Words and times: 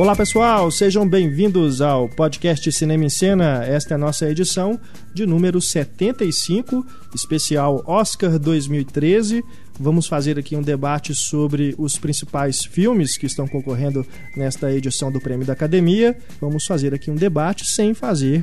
Olá 0.00 0.16
pessoal, 0.16 0.70
sejam 0.70 1.06
bem-vindos 1.06 1.82
ao 1.82 2.08
podcast 2.08 2.72
Cinema 2.72 3.04
em 3.04 3.10
Cena. 3.10 3.62
Esta 3.66 3.92
é 3.92 3.96
a 3.96 3.98
nossa 3.98 4.30
edição 4.30 4.80
de 5.12 5.26
número 5.26 5.60
75, 5.60 6.86
especial 7.14 7.84
Oscar 7.86 8.38
2013. 8.38 9.44
Vamos 9.78 10.06
fazer 10.06 10.38
aqui 10.38 10.56
um 10.56 10.62
debate 10.62 11.14
sobre 11.14 11.74
os 11.76 11.98
principais 11.98 12.64
filmes 12.64 13.18
que 13.18 13.26
estão 13.26 13.46
concorrendo 13.46 14.06
nesta 14.34 14.72
edição 14.72 15.12
do 15.12 15.20
Prêmio 15.20 15.46
da 15.46 15.52
Academia. 15.52 16.16
Vamos 16.40 16.64
fazer 16.64 16.94
aqui 16.94 17.10
um 17.10 17.14
debate 17.14 17.66
sem 17.66 17.92
fazer 17.92 18.42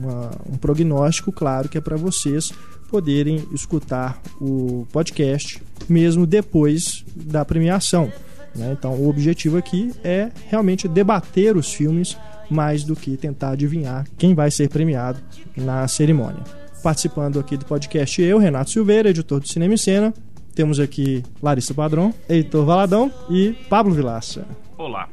uma, 0.00 0.32
um 0.52 0.56
prognóstico, 0.56 1.30
claro, 1.30 1.68
que 1.68 1.78
é 1.78 1.80
para 1.80 1.96
vocês 1.96 2.50
poderem 2.90 3.46
escutar 3.52 4.20
o 4.40 4.84
podcast 4.90 5.62
mesmo 5.88 6.26
depois 6.26 7.04
da 7.14 7.44
premiação. 7.44 8.12
Né? 8.58 8.76
Então, 8.78 8.92
o 8.94 9.08
objetivo 9.08 9.56
aqui 9.56 9.92
é 10.02 10.30
realmente 10.48 10.88
debater 10.88 11.56
os 11.56 11.72
filmes 11.72 12.18
mais 12.50 12.82
do 12.82 12.96
que 12.96 13.16
tentar 13.16 13.50
adivinhar 13.50 14.06
quem 14.16 14.34
vai 14.34 14.50
ser 14.50 14.68
premiado 14.68 15.18
na 15.56 15.86
cerimônia. 15.86 16.42
Participando 16.82 17.38
aqui 17.38 17.56
do 17.56 17.64
podcast, 17.64 18.20
eu, 18.20 18.38
Renato 18.38 18.70
Silveira, 18.70 19.10
editor 19.10 19.40
do 19.40 19.48
Cinema 19.48 19.74
e 19.74 19.78
Cena. 19.78 20.12
Temos 20.54 20.80
aqui 20.80 21.22
Larissa 21.42 21.72
Padrão, 21.72 22.12
Heitor 22.28 22.64
Valadão 22.64 23.12
e 23.30 23.52
Pablo 23.68 23.94
Vilaça. 23.94 24.44
Olá. 24.76 25.08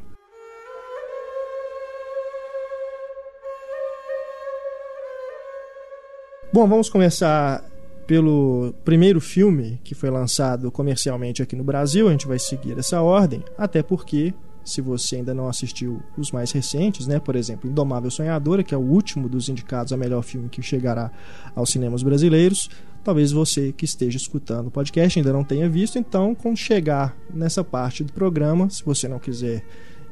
Bom, 6.52 6.68
vamos 6.68 6.90
começar 6.90 7.64
pelo 8.08 8.74
primeiro 8.84 9.20
filme 9.20 9.80
que 9.84 9.96
foi 9.96 10.10
lançado 10.10 10.72
comercialmente 10.72 11.42
aqui 11.42 11.56
no 11.56 11.64
Brasil. 11.64 12.08
A 12.08 12.12
gente 12.12 12.28
vai 12.28 12.40
seguir 12.40 12.78
essa 12.78 13.02
ordem, 13.02 13.44
até 13.58 13.82
porque 13.82 14.34
se 14.64 14.82
você 14.82 15.18
ainda 15.18 15.34
não 15.34 15.48
assistiu 15.48 16.02
os 16.18 16.32
mais 16.32 16.52
recentes, 16.52 17.06
né, 17.06 17.20
por 17.20 17.36
exemplo, 17.36 17.70
Indomável 17.70 18.10
Sonhadora, 18.10 18.64
que 18.64 18.74
é 18.74 18.78
o 18.78 18.82
último 18.82 19.30
dos 19.30 19.48
indicados 19.48 19.94
a 19.94 19.98
melhor 19.98 20.24
filme 20.24 20.50
que 20.50 20.62
chegará 20.62 21.12
aos 21.56 21.70
cinemas 21.70 22.02
brasileiros, 22.02 22.68
talvez 23.04 23.32
você 23.32 23.72
que 23.72 23.86
esteja 23.86 24.18
escutando 24.18 24.68
o 24.68 24.72
podcast 24.72 25.20
ainda 25.20 25.32
não 25.32 25.44
tenha 25.44 25.70
visto, 25.70 26.00
então 26.00 26.34
quando 26.34 26.58
chegar 26.58 27.16
nessa 27.32 27.64
parte 27.64 28.04
do 28.04 28.12
programa, 28.12 28.68
se 28.70 28.84
você 28.84 29.08
não 29.08 29.20
quiser 29.20 29.64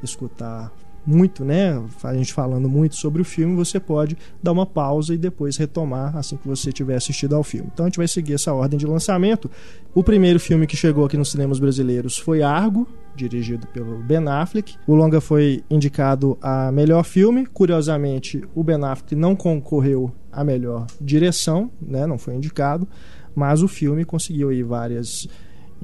escutar 0.02 0.72
muito, 1.06 1.44
né? 1.44 1.82
A 2.02 2.14
gente 2.14 2.32
falando 2.32 2.68
muito 2.68 2.96
sobre 2.96 3.20
o 3.20 3.24
filme, 3.24 3.54
você 3.54 3.78
pode 3.78 4.16
dar 4.42 4.52
uma 4.52 4.66
pausa 4.66 5.14
e 5.14 5.18
depois 5.18 5.56
retomar 5.56 6.16
assim 6.16 6.36
que 6.36 6.46
você 6.46 6.72
tiver 6.72 6.96
assistido 6.96 7.34
ao 7.34 7.42
filme. 7.42 7.68
Então 7.72 7.84
a 7.84 7.88
gente 7.88 7.98
vai 7.98 8.08
seguir 8.08 8.34
essa 8.34 8.52
ordem 8.52 8.78
de 8.78 8.86
lançamento. 8.86 9.50
O 9.94 10.02
primeiro 10.02 10.40
filme 10.40 10.66
que 10.66 10.76
chegou 10.76 11.04
aqui 11.04 11.16
nos 11.16 11.30
cinemas 11.30 11.58
brasileiros 11.58 12.16
foi 12.16 12.42
Argo, 12.42 12.88
dirigido 13.14 13.66
pelo 13.68 13.98
Ben 13.98 14.26
Affleck. 14.26 14.76
O 14.86 14.94
longa 14.94 15.20
foi 15.20 15.62
indicado 15.70 16.36
a 16.40 16.72
melhor 16.72 17.04
filme. 17.04 17.46
Curiosamente, 17.46 18.42
o 18.54 18.64
Ben 18.64 18.82
Affleck 18.82 19.14
não 19.14 19.36
concorreu 19.36 20.12
a 20.32 20.42
melhor 20.42 20.86
direção, 21.00 21.70
né? 21.80 22.06
Não 22.06 22.18
foi 22.18 22.34
indicado, 22.34 22.88
mas 23.34 23.62
o 23.62 23.68
filme 23.68 24.04
conseguiu 24.04 24.48
aí 24.48 24.62
várias 24.62 25.28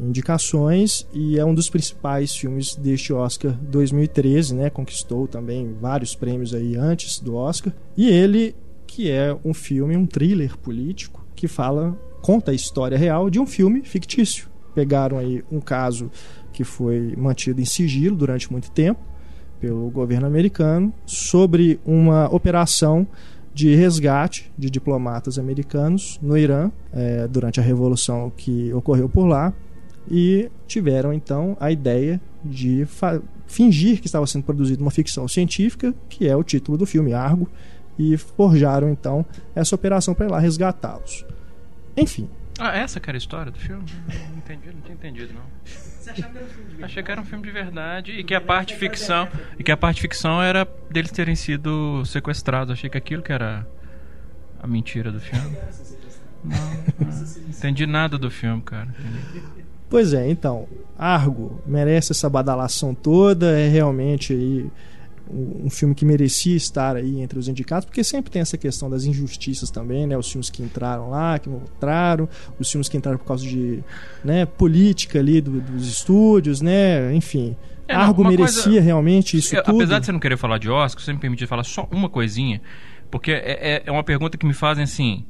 indicações 0.01 1.07
e 1.13 1.39
é 1.39 1.45
um 1.45 1.55
dos 1.55 1.69
principais 1.69 2.35
filmes 2.35 2.75
deste 2.75 3.13
Oscar 3.13 3.53
2013, 3.63 4.55
né? 4.55 4.71
Conquistou 4.71 5.29
também 5.29 5.75
vários 5.81 6.15
prêmios 6.15 6.55
aí 6.55 6.77
antes 6.77 7.21
do 7.21 7.37
Oscar. 7.37 7.73
E 7.97 8.09
ele 8.09 8.55
que 8.87 9.09
é 9.09 9.37
um 9.45 9.55
filme, 9.55 9.97
um 9.97 10.05
thriller 10.05 10.59
político 10.59 11.25
que 11.37 11.47
fala, 11.47 11.97
conta 12.21 12.51
a 12.51 12.55
história 12.55 12.99
real 12.99 13.31
de 13.31 13.39
um 13.39 13.47
filme 13.47 13.83
fictício. 13.83 14.49
Pegaram 14.75 15.17
aí 15.17 15.45
um 15.51 15.61
caso 15.61 16.11
que 16.53 16.65
foi 16.65 17.15
mantido 17.17 17.61
em 17.61 17.65
sigilo 17.65 18.17
durante 18.17 18.51
muito 18.51 18.71
tempo 18.73 19.01
pelo 19.61 19.89
governo 19.91 20.27
americano 20.27 20.93
sobre 21.07 21.79
uma 21.87 22.27
operação 22.35 23.07
de 23.55 23.75
resgate 23.75 24.51
de 24.59 24.69
diplomatas 24.69 25.39
americanos 25.39 26.19
no 26.21 26.37
Irã 26.37 26.71
é, 26.93 27.29
durante 27.29 27.61
a 27.61 27.63
revolução 27.63 28.33
que 28.37 28.73
ocorreu 28.73 29.09
por 29.09 29.27
lá 29.27 29.53
e 30.09 30.51
tiveram 30.67 31.13
então 31.13 31.57
a 31.61 31.71
ideia 31.71 32.21
de 32.45 32.87
fingir 33.47 34.01
que 34.01 34.07
estava 34.07 34.27
sendo 34.27 34.45
produzida 34.45 34.81
uma 34.81 34.91
ficção 34.91 35.27
científica, 35.27 35.95
que 36.09 36.29
é 36.29 36.37
o 36.37 36.45
título 36.45 36.79
do 36.79 36.87
filme 36.87 37.13
Argo, 37.13 37.49
e 37.99 38.17
forjaram 38.17 38.89
então 38.89 39.27
essa 39.55 39.75
operação 39.75 40.15
para 40.15 40.27
ir 40.27 40.31
lá 40.31 40.39
resgatá-los. 40.39 41.25
Enfim. 41.97 42.29
Ah, 42.59 42.77
essa 42.77 43.01
que 43.01 43.09
era 43.09 43.17
a 43.17 43.19
história 43.19 43.51
do 43.51 43.59
filme? 43.59 43.85
Não 44.31 44.39
entendi, 44.39 44.67
não 44.73 44.81
tinha 44.83 44.95
entendido 44.95 45.33
não. 45.35 45.43
Você 45.65 46.11
achava 46.11 46.33
que 46.33 46.39
era 46.39 46.45
um 46.45 46.45
filme 46.45 46.63
de 46.65 46.71
verdade? 46.71 46.85
Achei 46.85 47.03
que 47.03 47.11
era 47.11 47.21
um 47.21 47.25
filme 47.25 47.45
de 47.45 47.51
verdade 47.51 48.13
e 48.13 48.25
que 48.25 48.35
a 48.35 48.41
parte 48.41 48.77
ficção 48.77 49.29
e 49.59 49.65
que 49.65 49.73
a 49.73 49.77
parte 49.77 50.01
ficção 50.01 50.43
era 50.43 50.67
deles 50.91 51.11
terem 51.11 51.35
sido 51.35 52.05
sequestrados. 52.05 52.73
Achei 52.73 52.89
que 52.89 52.99
aquilo 52.99 53.23
que 53.23 53.33
era 53.33 53.67
a 54.63 54.67
mentira 54.67 55.11
do 55.11 55.21
filme. 55.21 55.57
Não, 56.43 56.57
não 56.57 57.49
entendi 57.49 57.87
nada 57.87 58.17
do 58.17 58.31
filme, 58.31 58.63
cara. 58.63 58.89
Entendi. 58.99 59.61
Pois 59.91 60.15
é, 60.15 60.31
então, 60.31 60.69
Argo 60.97 61.61
merece 61.67 62.13
essa 62.13 62.31
badalação 62.31 62.95
toda, 62.95 63.59
é 63.59 63.69
realmente 63.69 64.33
aí 64.33 64.71
um 65.33 65.71
filme 65.71 65.95
que 65.95 66.05
merecia 66.05 66.57
estar 66.57 66.97
aí 66.97 67.21
entre 67.21 67.39
os 67.39 67.49
indicados, 67.49 67.85
porque 67.85 68.03
sempre 68.03 68.31
tem 68.31 68.43
essa 68.43 68.57
questão 68.57 68.89
das 68.89 69.05
injustiças 69.05 69.71
também, 69.71 70.07
né? 70.07 70.17
Os 70.17 70.31
filmes 70.31 70.51
que 70.51 70.63
entraram 70.63 71.11
lá, 71.11 71.39
que 71.39 71.49
não 71.49 71.63
entraram, 71.77 72.29
os 72.59 72.71
filmes 72.71 72.89
que 72.89 72.97
entraram 72.97 73.19
por 73.19 73.27
causa 73.27 73.45
de 73.45 73.83
né, 74.25 74.45
política 74.45 75.19
ali 75.19 75.41
do, 75.41 75.61
dos 75.61 75.87
estúdios, 75.89 76.61
né? 76.61 77.15
Enfim. 77.15 77.57
É, 77.87 77.95
não, 77.95 78.03
Argo 78.03 78.25
merecia 78.25 78.63
coisa, 78.65 78.81
realmente 78.81 79.37
isso 79.37 79.55
eu, 79.55 79.63
tudo. 79.63 79.77
Apesar 79.77 79.99
de 79.99 80.07
você 80.07 80.13
não 80.13 80.21
querer 80.21 80.37
falar 80.37 80.59
de 80.59 80.69
Oscar, 80.69 81.05
você 81.05 81.13
me 81.13 81.19
permite 81.19 81.47
falar 81.47 81.65
só 81.65 81.89
uma 81.91 82.09
coisinha, 82.09 82.61
porque 83.11 83.33
é, 83.33 83.77
é, 83.77 83.83
é 83.87 83.91
uma 83.91 84.05
pergunta 84.05 84.37
que 84.37 84.47
me 84.47 84.55
fazem 84.55 84.85
assim 84.85 85.25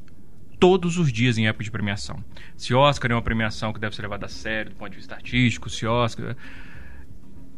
todos 0.60 0.98
os 0.98 1.10
dias 1.10 1.38
em 1.38 1.48
época 1.48 1.64
de 1.64 1.70
premiação. 1.70 2.22
Se 2.56 2.74
Oscar 2.74 3.10
é 3.10 3.14
uma 3.14 3.22
premiação 3.22 3.72
que 3.72 3.80
deve 3.80 3.96
ser 3.96 4.02
levada 4.02 4.26
a 4.26 4.28
sério 4.28 4.70
do 4.70 4.76
ponto 4.76 4.90
de 4.90 4.98
vista 4.98 5.14
artístico, 5.14 5.70
se 5.70 5.86
Oscar. 5.86 6.36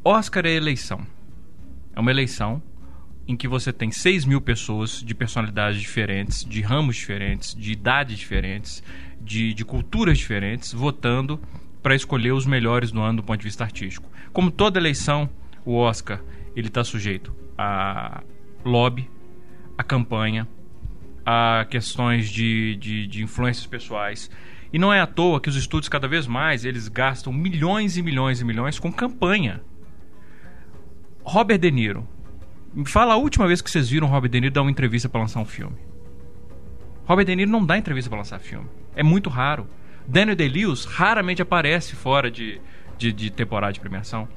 Oscar 0.05 0.47
é 0.47 0.53
eleição. 0.53 1.05
É 1.95 2.01
uma 2.01 2.13
eleição 2.13 2.63
em 3.27 3.37
que 3.37 3.49
você 3.49 3.73
tem 3.73 3.91
6 3.91 4.25
mil 4.25 4.41
pessoas 4.41 5.03
de 5.03 5.15
personalidades 5.15 5.81
diferentes, 5.81 6.45
de 6.45 6.61
ramos 6.61 6.97
diferentes, 6.97 7.55
de 7.55 7.73
idades 7.73 8.19
diferentes, 8.19 8.83
de, 9.21 9.53
de 9.53 9.65
culturas 9.65 10.19
diferentes, 10.19 10.73
votando 10.73 11.41
para 11.83 11.95
escolher 11.95 12.33
os 12.33 12.47
melhores 12.47 12.93
do 12.93 13.01
ano 13.01 13.19
do 13.19 13.23
ponto 13.25 13.39
de 13.39 13.45
vista 13.45 13.65
artístico. 13.65 14.09
Como 14.33 14.51
toda 14.51 14.79
eleição, 14.79 15.29
o 15.65 15.75
Oscar 15.75 16.21
ele 16.55 16.69
está 16.69 16.85
sujeito 16.85 17.35
a 17.59 18.23
lobby, 18.65 19.11
a 19.77 19.83
campanha, 19.83 20.47
a 21.25 21.67
questões 21.69 22.29
de, 22.29 22.77
de, 22.77 23.07
de 23.07 23.23
influências 23.23 23.67
pessoais. 23.67 24.31
E 24.73 24.79
não 24.79 24.93
é 24.93 25.01
à 25.01 25.07
toa 25.07 25.41
que 25.41 25.49
os 25.49 25.57
estúdios, 25.57 25.89
cada 25.89 26.09
vez 26.09 26.27
mais, 26.27 26.65
eles 26.65 26.89
gastam 26.89 27.33
milhões 27.33 27.97
e 27.97 28.03
milhões 28.03 28.41
e 28.41 28.45
milhões 28.45 28.79
com 28.79 28.93
campanha. 28.93 29.63
Robert 31.23 31.59
De 31.59 31.71
Niro. 31.71 32.09
Me 32.75 32.89
fala 32.89 33.15
a 33.15 33.17
última 33.17 33.47
vez 33.47 33.61
que 33.61 33.71
vocês 33.71 33.91
viram 33.91 34.09
Robert 34.09 34.31
De 34.31 34.41
Niro 34.41 34.55
dar 34.55 34.63
uma 34.63 34.71
entrevista 34.71 35.09
para 35.09 35.21
lançar 35.21 35.41
um 35.41 35.45
filme. 35.45 35.77
Robert 37.05 37.27
De 37.27 37.37
Niro 37.37 37.51
não 37.51 37.65
dá 37.65 37.77
entrevista 37.77 38.09
para 38.09 38.19
lançar 38.19 38.39
filme. 38.39 38.69
É 38.97 39.03
muito 39.03 39.29
raro. 39.29 39.69
Daniel 40.07 40.37
Day-Lewis 40.37 40.85
raramente 40.85 41.43
aparece 41.43 41.95
fora 41.95 42.31
de, 42.31 42.61
de, 42.99 43.13
de 43.13 43.31
temporada 43.31 43.73
de 43.73 43.81
premiação. 43.81 44.29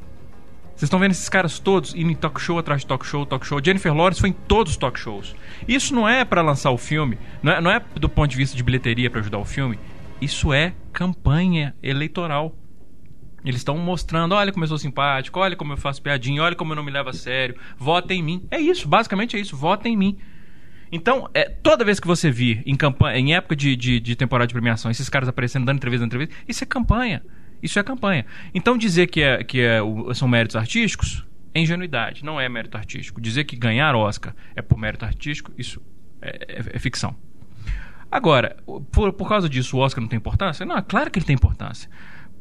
Vocês 0.76 0.84
estão 0.84 1.00
vendo 1.00 1.12
esses 1.12 1.30
caras 1.30 1.58
todos 1.58 1.96
indo 1.96 2.12
em 2.12 2.16
talk 2.16 2.40
show 2.40 2.60
atrás 2.60 2.82
de 2.82 2.88
talk 2.88 3.06
show, 3.06 3.26
talk 3.26 3.48
show. 3.48 3.62
Jennifer 3.64 3.96
Lawrence 3.96 4.20
foi 4.20 4.30
em 4.30 4.34
todos 4.34 4.74
os 4.74 4.78
talk 4.78 5.00
shows. 5.00 5.34
Isso 5.66 5.96
não 5.96 6.08
é 6.08 6.26
para 6.26 6.42
lançar 6.42 6.70
o 6.72 6.78
filme, 6.78 7.18
não 7.42 7.54
é, 7.54 7.62
não 7.62 7.72
é 7.72 7.82
do 7.96 8.10
ponto 8.10 8.30
de 8.30 8.36
vista 8.36 8.58
de 8.58 8.62
bilheteria 8.62 9.10
para 9.10 9.22
ajudar 9.22 9.38
o 9.38 9.46
filme. 9.46 9.80
Isso 10.20 10.52
é 10.52 10.74
campanha 10.92 11.74
eleitoral. 11.82 12.54
Eles 13.46 13.62
estão 13.62 13.78
mostrando, 13.78 14.36
olha 14.36 14.52
como 14.52 14.66
eu 14.66 14.68
sou 14.68 14.78
simpático, 14.78 15.40
olha 15.40 15.56
como 15.56 15.72
eu 15.72 15.78
faço 15.78 16.02
piadinha, 16.02 16.44
olha 16.44 16.56
como 16.56 16.74
eu 16.74 16.76
não 16.76 16.84
me 16.84 16.92
levo 16.92 17.10
a 17.10 17.14
sério, 17.14 17.56
vota 17.78 18.14
em 18.14 18.22
mim. 18.22 18.46
É 18.52 18.60
isso, 18.60 18.86
basicamente 18.86 19.38
é 19.38 19.40
isso, 19.40 19.56
vota 19.56 19.88
em 19.88 19.96
mim. 19.96 20.18
Então, 20.92 21.30
é, 21.34 21.46
toda 21.48 21.86
vez 21.86 22.02
que 22.02 22.08
você 22.08 22.30
vir 22.30 22.62
em 22.66 22.76
campanha, 22.76 23.18
em 23.18 23.34
época 23.34 23.56
de, 23.56 23.78
de, 23.78 24.00
de 24.02 24.16
temporada 24.16 24.48
de 24.48 24.54
premiação, 24.54 24.92
esses 24.92 25.08
caras 25.08 25.30
aparecendo, 25.30 25.66
dando 25.66 25.78
entrevista, 25.78 26.02
dando 26.02 26.16
entrevista, 26.16 26.36
isso 26.48 26.64
é 26.64 26.68
campanha. 26.68 27.24
Isso 27.66 27.80
é 27.80 27.84
campanha. 27.84 28.26
Então 28.54 28.78
dizer 28.78 29.08
que, 29.08 29.22
é, 29.22 29.44
que 29.44 29.60
é, 29.60 29.80
são 30.14 30.28
méritos 30.28 30.56
artísticos 30.56 31.26
é 31.52 31.60
ingenuidade, 31.60 32.24
não 32.24 32.40
é 32.40 32.48
mérito 32.48 32.78
artístico. 32.78 33.20
Dizer 33.20 33.46
que 33.46 33.56
ganhar 33.56 33.96
Oscar 33.96 34.36
é 34.56 34.62
por 34.62 34.78
mérito 34.78 35.04
artístico, 35.04 35.52
isso 35.58 35.82
é, 36.22 36.60
é, 36.60 36.64
é 36.74 36.80
ficção. 36.80 37.16
Agora, 38.12 38.56
por, 38.92 39.12
por 39.14 39.28
causa 39.28 39.50
disso 39.50 39.78
o 39.78 39.80
Oscar 39.80 40.00
não 40.02 40.08
tem 40.08 40.18
importância? 40.18 40.66
Não, 40.66 40.78
é 40.78 40.82
claro 40.82 41.10
que 41.10 41.18
ele 41.18 41.26
tem 41.26 41.34
importância. 41.34 41.90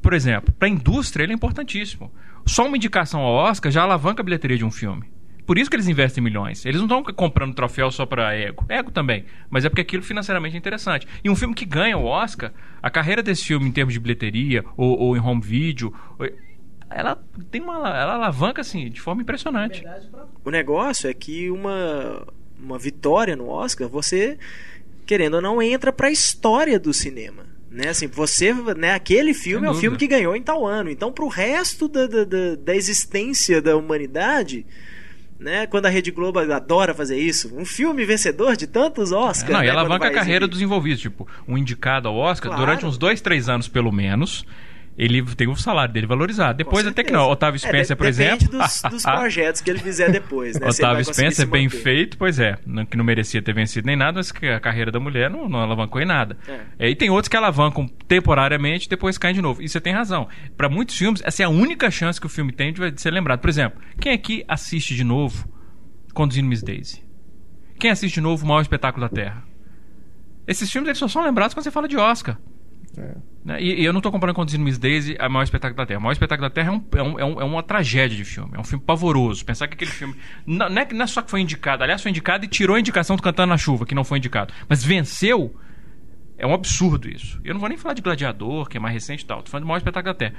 Por 0.02 0.12
exemplo, 0.12 0.52
para 0.52 0.68
a 0.68 0.70
indústria 0.70 1.24
ele 1.24 1.32
é 1.32 1.34
importantíssimo. 1.34 2.12
Só 2.44 2.66
uma 2.66 2.76
indicação 2.76 3.20
ao 3.22 3.34
Oscar 3.34 3.72
já 3.72 3.82
alavanca 3.82 4.20
a 4.20 4.24
bilheteria 4.24 4.58
de 4.58 4.64
um 4.64 4.70
filme. 4.70 5.10
Por 5.46 5.58
isso 5.58 5.68
que 5.68 5.76
eles 5.76 5.88
investem 5.88 6.22
milhões. 6.22 6.64
Eles 6.64 6.80
não 6.80 6.86
estão 6.86 7.14
comprando 7.14 7.54
troféu 7.54 7.90
só 7.90 8.06
para 8.06 8.34
ego. 8.34 8.64
Ego 8.68 8.90
também. 8.90 9.24
Mas 9.50 9.64
é 9.64 9.68
porque 9.68 9.82
aquilo 9.82 10.02
financeiramente 10.02 10.54
é 10.54 10.58
interessante. 10.58 11.06
E 11.22 11.28
um 11.28 11.36
filme 11.36 11.54
que 11.54 11.64
ganha 11.64 11.98
o 11.98 12.06
Oscar, 12.06 12.52
a 12.82 12.90
carreira 12.90 13.22
desse 13.22 13.44
filme 13.44 13.68
em 13.68 13.72
termos 13.72 13.92
de 13.92 14.00
bilheteria 14.00 14.64
ou, 14.76 14.98
ou 14.98 15.16
em 15.16 15.20
home 15.20 15.42
video 15.42 15.94
ela 16.90 17.20
tem 17.50 17.60
uma 17.60 17.76
ela 17.76 18.14
alavanca 18.14 18.60
assim 18.60 18.88
de 18.88 19.00
forma 19.00 19.22
impressionante. 19.22 19.84
O 20.44 20.50
negócio 20.50 21.10
é 21.10 21.14
que 21.14 21.50
uma 21.50 22.26
uma 22.58 22.78
vitória 22.78 23.34
no 23.34 23.48
Oscar, 23.48 23.88
você 23.88 24.38
querendo 25.04 25.34
ou 25.34 25.42
não 25.42 25.60
entra 25.60 25.92
para 25.92 26.08
a 26.08 26.10
história 26.10 26.78
do 26.78 26.92
cinema. 26.92 27.52
Né, 27.70 27.88
assim, 27.88 28.06
você, 28.06 28.54
né, 28.54 28.92
aquele 28.92 29.34
filme 29.34 29.66
é 29.66 29.70
o 29.70 29.74
filme 29.74 29.96
que 29.96 30.06
ganhou 30.06 30.36
em 30.36 30.42
tal 30.42 30.64
ano. 30.64 30.88
Então, 30.88 31.10
pro 31.10 31.26
resto 31.26 31.88
da, 31.88 32.06
da, 32.06 32.22
da, 32.22 32.54
da 32.54 32.76
existência 32.76 33.60
da 33.60 33.76
humanidade, 33.76 34.64
né, 35.38 35.66
quando 35.66 35.86
a 35.86 35.88
Rede 35.88 36.10
Globo 36.10 36.38
adora 36.38 36.94
fazer 36.94 37.18
isso, 37.18 37.54
um 37.56 37.64
filme 37.64 38.04
vencedor 38.04 38.56
de 38.56 38.66
tantos 38.66 39.12
Oscars. 39.12 39.52
Não, 39.52 39.60
né, 39.60 39.66
e 39.66 39.70
alavanca 39.70 40.06
a 40.06 40.10
carreira 40.10 40.44
exibir. 40.44 40.48
dos 40.50 40.60
envolvidos. 40.62 41.00
Tipo, 41.00 41.28
um 41.46 41.58
indicado 41.58 42.08
ao 42.08 42.16
Oscar, 42.16 42.50
Claro. 42.50 42.64
durante 42.64 42.86
uns 42.86 42.96
dois, 42.96 43.20
três 43.20 43.48
anos 43.48 43.68
pelo 43.68 43.90
menos, 43.92 44.46
ele 44.96 45.22
tem 45.34 45.48
o 45.48 45.56
salário 45.56 45.92
dele 45.92 46.06
valorizado. 46.06 46.56
Depois 46.56 46.86
até 46.86 47.02
que 47.02 47.10
não. 47.12 47.28
Otávio 47.28 47.56
É, 47.56 47.58
Spencer, 47.58 47.96
de- 47.96 47.96
por 47.96 48.06
exemplo. 48.06 48.38
Depende 48.38 48.58
dos, 48.58 48.82
dos 48.90 49.02
projetos 49.02 49.60
que 49.60 49.70
ele 49.70 49.80
fizer 49.80 50.10
depois, 50.12 50.58
né? 50.58 50.68
Otávio 50.68 51.04
Spencer, 51.04 51.46
bem 51.48 51.68
feito, 51.68 52.16
pois 52.16 52.38
é. 52.38 52.56
não- 52.64 52.86
Que 52.86 52.96
não 52.96 53.04
merecia 53.04 53.42
ter 53.42 53.52
vencido 53.52 53.86
nem 53.86 53.96
nada, 53.96 54.18
mas 54.18 54.30
que 54.30 54.46
a 54.46 54.60
carreira 54.60 54.92
da 54.92 55.00
mulher 55.00 55.28
não, 55.28 55.48
não 55.48 55.58
alavancou 55.60 56.00
em 56.00 56.04
nada. 56.06 56.36
É. 56.46 56.60
É, 56.86 56.90
e 56.90 56.94
tem 56.94 57.10
outros 57.10 57.28
que 57.28 57.36
alavancam 57.36 57.88
temporariamente 58.06 58.86
e 58.86 58.88
depois 58.88 59.18
caem 59.18 59.34
de 59.34 59.42
novo. 59.42 59.60
E 59.62 59.68
você 59.68 59.80
tem 59.80 59.92
razão. 59.92 60.28
Para 60.56 60.68
muitos 60.68 60.96
filmes, 60.96 61.20
essa 61.24 61.42
é 61.42 61.46
a 61.46 61.48
única 61.48 61.90
chance 61.90 62.20
que 62.20 62.26
o 62.26 62.30
filme 62.30 62.52
tem 62.52 62.72
de 62.72 63.00
ser 63.00 63.10
lembrado. 63.10 63.40
Por 63.40 63.50
exemplo, 63.50 63.80
quem 64.00 64.12
aqui 64.12 64.44
assiste 64.46 64.94
de 64.94 65.02
novo 65.02 65.48
Conduzindo 66.14 66.46
Miss 66.48 66.62
Daisy? 66.62 67.02
Quem 67.80 67.90
assiste 67.90 68.14
de 68.14 68.20
novo 68.20 68.44
O 68.44 68.48
Maior 68.48 68.60
Espetáculo 68.60 69.08
da 69.08 69.12
Terra? 69.12 69.42
Esses 70.46 70.70
filmes 70.70 70.88
eles 70.88 70.98
só 70.98 71.08
são 71.08 71.24
lembrados 71.24 71.54
quando 71.54 71.64
você 71.64 71.70
fala 71.70 71.88
de 71.88 71.96
Oscar. 71.96 72.36
É. 72.96 73.14
Né? 73.44 73.62
E, 73.62 73.82
e 73.82 73.84
eu 73.84 73.92
não 73.92 73.98
estou 73.98 74.10
comparando 74.10 74.36
Conduzindo 74.36 74.64
Miss 74.64 74.78
Daisy 74.78 75.16
a 75.18 75.28
Maior 75.28 75.42
Espetáculo 75.44 75.76
da 75.76 75.84
Terra. 75.86 75.98
O 75.98 76.02
Maior 76.02 76.12
Espetáculo 76.12 76.48
da 76.48 76.54
Terra 76.54 76.68
é, 76.68 76.72
um, 76.72 76.84
é, 76.96 77.02
um- 77.02 77.18
é 77.20 77.24
um- 77.24 77.40
é 77.40 77.44
uma 77.44 77.62
tragédia 77.62 78.16
de 78.16 78.24
filme. 78.24 78.52
É 78.54 78.58
um 78.60 78.64
filme 78.64 78.82
pavoroso. 78.84 79.44
Pensar 79.44 79.68
que 79.68 79.74
aquele 79.74 79.90
filme. 79.90 80.14
Não, 80.46 80.68
não 80.70 80.82
é, 80.82 80.88
não 80.92 81.04
é 81.04 81.06
só 81.06 81.20
que 81.22 81.30
foi 81.30 81.40
indicado. 81.40 81.82
Aliás, 81.82 82.00
foi 82.02 82.10
indicado 82.10 82.44
e 82.44 82.48
tirou 82.48 82.76
a 82.76 82.80
indicação 82.80 83.16
do 83.16 83.22
Cantando 83.22 83.48
na 83.50 83.58
Chuva, 83.58 83.84
que 83.84 83.94
não 83.94 84.04
foi 84.04 84.18
indicado. 84.18 84.52
Mas 84.68 84.82
venceu. 84.84 85.54
É 86.36 86.46
um 86.46 86.52
absurdo 86.54 87.08
isso. 87.08 87.40
Eu 87.44 87.54
não 87.54 87.60
vou 87.60 87.68
nem 87.68 87.78
falar 87.78 87.94
de 87.94 88.02
Gladiador, 88.02 88.68
que 88.68 88.76
é 88.76 88.80
mais 88.80 88.92
recente 88.92 89.22
e 89.22 89.26
tal. 89.26 89.42
Tô 89.42 89.50
falando 89.50 89.64
do 89.64 89.68
Maior 89.68 89.78
Espetáculo 89.78 90.12
da 90.12 90.18
Terra. 90.18 90.34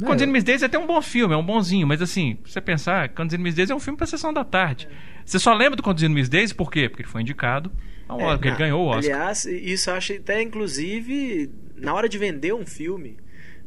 É. 0.00 0.04
Conduzindo 0.04 0.32
Miss 0.32 0.44
Daisy 0.44 0.64
é 0.64 0.66
até 0.66 0.78
um 0.78 0.86
bom 0.86 1.00
filme, 1.02 1.34
é 1.34 1.36
um 1.36 1.42
bonzinho. 1.44 1.86
Mas 1.86 2.00
assim, 2.02 2.36
pra 2.36 2.50
você 2.50 2.60
pensar, 2.60 3.08
Conduzindo 3.10 3.42
Miss 3.42 3.54
Daisy 3.54 3.72
é 3.72 3.74
um 3.74 3.80
filme 3.80 3.96
pra 3.96 4.06
sessão 4.06 4.32
da 4.32 4.44
tarde. 4.44 4.88
Você 5.24 5.38
só 5.38 5.54
lembra 5.54 5.76
do 5.76 5.82
Conduzindo 5.82 6.14
Miss 6.14 6.28
Daisy 6.28 6.54
por 6.54 6.70
quê? 6.70 6.88
Porque 6.88 7.02
ele 7.02 7.08
foi 7.08 7.22
indicado. 7.22 7.70
ao 8.08 8.20
É, 8.20 8.24
Oscar, 8.24 8.48
ele 8.48 8.58
ganhou 8.58 8.82
o 8.84 8.88
Oscar. 8.88 9.14
Aliás, 9.14 9.44
isso 9.44 9.88
eu 9.90 9.94
acho 9.94 10.12
até, 10.14 10.42
inclusive, 10.42 11.50
na 11.80 11.94
hora 11.94 12.08
de 12.08 12.18
vender 12.18 12.52
um 12.54 12.66
filme, 12.66 13.16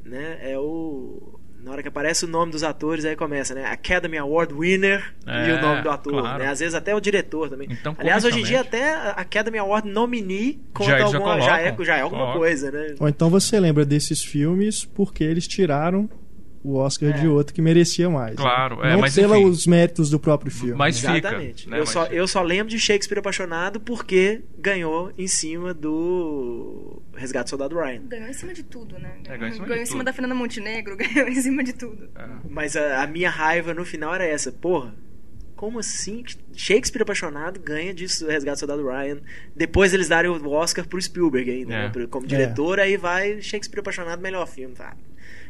né, 0.04 0.38
é 0.42 0.58
o... 0.58 1.40
Na 1.64 1.72
hora 1.72 1.82
que 1.82 1.88
aparece 1.88 2.26
o 2.26 2.28
nome 2.28 2.52
dos 2.52 2.62
atores, 2.62 3.06
aí 3.06 3.16
começa, 3.16 3.56
né? 3.56 3.64
Academy 3.64 4.18
Award 4.18 4.54
winner 4.54 5.14
e 5.26 5.50
É, 5.50 5.56
o 5.56 5.62
nome 5.62 5.82
do 5.82 5.90
ator, 5.90 6.12
claro. 6.22 6.44
né? 6.44 6.50
Às 6.50 6.60
vezes 6.60 6.76
até 6.76 6.94
o 6.94 7.00
diretor 7.00 7.50
também. 7.50 7.70
Então, 7.72 7.96
Aliás, 7.98 8.26
hoje 8.26 8.42
em 8.42 8.44
dia 8.44 8.60
até 8.60 8.94
a 8.94 9.12
Academy 9.12 9.60
Award 9.60 9.88
nominee 9.90 10.60
conta 10.74 10.90
Já- 10.92 10.98
já 10.98 11.06
alguma, 11.06 11.40
já, 11.40 11.60
é, 11.62 11.64
colocam. 11.68 11.86
já 11.86 11.96
é 11.96 12.02
alguma 12.02 12.34
coisa, 12.34 12.70
né? 12.70 12.96
Ou 13.00 13.08
então 13.08 13.30
você 13.30 13.58
lembra 13.62 13.86
desses 13.86 14.22
filmes 14.22 14.84
porque 14.84 15.24
eles 15.24 15.48
tiraram 15.48 16.10
o 16.64 16.76
Oscar 16.78 17.10
É. 17.10 17.14
de 17.14 17.28
outro 17.28 17.54
que 17.54 17.62
merecia 17.62 18.10
mais. 18.10 18.36
Claro, 18.36 18.78
né? 18.82 18.90
é, 18.90 18.94
Não 18.94 19.02
mas 19.02 19.14
pelos 19.16 19.62
enfim. 19.62 19.70
méritos 19.70 20.10
do 20.10 20.18
próprio 20.20 20.50
filme. 20.52 20.76
Mas 20.76 21.00
fica. 21.00 21.18
Exatamente. 21.18 21.70
né? 21.70 21.78
eu, 21.78 21.82
Mas 21.82 21.90
só, 21.90 22.04
fica. 22.06 22.16
eu 22.16 22.28
só 22.28 22.42
lembro 22.42 22.70
de 22.70 22.80
Shakespeare 22.80 23.20
Apaixonado 23.20 23.80
porque 23.82 24.42
ganhou 24.58 25.12
em 25.18 25.28
cima 25.28 25.74
do 25.74 27.02
Resgate 27.16 27.46
do 27.46 27.50
Soldado 27.50 27.76
Ryan. 27.78 28.02
Ganhou 28.08 28.30
em 28.30 28.34
cima 28.34 28.54
de 28.54 28.64
tudo, 28.64 28.98
né? 28.98 29.12
É, 29.28 29.38
ganhou 29.38 29.48
em 29.50 29.52
cima 29.54 29.68
ganhou 29.68 29.84
em 29.84 29.86
cima 29.86 29.98
tudo. 30.00 30.06
da 30.06 30.14
Fernanda 30.14 30.36
Montenegro, 30.36 30.96
ganhou 30.98 31.28
em 31.28 31.36
cima 31.36 31.64
de 31.64 31.74
tudo. 31.74 32.10
É. 32.16 32.26
Mas 32.50 32.76
a, 32.76 33.04
a 33.04 33.08
minha 33.08 33.30
raiva 33.30 33.74
no 33.74 33.84
final 33.86 34.14
era 34.16 34.26
essa, 34.26 34.52
porra. 34.52 34.96
Como 35.56 35.80
assim? 35.80 36.24
Shakespeare 36.54 37.04
apaixonado 37.04 37.60
ganha 37.60 37.94
de 37.94 38.04
Resgate 38.06 38.56
do 38.56 38.60
Soldado 38.60 38.86
Ryan. 38.86 39.20
Depois 39.56 39.94
eles 39.94 40.10
darem 40.10 40.30
o 40.30 40.50
Oscar 40.50 40.86
pro 40.86 41.02
Spielberg 41.02 41.50
ainda, 41.50 41.74
É. 41.74 41.90
né? 41.90 42.08
Como 42.10 42.28
diretor, 42.28 42.80
aí 42.80 42.98
vai 42.98 43.42
Shakespeare 43.42 43.80
apaixonado, 43.80 44.22
melhor 44.22 44.46
filme, 44.48 44.76
tá? 44.76 44.94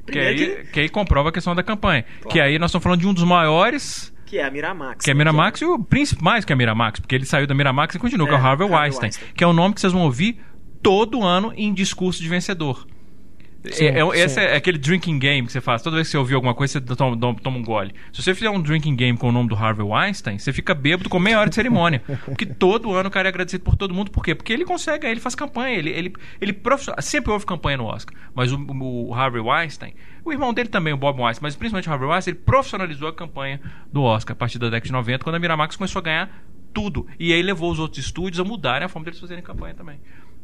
Que 0.06 0.20
aí, 0.20 0.36
que, 0.36 0.64
que 0.72 0.80
aí 0.82 0.90
comprova 0.90 1.30
a 1.30 1.32
questão 1.32 1.56
da 1.56 1.64
campanha. 1.64 2.04
Que 2.30 2.40
aí 2.40 2.60
nós 2.60 2.70
estamos 2.72 2.84
falando 2.84 3.00
de 3.00 3.08
um 3.08 3.14
dos 3.14 3.24
maiores, 3.24 4.14
que 4.26 4.38
é 4.38 4.44
a 4.46 4.52
Miramax. 4.52 5.04
que 5.06 5.10
é 5.10 5.14
a 5.14 5.16
né? 5.16 5.20
Miramax, 5.20 5.62
e 5.62 5.66
o 5.66 5.80
príncipe 5.80 6.24
mais 6.24 6.44
que 6.44 6.52
a 6.52 6.56
Miramax, 6.56 7.00
porque 7.00 7.16
ele 7.16 7.26
saiu 7.26 7.48
da 7.48 7.54
Miramax 7.56 7.96
e 7.96 8.00
continuou, 8.00 8.28
que 8.28 8.34
é 8.34 8.38
o 8.38 8.40
É, 8.40 8.44
Harvey 8.44 8.68
Harvey 8.68 8.80
Weinstein, 8.82 9.10
Weinstein. 9.12 9.34
que 9.36 9.44
é 9.44 9.48
o 9.48 9.54
nome 9.54 9.74
que 9.76 9.82
vocês 9.82 9.94
vão 9.94 10.04
ouvir 10.04 10.40
todo 10.82 11.24
ano 11.24 11.54
em 11.56 11.74
discurso 11.74 12.22
de 12.22 12.28
vencedor. 12.28 12.86
Sim, 13.72 13.86
É- 13.86 14.00
é- 14.00 14.20
esse 14.24 14.40
é 14.40 14.56
aquele 14.56 14.78
drinking 14.78 15.18
game 15.18 15.46
que 15.48 15.54
você 15.54 15.62
faz. 15.62 15.82
Toda 15.82 15.96
vez 15.96 16.08
que 16.08 16.12
você 16.12 16.18
ouvir 16.18 16.36
alguma 16.36 16.54
coisa, 16.54 16.80
você 16.80 16.96
toma, 16.96 17.16
toma- 17.38 17.58
um 17.58 17.64
gole. 17.64 17.94
Se 18.12 18.22
você 18.22 18.34
fizer 18.36 18.50
um 18.50 18.62
drinking 18.62 18.96
game 18.96 19.18
com 19.18 19.30
o 19.30 19.32
nome 19.32 19.48
do 19.48 19.56
Harvey 19.56 19.86
Weinstein, 19.86 20.38
você 20.38 20.52
fica 20.52 20.74
bêbado 20.74 21.08
com 21.10 21.18
meia 21.20 21.40
hora 21.40 21.50
de 21.50 21.56
cerimônia. 21.56 22.02
Porque 22.26 22.46
todo 22.46 22.94
ano 22.94 23.08
o 23.08 23.12
cara 23.12 23.28
é 23.28 23.30
agradecido 23.30 23.64
por 23.64 23.76
todo 23.76 23.94
mundo. 23.94 24.12
Por 24.12 24.24
quê? 24.24 24.36
Porque 24.36 24.52
ele 24.52 24.66
consegue, 24.66 25.08
ele 25.08 25.20
faz 25.20 25.34
campanha. 25.36 25.78
Ele, 25.78 25.90
ele, 25.92 26.14
ele 26.42 26.60
sempre 27.00 27.32
houve 27.32 27.46
campanha 27.46 27.78
no 27.78 27.86
Oscar. 27.86 28.16
Mas 28.36 28.52
o, 28.52 28.58
o 28.58 29.14
Harvey 29.14 29.42
Weinstein, 29.42 29.94
o 30.26 30.32
irmão 30.34 30.54
dele 30.54 30.70
também, 30.70 30.94
o 30.94 30.98
Bob 30.98 31.20
Weinstein, 31.22 31.44
mas 31.44 31.56
principalmente 31.56 31.88
o 31.88 31.92
Harvey 31.94 32.08
Weinstein, 32.10 32.34
ele 32.34 32.42
profissionalizou 32.44 33.08
a 33.08 33.14
campanha 33.14 33.62
do 33.92 34.04
Oscar 34.04 34.34
a 34.34 34.38
partir 34.38 34.60
da 34.60 34.66
década 34.68 34.86
de 34.88 34.92
90, 34.92 35.24
quando 35.24 35.36
a 35.36 35.40
Miramax 35.40 35.76
começou 35.78 36.00
a 36.00 36.04
ganhar 36.04 36.30
tudo. 36.74 37.06
E 37.20 37.32
aí 37.32 37.42
levou 37.42 37.72
os 37.72 37.78
outros 37.80 38.04
estúdios 38.04 38.40
a 38.40 38.44
mudarem 38.44 38.86
a 38.86 38.90
forma 38.90 39.06
deles 39.06 39.20
fazerem 39.20 39.44
campanha 39.44 39.74
também. 39.76 40.00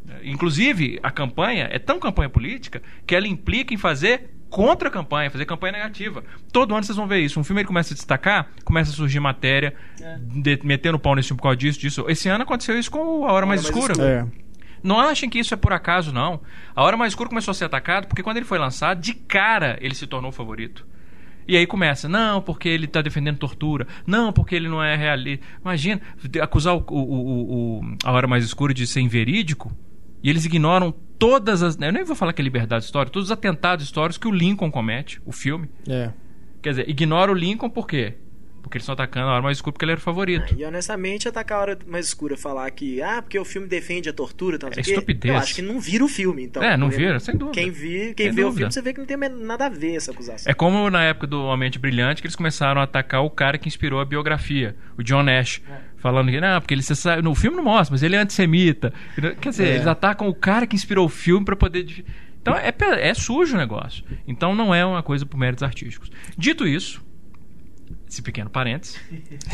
É, 0.09 0.19
Inclusive, 0.29 0.99
a 1.03 1.11
campanha 1.11 1.67
é 1.71 1.79
tão 1.79 1.99
campanha 1.99 2.29
política 2.29 2.81
que 3.05 3.15
ela 3.15 3.27
implica 3.27 3.73
em 3.73 3.77
fazer 3.77 4.31
contra 4.49 4.89
a 4.89 4.91
campanha, 4.91 5.29
fazer 5.29 5.45
campanha 5.45 5.73
negativa. 5.73 6.23
Todo 6.51 6.73
ano 6.73 6.83
vocês 6.83 6.95
vão 6.97 7.07
ver 7.07 7.19
isso. 7.19 7.39
Um 7.39 7.43
filme 7.43 7.61
ele 7.61 7.67
começa 7.67 7.93
a 7.93 7.95
destacar, 7.95 8.49
começa 8.65 8.91
a 8.91 8.93
surgir 8.95 9.19
matéria, 9.19 9.75
de- 10.19 10.59
metendo 10.63 10.97
pau 10.97 11.15
nesse 11.15 11.27
filme 11.27 11.37
por 11.37 11.43
causa 11.43 11.57
disso, 11.57 11.79
disso. 11.79 12.05
Esse 12.09 12.27
ano 12.29 12.43
aconteceu 12.43 12.77
isso 12.79 12.89
com 12.89 13.25
A 13.27 13.31
Hora 13.31 13.45
Mais 13.45 13.61
Mais 13.61 13.73
Escura. 13.75 13.93
Escura. 13.93 14.09
É. 14.35 14.49
Não 14.81 14.99
achem 14.99 15.29
que 15.29 15.37
isso 15.37 15.53
é 15.53 15.57
por 15.57 15.73
acaso, 15.73 16.11
não. 16.13 16.41
A 16.75 16.83
Hora 16.83 16.97
Mais 16.97 17.11
Escura 17.11 17.29
começou 17.29 17.51
a 17.51 17.53
ser 17.55 17.65
atacado 17.65 18.07
porque 18.07 18.23
quando 18.23 18.37
ele 18.37 18.45
foi 18.45 18.57
lançado, 18.57 18.99
de 19.01 19.13
cara 19.13 19.77
ele 19.81 19.93
se 19.93 20.07
tornou 20.07 20.29
o 20.29 20.33
favorito. 20.33 20.87
E 21.47 21.57
aí 21.57 21.65
começa, 21.67 22.07
não, 22.07 22.41
porque 22.41 22.69
ele 22.69 22.85
está 22.85 23.01
defendendo 23.01 23.37
tortura, 23.37 23.87
não, 24.05 24.31
porque 24.31 24.55
ele 24.55 24.69
não 24.69 24.83
é 24.83 24.95
realista. 24.95 25.45
Imagina, 25.61 25.99
de- 26.23 26.39
acusar 26.39 26.75
o, 26.75 26.83
o- 26.89 26.95
o- 26.95 27.79
o- 27.81 27.97
a 28.03 28.11
Hora 28.11 28.27
Mais 28.27 28.43
Escura 28.45 28.73
de 28.73 28.87
ser 28.87 29.01
inverídico, 29.01 29.71
e 30.23 30.29
eles 30.29 30.45
ignoram 30.45 30.93
todas 31.17 31.63
as. 31.63 31.79
Eu 31.79 31.91
nem 31.91 32.03
vou 32.03 32.15
falar 32.15 32.33
que 32.33 32.41
é 32.41 32.43
liberdade 32.43 32.85
histórica, 32.85 33.13
todos 33.13 33.27
os 33.27 33.31
atentados 33.31 33.85
históricos 33.85 34.17
que 34.17 34.27
o 34.27 34.31
Lincoln 34.31 34.71
comete, 34.71 35.21
o 35.25 35.31
filme. 35.31 35.69
É. 35.87 36.11
Quer 36.61 36.69
dizer, 36.71 36.89
ignora 36.89 37.31
o 37.31 37.35
Lincoln 37.35 37.69
por 37.69 37.87
quê? 37.87 38.17
Porque 38.69 38.77
eles 38.77 38.83
estão 38.83 38.93
atacando 38.93 39.27
a 39.29 39.33
Hora 39.33 39.41
Mais 39.41 39.57
Escura 39.57 39.73
porque 39.73 39.83
ele 39.85 39.93
era 39.93 39.99
o 39.99 40.03
favorito. 40.03 40.53
E 40.55 40.63
honestamente, 40.63 41.27
atacar 41.27 41.57
a 41.57 41.61
hora 41.61 41.79
mais 41.87 42.05
escura 42.05 42.37
falar 42.37 42.69
que, 42.69 43.01
ah, 43.01 43.19
porque 43.19 43.39
o 43.39 43.43
filme 43.43 43.67
defende 43.67 44.07
a 44.07 44.13
tortura, 44.13 44.59
tal, 44.59 44.69
não 44.69 44.75
É 44.77 44.79
o 44.79 44.81
estupidez. 44.81 45.33
Eu 45.33 45.39
acho 45.41 45.55
que 45.55 45.61
não 45.63 45.79
vira 45.79 46.05
o 46.05 46.07
filme, 46.07 46.43
então. 46.43 46.61
É, 46.61 46.77
não 46.77 46.87
vira, 46.89 47.19
sem 47.19 47.35
dúvida. 47.35 47.59
Quem, 47.59 47.71
vi, 47.71 48.13
quem 48.15 48.27
Sem 48.27 48.35
vê 48.35 48.41
o 48.43 48.45
dúvida. 48.45 48.57
filme, 48.59 48.71
você 48.73 48.81
vê 48.83 48.93
que 48.93 48.99
não 48.99 49.07
tem 49.07 49.17
nada 49.17 49.65
a 49.65 49.69
ver 49.69 49.95
essa 49.95 50.11
acusação. 50.11 50.49
É 50.49 50.53
como 50.53 50.87
na 50.91 51.03
época 51.03 51.25
do 51.25 51.57
Mente 51.57 51.79
Brilhante 51.79 52.21
que 52.21 52.27
eles 52.27 52.35
começaram 52.35 52.79
a 52.79 52.83
atacar 52.83 53.23
o 53.23 53.29
cara 53.31 53.57
que 53.57 53.67
inspirou 53.67 53.99
a 53.99 54.05
biografia, 54.05 54.75
o 54.95 55.03
John 55.03 55.23
Nash. 55.23 55.61
Falando 55.97 56.29
que, 56.29 56.39
não, 56.39 56.61
porque 56.61 56.73
ele 56.75 56.83
sabe, 56.83 57.21
no 57.23 57.33
filme 57.35 57.57
não 57.57 57.63
mostra, 57.63 57.91
mas 57.93 58.03
ele 58.03 58.15
é 58.15 58.19
antissemita. 58.19 58.93
Quer 59.41 59.49
dizer, 59.49 59.67
É. 59.67 59.75
eles 59.75 59.87
atacam 59.87 60.27
o 60.29 60.33
cara 60.33 60.65
que 60.67 60.75
inspirou 60.75 61.05
o 61.07 61.09
filme 61.09 61.43
pra 61.43 61.55
poder. 61.55 62.05
Então 62.41 62.55
é, 62.55 62.73
é 63.01 63.13
sujo 63.13 63.55
o 63.55 63.57
negócio. 63.57 64.05
Então 64.27 64.55
não 64.55 64.73
é 64.73 64.85
uma 64.85 65.03
coisa 65.03 65.25
por 65.25 65.37
méritos 65.37 65.63
artísticos. 65.63 66.09
Dito 66.37 66.65
isso, 66.67 67.03
esse 68.09 68.21
pequeno 68.21 68.49
parênteses. 68.49 68.99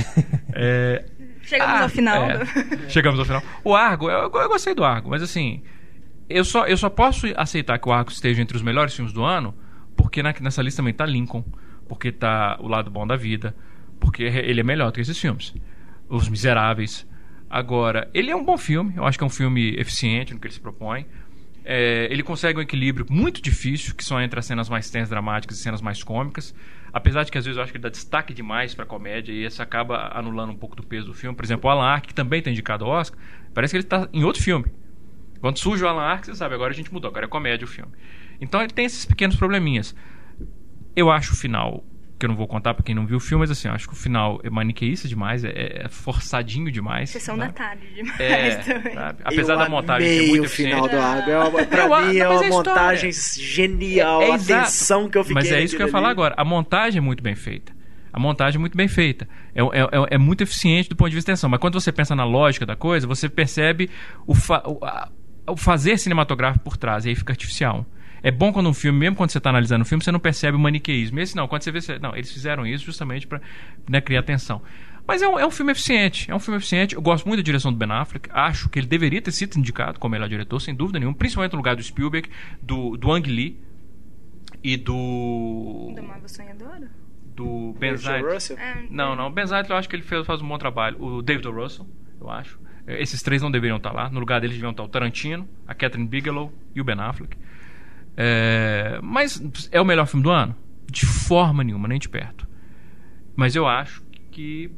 é, 0.53 1.05
Chegamos 1.43 1.75
ah, 1.75 1.83
ao 1.83 1.89
final. 1.89 2.29
é. 2.29 2.37
do- 2.39 2.89
Chegamos 2.89 3.19
ao 3.19 3.25
final. 3.25 3.43
O 3.63 3.75
Argo, 3.75 4.09
eu, 4.09 4.31
eu 4.33 4.49
gostei 4.49 4.73
do 4.73 4.83
Argo, 4.83 5.09
mas 5.09 5.21
assim, 5.21 5.61
eu 6.29 6.43
só, 6.43 6.65
eu 6.65 6.77
só 6.77 6.89
posso 6.89 7.27
aceitar 7.35 7.77
que 7.77 7.87
o 7.87 7.91
Argo 7.91 8.09
esteja 8.11 8.41
entre 8.41 8.55
os 8.57 8.63
melhores 8.63 8.95
filmes 8.95 9.13
do 9.13 9.23
ano 9.23 9.53
porque 9.95 10.21
na- 10.21 10.33
nessa 10.41 10.61
lista 10.61 10.81
também 10.81 10.93
tá 10.93 11.05
Lincoln, 11.05 11.43
porque 11.87 12.11
tá 12.11 12.57
O 12.59 12.67
Lado 12.67 12.89
Bom 12.91 13.05
da 13.07 13.15
Vida, 13.15 13.55
porque 13.99 14.23
ele 14.23 14.59
é 14.59 14.63
melhor 14.63 14.91
do 14.91 14.95
que 14.95 15.01
esses 15.01 15.17
filmes. 15.17 15.53
Os 16.09 16.27
Miseráveis. 16.27 17.07
Agora, 17.49 18.09
ele 18.13 18.29
é 18.31 18.35
um 18.35 18.43
bom 18.43 18.57
filme, 18.57 18.93
eu 18.97 19.05
acho 19.05 19.17
que 19.17 19.23
é 19.23 19.27
um 19.27 19.29
filme 19.29 19.75
eficiente 19.77 20.33
no 20.33 20.39
que 20.39 20.47
ele 20.47 20.53
se 20.53 20.59
propõe. 20.59 21.05
É, 21.63 22.07
ele 22.11 22.21
consegue 22.21 22.59
um 22.59 22.61
equilíbrio 22.61 23.05
muito 23.09 23.41
difícil, 23.41 23.95
que 23.95 24.03
só 24.03 24.19
entre 24.21 24.37
as 24.39 24.45
cenas 24.45 24.67
mais 24.67 24.89
tensas, 24.89 25.09
dramáticas 25.09 25.57
e 25.57 25.61
cenas 25.61 25.81
mais 25.81 26.03
cômicas. 26.03 26.53
Apesar 26.95 27.23
de 27.23 27.31
que 27.31 27.37
às 27.37 27.43
vezes 27.43 27.57
eu 27.57 27.61
acho 27.61 27.73
que 27.73 27.77
ele 27.77 27.83
dá 27.83 27.89
destaque 27.89 28.33
demais 28.33 28.73
pra 28.73 28.85
comédia 28.85 29.33
e 29.33 29.43
isso 29.43 29.61
acaba 29.61 30.17
anulando 30.17 30.53
um 30.53 30.55
pouco 30.55 30.77
do 30.77 30.81
peso 30.81 31.07
do 31.07 31.13
filme. 31.13 31.35
Por 31.35 31.43
exemplo, 31.43 31.69
o 31.69 31.69
Alan 31.69 31.83
Arkin, 31.83 32.07
que 32.07 32.13
também 32.13 32.39
está 32.39 32.49
indicado 32.49 32.85
ao 32.85 32.91
Oscar, 32.91 33.19
parece 33.53 33.71
que 33.73 33.77
ele 33.79 33.83
está 33.83 34.07
em 34.13 34.23
outro 34.23 34.41
filme. 34.41 34.63
Quando 35.41 35.59
surge 35.59 35.83
o 35.83 35.89
Alan 35.89 36.03
Arkin, 36.03 36.27
você 36.27 36.35
sabe, 36.35 36.55
agora 36.55 36.71
a 36.71 36.73
gente 36.73 36.93
mudou, 36.93 37.09
agora 37.09 37.25
é 37.25 37.27
comédia 37.27 37.65
o 37.65 37.67
filme. 37.67 37.91
Então 38.39 38.61
ele 38.61 38.71
tem 38.71 38.85
esses 38.85 39.05
pequenos 39.05 39.35
probleminhas. 39.35 39.93
Eu 40.95 41.11
acho 41.11 41.33
o 41.33 41.35
final 41.35 41.83
que 42.17 42.25
eu 42.25 42.29
não 42.29 42.35
vou 42.35 42.47
contar 42.47 42.73
pra 42.73 42.83
quem 42.83 42.95
não 42.95 43.05
viu 43.05 43.17
o 43.17 43.19
filme, 43.19 43.41
mas 43.41 43.51
assim, 43.51 43.67
acho 43.67 43.87
que 43.87 43.93
o 43.93 43.97
final 43.97 44.39
é 44.43 44.49
maniqueísta 44.49 45.07
demais, 45.07 45.43
é, 45.43 45.83
é 45.83 45.87
forçadinho 45.89 46.71
demais. 46.71 47.09
Sessão 47.09 47.37
da 47.37 47.49
tarde 47.49 47.85
demais 47.93 48.19
É, 48.19 48.55
também. 48.63 48.93
sabe? 48.93 49.19
Apesar 49.23 49.53
eu 49.53 49.59
da 49.59 49.69
montagem 49.69 50.07
ser 50.19 50.27
muito 50.27 50.45
o 50.45 50.49
final 50.49 50.87
do 50.87 50.97
Argo. 50.97 51.29
É 51.29 51.39
uma, 51.43 51.63
pra 51.65 51.83
Eu 51.85 51.93
a- 51.93 52.01
mim 52.01 52.17
é 52.17 52.27
mas 52.27 52.37
uma 52.37 52.45
é 52.45 52.49
montagem 52.49 53.11
genial. 53.11 54.21
É 54.21 54.31
a 54.31 54.35
exato. 54.35 54.63
tensão 54.65 55.09
que 55.09 55.17
eu 55.17 55.23
fiquei 55.23 55.35
Mas 55.35 55.51
é 55.51 55.61
isso 55.61 55.75
que 55.75 55.81
eu 55.81 55.87
ia 55.87 55.91
falar 55.91 56.09
agora. 56.09 56.33
A 56.37 56.45
montagem 56.45 56.99
é 56.99 57.01
muito 57.01 57.21
bem 57.21 57.35
feita. 57.35 57.73
A 58.13 58.19
montagem 58.19 58.57
é 58.57 58.59
muito 58.59 58.77
bem 58.77 58.87
feita. 58.87 59.27
É, 59.53 59.61
é, 59.61 59.81
é- 59.81 60.15
é 60.15 60.17
muito 60.17 60.41
eficiente 60.41 60.87
do 60.87 60.95
ponto 60.95 61.09
de 61.09 61.15
vista 61.15 61.31
de 61.31 61.35
tensão. 61.35 61.49
Mas 61.49 61.59
quando 61.59 61.73
você 61.79 61.91
pensa 61.91 62.15
na 62.15 62.23
lógica 62.23 62.65
da 62.65 62.75
coisa, 62.75 63.05
você 63.05 63.27
percebe 63.27 63.89
o, 64.25 64.33
fa- 64.33 64.63
o, 64.65 64.79
a- 64.85 65.09
o 65.49 65.57
fazer 65.57 65.97
cinematográfico 65.99 66.63
por 66.63 66.77
trás. 66.77 67.05
E 67.05 67.09
aí 67.09 67.15
fica 67.15 67.33
artificial. 67.33 67.85
É 68.25 68.31
bom 68.31 68.51
quando 68.51 68.67
um 68.67 68.73
filme, 68.73 68.97
mesmo 68.97 69.15
quando 69.15 69.29
você 69.29 69.37
está 69.37 69.51
analisando 69.51 69.83
o 69.83 69.85
filme, 69.85 70.03
você 70.03 70.11
não 70.11 70.19
percebe 70.19 70.57
o 70.57 70.59
maniqueísmo. 70.59 71.19
Esse 71.19 71.35
não, 71.35 71.47
quando 71.47 71.61
você 71.61 71.71
vê. 71.71 71.79
Você, 71.79 71.99
não, 71.99 72.15
eles 72.15 72.31
fizeram 72.31 72.65
isso 72.65 72.83
justamente 72.83 73.27
para 73.27 73.39
criar 74.01 74.23
tensão. 74.23 74.63
Mas 75.07 75.21
é 75.21 75.27
um, 75.27 75.37
é 75.37 75.45
um 75.45 75.51
filme 75.51 75.71
eficiente. 75.71 76.31
É 76.31 76.35
um 76.35 76.39
filme 76.39 76.57
eficiente. 76.57 76.95
Eu 76.95 77.03
gosto 77.03 77.27
muito 77.27 77.41
da 77.41 77.43
direção 77.45 77.71
do 77.71 77.77
Ben 77.77 77.91
Affleck. 77.91 78.27
Acho 78.33 78.67
que 78.67 78.79
ele 78.79 78.87
deveria 78.87 79.21
ter 79.21 79.31
sido 79.31 79.55
indicado 79.59 79.99
como 79.99 80.13
melhor 80.13 80.27
diretor, 80.27 80.59
sem 80.59 80.73
dúvida 80.73 80.97
nenhuma. 80.97 81.15
Principalmente 81.15 81.51
no 81.51 81.57
lugar 81.57 81.75
do 81.75 81.83
Spielberg, 81.83 82.27
do, 82.59 82.97
do 82.97 83.11
Ang 83.13 83.29
Lee 83.29 83.59
e 84.63 84.75
do. 84.75 85.93
Do 85.95 86.01
Marvel 86.01 86.27
Sonhadora? 86.27 86.89
do 87.35 87.75
Benzaith. 87.77 88.25
Russell? 88.25 88.57
É, 88.57 88.87
Não, 88.89 89.15
não. 89.15 89.27
O 89.27 89.29
Benzaith 89.29 89.69
eu 89.69 89.75
acho 89.75 89.87
que 89.87 89.95
ele 89.95 90.03
fez, 90.03 90.25
faz 90.25 90.41
um 90.41 90.47
bom 90.47 90.57
trabalho. 90.57 90.99
O 90.99 91.21
David 91.21 91.47
O. 91.47 91.51
Russell, 91.51 91.85
eu 92.19 92.29
acho. 92.29 92.59
Eh, 92.87 93.01
Esses 93.03 93.21
três 93.21 93.41
não 93.41 93.51
deveriam 93.51 93.77
estar 93.77 93.91
lá. 93.91 94.09
No 94.09 94.19
lugar 94.19 94.41
deles 94.41 94.55
deviam 94.55 94.71
estar 94.71 94.83
o 94.83 94.87
Tarantino, 94.87 95.47
a 95.67 95.75
Catherine 95.75 96.07
Bigelow 96.07 96.51
e 96.73 96.81
o 96.81 96.83
Ben 96.83 96.99
Affleck. 96.99 97.37
É, 98.17 98.99
mas 99.01 99.41
é 99.71 99.79
o 99.81 99.85
melhor 99.85 100.05
filme 100.07 100.23
do 100.23 100.31
ano? 100.31 100.55
De 100.89 101.05
forma 101.05 101.63
nenhuma, 101.63 101.87
nem 101.87 101.99
de 101.99 102.07
perto. 102.09 102.47
Mas 103.35 103.55
eu 103.55 103.67
acho 103.67 104.03
que, 104.31 104.71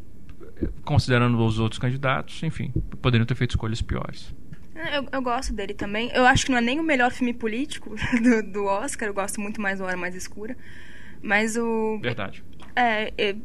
considerando 0.84 1.38
os 1.44 1.60
outros 1.60 1.80
candidatos, 1.80 2.42
enfim, 2.44 2.72
poderiam 3.02 3.26
ter 3.26 3.36
feito 3.36 3.52
escolhas 3.52 3.82
piores. 3.82 4.34
É, 4.74 4.98
Eu, 4.98 5.08
eu 5.12 5.22
gosto 5.22 5.54
dele 5.54 5.74
também. 5.74 6.10
Eu 6.14 6.26
acho 6.26 6.46
que 6.46 6.52
não 6.52 6.58
é 6.58 6.62
nem 6.62 6.80
o 6.80 6.84
melhor 6.84 7.12
filme 7.12 7.34
político 7.34 7.96
do, 8.22 8.52
do 8.52 8.66
Oscar. 8.66 9.08
Eu 9.10 9.14
gosto 9.14 9.40
muito 9.42 9.62
mais 9.62 9.80
do 9.80 9.86
Hora 9.86 9.98
Mais 9.98 10.16
Escura. 10.16 10.58
Mas 11.22 11.58
o. 11.58 12.00
Verdade. 12.02 12.44
É, 12.76 13.12
é, 13.18 13.36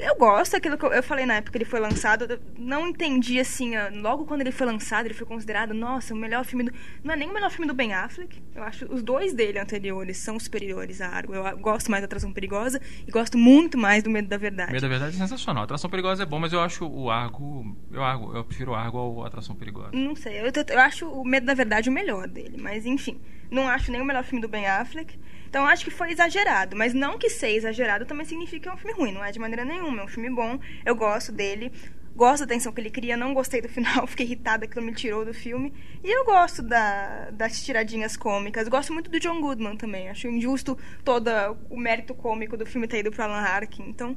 eu 0.00 0.16
gosto 0.16 0.52
daquilo 0.52 0.76
que 0.78 0.84
eu, 0.84 0.92
eu 0.92 1.02
falei 1.02 1.26
na 1.26 1.34
época 1.34 1.52
que 1.52 1.58
ele 1.58 1.64
foi 1.64 1.80
lançado. 1.80 2.40
Não 2.58 2.88
entendi 2.88 3.38
assim. 3.38 3.76
ó, 3.76 3.88
Logo 3.92 4.24
quando 4.24 4.40
ele 4.40 4.52
foi 4.52 4.66
lançado, 4.66 5.06
ele 5.06 5.14
foi 5.14 5.26
considerado, 5.26 5.74
nossa, 5.74 6.14
o 6.14 6.16
melhor 6.16 6.44
filme 6.44 6.64
do. 6.64 6.72
Não 7.04 7.14
é 7.14 7.16
nem 7.16 7.28
o 7.28 7.34
melhor 7.34 7.50
filme 7.50 7.66
do 7.66 7.74
Ben 7.74 7.92
Affleck. 7.92 8.42
Eu 8.54 8.62
acho 8.62 8.86
os 8.92 9.02
dois 9.02 9.32
dele 9.32 9.58
anteriores 9.58 10.16
são 10.18 10.38
superiores 10.38 11.00
a 11.00 11.08
Argo. 11.08 11.34
Eu 11.34 11.58
gosto 11.58 11.90
mais 11.90 12.02
da 12.02 12.06
Atração 12.06 12.32
Perigosa 12.32 12.80
e 13.06 13.10
gosto 13.10 13.36
muito 13.36 13.76
mais 13.76 14.02
do 14.02 14.10
Medo 14.10 14.28
da 14.28 14.36
Verdade. 14.36 14.72
Medo 14.72 14.82
da 14.82 14.88
verdade 14.88 15.14
é 15.14 15.18
sensacional. 15.18 15.64
Atração 15.64 15.90
Perigosa 15.90 16.22
é 16.22 16.26
bom, 16.26 16.38
mas 16.38 16.52
eu 16.52 16.60
acho 16.60 16.86
o 16.86 17.10
Argo. 17.10 17.76
Eu, 17.92 18.02
Argo, 18.02 18.36
eu 18.36 18.44
prefiro 18.44 18.72
o 18.72 18.74
Argo 18.74 18.98
ao 18.98 19.24
Atração 19.24 19.54
Perigosa. 19.54 19.90
Não 19.92 20.16
sei, 20.16 20.40
eu, 20.40 20.44
eu 20.68 20.80
acho 20.80 21.08
o 21.08 21.24
Medo 21.24 21.46
da 21.46 21.54
Verdade 21.54 21.88
o 21.88 21.92
melhor 21.92 22.26
dele, 22.26 22.56
mas 22.58 22.86
enfim. 22.86 23.20
Não 23.50 23.68
acho 23.68 23.90
nem 23.90 24.00
o 24.00 24.04
melhor 24.04 24.24
filme 24.24 24.40
do 24.40 24.48
Ben 24.48 24.66
Affleck. 24.66 25.18
Então 25.50 25.66
acho 25.66 25.84
que 25.84 25.90
foi 25.90 26.12
exagerado, 26.12 26.76
mas 26.76 26.94
não 26.94 27.18
que 27.18 27.28
ser 27.28 27.50
exagerado 27.50 28.06
também 28.06 28.24
significa 28.24 28.62
que 28.62 28.68
é 28.68 28.72
um 28.72 28.76
filme 28.76 28.96
ruim, 28.96 29.12
não 29.12 29.24
é 29.24 29.32
de 29.32 29.40
maneira 29.40 29.64
nenhuma. 29.64 30.02
É 30.02 30.04
um 30.04 30.08
filme 30.08 30.30
bom, 30.30 30.60
eu 30.86 30.94
gosto 30.94 31.32
dele, 31.32 31.72
gosto 32.14 32.42
da 32.42 32.54
tensão 32.54 32.72
que 32.72 32.80
ele 32.80 32.88
cria, 32.88 33.16
não 33.16 33.34
gostei 33.34 33.60
do 33.60 33.68
final, 33.68 34.06
fiquei 34.08 34.26
irritada 34.26 34.68
que 34.68 34.78
ele 34.78 34.86
me 34.86 34.94
tirou 34.94 35.24
do 35.24 35.34
filme. 35.34 35.74
E 36.04 36.08
eu 36.08 36.24
gosto 36.24 36.62
da, 36.62 37.30
das 37.32 37.60
tiradinhas 37.64 38.16
cômicas, 38.16 38.68
gosto 38.68 38.92
muito 38.92 39.10
do 39.10 39.18
John 39.18 39.40
Goodman 39.40 39.76
também. 39.76 40.08
Acho 40.08 40.28
injusto 40.28 40.78
todo 41.04 41.28
o 41.68 41.76
mérito 41.76 42.14
cômico 42.14 42.56
do 42.56 42.64
filme 42.64 42.86
ter 42.86 43.00
ido 43.00 43.10
para 43.10 43.24
Alan 43.24 43.40
Arkin. 43.40 43.88
Então 43.88 44.16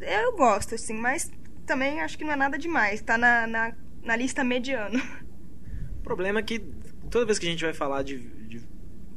eu 0.00 0.36
gosto, 0.36 0.76
assim, 0.76 0.94
mas 0.94 1.32
também 1.66 2.00
acho 2.00 2.16
que 2.16 2.22
não 2.22 2.32
é 2.32 2.36
nada 2.36 2.56
demais, 2.56 3.02
tá 3.02 3.18
na, 3.18 3.44
na, 3.44 3.72
na 4.04 4.14
lista 4.14 4.44
mediano. 4.44 5.02
O 5.98 6.04
problema 6.04 6.40
é 6.40 6.42
que 6.42 6.58
toda 7.10 7.24
vez 7.24 7.38
que 7.38 7.46
a 7.46 7.50
gente 7.50 7.64
vai 7.64 7.72
falar 7.72 8.02
de, 8.02 8.18
de 8.46 8.60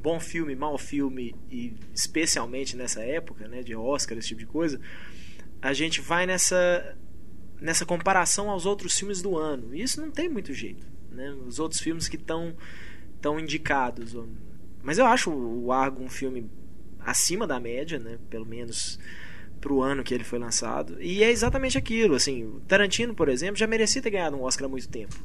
bom 0.08 0.22
filme, 0.22 0.56
mau 0.56 0.78
filme, 0.78 1.36
e 1.52 1.74
especialmente 1.94 2.78
nessa 2.78 3.02
época, 3.02 3.46
né, 3.50 3.62
de 3.62 3.76
Oscar, 3.76 4.18
esse 4.18 4.30
tipo 4.30 4.40
de 4.40 4.46
coisa, 4.46 4.80
a 5.62 5.74
gente 5.74 6.00
vai 6.00 6.26
nessa, 6.26 6.96
nessa 7.60 7.86
comparação 7.86 8.50
aos 8.50 8.66
outros 8.66 8.98
filmes 8.98 9.22
do 9.22 9.38
ano. 9.38 9.76
E 9.76 9.82
isso 9.82 10.00
não 10.00 10.10
tem 10.10 10.30
muito 10.30 10.54
jeito. 10.54 10.88
Né? 11.12 11.30
Os 11.46 11.60
outros 11.60 11.82
filmes 11.82 12.08
que 12.08 12.16
estão 12.16 12.56
tão 13.20 13.38
indicados. 13.38 14.16
Mas 14.82 14.98
eu 14.98 15.06
acho 15.06 15.30
o 15.30 15.74
Argo 15.74 16.02
um 16.02 16.10
filme 16.10 16.50
acima 17.02 17.46
da 17.46 17.60
média, 17.60 18.00
né? 18.00 18.18
pelo 18.30 18.46
menos 18.46 18.98
pro 19.60 19.82
ano 19.82 20.06
que 20.06 20.14
ele 20.14 20.24
foi 20.24 20.40
lançado. 20.40 21.02
E 21.02 21.22
é 21.22 21.30
exatamente 21.30 21.78
aquilo. 21.78 22.16
Assim, 22.16 22.62
Tarantino, 22.66 23.14
por 23.14 23.28
exemplo, 23.28 23.58
já 23.58 23.68
merecia 23.68 24.02
ter 24.02 24.12
ganhado 24.12 24.38
um 24.38 24.44
Oscar 24.44 24.68
há 24.68 24.70
muito 24.70 24.88
tempo 24.88 25.18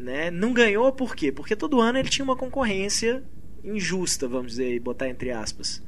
né? 0.00 0.30
Não 0.30 0.52
ganhou 0.52 0.90
por 0.92 1.14
quê? 1.14 1.30
Porque 1.30 1.54
todo 1.54 1.80
ano 1.80 1.98
ele 1.98 2.08
tinha 2.08 2.24
uma 2.24 2.34
concorrência 2.34 3.22
injusta, 3.64 4.26
vamos 4.28 4.52
dizer, 4.52 4.74
e 4.74 4.80
botar 4.80 5.08
entre 5.08 5.30
aspas. 5.30 5.82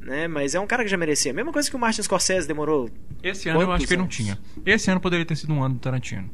Né? 0.00 0.28
Mas 0.28 0.54
é 0.54 0.60
um 0.60 0.66
cara 0.66 0.82
que 0.84 0.88
já 0.90 0.96
merecia. 0.96 1.32
A 1.32 1.34
mesma 1.34 1.52
coisa 1.52 1.68
que 1.68 1.76
o 1.76 1.78
Martin 1.78 2.02
Scorsese 2.02 2.46
demorou. 2.46 2.88
Esse 3.22 3.48
ano 3.48 3.60
eu 3.62 3.72
acho 3.72 3.86
que 3.86 3.92
ele 3.94 4.00
não 4.02 4.08
tinha. 4.08 4.38
Esse 4.64 4.90
ano 4.90 5.00
poderia 5.00 5.26
ter 5.26 5.36
sido 5.36 5.52
um 5.52 5.62
ano 5.62 5.74
do 5.74 5.80
Tarantino. 5.80 6.30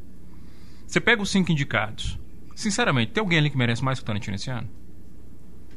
Você 0.87 1.01
pega 1.01 1.21
os 1.23 1.31
cinco 1.31 1.51
indicados. 1.51 2.19
Sinceramente, 2.55 3.13
tem 3.13 3.21
alguém 3.21 3.39
ali 3.39 3.51
que 3.51 3.57
merece 3.57 3.83
mais 3.85 3.99
que 3.99 4.03
o 4.05 4.07
Tarantino 4.07 4.37
esse 4.37 4.51
ano? 4.51 4.69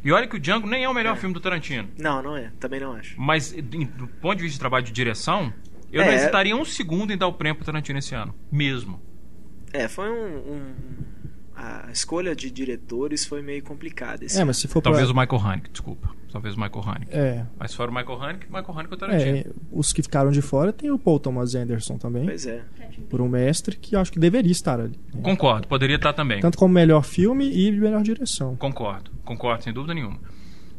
E 0.04 0.12
olha 0.12 0.28
que 0.28 0.36
o 0.38 0.40
Django 0.40 0.68
nem 0.68 0.84
é 0.84 0.90
o 0.90 0.94
melhor 0.94 1.18
É. 1.18 1.20
filme 1.20 1.34
do 1.34 1.40
Tarantino. 1.42 1.90
Não, 1.98 2.22
não 2.22 2.38
é. 2.38 2.52
Também 2.60 2.80
não 2.80 2.94
acho. 2.94 3.20
Mas, 3.20 3.52
do 3.52 4.08
ponto 4.08 4.38
de 4.38 4.44
vista 4.44 4.54
de 4.56 4.60
trabalho 4.60 4.86
de 4.86 4.92
direção, 4.94 5.52
eu 5.92 6.02
É. 6.02 6.06
não 6.06 6.14
hesitaria 6.14 6.56
um 6.56 6.64
segundo 6.64 7.12
em 7.12 7.18
dar 7.18 7.28
o 7.28 7.34
prêmio 7.34 7.56
pro 7.58 7.66
Tarantino 7.66 8.00
esse 8.00 8.16
ano. 8.16 8.34
Mesmo. 8.52 9.02
É, 9.74 9.88
foi 9.90 10.10
um. 10.10 10.38
um- 10.54 10.74
a 11.88 11.92
escolha 11.92 12.36
de 12.36 12.50
diretores 12.50 13.26
foi 13.26 13.42
meio 13.42 13.62
complicada. 13.64 14.26
É, 14.34 14.44
mas 14.44 14.58
se 14.58 14.68
for 14.68 14.82
pra... 14.82 14.92
Talvez 14.92 15.10
o 15.10 15.14
Michael 15.14 15.42
Haneke, 15.42 15.70
desculpa. 15.72 16.10
Talvez 16.32 16.56
o 16.56 16.60
Michael 16.62 16.84
Haneke. 16.88 17.12
É, 17.12 17.46
Mas 17.58 17.74
fora 17.74 17.90
o 17.92 17.94
Michael 17.94 18.22
Haneke, 18.24 18.46
Michael 18.46 18.72
Haneke 18.80 18.94
é 18.94 18.96
o 18.96 18.98
Tarantino. 19.00 19.38
é, 19.40 19.46
os 19.72 19.92
que 19.92 20.02
ficaram 20.04 20.32
de 20.32 20.42
fora 20.42 20.72
tem 20.72 20.92
o 20.92 20.98
Paul 21.00 21.20
Thomas 21.20 21.56
Anderson 21.56 21.98
também, 21.98 22.26
Pois 22.26 22.46
é. 22.46 22.64
por 23.10 23.20
um 23.20 23.28
mestre 23.28 23.76
que 23.76 23.96
acho 23.96 24.12
que 24.12 24.20
deveria 24.20 24.52
estar 24.52 24.80
ali. 24.80 24.98
né? 25.14 25.22
Concordo, 25.24 25.68
poderia 25.68 25.96
estar 25.96 26.14
também. 26.14 26.40
Tanto 26.40 26.58
como 26.58 26.74
melhor 26.74 27.04
filme 27.04 27.50
e 27.52 27.72
melhor 27.72 28.04
direção. 28.04 28.56
Concordo, 28.56 29.12
concordo, 29.26 29.64
sem 29.64 29.74
dúvida 29.74 29.94
nenhuma. 29.94 30.20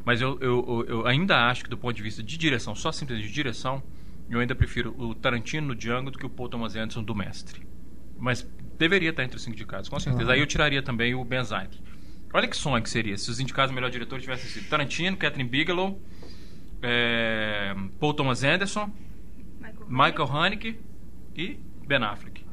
Mas 0.04 0.20
eu, 0.20 0.38
eu, 0.40 0.64
eu- 0.66 0.84
eu 1.00 1.06
ainda 1.06 1.48
acho 1.50 1.64
que, 1.64 1.70
do 1.70 1.76
ponto 1.76 1.94
de 1.94 2.02
vista 2.02 2.22
de 2.22 2.38
direção, 2.38 2.74
só 2.74 2.90
simplesmente 2.92 3.26
de 3.28 3.34
direção, 3.34 3.82
eu 4.30 4.38
ainda 4.38 4.54
prefiro 4.54 4.94
o 4.96 5.14
Tarantino 5.16 5.66
no 5.68 5.74
Django 5.74 6.10
do 6.12 6.18
que 6.18 6.24
o 6.24 6.30
Paul 6.30 6.48
Thomas 6.48 6.74
Anderson 6.76 7.02
do 7.02 7.14
Mestre. 7.14 7.62
Mas 8.20 8.46
deveria 8.78 9.10
estar 9.10 9.24
entre 9.24 9.36
os 9.36 9.42
cinco 9.42 9.56
indicados, 9.56 9.88
com 9.88 9.98
certeza. 9.98 10.30
Ah. 10.30 10.34
Aí 10.34 10.40
eu 10.40 10.46
tiraria 10.46 10.82
também 10.82 11.14
o 11.14 11.24
Benzac. 11.24 11.78
Olha 12.32 12.46
que 12.46 12.56
sonho 12.56 12.82
que 12.82 12.88
seria 12.90 13.16
se 13.18 13.28
os 13.30 13.40
indicados 13.40 13.72
do 13.72 13.74
melhor 13.74 13.90
diretor 13.90 14.20
tivessem 14.20 14.48
sido 14.48 14.68
Tarantino, 14.68 15.16
Catherine 15.16 15.48
Bigelow, 15.48 16.00
é, 16.82 17.74
Paul 17.98 18.14
Thomas 18.14 18.44
Anderson, 18.44 18.90
Michael 19.88 20.30
Haneke 20.30 20.78
e 21.34 21.58
Ben 21.86 22.02
Affleck. 22.04 22.44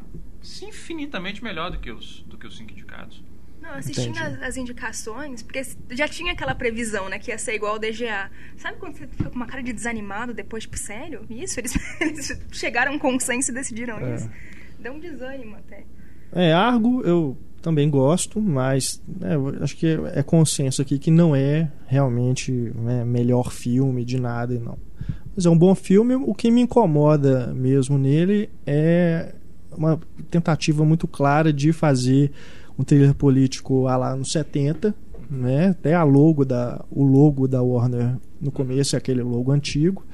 Isso 0.42 0.66
é 0.66 0.70
infinitamente 0.70 1.44
melhor 1.44 1.70
do 1.70 1.78
que 1.80 1.92
os, 1.92 2.22
do 2.24 2.38
que 2.38 2.48
os 2.48 2.58
cinco 2.58 2.72
indicados. 2.72 3.24
Não, 3.62 3.72
assistindo 3.72 4.18
as, 4.18 4.42
as 4.42 4.58
indicações, 4.58 5.44
porque 5.44 5.62
já 5.92 6.08
tinha 6.08 6.32
aquela 6.32 6.56
previsão, 6.56 7.10
né, 7.10 7.20
que 7.20 7.32
ia 7.32 7.38
ser 7.38 7.56
igual 7.56 7.74
ao 7.74 7.80
DGA. 7.80 8.32
Sabe 8.56 8.78
quando 8.78 8.96
você 8.98 9.08
fica 9.08 9.30
com 9.30 9.36
uma 9.36 9.48
cara 9.48 9.62
de 9.62 9.74
desanimado 9.74 10.34
depois, 10.34 10.64
tipo, 10.64 10.78
sério? 10.78 11.26
Isso? 11.30 11.60
Eles, 11.60 11.76
eles 12.00 12.42
chegaram 12.52 12.94
a 12.94 12.96
um 12.96 13.00
consenso 13.00 13.52
e 13.52 13.54
decidiram 13.54 14.00
É. 14.00 14.16
isso? 14.16 14.30
Deu 14.80 14.94
um 14.94 15.00
desânimo 15.00 15.56
até. 15.56 15.84
É, 16.32 16.54
Argo 16.54 17.02
eu 17.04 17.38
também 17.62 17.90
gosto, 17.90 18.42
mas 18.42 19.02
né, 19.08 19.32
acho 19.62 19.76
que 19.76 19.88
é 20.14 20.24
consenso 20.24 20.82
aqui 20.82 21.00
que 21.00 21.12
não 21.12 21.36
é 21.36 21.72
realmente 21.86 22.52
né, 22.76 23.04
melhor 23.04 23.52
filme 23.52 24.06
de 24.06 24.20
nada 24.20 24.54
e 24.54 24.60
não. 24.60 24.78
Mas 25.36 25.46
é 25.46 25.50
um 25.50 25.58
bom 25.58 25.76
filme. 25.76 26.16
O 26.16 26.34
que 26.34 26.50
me 26.50 26.62
incomoda 26.62 27.54
mesmo 27.54 27.98
nele 27.98 28.50
é 28.66 29.36
uma 29.76 30.00
tentativa 30.32 30.84
muito 30.84 31.08
clara 31.08 31.54
de 31.54 31.72
fazer 31.72 32.32
um 32.78 32.84
thriller 32.84 33.14
político 33.14 33.84
lá, 33.84 34.16
nos 34.16 34.32
70, 34.32 34.96
né? 35.30 35.70
Até 35.70 35.94
a 35.94 36.04
logo 36.04 36.44
da 36.44 36.84
o 36.90 37.04
logo 37.04 37.48
da 37.48 37.62
Warner 37.62 38.16
no 38.42 38.52
começo 38.52 38.96
é 38.96 38.98
aquele 38.98 39.22
logo 39.22 39.52
antigo. 39.52 40.06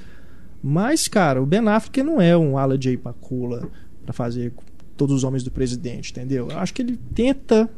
Mas, 0.62 1.08
cara, 1.08 1.42
o 1.42 1.46
Ben 1.46 1.68
Affleck 1.68 2.02
não 2.04 2.22
é 2.22 2.36
um 2.38 2.58
Ala 2.58 2.78
J. 2.78 2.98
Pakula 2.98 3.70
para 4.04 4.14
fazer 4.14 4.54
todos 4.96 5.16
os 5.16 5.24
homens 5.24 5.44
do 5.44 5.52
presidente, 5.52 6.12
entendeu? 6.12 6.50
Eu 6.50 6.60
acho 6.60 6.74
que 6.74 6.82
ele 6.82 6.98
tenta 7.16 7.70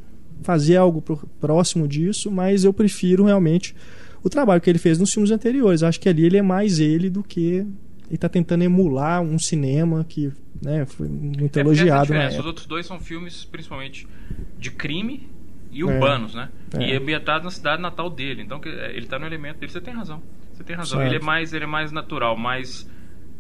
fazer 0.42 0.76
algo 0.76 1.02
próximo 1.40 1.88
disso, 1.88 2.30
mas 2.30 2.64
eu 2.64 2.74
prefiro 2.74 3.24
realmente 3.24 3.76
o 4.24 4.30
trabalho 4.30 4.60
que 4.60 4.70
ele 4.70 4.80
fez 4.80 5.00
nos 5.00 5.12
filmes 5.14 5.32
anteriores. 5.32 5.82
Eu 5.82 5.88
acho 5.88 6.00
que 6.00 6.10
ali 6.10 6.26
ele 6.26 6.38
é 6.38 6.42
mais 6.42 6.80
ele 6.80 7.10
do 7.10 7.24
que 7.24 7.66
ele 8.10 8.18
tá 8.18 8.30
tentando 8.30 8.64
emular 8.64 9.22
um 9.22 9.40
cinema 9.40 10.06
que 10.08 10.32
né, 10.62 10.86
foi 10.86 11.08
muito 11.08 11.58
É, 11.58 11.62
é 11.62 11.64
elogiado. 11.64 12.14
Os 12.40 12.46
outros 12.46 12.66
dois 12.66 12.86
são 12.86 13.00
filmes, 13.00 13.46
principalmente, 13.46 14.08
de 14.60 14.72
crime 14.72 15.30
e 15.72 15.84
urbanos, 15.84 16.34
né? 16.34 16.50
E 16.80 16.92
é 16.92 16.98
ambientado 16.98 17.44
na 17.44 17.52
cidade 17.52 17.82
natal 17.82 18.10
dele. 18.10 18.42
Então 18.42 18.62
é, 18.66 18.96
ele 18.96 19.06
tá 19.06 19.18
no 19.18 19.26
elemento 19.26 19.60
dele. 19.60 19.72
Você 19.72 19.82
tem 19.82 19.94
razão. 19.94 20.22
Você 20.54 20.64
tem 20.64 20.76
razão. 20.76 21.00
Certo. 21.00 21.12
Ele 21.12 21.22
é 21.22 21.26
mais, 21.26 21.54
ele 21.54 21.64
é 21.66 21.68
mais 21.68 21.92
natural, 21.92 22.38
mais 22.38 22.88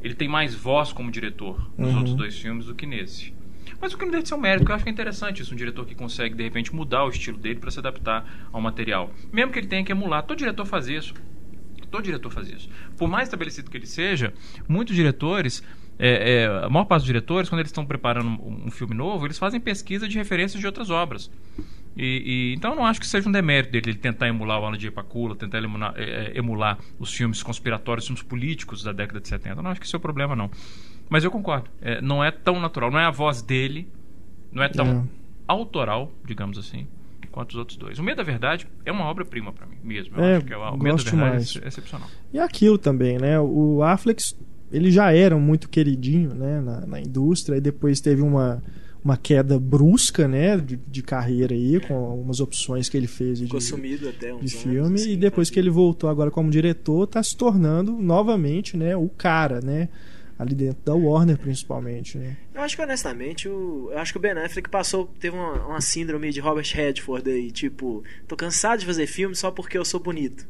ele 0.05 0.13
tem 0.13 0.27
mais 0.27 0.53
voz 0.53 0.93
como 0.93 1.09
diretor 1.11 1.69
nos 1.77 1.89
Uhum. 1.89 1.97
outros 1.97 2.15
dois 2.15 2.37
filmes 2.37 2.67
do 2.67 2.75
que 2.75 2.85
nesse. 2.85 3.33
Mas 3.81 3.93
o 3.93 3.97
que 3.97 4.05
não 4.05 4.11
deixa 4.11 4.23
de 4.23 4.29
ser 4.29 4.35
um 4.35 4.39
mérito, 4.39 4.59
porque 4.59 4.71
eu 4.71 4.75
acho 4.75 4.83
que 4.85 4.89
é 4.89 4.93
interessante 4.93 5.41
isso, 5.41 5.53
um 5.53 5.57
diretor 5.57 5.85
que 5.85 5.95
consegue, 5.95 6.35
de 6.35 6.43
repente, 6.43 6.73
mudar 6.73 7.03
o 7.05 7.09
estilo 7.09 7.37
dele 7.37 7.59
para 7.59 7.71
se 7.71 7.79
adaptar 7.79 8.47
ao 8.53 8.61
material. 8.61 9.11
Mesmo 9.33 9.51
que 9.51 9.59
ele 9.59 9.67
tenha 9.67 9.83
que 9.83 9.91
emular. 9.91 10.23
Todo 10.23 10.37
diretor 10.37 10.65
faz 10.65 10.87
isso. 10.87 11.13
Todo 11.89 12.03
diretor 12.03 12.31
faz 12.31 12.49
isso. 12.49 12.69
Por 12.97 13.07
mais 13.09 13.27
estabelecido 13.27 13.69
que 13.69 13.77
ele 13.77 13.85
seja, 13.85 14.33
muitos 14.67 14.95
diretores, 14.95 15.63
é, 15.97 16.43
é, 16.43 16.65
a 16.65 16.69
maior 16.69 16.85
parte 16.85 17.01
dos 17.01 17.07
diretores, 17.07 17.49
quando 17.49 17.59
eles 17.61 17.69
estão 17.69 17.85
preparando 17.85 18.27
um, 18.29 18.65
um 18.67 18.71
filme 18.71 18.93
novo, 18.93 19.25
eles 19.25 19.37
fazem 19.37 19.59
pesquisa 19.59 20.07
de 20.07 20.17
referências 20.17 20.59
de 20.59 20.65
outras 20.67 20.89
obras. 20.89 21.31
E, 21.97 22.03
e- 22.51 22.53
então 22.55 22.71
eu 22.71 22.75
não 22.75 22.85
acho 22.85 22.99
que 22.99 23.07
seja 23.07 23.29
um 23.29 23.31
demérito 23.31 23.71
dele 23.71 23.91
ele 23.91 23.97
tentar 23.97 24.27
emular 24.27 24.59
o 24.59 24.65
Alan 24.65 24.77
de 24.77 24.87
Epacula, 24.87 25.35
tentar 25.35 25.59
emular, 25.63 25.93
é, 25.95 26.03
é, 26.33 26.37
emular 26.37 26.77
os 26.99 27.13
filmes 27.13 27.41
conspiratórios, 27.41 28.03
os 28.03 28.07
filmes 28.07 28.23
políticos 28.23 28.83
da 28.83 28.91
década 28.91 29.19
de 29.21 29.27
70. 29.27 29.59
Eu 29.59 29.63
não 29.63 29.71
acho 29.71 29.79
que 29.79 29.85
isso 29.87 29.95
é 29.95 29.99
o 29.99 30.01
problema, 30.01 30.35
não. 30.35 30.49
Mas 31.09 31.23
eu 31.23 31.31
concordo. 31.31 31.69
É, 31.81 32.01
não 32.01 32.23
é 32.23 32.31
tão 32.31 32.59
natural, 32.59 32.91
não 32.91 32.99
é 32.99 33.05
a 33.05 33.11
voz 33.11 33.41
dele, 33.41 33.87
não 34.51 34.61
é 34.63 34.67
tão 34.67 34.87
É. 34.87 35.03
autoral, 35.47 36.11
digamos 36.25 36.57
assim, 36.57 36.87
quanto 37.31 37.51
os 37.51 37.55
outros 37.57 37.77
dois. 37.77 37.99
O 37.99 38.03
Medo 38.03 38.17
da 38.17 38.23
Verdade 38.23 38.67
é 38.85 38.91
uma 38.91 39.05
obra-prima 39.05 39.53
para 39.53 39.65
mim 39.67 39.77
mesmo. 39.83 40.17
Eu 40.17 40.23
É, 40.23 40.35
acho 40.37 40.45
que 40.45 40.53
é, 40.53 40.57
o 40.57 40.77
Medo 40.77 40.97
da 40.97 41.11
Verdade 41.11 41.11
demais. 41.11 41.59
é 41.63 41.67
excepcional. 41.67 42.09
E 42.33 42.39
aquilo 42.39 42.77
também, 42.77 43.17
né? 43.17 43.39
O 43.39 43.83
Affleck, 43.83 44.21
ele 44.71 44.89
já 44.91 45.13
era 45.13 45.37
muito 45.37 45.69
queridinho, 45.69 46.33
né? 46.33 46.59
Na, 46.61 46.85
na 46.85 46.99
indústria, 46.99 47.57
e 47.57 47.61
depois 47.61 48.01
teve 48.01 48.21
uma, 48.21 48.61
uma 49.05 49.15
queda 49.15 49.59
brusca, 49.59 50.27
né? 50.27 50.57
De, 50.57 50.77
de 50.77 51.03
carreira 51.03 51.53
aí, 51.53 51.79
com 51.79 51.93
algumas 51.93 52.39
opções 52.39 52.89
que 52.89 52.97
ele 52.97 53.05
fez 53.05 53.37
de, 53.37 53.45
até 54.09 54.33
uns 54.33 54.39
de 54.39 54.57
anos, 54.57 54.63
filme. 54.63 54.95
assim, 54.95 55.11
e 55.11 55.15
depois 55.15 55.47
tá? 55.47 55.53
que 55.53 55.59
ele 55.59 55.69
voltou 55.69 56.09
agora 56.09 56.31
como 56.31 56.49
diretor, 56.49 57.05
tá 57.05 57.21
se 57.21 57.37
tornando 57.37 57.91
novamente, 57.91 58.75
né? 58.75 58.95
O 58.97 59.07
cara, 59.07 59.61
né? 59.61 59.89
Ali 60.39 60.55
dentro 60.55 60.83
da 60.83 60.95
Warner, 60.95 61.37
principalmente, 61.37 62.17
né? 62.17 62.35
Eu 62.53 62.61
acho 62.61 62.75
que 62.75 62.81
honestamente, 62.81 63.47
o, 63.47 63.89
eu 63.91 63.99
acho 63.99 64.11
que 64.11 64.17
o 64.17 64.21
Ben 64.21 64.31
Affleck 64.31 64.69
passou, 64.69 65.05
teve 65.19 65.35
uma, 65.35 65.53
uma 65.67 65.81
síndrome 65.81 66.31
de 66.31 66.39
Robert 66.39 66.69
Redford 66.73 67.29
aí, 67.29 67.51
tipo, 67.51 68.03
tô 68.27 68.35
cansado 68.35 68.79
de 68.79 68.87
fazer 68.87 69.05
filme 69.05 69.35
só 69.35 69.51
porque 69.51 69.77
eu 69.77 69.85
sou 69.85 69.99
bonito. 69.99 70.47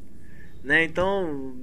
Né? 0.64 0.86
Então, 0.86 1.54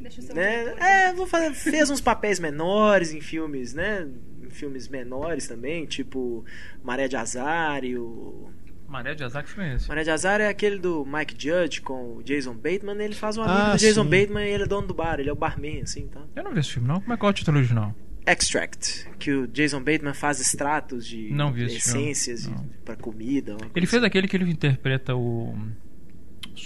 Deixa 0.00 0.20
eu 0.20 0.24
ser 0.24 0.34
né? 0.34 0.74
É, 0.80 1.12
vou 1.12 1.26
fazer, 1.26 1.52
fez 1.54 1.90
uns 1.90 2.00
papéis 2.00 2.40
menores 2.40 3.12
em 3.12 3.20
filmes, 3.20 3.74
né? 3.74 4.08
Filmes 4.50 4.88
menores 4.88 5.46
também, 5.48 5.86
tipo 5.86 6.44
Maré 6.82 7.08
de 7.08 7.16
Azar 7.16 7.84
e 7.84 7.96
o 7.98 8.48
Maré 8.88 9.14
de 9.14 9.22
Azar 9.22 9.44
que 9.44 9.50
foi 9.50 9.74
esse? 9.74 9.86
Maré 9.88 10.02
de 10.02 10.10
Azar 10.10 10.40
é 10.40 10.48
aquele 10.48 10.78
do 10.78 11.04
Mike 11.04 11.34
Judge 11.38 11.80
com 11.82 12.16
o 12.16 12.22
Jason 12.22 12.54
Bateman, 12.54 12.96
ele 13.02 13.14
faz 13.14 13.36
um 13.36 13.42
amigo 13.42 13.58
Ah, 13.58 13.72
do 13.74 13.78
Jason 13.78 14.02
sim. 14.04 14.08
Bateman 14.10 14.44
e 14.46 14.48
ele 14.50 14.62
é 14.62 14.66
dono 14.66 14.86
do 14.86 14.94
bar, 14.94 15.20
ele 15.20 15.28
é 15.28 15.32
o 15.32 15.36
barman, 15.36 15.82
assim, 15.82 16.06
tá? 16.08 16.22
Eu 16.34 16.42
não 16.42 16.52
vi 16.54 16.60
esse 16.60 16.70
filme, 16.72 16.88
não. 16.88 17.00
Como 17.00 17.12
é 17.12 17.16
que 17.16 17.26
é 17.26 17.28
o 17.28 17.32
título 17.32 17.58
original? 17.58 17.94
Extract, 18.26 19.08
que 19.18 19.30
o 19.30 19.46
Jason 19.48 19.78
Bateman 19.82 20.12
faz 20.14 20.40
extratos 20.40 21.06
de 21.06 21.30
Não 21.32 21.52
vi 21.52 21.64
esse 21.64 21.80
filme. 21.80 22.10
essências 22.10 22.50
pra 22.84 22.94
comida. 22.96 23.56
Ele 23.74 23.86
fez 23.86 24.02
aquele 24.04 24.26
que 24.28 24.36
ele 24.36 24.50
interpreta 24.50 25.14
o. 25.16 25.54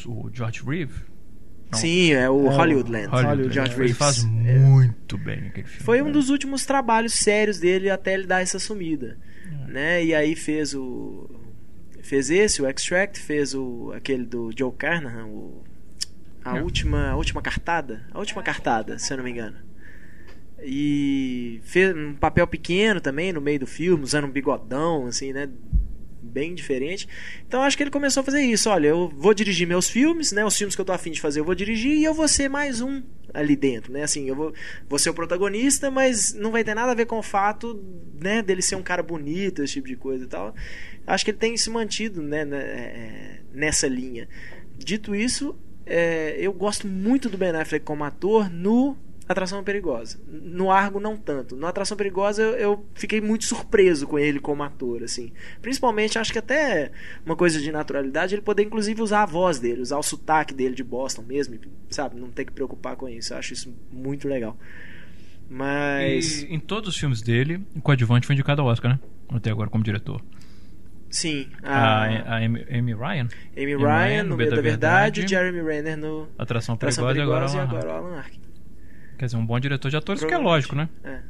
o 0.06 0.30
George 0.32 0.62
Reeve? 0.64 0.94
Não. 1.72 1.78
Sim, 1.78 2.12
é 2.12 2.28
o 2.28 2.46
É, 2.50 2.54
Hollywoodland. 2.54 3.06
Hollywood, 3.08 3.54
George 3.54 3.72
é. 3.72 3.74
Ele 3.74 3.82
Reeves. 3.84 3.96
faz 3.96 4.24
É. 4.24 4.26
muito 4.58 5.16
bem 5.18 5.46
aquele 5.48 5.66
filme. 5.66 5.84
Foi 5.84 6.02
um 6.02 6.12
dos 6.12 6.28
últimos 6.30 6.66
trabalhos 6.66 7.14
sérios 7.14 7.58
dele 7.58 7.88
até 7.90 8.14
ele 8.14 8.26
dar 8.26 8.42
essa 8.42 8.58
sumida. 8.58 9.16
Né? 9.68 10.04
E 10.04 10.14
aí 10.14 10.34
fez 10.36 10.74
o. 10.74 11.30
Fez 12.02 12.30
esse, 12.30 12.60
o 12.60 12.68
Extract, 12.68 13.18
fez 13.20 13.54
o 13.54 13.90
aquele 13.96 14.24
do 14.24 14.50
Joe 14.56 14.72
Carnahan, 14.72 15.24
o, 15.26 15.62
a, 16.44 16.58
É. 16.58 16.62
última, 16.62 17.08
a 17.10 17.16
última 17.16 17.40
cartada. 17.40 18.04
A 18.12 18.18
última 18.18 18.42
cartada, 18.42 18.98
se 18.98 19.12
eu 19.12 19.16
não 19.16 19.24
me 19.24 19.30
engano. 19.30 19.56
E 20.64 21.60
fez 21.64 21.94
um 21.96 22.14
papel 22.14 22.46
pequeno 22.46 23.00
também 23.00 23.32
no 23.32 23.40
meio 23.40 23.60
do 23.60 23.66
filme, 23.66 24.04
usando 24.04 24.26
um 24.26 24.30
bigodão, 24.30 25.06
assim, 25.06 25.32
né? 25.32 25.48
Bem 26.22 26.54
diferente. 26.54 27.08
Então 27.46 27.62
acho 27.62 27.76
que 27.76 27.82
ele 27.82 27.90
começou 27.90 28.20
a 28.20 28.24
fazer 28.24 28.40
isso. 28.40 28.70
Olha, 28.70 28.88
eu 28.88 29.08
vou 29.08 29.34
dirigir 29.34 29.66
meus 29.66 29.90
filmes, 29.90 30.30
né? 30.30 30.44
Os 30.44 30.56
filmes 30.56 30.74
que 30.74 30.80
eu 30.80 30.84
tô 30.84 30.92
afim 30.92 31.10
de 31.10 31.20
fazer 31.20 31.40
eu 31.40 31.44
vou 31.44 31.54
dirigir 31.54 31.92
e 31.92 32.04
eu 32.04 32.14
vou 32.14 32.28
ser 32.28 32.48
mais 32.48 32.80
um 32.80 33.02
ali 33.34 33.56
dentro, 33.56 33.92
né? 33.92 34.02
Assim, 34.02 34.28
eu 34.28 34.36
vou, 34.36 34.54
vou 34.88 34.98
ser 34.98 35.10
o 35.10 35.14
protagonista, 35.14 35.90
mas 35.90 36.32
não 36.32 36.52
vai 36.52 36.62
ter 36.62 36.74
nada 36.74 36.92
a 36.92 36.94
ver 36.94 37.06
com 37.06 37.18
o 37.18 37.22
fato, 37.22 37.82
né? 38.20 38.40
Dele 38.40 38.62
ser 38.62 38.76
um 38.76 38.82
cara 38.82 39.02
bonito, 39.02 39.62
esse 39.62 39.74
tipo 39.74 39.88
de 39.88 39.96
coisa 39.96 40.24
e 40.24 40.28
tal. 40.28 40.54
Acho 41.06 41.24
que 41.24 41.30
ele 41.32 41.38
tem 41.38 41.56
se 41.56 41.70
mantido, 41.70 42.22
né? 42.22 42.44
né, 42.44 42.60
é, 42.60 43.38
Nessa 43.52 43.88
linha. 43.88 44.28
Dito 44.78 45.14
isso, 45.14 45.56
é, 45.84 46.36
eu 46.38 46.52
gosto 46.52 46.86
muito 46.86 47.28
do 47.28 47.36
Ben 47.36 47.50
Affleck 47.50 47.84
como 47.84 48.04
ator 48.04 48.48
no 48.48 48.96
Atração 49.28 49.62
Perigosa. 49.62 50.18
No 50.26 50.70
Argo, 50.70 50.98
não 51.00 51.16
tanto. 51.16 51.56
No 51.56 51.66
Atração 51.66 51.96
Perigosa, 51.96 52.42
eu, 52.42 52.54
eu 52.56 52.86
fiquei 52.94 53.20
muito 53.20 53.44
surpreso 53.44 54.06
com 54.06 54.18
ele 54.18 54.40
como 54.40 54.62
ator, 54.62 55.02
assim. 55.02 55.32
Principalmente, 55.60 56.18
acho 56.18 56.32
que 56.32 56.38
até 56.38 56.90
uma 57.24 57.36
coisa 57.36 57.60
de 57.60 57.70
naturalidade, 57.70 58.34
ele 58.34 58.42
poder, 58.42 58.64
inclusive, 58.64 59.00
usar 59.00 59.22
a 59.22 59.26
voz 59.26 59.58
dele, 59.58 59.80
usar 59.80 59.98
o 59.98 60.02
sotaque 60.02 60.52
dele 60.52 60.74
de 60.74 60.82
Boston 60.84 61.22
mesmo, 61.22 61.58
sabe? 61.90 62.18
Não 62.18 62.30
ter 62.30 62.44
que 62.44 62.52
preocupar 62.52 62.96
com 62.96 63.08
isso. 63.08 63.32
Eu 63.32 63.38
acho 63.38 63.52
isso 63.52 63.74
muito 63.92 64.28
legal. 64.28 64.56
Mas... 65.48 66.42
E 66.42 66.54
em 66.54 66.58
todos 66.58 66.90
os 66.90 66.96
filmes 66.96 67.20
dele, 67.22 67.64
o 67.76 67.80
coadjuvante 67.80 68.26
foi 68.26 68.34
indicado 68.34 68.62
ao 68.62 68.68
Oscar, 68.68 68.92
né? 68.92 69.00
Até 69.28 69.50
agora 69.50 69.70
como 69.70 69.84
diretor. 69.84 70.20
Sim, 71.10 71.46
A, 71.62 72.04
a, 72.04 72.06
a 72.06 72.36
Amy, 72.38 72.66
Amy 72.70 72.94
Ryan, 72.94 73.28
Amy 73.54 73.76
Ryan, 73.76 73.86
Ryan 73.86 74.22
no 74.22 74.34
Medo 74.34 74.50
da 74.50 74.56
da 74.56 74.62
Verdade, 74.62 75.20
Verdade. 75.20 75.44
Jeremy 75.44 75.60
Renner 75.68 75.98
no 75.98 76.26
Atração 76.38 76.74
Atração 76.74 77.06
Perigosa, 77.06 77.14
Perigosa 77.14 77.56
e 77.56 77.58
e 77.58 77.60
agora, 77.60 77.80
agora 77.82 78.02
o 78.02 78.06
Alan 78.06 78.16
Arkin. 78.16 78.40
Quer 79.22 79.26
dizer, 79.26 79.36
um 79.38 79.46
bom 79.46 79.60
diretor 79.60 79.88
de 79.88 79.96
atores, 79.96 80.24
que 80.24 80.34
é 80.34 80.36
lógico, 80.36 80.74
né? 80.74 80.88
É. 81.04 81.20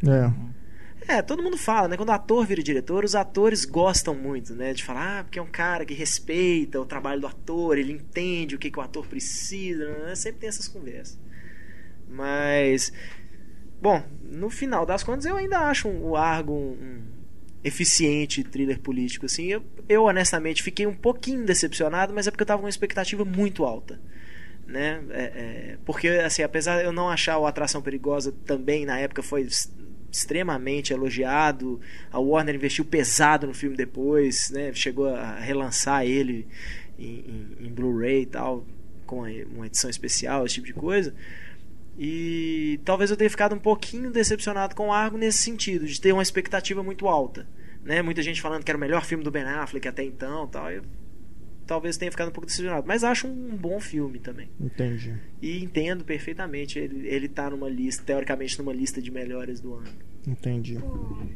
É. 1.11 1.17
É, 1.19 1.21
todo 1.21 1.43
mundo 1.43 1.59
fala, 1.59 1.89
né? 1.89 1.97
Quando 1.99 2.09
o 2.09 2.13
ator 2.13 2.47
vira 2.47 2.63
diretor, 2.63 3.05
os 3.05 3.15
atores 3.15 3.67
gostam 3.67 4.15
muito, 4.15 4.55
né? 4.55 4.73
De 4.73 4.83
falar, 4.83 5.19
ah, 5.19 5.25
porque 5.25 5.39
é 5.39 5.43
um 5.43 5.51
cara 5.51 5.85
que 5.85 5.93
respeita 5.93 6.81
o 6.81 6.87
trabalho 6.87 7.21
do 7.21 7.27
ator, 7.27 7.77
ele 7.77 7.93
entende 7.93 8.55
o 8.55 8.59
que, 8.59 8.71
que 8.71 8.79
o 8.79 8.81
ator 8.81 9.07
precisa, 9.07 9.91
né? 10.07 10.15
Sempre 10.15 10.41
tem 10.41 10.49
essas 10.49 10.69
conversas. 10.69 11.19
Mas, 12.09 12.91
bom, 13.79 14.03
no 14.23 14.49
final 14.49 14.87
das 14.87 15.03
contas, 15.03 15.27
eu 15.27 15.37
ainda 15.37 15.59
acho 15.69 15.87
um- 15.87 16.03
o 16.03 16.17
Argo 16.17 16.55
um, 16.55 16.73
um 16.81 17.03
eficiente 17.63 18.43
thriller 18.43 18.81
político, 18.81 19.27
assim. 19.27 19.49
Eu, 19.49 19.63
eu, 19.87 20.05
honestamente, 20.05 20.63
fiquei 20.63 20.87
um 20.87 20.95
pouquinho 20.95 21.45
decepcionado, 21.45 22.15
mas 22.15 22.27
é 22.27 22.31
porque 22.31 22.43
eu 22.43 22.47
tava 22.47 22.61
com 22.61 22.65
uma 22.65 22.71
expectativa 22.71 23.23
muito 23.23 23.67
alta. 23.67 24.01
Né? 24.67 25.03
É, 25.11 25.23
é, 25.23 25.79
porque, 25.85 26.09
assim, 26.09 26.43
apesar 26.43 26.79
de 26.79 26.85
eu 26.85 26.93
não 26.93 27.09
achar 27.09 27.37
o 27.39 27.47
Atração 27.47 27.83
Perigosa 27.83 28.33
também, 28.47 28.87
na 28.87 28.99
época, 28.99 29.23
foi 29.23 29.47
extremamente 30.11 30.93
elogiado. 30.93 31.81
A 32.11 32.19
Warner 32.19 32.55
investiu 32.55 32.85
pesado 32.85 33.47
no 33.47 33.55
filme 33.55 33.77
depois, 33.77 34.51
né? 34.51 34.73
Chegou 34.75 35.09
a 35.09 35.39
relançar 35.39 36.05
ele 36.07 36.47
em, 36.99 37.57
em- 37.61 37.67
em 37.67 37.73
Blu-ray 37.73 38.23
e 38.23 38.27
tal, 38.27 38.67
com 39.07 39.23
uma 39.55 39.67
edição 39.67 39.91
especial, 39.91 40.47
esse 40.47 40.55
tipo 40.57 40.67
de 40.67 40.75
coisa. 40.75 41.15
E 41.99 42.81
talvez 42.85 43.11
eu 43.11 43.17
tenha 43.17 43.29
ficado 43.29 43.55
um 43.55 43.59
pouquinho 43.59 44.11
decepcionado 44.11 44.75
com 44.75 44.89
o 44.89 44.93
Argo 44.93 45.19
nesse 45.19 45.39
sentido, 45.39 45.87
de 45.87 46.01
ter 46.01 46.13
uma 46.13 46.23
expectativa 46.23 46.83
muito 46.83 47.07
alta. 47.09 47.47
Né? 47.85 48.01
Muita 48.01 48.23
gente 48.23 48.41
falando 48.41 48.65
que 48.65 48.71
era 48.71 48.79
o 48.79 48.81
melhor 48.81 49.05
filme 49.05 49.23
do 49.25 49.31
Ben 49.31 49.43
Affleck 49.43 49.87
até 49.89 50.03
então 50.05 50.47
tal. 50.47 50.71
Eu 50.71 50.83
talvez 51.73 51.97
tenha 51.97 52.11
ficado 52.11 52.29
um 52.29 52.33
pouco 52.33 52.47
decepcionado. 52.47 52.87
Mas 52.87 53.03
acho 53.03 53.27
um 53.27 53.57
bom 53.57 53.81
filme 53.81 54.19
também. 54.19 54.51
Entendi. 54.61 55.15
E 55.41 55.63
entendo 55.65 56.05
perfeitamente 56.05 56.79
ele, 56.79 57.09
ele 57.09 57.29
tá 57.29 57.49
numa 57.49 57.69
lista, 57.69 58.03
teoricamente 58.05 58.59
numa 58.59 58.73
lista 58.75 59.01
de 59.01 59.11
melhores 59.11 59.59
do 59.61 59.75
ano. 59.75 59.89
Entendi. 60.27 60.79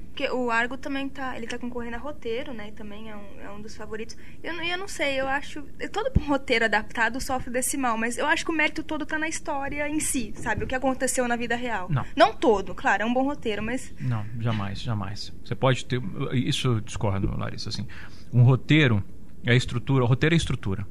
Porque 0.09 0.29
o 0.31 0.49
Argo 0.51 0.77
também 0.77 1.09
tá. 1.09 1.37
Ele 1.37 1.47
tá 1.47 1.59
concorrendo 1.59 1.97
a 1.97 1.99
roteiro, 1.99 2.53
né? 2.55 2.69
E 2.69 2.73
também 2.73 3.11
é 3.11 3.17
um, 3.17 3.41
é 3.41 3.51
um 3.51 3.61
dos 3.61 3.75
favoritos. 3.75 4.17
Eu, 4.45 4.55
não- 4.55 4.63
eu 4.63 4.79
não 4.79 4.87
sei, 4.87 5.19
eu 5.19 5.27
acho. 5.27 5.63
Todo 5.91 6.13
roteiro 6.25 6.67
adaptado 6.67 7.21
sofre 7.21 7.51
desse 7.51 7.77
mal, 7.77 7.97
mas 7.99 8.17
eu 8.17 8.27
acho 8.27 8.45
que 8.45 8.51
o 8.53 8.55
mérito 8.55 8.85
todo 8.85 9.05
tá 9.05 9.19
na 9.19 9.27
história 9.29 9.89
em 9.89 9.99
si, 9.99 10.33
sabe? 10.37 10.63
O 10.63 10.67
que 10.69 10.75
aconteceu 10.75 11.27
na 11.27 11.35
vida 11.35 11.57
real. 11.57 11.89
Não. 11.91 12.05
Não 12.15 12.33
todo, 12.33 12.75
claro, 12.77 13.03
é 13.03 13.07
um 13.07 13.13
bom 13.13 13.25
roteiro, 13.25 13.61
mas. 13.63 13.93
Não, 14.01 14.25
jamais, 14.39 14.81
jamais. 14.81 15.33
Você 15.45 15.55
pode 15.57 15.85
ter. 15.85 16.01
Isso 16.33 16.69
eu 16.69 16.81
discordo, 16.81 17.37
Larissa. 17.37 17.71
Assim, 17.71 17.87
um 18.33 18.43
roteiro 18.45 19.03
é 19.47 19.53
a 19.53 19.57
estrutura. 19.57 20.05
O 20.05 20.07
roteiro 20.07 20.35
é 20.35 20.37
a 20.37 20.37
estrutura. 20.37 20.87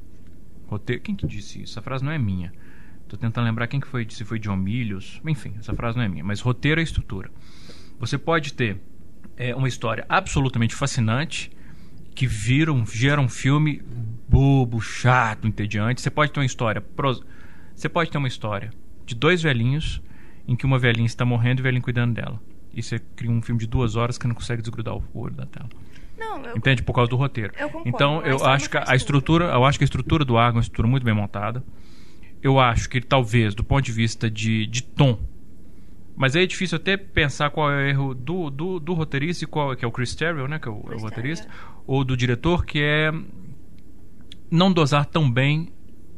Roteiro, 0.68 1.02
quem 1.02 1.16
que 1.16 1.28
disse 1.28 1.62
isso? 1.62 1.74
Essa 1.74 1.82
frase 1.82 2.04
não 2.04 2.12
é 2.12 2.18
minha. 2.18 2.52
Tô 3.08 3.18
tentando 3.18 3.46
lembrar 3.46 3.68
quem 3.68 3.80
que 3.80 3.88
foi, 3.88 4.08
se 4.10 4.24
foi 4.24 4.40
John 4.40 4.56
Milius. 4.56 5.22
Enfim, 5.28 5.54
essa 5.60 5.74
frase 5.76 5.98
não 5.98 6.04
é 6.04 6.08
minha. 6.08 6.24
Mas 6.24 6.40
roteiro 6.40 6.80
é 6.80 6.84
estrutura. 6.84 7.30
Você 8.00 8.18
pode 8.18 8.54
ter 8.54 8.80
é, 9.38 9.54
uma 9.54 9.68
história 9.68 10.06
absolutamente 10.10 10.74
fascinante 10.74 11.52
que 12.16 12.26
vira 12.26 12.72
um, 12.72 12.86
gera 12.86 13.20
um 13.20 13.28
filme 13.28 13.84
bobo, 14.28 14.80
chato, 14.82 15.46
entediante. 15.46 16.02
Você 16.02 16.10
pode 16.10 16.32
ter 16.32 16.40
uma 16.40 16.46
história. 16.46 16.84
Você 17.76 17.90
pode 17.90 18.10
ter 18.10 18.18
uma 18.18 18.28
história 18.28 18.72
de 19.06 19.14
dois 19.14 19.44
velhinhos 19.44 20.02
em 20.48 20.56
que 20.56 20.66
uma 20.66 20.80
velhinha 20.80 21.06
está 21.06 21.26
morrendo 21.26 21.60
e 21.60 21.62
o 21.62 21.64
velhinho 21.64 21.84
cuidando 21.84 22.14
dela. 22.14 22.42
E 22.74 22.82
você 22.82 23.00
cria 23.00 23.30
um 23.30 23.42
filme 23.42 23.60
de 23.60 23.68
duas 23.68 23.96
horas 23.96 24.18
que 24.18 24.28
não 24.28 24.36
consegue 24.36 24.62
desgrudar 24.62 24.96
o 24.96 25.04
olho 25.14 25.36
da 25.36 25.46
tela. 25.46 25.70
Não, 26.18 26.44
eu, 26.46 26.58
Entende? 26.58 26.84
Por 26.84 26.94
causa 26.94 27.10
do 27.10 27.16
roteiro. 27.16 27.54
Eu 27.58 27.68
concordo, 27.70 27.90
então, 27.90 28.22
eu 28.24 28.40
não 28.40 28.46
acho 28.46 28.70
que 28.70 28.78
a 28.78 28.96
estrutura, 28.96 29.46
eu 29.46 29.66
acho 29.66 29.78
que 29.78 29.84
a 29.84 29.86
estrutura 29.86 30.24
do 30.24 30.38
Argo 30.38 30.58
é 30.58 30.60
uma 30.60 30.62
estrutura 30.62 30.88
muito 30.88 31.04
bem 31.04 31.14
montada. 31.14 31.64
Eu 32.42 32.60
acho 32.60 32.90
que 32.90 33.02
talvez, 33.02 33.56
do 33.56 33.64
ponto 33.64 33.84
de 33.84 33.92
vista 33.92 34.30
de, 34.30 34.68
de 34.68 34.84
tom, 34.84 35.20
mas 36.16 36.36
aí 36.36 36.44
é 36.44 36.48
difícil 36.48 36.78
até 36.78 36.96
pensar 36.96 37.50
qual 37.50 37.70
é 37.70 37.76
o 37.76 37.88
erro 37.88 38.14
do, 38.14 38.50
do, 38.50 38.80
do 38.80 38.94
roteirista, 38.94 39.44
e 39.44 39.48
qual, 39.48 39.76
que 39.76 39.84
é 39.84 39.88
o 39.88 39.92
Chris 39.92 40.16
Terrell, 40.16 40.48
né, 40.48 40.60
que 40.60 40.68
é 40.68 40.72
o, 40.72 40.86
é 40.92 40.96
o 40.96 41.00
roteirista, 41.00 41.48
ou 41.86 42.06
do 42.06 42.16
diretor, 42.16 42.66
que 42.66 42.82
é 42.82 43.12
não 44.50 44.72
dosar 44.72 45.06
tão 45.06 45.30
bem 45.30 45.74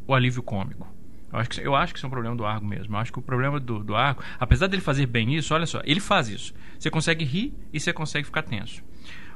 o 0.06 0.14
alívio 0.14 0.44
cômico. 0.44 0.88
Eu 1.32 1.40
acho, 1.40 1.50
que, 1.50 1.62
eu 1.62 1.76
acho 1.76 1.94
que 1.94 2.00
isso 2.00 2.06
é 2.06 2.08
um 2.08 2.12
problema 2.12 2.36
do 2.36 2.46
Argo 2.46 2.66
mesmo. 2.66 2.96
Eu 2.96 3.00
acho 3.00 3.12
que 3.12 3.20
o 3.20 3.22
problema 3.22 3.60
do, 3.60 3.84
do 3.84 3.96
Argo, 3.96 4.24
apesar 4.40 4.68
dele 4.68 4.82
fazer 4.82 5.06
bem 5.06 5.36
isso, 5.36 5.54
olha 5.54 5.66
só, 5.66 5.82
ele 5.84 6.00
faz 6.00 6.30
isso. 6.30 6.54
Você 6.80 6.90
consegue 6.90 7.26
rir 7.26 7.54
e 7.74 7.80
você 7.80 7.92
consegue 7.92 8.26
ficar 8.26 8.44
tenso. 8.44 8.84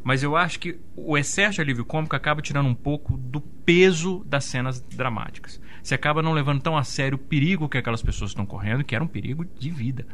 Mas 0.04 0.24
eu 0.24 0.36
acho 0.36 0.60
que 0.60 0.80
o 0.96 1.18
excesso 1.18 1.56
de 1.56 1.62
alívio 1.62 1.86
cômico 1.86 2.16
acaba 2.16 2.42
tirando 2.42 2.68
um 2.68 2.74
pouco 2.74 3.18
do 3.18 3.40
peso 3.40 4.24
das 4.26 4.46
cenas 4.46 4.82
dramáticas. 4.82 5.62
Você 5.84 5.94
acaba 5.94 6.22
não 6.24 6.34
levando 6.34 6.62
tão 6.62 6.76
a 6.76 6.84
sério 6.84 7.16
o 7.16 7.20
perigo 7.20 7.70
que 7.70 7.78
aquelas 7.78 8.02
pessoas 8.02 8.32
estão 8.32 8.46
correndo, 8.46 8.84
que 8.84 8.96
era 8.96 9.04
um 9.04 9.08
perigo 9.08 9.46
de 9.60 9.70
vida. 9.70 10.06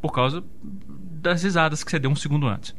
Por 0.00 0.12
causa 0.12 0.44
das 0.62 1.42
risadas 1.42 1.82
que 1.82 1.90
você 1.90 1.98
deu 1.98 2.10
um 2.10 2.14
segundo 2.16 2.46
antes. 2.46 2.74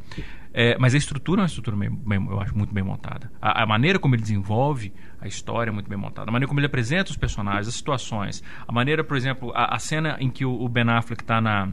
É, 0.53 0.77
mas 0.79 0.95
a 0.95 0.97
estrutura 0.97 1.41
é 1.41 1.43
uma 1.43 1.47
estrutura, 1.47 1.75
bem, 1.75 1.89
bem- 1.89 2.25
eu 2.27 2.39
acho, 2.39 2.57
muito 2.57 2.73
bem 2.73 2.83
montada. 2.83 3.29
A, 3.41 3.63
a 3.63 3.65
maneira 3.67 3.99
como 3.99 4.15
ele 4.15 4.21
desenvolve 4.21 4.93
a 5.19 5.27
história 5.27 5.69
é 5.69 5.73
muito 5.73 5.89
bem 5.89 5.97
montada. 5.97 6.29
A 6.29 6.31
maneira 6.31 6.47
como 6.47 6.59
ele 6.59 6.67
apresenta 6.67 7.11
os 7.11 7.17
personagens, 7.17 7.67
as 7.67 7.75
situações. 7.75 8.41
A 8.65 8.71
maneira, 8.71 9.03
por 9.03 9.17
exemplo, 9.17 9.51
a, 9.53 9.75
a 9.75 9.79
cena 9.79 10.15
em 10.19 10.29
que 10.29 10.45
o, 10.45 10.51
o 10.61 10.69
Ben 10.69 10.89
Affleck 10.89 11.21
está 11.21 11.39
na, 11.41 11.71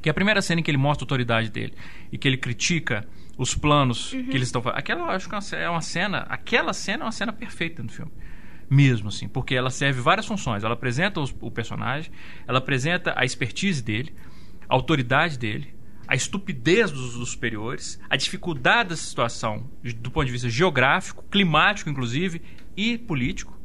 que 0.00 0.08
é 0.08 0.10
a 0.10 0.14
primeira 0.14 0.40
cena 0.40 0.60
em 0.60 0.64
que 0.64 0.70
ele 0.70 0.78
mostra 0.78 1.02
a 1.02 1.06
autoridade 1.06 1.50
dele 1.50 1.74
e 2.10 2.16
que 2.18 2.26
ele 2.26 2.38
critica 2.38 3.06
os 3.36 3.54
planos 3.54 4.10
que 4.10 4.16
eles 4.36 4.48
estão 4.48 4.60
fazendo. 4.62 4.78
Aquela 4.78 5.06
acho 5.14 5.28
que 5.28 5.34
é 5.34 5.62
é 5.62 5.68
uma 5.70 5.80
cena, 5.80 6.18
aquela 6.28 6.72
cena 6.72 7.02
é 7.04 7.06
uma 7.06 7.12
cena 7.12 7.32
perfeita 7.32 7.82
no 7.82 7.88
filme. 7.88 8.12
Mesmo 8.70 9.08
assim, 9.08 9.28
porque 9.28 9.54
ela 9.54 9.70
serve 9.70 10.00
várias 10.00 10.26
funções. 10.26 10.64
Ela 10.64 10.74
apresenta 10.74 11.20
os- 11.20 11.34
o 11.40 11.50
personagem, 11.50 12.10
ela 12.46 12.58
apresenta 12.58 13.12
a 13.16 13.24
expertise 13.24 13.82
dele, 13.82 14.14
a 14.68 14.74
autoridade 14.74 15.38
dele, 15.38 15.74
a 16.08 16.14
estupidez 16.14 16.90
dos, 16.90 17.14
dos 17.18 17.30
superiores, 17.30 18.00
a 18.08 18.16
dificuldade 18.16 18.90
da 18.90 18.96
situação 18.96 19.70
do 19.96 20.10
ponto 20.10 20.26
de 20.26 20.32
vista 20.32 20.48
geográfico, 20.48 21.24
climático, 21.30 21.88
inclusive, 21.90 22.40
e 22.76 22.96
político 22.98 23.58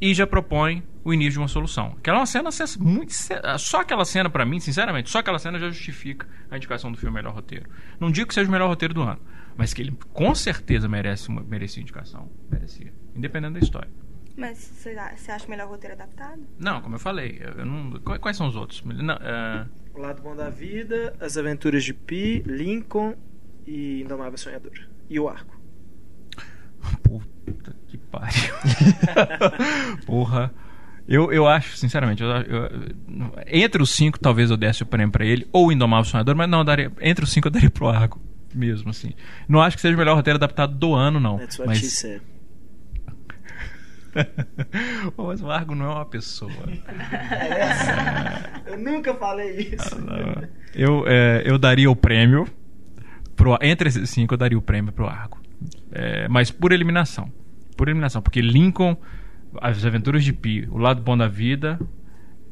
e 0.00 0.14
já 0.14 0.26
propõe 0.26 0.82
o 1.04 1.14
início 1.14 1.32
de 1.32 1.38
uma 1.38 1.48
solução. 1.48 1.94
Aquela 1.98 2.18
é 2.18 2.20
uma 2.20 2.26
cena 2.26 2.50
muito 2.80 3.12
só 3.58 3.80
aquela 3.80 4.04
cena 4.04 4.28
pra 4.28 4.44
mim, 4.44 4.58
sinceramente, 4.58 5.08
só 5.08 5.18
aquela 5.18 5.38
cena 5.38 5.58
já 5.58 5.68
justifica 5.68 6.26
a 6.50 6.56
indicação 6.56 6.90
do 6.90 6.98
filme 6.98 7.14
melhor 7.14 7.32
roteiro. 7.32 7.68
Não 8.00 8.10
digo 8.10 8.28
que 8.28 8.34
seja 8.34 8.48
o 8.48 8.52
melhor 8.52 8.68
roteiro 8.68 8.92
do 8.92 9.02
ano, 9.02 9.20
mas 9.56 9.72
que 9.72 9.82
ele 9.82 9.96
com 10.12 10.34
certeza 10.34 10.88
merece 10.88 11.28
uma 11.28 11.42
merecia 11.42 11.80
indicação, 11.80 12.30
merecia, 12.50 12.92
independente 13.14 13.54
da 13.54 13.60
história. 13.60 13.90
Mas 14.36 14.58
você 14.58 15.30
acha 15.30 15.48
melhor 15.48 15.68
roteiro 15.68 15.94
adaptado? 15.94 16.42
Não, 16.58 16.82
como 16.82 16.96
eu 16.96 16.98
falei, 16.98 17.40
eu 17.56 17.64
não, 17.64 17.92
quais, 18.20 18.36
são 18.36 18.48
os 18.48 18.56
outros? 18.56 18.82
Não, 18.84 19.14
é, 19.14 19.66
O 19.94 19.98
Lado 19.98 20.20
Bom 20.20 20.36
da 20.36 20.50
Vida, 20.50 21.16
As 21.18 21.38
Aventuras 21.38 21.84
de 21.84 21.94
Pi, 21.94 22.42
Lincoln 22.44 23.14
e 23.66 24.02
Indomável 24.02 24.36
Sonhador. 24.36 24.72
E 25.08 25.18
o 25.18 25.28
Arco. 25.28 25.56
Puta 27.02 27.52
pariu. 28.20 29.96
Porra. 30.06 30.52
Eu, 31.08 31.32
eu 31.32 31.46
acho, 31.46 31.76
sinceramente, 31.76 32.20
eu, 32.22 32.28
eu- 32.28 32.70
entre 33.46 33.80
os 33.80 33.90
cinco 33.90 34.18
talvez 34.18 34.50
eu 34.50 34.56
desse 34.56 34.82
o 34.82 34.86
prêmio 34.86 35.12
pra 35.12 35.24
ele, 35.24 35.46
ou 35.52 35.68
o 35.68 35.72
Indomável 35.72 36.04
Sonhador, 36.04 36.34
mas 36.34 36.50
não, 36.50 36.58
eu 36.58 36.64
daria, 36.64 36.90
entre 37.00 37.24
os 37.24 37.30
cinco 37.30 37.46
eu 37.46 37.52
daria 37.52 37.70
pro 37.70 37.88
Argo, 37.88 38.20
mesmo 38.52 38.90
assim. 38.90 39.12
Não 39.48 39.62
acho 39.62 39.76
que 39.76 39.82
seja 39.82 39.94
o 39.94 39.98
melhor 39.98 40.16
roteiro 40.16 40.36
adaptado 40.36 40.74
do 40.76 40.94
ano, 40.94 41.20
não. 41.20 41.38
That's 41.38 41.60
what 41.60 41.76
she 41.76 41.84
Mas, 41.84 41.92
said. 41.92 42.22
Pô, 45.14 45.26
mas 45.26 45.42
o 45.42 45.50
Argo 45.50 45.74
não 45.74 45.84
é 45.86 45.90
uma 45.94 46.06
pessoa. 46.06 46.50
Eu 48.66 48.78
nunca 48.78 49.14
falei 49.14 49.74
isso. 49.74 49.96
Eu, 50.74 51.04
é, 51.06 51.42
eu 51.44 51.58
daria 51.58 51.90
o 51.90 51.96
prêmio. 51.96 52.46
Pro, 53.36 53.56
entre 53.60 53.88
esses 53.90 54.08
cinco, 54.10 54.32
eu 54.34 54.38
daria 54.38 54.58
o 54.58 54.62
prêmio 54.62 54.92
pro 54.92 55.06
Argo. 55.06 55.38
É, 55.92 56.26
mas 56.28 56.50
por 56.50 56.72
eliminação. 56.72 57.30
Por 57.76 57.88
eliminação. 57.88 58.22
Porque 58.22 58.40
Lincoln, 58.40 58.96
As 59.60 59.84
Aventuras 59.84 60.24
de 60.24 60.32
Pi, 60.32 60.68
O 60.70 60.78
Lado 60.78 61.02
Bom 61.02 61.16
da 61.16 61.28
Vida 61.28 61.78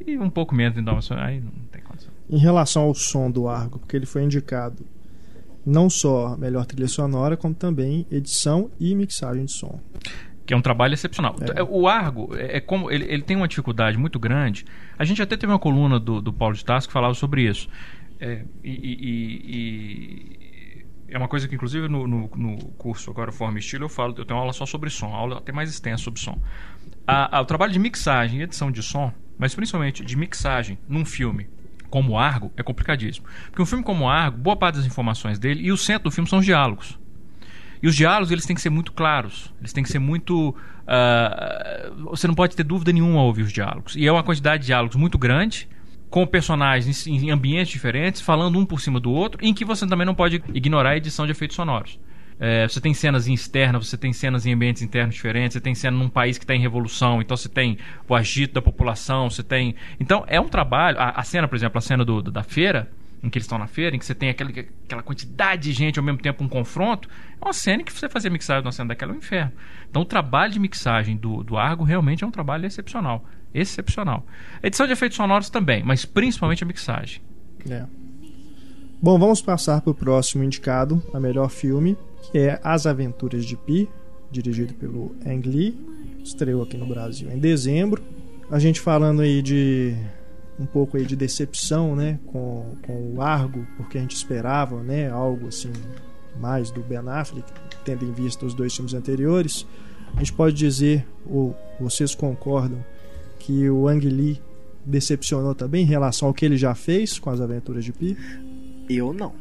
e 0.06 0.18
um 0.18 0.28
pouco 0.30 0.54
menos 0.54 0.74
de 0.74 0.80
Indomável 0.80 1.16
Aí 1.18 1.40
não 1.40 1.50
tem 1.70 1.82
condição. 1.82 2.12
Em 2.28 2.38
relação 2.38 2.82
ao 2.84 2.94
som 2.94 3.30
do 3.30 3.48
Argo, 3.48 3.78
porque 3.78 3.96
ele 3.96 4.06
foi 4.06 4.22
indicado 4.22 4.84
não 5.64 5.88
só 5.88 6.36
melhor 6.36 6.66
trilha 6.66 6.88
sonora, 6.88 7.36
como 7.36 7.54
também 7.54 8.06
edição 8.10 8.70
e 8.78 8.94
mixagem 8.94 9.46
de 9.46 9.52
som. 9.52 9.80
que 10.46 10.52
é 10.52 10.56
um 10.56 10.60
trabalho 10.60 10.92
excepcional. 10.92 11.36
É. 11.56 11.62
O 11.62 11.88
Argo 11.88 12.28
é 12.36 12.58
é 12.58 12.60
como 12.60 12.90
ele, 12.90 13.04
ele 13.10 13.22
tem 13.22 13.34
uma 13.34 13.48
dificuldade 13.48 13.96
muito 13.96 14.18
grande. 14.18 14.66
A 14.98 15.04
gente 15.04 15.22
até 15.22 15.36
teve 15.38 15.50
uma 15.50 15.58
coluna 15.58 15.98
do, 15.98 16.20
do 16.20 16.32
Paulo 16.34 16.54
de 16.54 16.62
Tarso 16.62 16.86
que 16.86 16.92
falava 16.92 17.14
sobre 17.14 17.48
isso. 17.48 17.66
É, 18.20 18.42
e- 18.62 18.70
e 19.48 20.43
é 21.14 21.18
uma 21.18 21.28
coisa 21.28 21.46
que 21.46 21.54
inclusive 21.54 21.88
no, 21.88 22.06
no- 22.06 22.30
no 22.34 22.56
curso 22.76 23.10
agora 23.10 23.30
Forma 23.30 23.58
e 23.58 23.60
Estilo 23.60 23.84
eu 23.84 23.88
falo, 23.88 24.14
eu 24.18 24.24
tenho 24.24 24.36
uma 24.36 24.42
aula 24.42 24.52
só 24.52 24.66
sobre 24.66 24.90
som, 24.90 25.14
aula 25.14 25.38
até 25.38 25.52
mais 25.52 25.70
extensa 25.70 26.02
sobre 26.02 26.20
som. 26.20 26.38
A- 27.06 27.38
a- 27.38 27.40
o 27.40 27.44
trabalho 27.44 27.72
de 27.72 27.78
mixagem 27.78 28.40
e 28.40 28.42
edição 28.42 28.70
de 28.70 28.82
som, 28.82 29.12
mas 29.38 29.54
principalmente 29.54 30.04
de 30.04 30.16
mixagem 30.16 30.78
num 30.88 31.04
filme 31.04 31.48
como 31.88 32.18
Argo 32.18 32.52
é 32.56 32.62
complicadíssimo. 32.62 33.26
Porque 33.46 33.62
um 33.62 33.66
filme 33.66 33.84
como 33.84 34.08
Argo, 34.08 34.36
boa 34.38 34.56
parte 34.56 34.76
das 34.76 34.86
informações 34.86 35.38
dele 35.38 35.62
e 35.62 35.70
o 35.70 35.76
centro 35.76 36.04
do 36.04 36.10
filme 36.10 36.28
são 36.28 36.40
os 36.40 36.44
diálogos. 36.44 36.98
E 37.80 37.86
os 37.86 37.94
diálogos 37.94 38.30
eles 38.32 38.44
têm 38.46 38.56
que 38.56 38.62
ser 38.62 38.70
muito 38.70 38.92
claros, 38.92 39.52
eles 39.60 39.72
têm 39.72 39.84
que 39.84 39.90
ser 39.90 39.98
muito. 40.00 40.56
ah, 40.86 41.92
você 42.10 42.26
não 42.26 42.34
pode 42.34 42.56
ter 42.56 42.64
dúvida 42.64 42.92
nenhuma 42.92 43.20
ao 43.20 43.26
ouvir 43.26 43.42
os 43.42 43.52
diálogos. 43.52 43.94
E 43.94 44.06
é 44.06 44.10
uma 44.12 44.22
quantidade 44.24 44.62
de 44.62 44.66
diálogos 44.68 44.96
muito 44.96 45.18
grande, 45.18 45.68
com 46.14 46.24
personagens 46.24 47.08
em 47.08 47.28
ambientes 47.32 47.72
diferentes, 47.72 48.20
falando 48.20 48.56
um 48.56 48.64
por 48.64 48.80
cima 48.80 49.00
do 49.00 49.10
outro, 49.10 49.44
em 49.44 49.52
que 49.52 49.64
você 49.64 49.84
também 49.84 50.06
não 50.06 50.14
pode 50.14 50.40
ignorar 50.54 50.90
a 50.90 50.96
edição 50.96 51.26
de 51.26 51.32
efeitos 51.32 51.56
sonoros. 51.56 51.98
É, 52.38 52.68
você 52.68 52.80
tem 52.80 52.94
cenas 52.94 53.26
em 53.26 53.34
externa, 53.34 53.80
você 53.80 53.98
tem 53.98 54.12
cenas 54.12 54.46
em 54.46 54.52
ambientes 54.52 54.80
internos 54.80 55.16
diferentes, 55.16 55.54
você 55.54 55.60
tem 55.60 55.74
cena 55.74 55.96
num 55.98 56.08
país 56.08 56.38
que 56.38 56.44
está 56.44 56.54
em 56.54 56.60
revolução, 56.60 57.20
então 57.20 57.36
você 57.36 57.48
tem 57.48 57.78
o 58.08 58.14
agito 58.14 58.54
da 58.54 58.62
população, 58.62 59.28
você 59.28 59.42
tem. 59.42 59.74
Então 59.98 60.22
é 60.28 60.40
um 60.40 60.46
trabalho. 60.48 61.00
A, 61.00 61.08
a 61.20 61.24
cena, 61.24 61.48
por 61.48 61.56
exemplo, 61.56 61.78
a 61.78 61.80
cena 61.80 62.04
do- 62.04 62.22
do- 62.22 62.30
da 62.30 62.44
feira, 62.44 62.88
em 63.20 63.28
que 63.28 63.36
eles 63.36 63.46
estão 63.46 63.58
na 63.58 63.66
feira, 63.66 63.96
em 63.96 63.98
que 63.98 64.06
você 64.06 64.14
tem 64.14 64.28
aquele, 64.28 64.68
aquela 64.84 65.02
quantidade 65.02 65.62
de 65.62 65.72
gente 65.72 65.98
ao 65.98 66.04
mesmo 66.04 66.20
tempo 66.20 66.44
um 66.44 66.48
confronto, 66.48 67.08
é 67.42 67.44
uma 67.44 67.52
cena 67.52 67.82
que 67.82 67.92
você 67.92 68.08
fazer 68.08 68.30
mixagem 68.30 68.62
de 68.62 68.66
uma 68.68 68.72
cena 68.72 68.90
daquela 68.90 69.10
é 69.10 69.14
um 69.16 69.18
inferno. 69.18 69.50
Então 69.90 70.02
o 70.02 70.04
trabalho 70.04 70.52
de 70.52 70.60
mixagem 70.60 71.16
do, 71.16 71.42
do 71.42 71.56
Argo 71.56 71.82
realmente 71.82 72.22
é 72.22 72.26
um 72.26 72.30
trabalho 72.30 72.66
excepcional. 72.66 73.24
Excepcional. 73.54 74.26
Edição 74.62 74.86
de 74.86 74.92
efeitos 74.92 75.16
sonoros 75.16 75.48
também, 75.48 75.82
mas 75.84 76.04
principalmente 76.04 76.64
a 76.64 76.66
mixagem. 76.66 77.22
É. 77.70 77.84
Bom, 79.00 79.18
vamos 79.18 79.40
passar 79.40 79.80
para 79.80 79.90
o 79.90 79.94
próximo 79.94 80.42
indicado, 80.42 81.02
a 81.12 81.20
melhor 81.20 81.50
filme, 81.50 81.96
que 82.22 82.38
é 82.38 82.58
As 82.64 82.86
Aventuras 82.86 83.44
de 83.44 83.56
Pi, 83.56 83.88
dirigido 84.30 84.74
pelo 84.74 85.14
Ang 85.24 85.48
Lee, 85.48 85.78
estreou 86.24 86.62
aqui 86.62 86.76
no 86.76 86.86
Brasil 86.86 87.30
em 87.30 87.38
dezembro. 87.38 88.02
A 88.50 88.58
gente 88.58 88.80
falando 88.80 89.22
aí 89.22 89.40
de 89.40 89.94
um 90.58 90.66
pouco 90.66 90.96
aí 90.96 91.04
de 91.04 91.16
decepção, 91.16 91.94
né, 91.94 92.18
com, 92.26 92.76
com 92.82 93.14
o 93.14 93.20
Argo, 93.20 93.66
porque 93.76 93.98
a 93.98 94.00
gente 94.00 94.16
esperava, 94.16 94.82
né, 94.82 95.10
algo 95.10 95.48
assim 95.48 95.72
mais 96.40 96.70
do 96.70 96.80
Ben 96.80 96.98
Affleck, 97.06 97.50
tendo 97.84 98.04
em 98.04 98.12
vista 98.12 98.44
os 98.44 98.54
dois 98.54 98.74
filmes 98.74 98.94
anteriores. 98.94 99.66
A 100.14 100.18
gente 100.18 100.32
pode 100.32 100.54
dizer, 100.54 101.06
ou 101.26 101.56
vocês 101.78 102.14
concordam, 102.14 102.84
que 103.44 103.68
o 103.68 103.86
Ang 103.88 104.08
Lee 104.08 104.40
decepcionou 104.86 105.54
também 105.54 105.82
em 105.82 105.86
relação 105.86 106.28
ao 106.28 106.34
que 106.34 106.44
ele 106.44 106.56
já 106.56 106.74
fez 106.74 107.18
com 107.18 107.30
as 107.30 107.40
Aventuras 107.40 107.84
de 107.84 107.92
Pi? 107.92 108.16
Eu 108.88 109.12
não. 109.12 109.34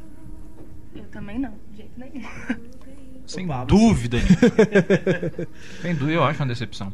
Eu 0.93 1.03
também 1.05 1.39
não, 1.39 1.53
de 1.71 1.77
jeito 1.77 1.91
nenhum. 1.97 2.27
Sem 3.25 3.45
Opa, 3.45 3.63
dúvida 3.63 4.17
nenhuma. 4.17 5.47
Sem 5.81 5.95
dúvida, 5.95 6.11
eu 6.11 6.23
acho 6.23 6.41
uma 6.41 6.47
decepção. 6.47 6.93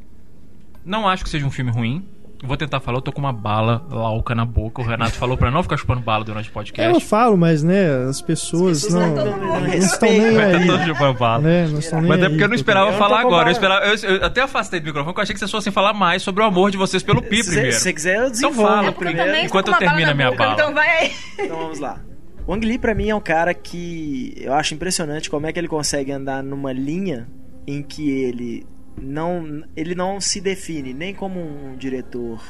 Não 0.86 1.08
acho 1.08 1.24
que 1.24 1.30
seja 1.30 1.46
um 1.46 1.52
filme 1.52 1.72
ruim. 1.72 2.08
Eu 2.42 2.48
Vou 2.48 2.56
tentar 2.56 2.80
falar, 2.80 3.00
eu 3.00 3.02
tô 3.02 3.12
com 3.12 3.20
uma 3.20 3.34
bala 3.34 3.86
lauca 3.92 4.34
na 4.34 4.46
boca. 4.46 4.82
O 4.82 4.86
Renato 4.86 5.12
falou 5.16 5.36
pra 5.38 5.52
não 5.52 5.62
ficar 5.62 5.76
chupando 5.76 6.00
bala 6.00 6.24
durante 6.24 6.48
o 6.48 6.52
Eu 6.52 6.54
podcast. 6.54 7.06
falo, 7.06 7.38
mas 7.38 7.64
né, 7.64 8.08
as 8.10 8.22
pessoas, 8.22 8.78
As 8.78 8.84
pessoas 8.86 8.94
não, 9.10 9.16
não 9.26 9.38
não, 9.38 9.60
não 9.62 9.68
estão 9.74 10.10
nem 10.10 10.32
Vai 10.36 10.56
aí. 10.56 10.68
todo 10.68 10.84
chupando 10.86 11.20
bala. 11.20 11.42
Né, 11.44 11.68
não 11.68 11.80
estão 11.80 12.00
nem 12.00 12.08
Mas 12.10 12.24
é 12.24 12.30
porque 12.30 12.44
eu 12.44 12.48
não 12.48 12.56
esperava 12.56 12.92
Eu 12.92 12.98
falar 12.98 13.20
agora. 13.20 13.50
Eu, 13.50 13.52
esperava, 13.52 13.86
eu, 13.86 13.96
eu 14.16 14.26
até 14.26 14.42
afastei 14.42 14.80
do 14.80 14.86
microfone 14.86 15.12
porque 15.14 15.20
eu 15.20 15.24
achei 15.24 15.34
que 15.34 15.40
vocês 15.40 15.52
fossem 15.52 15.74
falar 15.74 15.94
mais 15.94 16.22
sobre 16.24 16.42
o 16.42 16.46
amor 16.46 16.72
de 16.72 16.78
vocês 16.78 17.04
pelo 17.04 17.22
Pi 17.22 17.44
Se 17.44 17.50
primeiro. 17.52 17.76
você 17.78 17.92
quiser, 17.94 18.16
eu 18.16 18.20
Então 18.28 18.32
desenvolvo 18.32 18.62
fala, 18.70 18.86
É 18.86 18.88
eu 18.88 18.94
primeiro, 18.94 19.26
também 19.26 19.46
enquanto 19.46 19.68
eu 19.68 19.78
termino 19.78 20.12
a 20.12 20.14
minha 20.14 20.32
boca, 20.32 20.44
bala. 20.44 20.54
Então 20.54 20.74
vai 20.74 20.88
aí. 20.98 21.12
Então 21.40 21.58
vamos 21.58 21.80
lá. 21.80 22.00
O 22.48 22.54
Ang 22.54 22.66
Lee, 22.66 22.80
pra 22.80 22.96
mim, 22.96 23.10
é 23.10 23.16
um 23.16 23.20
cara 23.20 23.54
que 23.54 24.34
eu 24.38 24.54
acho 24.54 24.74
impressionante 24.74 25.30
como 25.30 25.46
é 25.46 25.52
que 25.52 25.60
ele 25.60 25.68
consegue 25.68 26.12
andar 26.12 26.42
numa 26.42 26.72
linha 26.72 27.28
em 27.68 27.84
que 27.84 28.10
ele 28.10 28.66
não, 29.02 29.64
ele 29.76 29.96
não 29.96 30.20
se 30.20 30.42
define 30.42 30.94
nem 30.94 31.14
como 31.14 31.40
um 31.40 31.76
diretor, 31.76 32.44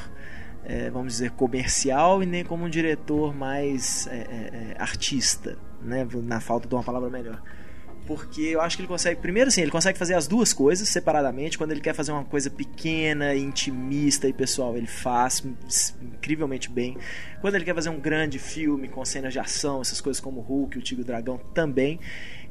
é, 0.64 0.90
vamos 0.90 1.14
dizer, 1.14 1.30
comercial 1.32 2.22
e 2.22 2.26
nem 2.26 2.44
como 2.44 2.64
um 2.64 2.70
diretor 2.70 3.34
mais 3.34 4.06
é, 4.06 4.16
é, 4.16 4.20
é, 4.20 4.76
artista, 4.78 5.56
né? 5.82 6.06
na 6.22 6.40
falta 6.40 6.68
de 6.68 6.74
uma 6.74 6.82
palavra 6.82 7.08
melhor. 7.08 7.42
porque 8.06 8.42
eu 8.42 8.60
acho 8.60 8.76
que 8.76 8.82
ele 8.82 8.88
consegue. 8.88 9.20
Primeiro, 9.20 9.48
assim, 9.48 9.62
ele 9.62 9.70
consegue 9.70 9.98
fazer 9.98 10.14
as 10.14 10.26
duas 10.26 10.52
coisas 10.52 10.88
separadamente. 10.88 11.56
Quando 11.56 11.70
ele 11.70 11.80
quer 11.80 11.94
fazer 11.94 12.10
uma 12.10 12.24
coisa 12.24 12.50
pequena, 12.50 13.34
intimista 13.36 14.26
e 14.26 14.32
pessoal, 14.32 14.76
ele 14.76 14.86
faz 14.86 15.44
incrivelmente 16.02 16.68
bem. 16.68 16.96
Quando 17.40 17.54
ele 17.54 17.64
quer 17.64 17.74
fazer 17.74 17.88
um 17.88 18.00
grande 18.00 18.38
filme 18.38 18.88
com 18.88 19.04
cenas 19.04 19.32
de 19.32 19.38
ação, 19.38 19.80
essas 19.80 20.00
coisas 20.00 20.20
como 20.20 20.40
Hulk, 20.40 20.78
o 20.78 20.82
Tigre 20.82 21.02
e 21.02 21.04
o 21.04 21.06
Dragão, 21.06 21.38
também. 21.54 22.00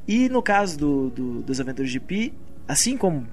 E 0.08 0.30
no 0.30 0.42
caso 0.42 0.78
do, 0.78 1.10
do, 1.10 1.42
dos 1.42 1.60
Aventuras 1.60 1.92
de 1.92 2.00
Pi, 2.00 2.34
assim 2.68 2.96
como 2.96 3.28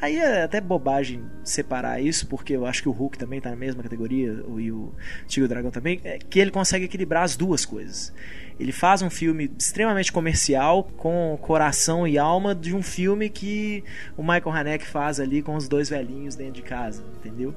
Aí 0.00 0.16
é 0.16 0.42
até 0.42 0.60
bobagem 0.60 1.24
separar 1.42 2.00
isso, 2.00 2.26
porque 2.26 2.54
eu 2.54 2.66
acho 2.66 2.82
que 2.82 2.88
o 2.88 2.92
Hulk 2.92 3.16
também 3.16 3.40
tá 3.40 3.50
na 3.50 3.56
mesma 3.56 3.82
categoria, 3.82 4.44
e 4.58 4.70
o 4.70 4.92
Tigre 5.26 5.48
Dragão 5.48 5.70
também, 5.70 6.00
é 6.04 6.18
que 6.18 6.38
ele 6.38 6.50
consegue 6.50 6.84
equilibrar 6.84 7.22
as 7.22 7.36
duas 7.36 7.64
coisas. 7.64 8.12
Ele 8.58 8.72
faz 8.72 9.02
um 9.02 9.10
filme 9.10 9.50
extremamente 9.58 10.12
comercial, 10.12 10.84
com 10.96 11.38
coração 11.40 12.06
e 12.06 12.18
alma 12.18 12.54
de 12.54 12.74
um 12.74 12.82
filme 12.82 13.28
que 13.28 13.82
o 14.16 14.22
Michael 14.22 14.50
Haneke 14.50 14.86
faz 14.86 15.18
ali 15.18 15.42
com 15.42 15.56
os 15.56 15.68
dois 15.68 15.88
velhinhos 15.88 16.34
dentro 16.34 16.54
de 16.54 16.62
casa, 16.62 17.02
entendeu? 17.18 17.54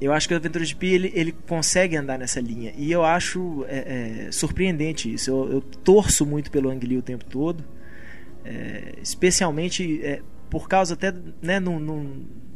Eu 0.00 0.12
acho 0.12 0.28
que 0.28 0.34
o 0.34 0.36
Aventura 0.36 0.64
de 0.64 0.76
Pi 0.76 0.88
ele, 0.88 1.12
ele 1.14 1.32
consegue 1.32 1.96
andar 1.96 2.18
nessa 2.18 2.40
linha. 2.40 2.72
E 2.76 2.92
eu 2.92 3.02
acho 3.02 3.64
é, 3.66 4.26
é, 4.26 4.32
surpreendente 4.32 5.12
isso. 5.12 5.30
Eu, 5.30 5.52
eu, 5.52 5.60
torço 5.60 6.26
muito 6.26 6.50
pelo 6.50 6.70
Ang 6.70 6.86
Lee 6.86 6.98
o 6.98 7.02
tempo 7.02 7.24
todo. 7.24 7.64
É, 8.44 8.94
especialmente 9.02 10.00
é, 10.04 10.20
por 10.50 10.68
causa 10.68 10.94
até 10.94 11.12
né, 11.42 11.58
no, 11.60 11.78
no, 11.78 12.04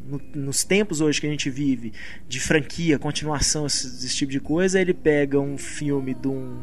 no, 0.06 0.20
nos 0.34 0.64
tempos 0.64 1.00
hoje 1.00 1.20
que 1.20 1.26
a 1.26 1.30
gente 1.30 1.50
vive 1.50 1.92
de 2.28 2.40
franquia, 2.40 2.98
continuação, 2.98 3.66
esse, 3.66 3.86
esse, 3.86 4.16
tipo 4.16 4.32
de 4.32 4.40
coisa, 4.40 4.80
ele 4.80 4.94
pega 4.94 5.38
um 5.38 5.56
filme 5.56 6.14
de 6.14 6.28
um, 6.28 6.62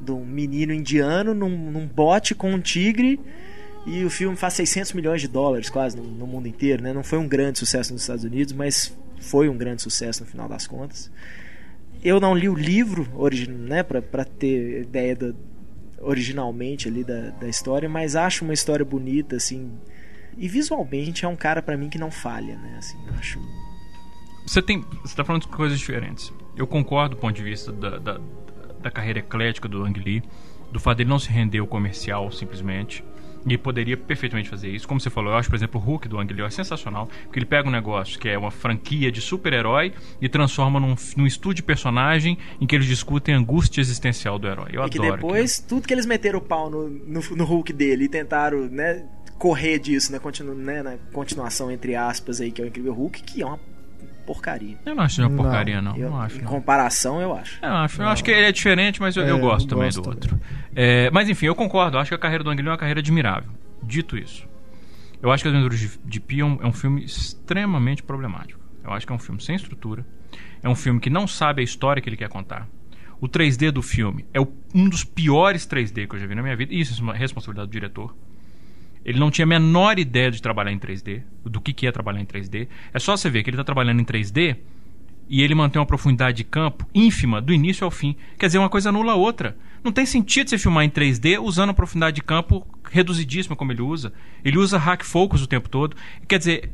de 0.00 0.12
um 0.12 0.24
menino 0.24 0.72
indiano 0.72 1.34
num, 1.34 1.70
num 1.70 1.86
bote 1.86 2.34
com 2.34 2.52
um 2.52 2.60
tigre 2.60 3.18
e 3.86 4.04
o 4.04 4.10
filme 4.10 4.36
faz 4.36 4.54
600 4.54 4.92
milhões 4.92 5.20
de 5.20 5.28
dólares 5.28 5.68
quase 5.68 5.96
no, 5.96 6.04
no, 6.04 6.26
mundo 6.26 6.46
inteiro, 6.46 6.82
né? 6.82 6.92
Não 6.92 7.02
foi 7.02 7.18
um 7.18 7.26
grande 7.26 7.58
sucesso 7.58 7.92
nos 7.92 8.02
Estados 8.02 8.24
Unidos, 8.24 8.52
mas 8.52 8.96
foi 9.18 9.48
um 9.48 9.56
grande 9.56 9.82
sucesso 9.82 10.22
no 10.22 10.28
final 10.28 10.48
das 10.48 10.66
contas. 10.66 11.10
Eu 12.02 12.20
não 12.20 12.34
li 12.34 12.48
o 12.48 12.54
livro 12.54 13.08
né, 13.48 13.82
para 13.82 14.24
ter 14.24 14.82
ideia 14.82 15.14
do, 15.16 15.36
originalmente 16.00 16.88
ali 16.88 17.04
da, 17.04 17.30
da 17.30 17.48
história, 17.48 17.88
mas 17.88 18.16
acho 18.16 18.44
uma 18.44 18.54
história 18.54 18.84
bonita, 18.84 19.36
assim, 19.36 19.70
e 20.36 20.48
visualmente 20.48 21.24
é 21.24 21.28
um 21.28 21.36
cara 21.36 21.62
para 21.62 21.76
mim 21.76 21.88
que 21.88 21.98
não 21.98 22.10
falha, 22.10 22.56
né? 22.56 22.76
Assim, 22.78 22.98
eu 23.06 23.14
acho. 23.14 23.40
Você 24.46 24.60
tem. 24.60 24.84
Você 25.02 25.14
tá 25.14 25.24
falando 25.24 25.42
de 25.42 25.48
coisas 25.48 25.78
diferentes. 25.78 26.32
Eu 26.56 26.66
concordo 26.66 27.14
do 27.14 27.20
ponto 27.20 27.34
de 27.34 27.42
vista 27.42 27.72
da, 27.72 27.98
da, 27.98 28.20
da 28.80 28.90
carreira 28.90 29.20
eclética 29.20 29.68
do 29.68 29.84
Ang 29.84 29.98
Lee, 29.98 30.22
do 30.70 30.80
fato 30.80 30.98
dele 30.98 31.10
não 31.10 31.18
se 31.18 31.30
render 31.30 31.58
ao 31.58 31.66
comercial 31.66 32.30
simplesmente. 32.30 33.04
E 33.44 33.58
poderia 33.58 33.96
perfeitamente 33.96 34.48
fazer 34.48 34.68
isso. 34.68 34.86
Como 34.86 35.00
você 35.00 35.10
falou, 35.10 35.32
eu 35.32 35.36
acho, 35.36 35.48
por 35.48 35.56
exemplo, 35.56 35.80
o 35.80 35.84
Hulk 35.84 36.06
do 36.06 36.18
Ang 36.18 36.32
Lee 36.32 36.44
é 36.44 36.50
sensacional, 36.50 37.08
porque 37.24 37.40
ele 37.40 37.46
pega 37.46 37.68
um 37.68 37.72
negócio 37.72 38.16
que 38.18 38.28
é 38.28 38.38
uma 38.38 38.52
franquia 38.52 39.10
de 39.10 39.20
super-herói 39.20 39.92
e 40.20 40.28
transforma 40.28 40.78
num, 40.78 40.94
num 41.16 41.26
estúdio 41.26 41.56
de 41.56 41.62
personagem 41.64 42.38
em 42.60 42.66
que 42.66 42.74
eles 42.76 42.86
discutem 42.86 43.34
a 43.34 43.38
angústia 43.38 43.80
existencial 43.80 44.38
do 44.38 44.46
herói. 44.46 44.68
Eu 44.72 44.82
e 44.82 44.84
adoro. 44.84 44.90
que 44.90 44.98
depois, 45.00 45.54
aquilo. 45.54 45.68
tudo 45.68 45.88
que 45.88 45.94
eles 45.94 46.06
meteram 46.06 46.38
o 46.38 46.42
pau 46.42 46.70
no, 46.70 46.88
no, 46.88 47.20
no 47.20 47.44
Hulk 47.44 47.72
dele 47.72 48.04
e 48.04 48.08
tentaram, 48.08 48.68
né, 48.68 49.04
correr 49.42 49.80
disso, 49.80 50.12
né? 50.12 50.20
Continu, 50.20 50.54
né? 50.54 50.84
Na 50.84 50.96
continuação, 51.12 51.68
entre 51.68 51.96
aspas, 51.96 52.40
aí, 52.40 52.52
que 52.52 52.62
é 52.62 52.64
o 52.64 52.68
Incrível 52.68 52.94
Hulk, 52.94 53.24
que 53.24 53.42
é 53.42 53.44
uma 53.44 53.58
porcaria. 54.24 54.78
Eu 54.86 54.94
não 54.94 55.02
acho 55.02 55.20
uma 55.20 55.30
porcaria, 55.30 55.82
não. 55.82 55.94
não. 55.94 55.98
Eu, 55.98 56.10
não 56.10 56.20
acho, 56.20 56.38
em 56.38 56.42
não. 56.42 56.48
comparação, 56.48 57.20
eu 57.20 57.34
acho. 57.34 57.58
Eu 57.60 57.68
acho, 57.68 58.02
eu 58.02 58.06
acho 58.06 58.22
que 58.22 58.30
ele 58.30 58.46
é 58.46 58.52
diferente, 58.52 59.00
mas 59.00 59.16
eu, 59.16 59.24
é, 59.24 59.30
eu 59.32 59.40
gosto 59.40 59.68
também 59.68 59.86
gosto 59.86 60.00
do 60.00 60.08
outro. 60.10 60.40
É, 60.76 61.10
mas 61.10 61.28
enfim, 61.28 61.46
eu 61.46 61.56
concordo. 61.56 61.96
Eu 61.96 62.00
acho 62.00 62.10
que 62.10 62.14
a 62.14 62.18
carreira 62.18 62.44
do 62.44 62.50
Ang 62.50 62.62
Lee 62.62 62.68
é 62.68 62.70
uma 62.70 62.78
carreira 62.78 63.00
admirável. 63.00 63.50
Dito 63.82 64.16
isso, 64.16 64.46
eu 65.20 65.32
acho 65.32 65.42
que 65.42 65.48
As 65.48 65.54
Aventuras 65.56 65.80
de, 65.80 65.90
de 66.04 66.20
Pion 66.20 66.58
é 66.60 66.66
um 66.66 66.72
filme 66.72 67.02
extremamente 67.04 68.00
problemático. 68.04 68.60
Eu 68.84 68.92
acho 68.92 69.04
que 69.04 69.12
é 69.12 69.16
um 69.16 69.18
filme 69.18 69.42
sem 69.42 69.56
estrutura. 69.56 70.06
É 70.62 70.68
um 70.68 70.76
filme 70.76 71.00
que 71.00 71.10
não 71.10 71.26
sabe 71.26 71.62
a 71.62 71.64
história 71.64 72.00
que 72.00 72.08
ele 72.08 72.16
quer 72.16 72.28
contar. 72.28 72.68
O 73.20 73.28
3D 73.28 73.72
do 73.72 73.82
filme 73.82 74.24
é 74.32 74.40
o, 74.40 74.46
um 74.72 74.88
dos 74.88 75.02
piores 75.02 75.66
3D 75.66 76.06
que 76.06 76.14
eu 76.14 76.20
já 76.20 76.28
vi 76.28 76.36
na 76.36 76.42
minha 76.42 76.54
vida. 76.54 76.72
Isso 76.72 76.96
é 77.00 77.02
uma 77.02 77.12
responsabilidade 77.12 77.68
do 77.68 77.72
diretor. 77.72 78.14
Ele 79.04 79.18
não 79.18 79.30
tinha 79.30 79.44
a 79.44 79.48
menor 79.48 79.98
ideia 79.98 80.30
de 80.30 80.40
trabalhar 80.40 80.72
em 80.72 80.78
3D, 80.78 81.22
do 81.44 81.60
que, 81.60 81.72
que 81.72 81.86
é 81.86 81.92
trabalhar 81.92 82.20
em 82.20 82.26
3D. 82.26 82.68
É 82.92 82.98
só 82.98 83.16
você 83.16 83.28
ver 83.28 83.42
que 83.42 83.50
ele 83.50 83.56
está 83.56 83.64
trabalhando 83.64 84.00
em 84.00 84.04
3D 84.04 84.56
e 85.28 85.42
ele 85.42 85.54
mantém 85.54 85.80
uma 85.80 85.86
profundidade 85.86 86.36
de 86.36 86.44
campo 86.44 86.86
ínfima 86.94 87.40
do 87.40 87.52
início 87.52 87.84
ao 87.84 87.90
fim. 87.90 88.16
Quer 88.38 88.46
dizer, 88.46 88.58
uma 88.58 88.68
coisa 88.68 88.90
anula 88.90 89.12
a 89.12 89.16
outra. 89.16 89.56
Não 89.82 89.90
tem 89.90 90.06
sentido 90.06 90.50
você 90.50 90.58
filmar 90.58 90.84
em 90.84 90.90
3D 90.90 91.40
usando 91.40 91.70
a 91.70 91.74
profundidade 91.74 92.16
de 92.16 92.22
campo 92.22 92.66
reduzidíssima 92.90 93.56
como 93.56 93.72
ele 93.72 93.82
usa. 93.82 94.12
Ele 94.44 94.58
usa 94.58 94.78
hack 94.78 95.02
focus 95.02 95.42
o 95.42 95.46
tempo 95.46 95.68
todo. 95.68 95.96
Quer 96.28 96.38
dizer, 96.38 96.72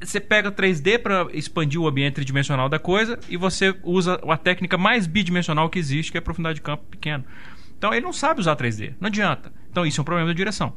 você 0.00 0.20
pega 0.20 0.50
3D 0.50 0.98
para 0.98 1.26
expandir 1.32 1.80
o 1.80 1.86
ambiente 1.86 2.14
tridimensional 2.14 2.68
da 2.68 2.78
coisa 2.78 3.18
e 3.28 3.36
você 3.36 3.74
usa 3.82 4.20
a 4.26 4.36
técnica 4.36 4.78
mais 4.78 5.06
bidimensional 5.06 5.68
que 5.68 5.78
existe, 5.78 6.12
que 6.12 6.18
é 6.18 6.20
a 6.20 6.22
profundidade 6.22 6.56
de 6.56 6.62
campo 6.62 6.84
pequeno. 6.90 7.24
Então 7.76 7.92
ele 7.92 8.04
não 8.04 8.12
sabe 8.12 8.40
usar 8.40 8.56
3D, 8.56 8.94
não 9.00 9.08
adianta. 9.08 9.52
Então 9.70 9.84
isso 9.84 10.00
é 10.00 10.02
um 10.02 10.04
problema 10.04 10.28
da 10.28 10.34
direção. 10.34 10.74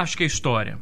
Acho 0.00 0.16
que 0.16 0.24
é 0.24 0.26
história. 0.26 0.76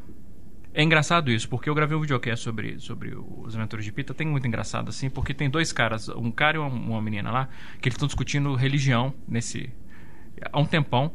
É 0.72 0.82
engraçado 0.82 1.30
isso, 1.30 1.46
porque 1.46 1.68
eu 1.68 1.74
gravei 1.74 1.94
um 1.94 2.00
videocast 2.00 2.42
sobre, 2.42 2.78
sobre 2.78 3.14
os 3.14 3.54
Aventuras 3.54 3.84
de 3.84 3.92
Pita. 3.92 4.14
Tem 4.14 4.26
muito 4.26 4.46
engraçado, 4.46 4.88
assim, 4.88 5.10
porque 5.10 5.34
tem 5.34 5.50
dois 5.50 5.70
caras, 5.70 6.08
um 6.08 6.30
cara 6.30 6.56
e 6.56 6.60
uma, 6.60 6.68
uma 6.68 7.02
menina 7.02 7.30
lá, 7.30 7.48
que 7.78 7.90
eles 7.90 7.94
estão 7.94 8.06
discutindo 8.06 8.54
religião 8.54 9.12
nesse. 9.28 9.68
há 10.50 10.58
um 10.58 10.64
tempão. 10.64 11.12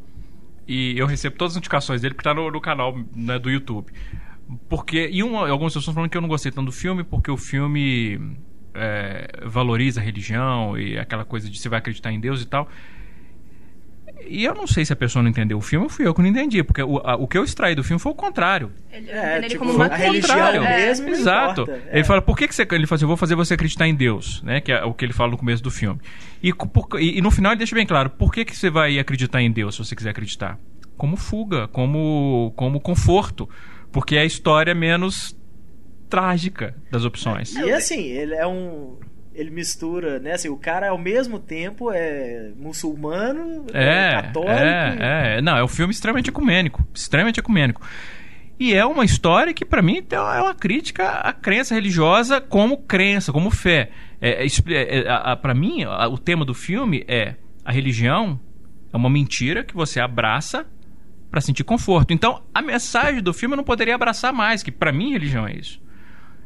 E 0.67 0.95
eu 0.95 1.07
recebo 1.07 1.37
todas 1.37 1.53
as 1.53 1.55
notificações 1.55 2.01
dele, 2.01 2.13
que 2.13 2.23
tá 2.23 2.35
no, 2.35 2.51
no 2.51 2.61
canal 2.61 2.95
né, 3.15 3.39
do 3.39 3.49
YouTube. 3.49 3.91
Porque. 4.69 5.09
E 5.11 5.23
um, 5.23 5.35
algumas 5.35 5.73
pessoas 5.73 5.95
falando 5.95 6.11
que 6.11 6.17
eu 6.17 6.21
não 6.21 6.29
gostei 6.29 6.51
tanto 6.51 6.67
do 6.67 6.71
filme, 6.71 7.03
porque 7.03 7.31
o 7.31 7.37
filme 7.37 8.37
é, 8.75 9.41
valoriza 9.43 9.99
a 9.99 10.03
religião 10.03 10.77
e 10.77 10.99
aquela 10.99 11.25
coisa 11.25 11.49
de 11.49 11.57
você 11.57 11.67
vai 11.67 11.79
acreditar 11.79 12.11
em 12.11 12.19
Deus 12.19 12.43
e 12.43 12.45
tal. 12.45 12.69
E 14.29 14.43
eu 14.43 14.53
não 14.53 14.67
sei 14.67 14.85
se 14.85 14.93
a 14.93 14.95
pessoa 14.95 15.23
não 15.23 15.29
entendeu 15.29 15.57
o 15.57 15.61
filme 15.61 15.85
ou 15.85 15.89
fui 15.89 16.07
eu 16.07 16.13
que 16.13 16.21
não 16.21 16.29
entendi, 16.29 16.63
porque 16.63 16.81
o, 16.81 16.97
a, 16.97 17.15
o 17.15 17.27
que 17.27 17.37
eu 17.37 17.43
extraí 17.43 17.75
do 17.75 17.83
filme 17.83 17.99
foi 17.99 18.11
o 18.11 18.15
contrário. 18.15 18.71
Ele, 18.91 19.09
é, 19.09 19.37
ele 19.37 19.47
tipo, 19.47 19.59
como 19.59 19.73
uma 19.75 19.85
a 19.85 19.89
contrário. 19.89 20.61
mesmo. 20.61 21.09
Exato. 21.09 21.69
É. 21.69 21.97
Ele 21.97 22.03
fala, 22.03 22.21
por 22.21 22.37
que, 22.37 22.47
que 22.47 22.55
você. 22.55 22.67
Ele 22.71 22.85
fala 22.85 22.95
assim, 22.97 23.05
eu 23.05 23.07
vou 23.09 23.17
fazer 23.17 23.35
você 23.35 23.53
acreditar 23.53 23.87
em 23.87 23.95
Deus, 23.95 24.41
né? 24.43 24.61
Que 24.61 24.71
é 24.71 24.83
o 24.83 24.93
que 24.93 25.05
ele 25.05 25.13
fala 25.13 25.31
no 25.31 25.37
começo 25.37 25.63
do 25.63 25.71
filme. 25.71 25.99
E, 26.41 26.53
por, 26.53 26.87
e, 26.99 27.17
e, 27.17 27.21
no 27.21 27.31
final 27.31 27.51
ele 27.51 27.59
deixa 27.59 27.75
bem 27.75 27.85
claro, 27.85 28.09
por 28.09 28.31
que, 28.31 28.45
que 28.45 28.55
você 28.55 28.69
vai 28.69 28.99
acreditar 28.99 29.41
em 29.41 29.51
Deus 29.51 29.75
se 29.75 29.85
você 29.85 29.95
quiser 29.95 30.11
acreditar? 30.11 30.59
Como 30.97 31.15
fuga, 31.15 31.67
como, 31.67 32.53
como 32.55 32.79
conforto. 32.79 33.49
Porque 33.91 34.15
é 34.15 34.21
a 34.21 34.25
história 34.25 34.75
menos 34.75 35.35
trágica 36.09 36.75
das 36.91 37.05
opções. 37.05 37.55
E 37.55 37.71
assim, 37.71 38.01
ele 38.01 38.35
é 38.35 38.47
um 38.47 38.97
ele 39.37 39.51
mistura, 39.51 40.19
né? 40.19 40.33
Assim, 40.33 40.49
o 40.49 40.57
cara 40.57 40.89
ao 40.89 40.97
mesmo 40.97 41.39
tempo 41.39 41.91
é 41.91 42.49
muçulmano, 42.57 43.67
é, 43.71 43.83
é 43.83 44.21
católico. 44.21 44.51
É, 44.51 45.37
é, 45.37 45.41
não, 45.41 45.55
é 45.55 45.63
um 45.63 45.67
filme 45.67 45.93
extremamente 45.93 46.29
ecumênico, 46.29 46.83
extremamente 46.93 47.39
ecumênico. 47.39 47.81
E 48.59 48.73
é 48.73 48.83
uma 48.83 49.05
história 49.05 49.53
que, 49.53 49.63
para 49.63 49.83
mim, 49.83 50.03
é 50.09 50.19
uma 50.41 50.55
crítica 50.55 51.07
à 51.07 51.31
crença 51.31 51.75
religiosa 51.75 52.41
como 52.41 52.79
crença, 52.79 53.31
como 53.31 53.51
fé. 53.51 53.91
É, 54.19 54.43
é, 54.43 55.05
é 55.05 55.35
para 55.35 55.53
mim, 55.53 55.85
o 55.85 56.17
tema 56.17 56.43
do 56.43 56.55
filme 56.55 57.05
é 57.07 57.35
a 57.63 57.71
religião 57.71 58.39
é 58.91 58.97
uma 58.97 59.09
mentira 59.09 59.63
que 59.63 59.75
você 59.75 59.99
abraça 59.99 60.65
para 61.29 61.41
sentir 61.41 61.63
conforto. 61.63 62.13
Então, 62.13 62.41
a 62.53 62.61
mensagem 62.61 63.21
do 63.21 63.33
filme 63.33 63.53
eu 63.53 63.57
não 63.57 63.63
poderia 63.63 63.93
abraçar 63.93 64.33
mais, 64.33 64.63
que 64.63 64.71
para 64.71 64.91
mim 64.91 65.11
religião 65.11 65.47
é 65.47 65.53
isso. 65.53 65.79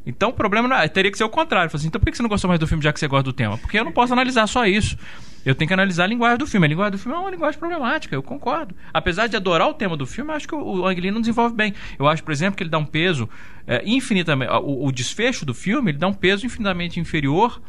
Então 0.06 0.30
o 0.30 0.34
problema 0.34 0.68
não 0.68 0.76
é, 0.76 0.88
teria 0.88 1.12
que 1.12 1.18
ser 1.18 1.24
o 1.24 1.30
contrário. 1.30 1.70
Assim, 1.74 1.88
então 1.88 2.00
por 2.00 2.10
que 2.10 2.18
você 2.18 2.24
não 2.24 2.30
gostou 2.30 2.48
mais 2.48 2.60
do 2.60 2.68
filme 2.68 2.84
já 2.84 2.92
que 2.92 3.00
você 3.00 3.08
gosta 3.08 3.24
do 3.24 3.34
tema? 3.34 3.58
Porque 3.58 3.78
eu 3.78 3.84
não 3.84 3.92
posso 3.92 4.14
analisar 4.14 4.48
só 4.48 4.66
isso. 4.66 4.98
Eu 5.46 5.56
tenho 5.56 5.68
que 5.68 5.74
analisar 5.74 6.04
a 6.04 6.08
linguagem 6.08 6.38
do 6.38 6.46
filme. 6.46 6.66
A 6.66 6.70
linguagem 6.70 6.92
do 6.92 6.98
filme 6.98 7.18
é 7.18 7.20
uma 7.20 7.32
linguagem 7.32 7.60
problemática, 7.60 8.16
eu 8.16 8.22
concordo. 8.22 8.76
Apesar 8.94 9.28
de 9.28 9.36
adorar 9.36 9.68
o 9.68 9.74
tema 9.74 9.98
do 9.98 10.06
filme, 10.06 10.32
acho 10.32 10.48
que 10.48 10.54
o 10.54 10.86
Ang 10.86 11.02
Lee 11.02 11.12
não 11.12 11.20
desenvolve 11.20 11.56
bem. 11.56 11.74
Eu 11.98 12.08
acho, 12.08 12.24
por 12.24 12.32
exemplo, 12.32 12.56
que 12.56 12.64
ele 12.64 12.70
dá 12.70 12.78
um 12.78 12.86
peso 12.86 13.28
é, 13.66 13.82
infinitamente. 13.86 14.52
O, 14.52 14.86
o, 14.88 14.92
desfecho 14.92 15.46
do 15.46 15.54
filme 15.54 15.92
ele 15.92 15.98
dá 15.98 16.08
um 16.08 16.14
peso 16.14 16.46
infinitamente 16.46 17.00
inferior 17.00 17.62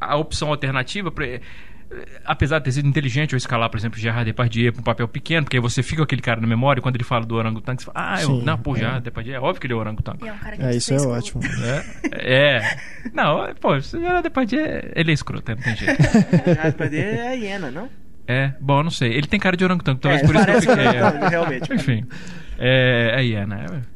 à 0.00 0.16
opção 0.16 0.48
alternativa 0.50 1.10
apesar 2.24 2.58
de 2.58 2.64
ter 2.64 2.72
sido 2.72 2.88
inteligente 2.88 3.32
eu 3.32 3.36
escalar, 3.36 3.70
por 3.70 3.78
exemplo, 3.78 3.98
Gerard 3.98 4.24
Depardieu 4.24 4.72
para 4.72 4.80
um 4.80 4.84
papel 4.84 5.08
pequeno, 5.08 5.44
porque 5.44 5.56
aí 5.56 5.60
você 5.60 5.82
fica 5.82 5.98
com 5.98 6.02
aquele 6.04 6.22
cara 6.22 6.40
na 6.40 6.46
memória, 6.46 6.82
quando 6.82 6.96
ele 6.96 7.04
fala 7.04 7.24
do 7.24 7.34
orangotango, 7.34 7.80
você 7.80 7.86
fala, 7.86 8.14
ah, 8.14 8.22
eu, 8.22 8.28
Sim, 8.28 8.42
não, 8.42 8.58
pô, 8.58 8.76
é. 8.76 8.80
Gerard 8.80 9.02
Depardieu, 9.02 9.34
é 9.34 9.40
óbvio 9.40 9.60
que 9.60 9.66
ele 9.66 9.74
é 9.74 9.76
orangotango. 9.76 10.26
É, 10.26 10.32
um 10.32 10.38
cara 10.38 10.56
que 10.56 10.62
é 10.62 10.76
isso 10.76 10.94
é 10.94 11.00
ótimo. 11.00 11.42
É, 12.12 12.58
é, 12.58 12.78
não, 13.12 13.54
pô, 13.60 13.78
Gerard 13.80 14.22
Depardieu, 14.22 14.60
ele 14.94 15.10
é 15.10 15.14
escroto, 15.14 15.50
não 15.50 15.62
tem 15.62 15.76
jeito. 15.76 16.02
Gerard 16.44 16.70
Depardieu 16.72 17.02
é 17.02 17.28
a 17.28 17.32
hiena, 17.32 17.70
não? 17.70 17.88
É, 18.26 18.52
bom, 18.60 18.82
não 18.82 18.90
sei. 18.90 19.14
Ele 19.14 19.26
tem 19.26 19.40
cara 19.40 19.56
de 19.56 19.64
orangotango, 19.64 20.00
talvez 20.00 20.22
é, 20.22 20.26
por 20.26 20.36
isso 20.36 20.44
que 20.44 20.50
eu 20.50 20.60
fiquei. 20.60 21.28
realmente. 21.30 21.72
Enfim, 21.72 22.04
é, 22.58 23.14
é 23.16 23.24
hiena. 23.24 23.86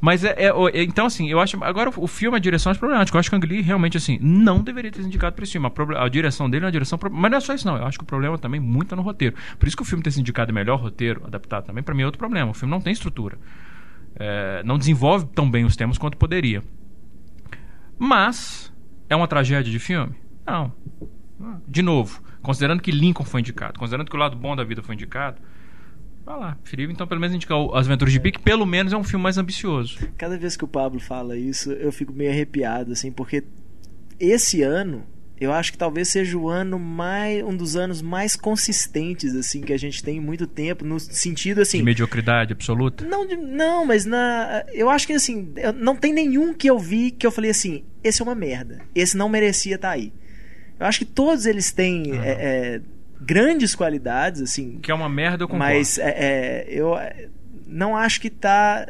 Mas 0.00 0.22
é, 0.24 0.34
é- 0.38 0.48
é- 0.48 0.82
Então, 0.82 1.06
assim, 1.06 1.28
eu 1.28 1.40
acho. 1.40 1.62
Agora, 1.64 1.90
o 1.96 2.06
filme, 2.06 2.36
a 2.36 2.40
direção 2.40 2.70
é 2.70 2.74
problemática. 2.74 3.16
Eu 3.16 3.20
acho 3.20 3.28
que 3.30 3.34
o 3.34 3.38
Ang 3.38 3.46
Lee 3.46 3.62
realmente, 3.62 3.96
assim, 3.96 4.18
não 4.20 4.60
deveria 4.62 4.90
ter 4.90 4.98
sido 4.98 5.06
indicado 5.08 5.34
pra 5.34 5.42
esse 5.42 5.52
filme. 5.52 5.66
A, 5.96 6.04
a 6.04 6.08
direção 6.08 6.48
dele 6.48 6.64
é 6.64 6.66
uma 6.66 6.72
direção. 6.72 6.98
Mas 7.10 7.30
não 7.30 7.38
é 7.38 7.40
só 7.40 7.54
isso, 7.54 7.66
não. 7.66 7.76
Eu 7.76 7.84
acho 7.84 7.98
que 7.98 8.04
o 8.04 8.06
problema 8.06 8.38
também 8.38 8.60
muito 8.60 8.94
é 8.94 8.96
no 8.96 9.02
roteiro. 9.02 9.34
Por 9.58 9.66
isso 9.66 9.76
que 9.76 9.82
o 9.82 9.86
filme 9.86 10.02
ter 10.02 10.10
sido 10.10 10.20
indicado 10.20 10.52
melhor 10.52 10.80
roteiro, 10.80 11.22
adaptado 11.26 11.64
também, 11.66 11.82
pra 11.82 11.94
mim 11.94 12.02
é 12.02 12.06
outro 12.06 12.18
problema. 12.18 12.50
O 12.50 12.54
filme 12.54 12.70
não 12.70 12.80
tem 12.80 12.92
estrutura. 12.92 13.36
É, 14.14 14.62
não 14.64 14.78
desenvolve 14.78 15.26
tão 15.34 15.50
bem 15.50 15.64
os 15.64 15.76
temas 15.76 15.98
quanto 15.98 16.16
poderia. 16.16 16.62
Mas, 17.98 18.72
é 19.08 19.16
uma 19.16 19.26
tragédia 19.26 19.70
de 19.70 19.78
filme? 19.78 20.14
Não. 20.46 20.72
De 21.66 21.82
novo, 21.82 22.22
considerando 22.42 22.80
que 22.80 22.90
Lincoln 22.90 23.24
foi 23.24 23.40
indicado, 23.40 23.78
considerando 23.78 24.08
que 24.08 24.16
o 24.16 24.18
lado 24.18 24.36
bom 24.36 24.54
da 24.56 24.64
vida 24.64 24.82
foi 24.82 24.94
indicado, 24.94 25.40
vai 26.28 26.38
lá, 26.38 26.56
preferível 26.62 26.92
então 26.92 27.06
pelo 27.06 27.20
menos 27.20 27.34
indicar 27.34 27.58
As 27.72 27.86
Aventuras 27.86 28.12
de 28.12 28.20
Pi, 28.20 28.32
que 28.32 28.40
pelo 28.40 28.66
menos 28.66 28.92
é 28.92 28.96
um 28.96 29.04
filme 29.04 29.22
mais 29.22 29.38
ambicioso. 29.38 29.98
Cada 30.16 30.36
vez 30.36 30.56
que 30.56 30.64
o 30.64 30.68
Pablo 30.68 31.00
fala 31.00 31.36
isso, 31.36 31.72
eu 31.72 31.90
fico 31.90 32.12
meio 32.12 32.30
arrepiado, 32.30 32.92
assim, 32.92 33.10
porque 33.10 33.42
esse 34.20 34.62
ano, 34.62 35.04
eu 35.40 35.52
acho 35.52 35.72
que 35.72 35.78
talvez 35.78 36.08
seja 36.08 36.36
o 36.36 36.48
ano 36.48 36.78
mais. 36.78 37.42
um 37.42 37.56
dos 37.56 37.76
anos 37.76 38.02
mais 38.02 38.36
consistentes, 38.36 39.34
assim, 39.34 39.62
que 39.62 39.72
a 39.72 39.78
gente 39.78 40.02
tem 40.02 40.18
em 40.18 40.20
muito 40.20 40.46
tempo, 40.46 40.84
no 40.84 41.00
sentido 41.00 41.62
assim. 41.62 41.78
De 41.78 41.84
mediocridade 41.84 42.52
absoluta. 42.52 43.06
Não, 43.06 43.24
não, 43.24 43.86
mas 43.86 44.04
na. 44.04 44.64
Eu 44.72 44.90
acho 44.90 45.06
que 45.06 45.12
assim, 45.14 45.52
não 45.76 45.96
tem 45.96 46.12
nenhum 46.12 46.52
que 46.52 46.68
eu 46.68 46.78
vi 46.78 47.10
que 47.10 47.26
eu 47.26 47.30
falei 47.30 47.50
assim, 47.50 47.84
esse 48.04 48.20
é 48.20 48.24
uma 48.24 48.34
merda. 48.34 48.80
Esse 48.94 49.16
não 49.16 49.28
merecia 49.28 49.76
estar 49.76 49.90
aí. 49.90 50.12
Eu 50.78 50.86
acho 50.86 50.98
que 51.00 51.04
todos 51.04 51.46
eles 51.46 51.72
têm 51.72 52.12
é, 52.12 52.28
é, 52.28 52.80
grandes 53.20 53.74
qualidades, 53.74 54.40
assim. 54.42 54.78
Que 54.80 54.90
é 54.90 54.94
uma 54.94 55.08
merda, 55.08 55.44
eu 55.44 55.48
concordo. 55.48 55.72
Mas 55.72 55.98
é, 55.98 56.10
é, 56.10 56.66
eu 56.68 56.96
é, 56.96 57.28
não 57.66 57.96
acho 57.96 58.20
que 58.20 58.30
tá. 58.30 58.86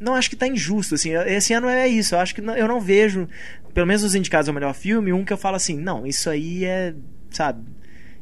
Não 0.00 0.14
acho 0.14 0.30
que 0.30 0.36
tá 0.36 0.46
injusto, 0.46 0.94
assim. 0.94 1.10
eu- 1.10 1.22
Esse 1.22 1.52
ano 1.52 1.68
é 1.68 1.86
isso. 1.86 2.14
Eu 2.14 2.20
acho 2.20 2.34
que 2.34 2.40
não- 2.40 2.56
eu 2.56 2.66
não 2.66 2.80
vejo, 2.80 3.28
pelo 3.74 3.86
menos 3.86 4.02
os 4.02 4.14
indicados 4.14 4.48
ao 4.48 4.54
melhor 4.54 4.72
filme, 4.74 5.12
um 5.12 5.24
que 5.24 5.32
eu 5.32 5.36
falo 5.38 5.56
assim, 5.56 5.76
não, 5.78 6.06
isso 6.06 6.30
aí 6.30 6.64
é. 6.64 6.94
Sabe? 7.30 7.62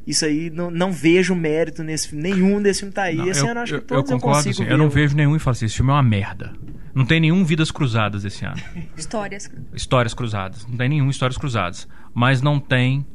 Isso 0.07 0.25
aí 0.25 0.49
não, 0.51 0.71
não 0.71 0.91
vejo 0.91 1.35
mérito 1.35 1.83
nesse 1.85 2.09
filme. 2.09 2.23
Nenhum 2.31 2.61
desse 2.63 2.81
filme 2.81 2.93
tá 2.95 3.03
aí. 3.05 3.17
Não, 3.17 3.29
Esse 3.29 3.43
eu, 3.45 3.49
ano 3.51 3.61
eu 3.61 3.63
acho 3.63 3.75
eu- 3.75 3.81
que 3.81 3.87
todos 3.87 4.11
eu 4.11 4.17
eu, 4.17 4.21
concordo, 4.21 4.39
consigo 4.39 4.55
assim, 4.55 4.65
ver. 4.65 4.73
eu 4.73 4.79
não 4.79 4.89
vejo 4.89 5.15
nenhum 5.15 5.37
e 5.37 5.39
falo 5.39 5.53
assim, 5.53 5.67
esse 5.67 5.77
filme 5.77 5.91
é 5.91 5.95
uma 5.95 6.03
merda. 6.03 6.53
Não 6.95 7.05
tem 7.05 7.21
nenhum 7.21 7.45
Vidas 7.45 7.71
Cruzadas 7.71 8.25
esse 8.25 8.45
ano. 8.45 8.61
Histórias. 8.97 9.51
Histórias 9.75 10.15
Cruzadas. 10.15 10.67
Não 10.67 10.77
tem 10.77 10.89
nenhum 10.89 11.09
Histórias 11.11 11.37
Cruzadas. 11.39 11.87
Mas 12.15 12.41
não 12.43 12.59
tem. 12.59 13.07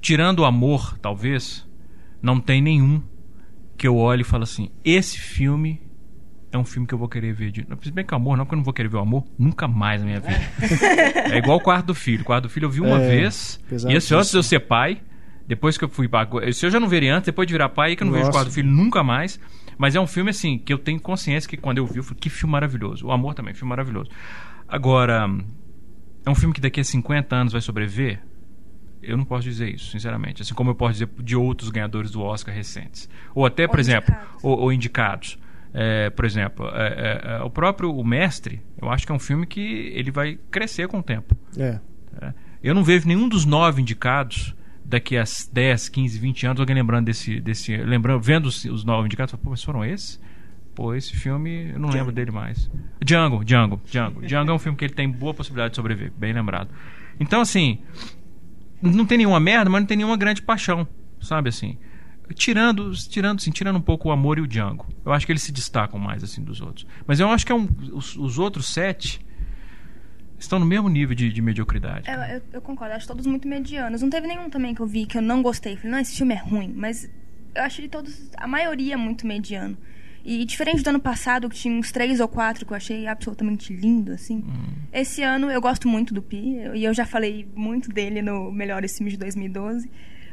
Tirando 0.00 0.40
o 0.40 0.44
amor, 0.44 0.98
talvez, 0.98 1.66
não 2.22 2.40
tem 2.40 2.60
nenhum 2.60 3.02
que 3.76 3.86
eu 3.86 3.96
olhe 3.96 4.22
e 4.22 4.24
falo 4.24 4.44
assim: 4.44 4.70
esse 4.84 5.18
filme 5.18 5.82
é 6.52 6.58
um 6.58 6.64
filme 6.64 6.86
que 6.86 6.94
eu 6.94 6.98
vou 6.98 7.08
querer 7.08 7.32
ver. 7.32 7.50
De... 7.50 7.66
Se 7.82 7.90
bem 7.90 8.04
que 8.04 8.14
amor, 8.14 8.36
não, 8.36 8.44
porque 8.44 8.54
eu 8.54 8.58
não 8.58 8.64
vou 8.64 8.74
querer 8.74 8.88
ver 8.88 8.96
o 8.96 9.00
amor 9.00 9.24
nunca 9.38 9.66
mais 9.68 10.00
na 10.00 10.06
minha 10.06 10.20
vida. 10.20 10.40
é 11.32 11.38
igual 11.38 11.58
o 11.58 11.60
quarto 11.60 11.86
do 11.86 11.94
filho. 11.94 12.22
O 12.22 12.24
quarto 12.24 12.44
do 12.44 12.48
filho 12.48 12.66
eu 12.66 12.70
vi 12.70 12.80
uma 12.80 13.00
É, 13.00 13.08
vez. 13.08 13.60
E 13.88 13.94
esse 13.94 14.14
antes 14.14 14.30
de 14.30 14.36
eu 14.36 14.42
ser 14.42 14.60
pai. 14.60 15.00
Depois 15.48 15.78
que 15.78 15.84
eu 15.84 15.88
fui 15.88 16.08
pra... 16.08 16.28
Esse 16.42 16.66
eu 16.66 16.70
já 16.70 16.80
não 16.80 16.88
veria 16.88 17.14
antes, 17.14 17.26
depois 17.26 17.46
de 17.46 17.54
virar 17.54 17.68
pai, 17.68 17.90
aí 17.90 17.96
que 17.96 18.02
eu 18.02 18.06
não 18.06 18.12
vejo 18.12 18.24
o 18.24 18.26
Nossa. 18.26 18.38
quarto 18.38 18.48
do 18.48 18.52
filho 18.54 18.68
nunca 18.68 19.04
mais. 19.04 19.38
Mas 19.78 19.94
é 19.94 20.00
um 20.00 20.06
filme, 20.06 20.30
assim, 20.30 20.58
que 20.58 20.72
eu 20.72 20.78
tenho 20.78 20.98
consciência 20.98 21.48
que 21.48 21.56
quando 21.56 21.78
eu 21.78 21.86
vi, 21.86 21.98
eu 21.98 22.02
falei, 22.02 22.18
que 22.20 22.28
filme 22.28 22.50
maravilhoso. 22.50 23.06
O 23.06 23.12
amor 23.12 23.32
também, 23.32 23.54
filme 23.54 23.68
maravilhoso. 23.68 24.10
Agora, 24.66 25.30
é 26.24 26.30
um 26.30 26.34
filme 26.34 26.52
que 26.52 26.60
daqui 26.60 26.80
a 26.80 26.84
50 26.84 27.36
anos 27.36 27.52
vai 27.52 27.60
sobreviver? 27.62 28.20
Eu 29.06 29.16
não 29.16 29.24
posso 29.24 29.44
dizer 29.44 29.74
isso, 29.74 29.90
sinceramente. 29.90 30.42
Assim 30.42 30.54
como 30.54 30.70
eu 30.70 30.74
posso 30.74 30.92
dizer 30.94 31.08
de 31.22 31.36
outros 31.36 31.70
ganhadores 31.70 32.10
do 32.10 32.22
Oscar 32.22 32.54
recentes. 32.54 33.08
Ou 33.34 33.46
até, 33.46 33.66
por 33.66 33.76
Ou 33.76 33.80
exemplo, 33.80 34.14
indicados. 34.14 34.44
ou, 34.44 34.58
ou 34.58 34.72
indicados. 34.72 35.38
É, 35.74 36.10
por 36.10 36.24
exemplo, 36.24 36.66
é, 36.72 36.86
é, 36.86 37.36
é, 37.36 37.42
o 37.42 37.50
próprio 37.50 37.94
O 37.94 38.02
Mestre, 38.04 38.62
eu 38.80 38.88
acho 38.90 39.04
que 39.04 39.12
é 39.12 39.14
um 39.14 39.18
filme 39.18 39.46
que 39.46 39.92
ele 39.94 40.10
vai 40.10 40.38
crescer 40.50 40.88
com 40.88 41.00
o 41.00 41.02
tempo. 41.02 41.36
É. 41.56 41.78
né? 42.20 42.34
Eu 42.62 42.74
não 42.74 42.82
vejo 42.82 43.06
nenhum 43.06 43.28
dos 43.28 43.44
nove 43.44 43.82
indicados 43.82 44.54
daqui 44.84 45.18
a 45.18 45.24
10, 45.52 45.88
15, 45.88 46.18
20 46.18 46.46
anos, 46.46 46.60
alguém 46.60 46.74
lembrando 46.74 47.06
desse. 47.06 47.40
desse 47.40 47.76
lembrando, 47.76 48.20
vendo 48.20 48.46
os, 48.46 48.64
os 48.64 48.84
nove 48.84 49.06
indicados, 49.06 49.32
fala, 49.32 49.42
pô, 49.42 49.50
mas 49.50 49.62
foram 49.62 49.84
esses? 49.84 50.20
Pô, 50.74 50.94
esse 50.94 51.16
filme 51.16 51.70
eu 51.72 51.78
não 51.78 51.88
lembro 51.88 52.12
dele 52.12 52.30
mais. 52.30 52.70
Django, 53.02 53.44
Django, 53.44 53.80
Django. 53.86 54.20
Django 54.26 54.50
é 54.50 54.54
um 54.54 54.58
filme 54.58 54.76
que 54.76 54.84
ele 54.84 54.94
tem 54.94 55.10
boa 55.10 55.32
possibilidade 55.32 55.70
de 55.70 55.76
sobreviver, 55.76 56.12
bem 56.16 56.32
lembrado. 56.32 56.68
Então, 57.18 57.40
assim, 57.40 57.78
não 58.82 59.06
tem 59.06 59.18
nenhuma 59.18 59.40
merda, 59.40 59.70
mas 59.70 59.80
não 59.80 59.86
tem 59.86 59.96
nenhuma 59.96 60.16
grande 60.16 60.42
paixão, 60.42 60.86
sabe 61.20 61.48
assim? 61.48 61.78
Tirando, 62.34 62.92
tirando, 62.92 63.38
assim, 63.38 63.50
tirando 63.50 63.76
um 63.76 63.80
pouco 63.80 64.08
o 64.08 64.12
amor 64.12 64.38
e 64.38 64.40
o 64.40 64.46
Django. 64.46 64.86
Eu 65.04 65.12
acho 65.12 65.24
que 65.24 65.32
eles 65.32 65.42
se 65.42 65.52
destacam 65.52 65.98
mais 65.98 66.24
assim 66.24 66.42
dos 66.42 66.60
outros. 66.60 66.86
Mas 67.06 67.20
eu 67.20 67.28
acho 67.28 67.46
que 67.46 67.52
é 67.52 67.54
um, 67.54 67.68
os, 67.92 68.16
os 68.16 68.38
outros 68.38 68.66
sete 68.66 69.20
estão 70.38 70.58
no 70.58 70.66
mesmo 70.66 70.88
nível 70.88 71.14
de, 71.14 71.32
de 71.32 71.40
mediocridade. 71.40 72.10
Eu, 72.10 72.20
eu, 72.36 72.42
eu 72.54 72.60
concordo, 72.60 72.94
acho 72.94 73.06
todos 73.06 73.26
muito 73.26 73.46
medianos. 73.46 74.02
Não 74.02 74.10
teve 74.10 74.26
nenhum 74.26 74.50
também 74.50 74.74
que 74.74 74.80
eu 74.80 74.86
vi 74.86 75.06
que 75.06 75.16
eu 75.16 75.22
não 75.22 75.40
gostei. 75.40 75.76
Falei, 75.76 75.92
não, 75.92 75.98
esse 76.00 76.16
filme 76.16 76.34
é 76.34 76.38
ruim. 76.38 76.72
Mas 76.74 77.08
eu 77.54 77.62
acho 77.62 77.80
de 77.80 77.88
todos, 77.88 78.30
a 78.36 78.46
maioria 78.46 78.98
muito 78.98 79.26
mediano. 79.26 79.76
E 80.28 80.44
diferente 80.44 80.82
do 80.82 80.88
ano 80.90 80.98
passado, 80.98 81.48
que 81.48 81.54
tinha 81.54 81.72
uns 81.78 81.92
três 81.92 82.18
ou 82.18 82.26
quatro 82.26 82.66
que 82.66 82.72
eu 82.72 82.76
achei 82.76 83.06
absolutamente 83.06 83.72
lindo, 83.72 84.10
assim. 84.10 84.42
Esse 84.92 85.22
ano 85.22 85.48
eu 85.48 85.60
gosto 85.60 85.86
muito 85.86 86.12
do 86.12 86.20
Pi. 86.20 86.56
E 86.74 86.82
eu 86.84 86.92
já 86.92 87.06
falei 87.06 87.46
muito 87.54 87.88
dele 87.90 88.20
no 88.20 88.50
Melhores 88.50 88.96
Filmes 88.96 89.12
de 89.12 89.18
2012. 89.20 89.88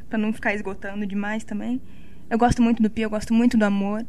Pra 0.10 0.18
não 0.18 0.34
ficar 0.34 0.56
esgotando 0.56 1.06
demais 1.06 1.44
também. 1.44 1.80
Eu 2.28 2.40
gosto 2.40 2.60
muito 2.60 2.82
do 2.82 2.90
Pi, 2.90 3.02
eu 3.02 3.10
gosto 3.12 3.36
muito 3.36 3.56
do 3.56 3.66
Amor. 3.66 4.04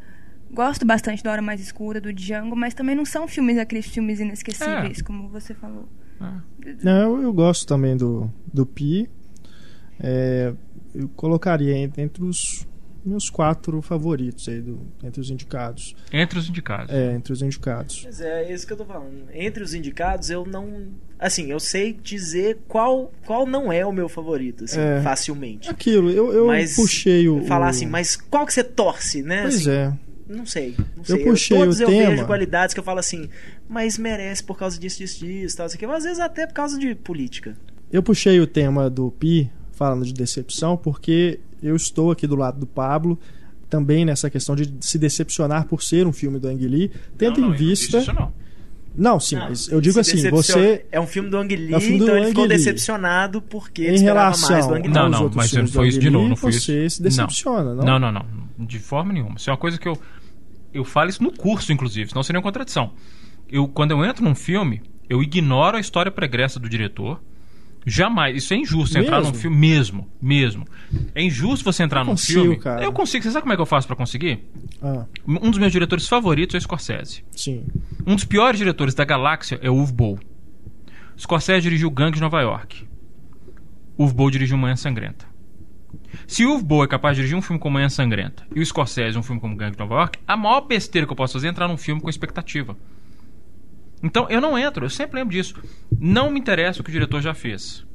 Gosto 0.51 0.85
bastante 0.87 1.23
da 1.23 1.31
Hora 1.31 1.41
Mais 1.41 1.61
Escura, 1.61 2.01
do 2.01 2.11
Django, 2.11 2.55
mas 2.55 2.73
também 2.73 2.95
não 2.95 3.05
são 3.05 3.27
filmes 3.27 3.57
aqueles 3.59 3.85
filmes 3.85 4.19
inesquecíveis, 4.19 4.99
É. 4.99 5.03
como 5.03 5.27
você 5.29 5.53
falou. 5.53 5.87
Ah. 6.19 6.41
Não, 6.83 7.17
eu, 7.17 7.21
eu 7.23 7.33
gosto 7.33 7.67
também 7.67 7.95
do, 7.95 8.27
do 8.51 8.65
Pi. 8.65 9.07
É, 9.99 10.51
eu 10.95 11.07
colocaria 11.09 11.77
entre, 11.77 12.01
entre 12.01 12.23
os 12.23 12.67
meus 13.05 13.29
quatro 13.29 13.81
favoritos 13.81 14.49
aí, 14.49 14.59
do, 14.61 14.79
entre 15.03 15.21
os 15.21 15.29
indicados. 15.29 15.95
Entre 16.11 16.39
os 16.39 16.49
indicados. 16.49 16.93
É, 16.93 17.13
entre 17.13 17.31
os 17.31 17.41
indicados. 17.41 18.01
Pois 18.03 18.19
é, 18.19 18.43
é 18.45 18.53
isso 18.53 18.65
que 18.65 18.73
eu 18.73 18.77
tô 18.77 18.85
falando. 18.85 19.25
Entre 19.33 19.63
os 19.63 19.73
indicados, 19.73 20.29
eu 20.29 20.45
não. 20.45 20.87
Assim, 21.19 21.51
eu 21.51 21.59
sei 21.59 21.93
dizer 21.93 22.59
qual, 22.67 23.11
qual 23.25 23.45
não 23.45 23.71
é 23.71 23.85
o 23.85 23.91
meu 23.91 24.09
favorito, 24.09 24.63
assim, 24.65 24.79
É. 24.79 25.01
facilmente. 25.01 25.69
Aquilo, 25.69 26.09
eu, 26.09 26.33
eu 26.33 26.47
mas 26.47 26.75
puxei 26.75 27.29
o. 27.29 27.45
Falar 27.45 27.69
assim, 27.69 27.85
mas 27.85 28.15
qual 28.15 28.45
que 28.45 28.53
você 28.53 28.63
torce, 28.63 29.21
né? 29.21 29.43
Pois 29.43 29.55
assim, 29.55 29.69
é. 29.69 29.93
Não 30.27 30.45
sei, 30.45 30.75
não 30.97 31.03
sei. 31.05 31.23
puxei 31.23 31.55
todos 31.57 31.79
o 31.79 31.83
eu 31.83 31.87
tema. 31.87 32.09
vejo 32.09 32.25
qualidades 32.25 32.73
que 32.73 32.79
eu 32.79 32.83
falo 32.83 32.97
assim, 32.97 33.29
mas 33.69 33.95
merece 33.99 34.43
por 34.43 34.57
causa 34.57 34.79
disso, 34.79 34.97
disso, 34.97 35.23
disso, 35.23 35.55
tal, 35.55 35.67
assim, 35.67 35.77
que 35.77 35.85
às 35.85 36.03
vezes 36.03 36.19
até 36.19 36.47
por 36.47 36.53
causa 36.53 36.79
de 36.79 36.95
política. 36.95 37.55
Eu 37.91 38.01
puxei 38.01 38.39
o 38.39 38.47
tema 38.47 38.89
do 38.89 39.11
Pi, 39.11 39.51
falando 39.71 40.03
de 40.03 40.11
decepção, 40.13 40.75
porque 40.75 41.39
eu 41.61 41.75
estou 41.75 42.11
aqui 42.11 42.25
do 42.27 42.35
lado 42.35 42.59
do 42.59 42.65
Pablo, 42.67 43.19
também 43.69 44.05
nessa 44.05 44.29
questão 44.29 44.55
de 44.55 44.73
se 44.81 44.97
decepcionar 44.97 45.65
por 45.65 45.81
ser 45.81 46.05
um 46.07 46.13
filme 46.13 46.39
do 46.39 46.47
Ang 46.47 46.67
Lee, 46.67 46.91
tendo 47.17 47.39
Não, 47.39 47.41
não, 47.41 47.47
em 47.47 47.51
não 47.51 47.57
vista. 47.57 47.97
Isso 47.99 48.13
não. 48.13 48.31
Não, 48.97 49.19
sim, 49.19 49.35
mas 49.35 49.67
eu 49.67 49.81
digo 49.81 49.99
assim, 49.99 50.13
decepciona- 50.15 50.61
você. 50.61 50.85
É 50.89 50.99
um 51.01 51.07
filme 51.07 51.29
do 51.29 51.37
Ang 51.37 51.53
Lee, 51.53 51.73
É 51.73 51.77
um 51.77 51.81
filme 51.81 51.97
do 51.97 52.03
então 52.05 52.15
ele 52.15 52.23
Ang 52.25 52.29
ficou 52.29 52.45
Lee. 52.45 52.57
decepcionado 52.57 53.41
porque 53.41 53.81
ele 53.81 53.91
Em 53.91 53.95
esperava 53.95 54.19
relação 54.27 54.49
mais 54.51 54.67
do 54.67 54.73
Ang 54.73 54.81
Lee. 54.83 54.93
Não, 54.93 55.09
não, 55.09 55.31
mas 55.35 55.51
não 55.51 55.67
foi 55.67 55.87
isso 55.89 55.99
de 55.99 56.09
novo, 56.09 56.29
não 56.29 56.35
foi 56.37 56.51
você 56.53 56.85
isso. 56.85 56.97
se 56.97 57.03
decepciona, 57.03 57.75
não? 57.75 57.83
Não, 57.83 57.99
não, 57.99 58.11
não. 58.11 58.25
De 58.65 58.79
forma 58.79 59.11
nenhuma. 59.11 59.35
Isso 59.35 59.49
é 59.49 59.51
uma 59.53 59.57
coisa 59.59 59.77
que 59.77 59.87
eu. 59.87 59.99
Eu 60.73 60.85
falo 60.85 61.09
isso 61.09 61.21
no 61.23 61.31
curso, 61.31 61.73
inclusive, 61.73 62.09
senão 62.09 62.23
seria 62.23 62.37
uma 62.39 62.43
contradição. 62.43 62.91
Eu, 63.49 63.67
quando 63.67 63.91
eu 63.91 64.03
entro 64.05 64.23
num 64.23 64.35
filme, 64.35 64.81
eu 65.09 65.21
ignoro 65.21 65.75
a 65.75 65.79
história 65.81 66.09
pregressa 66.11 66.57
do 66.59 66.69
diretor. 66.69 67.21
Jamais. 67.85 68.35
Isso 68.43 68.53
é 68.53 68.57
injusto 68.57 68.93
você 68.93 68.99
entrar 68.99 69.17
num 69.19 69.25
Mesmo? 69.27 69.39
filme. 69.39 69.57
Mesmo, 69.57 70.09
mesmo. 70.21 70.65
É 71.13 71.21
injusto 71.21 71.63
você 71.63 71.83
entrar 71.83 72.01
Eu 72.01 72.05
num 72.05 72.11
consigo, 72.11 72.41
filme. 72.41 72.57
cara. 72.57 72.83
Eu 72.83 72.91
consigo. 72.91 73.23
Você 73.23 73.29
sabe 73.31 73.41
como 73.43 73.53
é 73.53 73.55
que 73.55 73.61
eu 73.61 73.65
faço 73.65 73.85
pra 73.85 73.95
conseguir? 73.95 74.43
Ah, 74.81 75.05
Um 75.27 75.49
dos 75.51 75.59
meus 75.59 75.71
diretores 75.71 76.07
favoritos 76.07 76.55
é 76.55 76.57
o 76.57 76.61
Scorsese. 76.61 77.23
sim. 77.31 77.63
Um 78.07 78.15
dos 78.15 78.23
piores 78.25 78.57
diretores 78.57 78.93
da 78.95 79.05
galáxia 79.05 79.59
é 79.61 79.69
o 79.69 79.75
Uwe 79.75 79.91
Boll. 79.91 80.19
Scorsese 81.17 81.61
dirigiu 81.61 81.89
Gangue 81.91 82.15
de 82.15 82.21
Nova 82.21 82.41
York. 82.41 82.87
Uwe 83.97 84.13
Boll 84.13 84.31
dirigiu 84.31 84.57
Manhã 84.57 84.75
Sangrenta. 84.75 85.25
Se 86.27 86.45
o 86.45 86.61
Boll 86.61 86.83
é 86.83 86.87
capaz 86.87 87.15
de 87.15 87.21
dirigir 87.21 87.37
um 87.37 87.41
filme 87.41 87.59
como 87.59 87.75
Manhã 87.75 87.89
Sangrenta 87.89 88.45
e 88.55 88.59
o 88.59 88.65
Scorsese 88.65 89.17
um 89.17 89.23
filme 89.23 89.39
como 89.39 89.55
Gangue 89.55 89.73
de 89.73 89.79
Nova 89.79 89.95
York, 89.95 90.19
a 90.27 90.35
maior 90.35 90.61
besteira 90.61 91.05
que 91.05 91.13
eu 91.13 91.17
posso 91.17 91.33
fazer 91.33 91.47
é 91.47 91.49
entrar 91.51 91.67
num 91.67 91.77
filme 91.77 92.01
com 92.01 92.09
expectativa. 92.09 92.75
Então 94.05 94.27
eu 94.29 94.39
não 94.39 94.57
entro, 94.57 94.85
eu 94.85 94.89
sempre 94.89 95.19
lembro 95.19 95.33
disso. 95.33 95.55
Não 95.99 96.29
me 96.29 96.39
interessa 96.39 96.79
o 96.81 96.83
que 96.83 96.89
o 96.89 96.93
diretor 96.93 97.21
já 97.21 97.33
fez. 97.33 97.85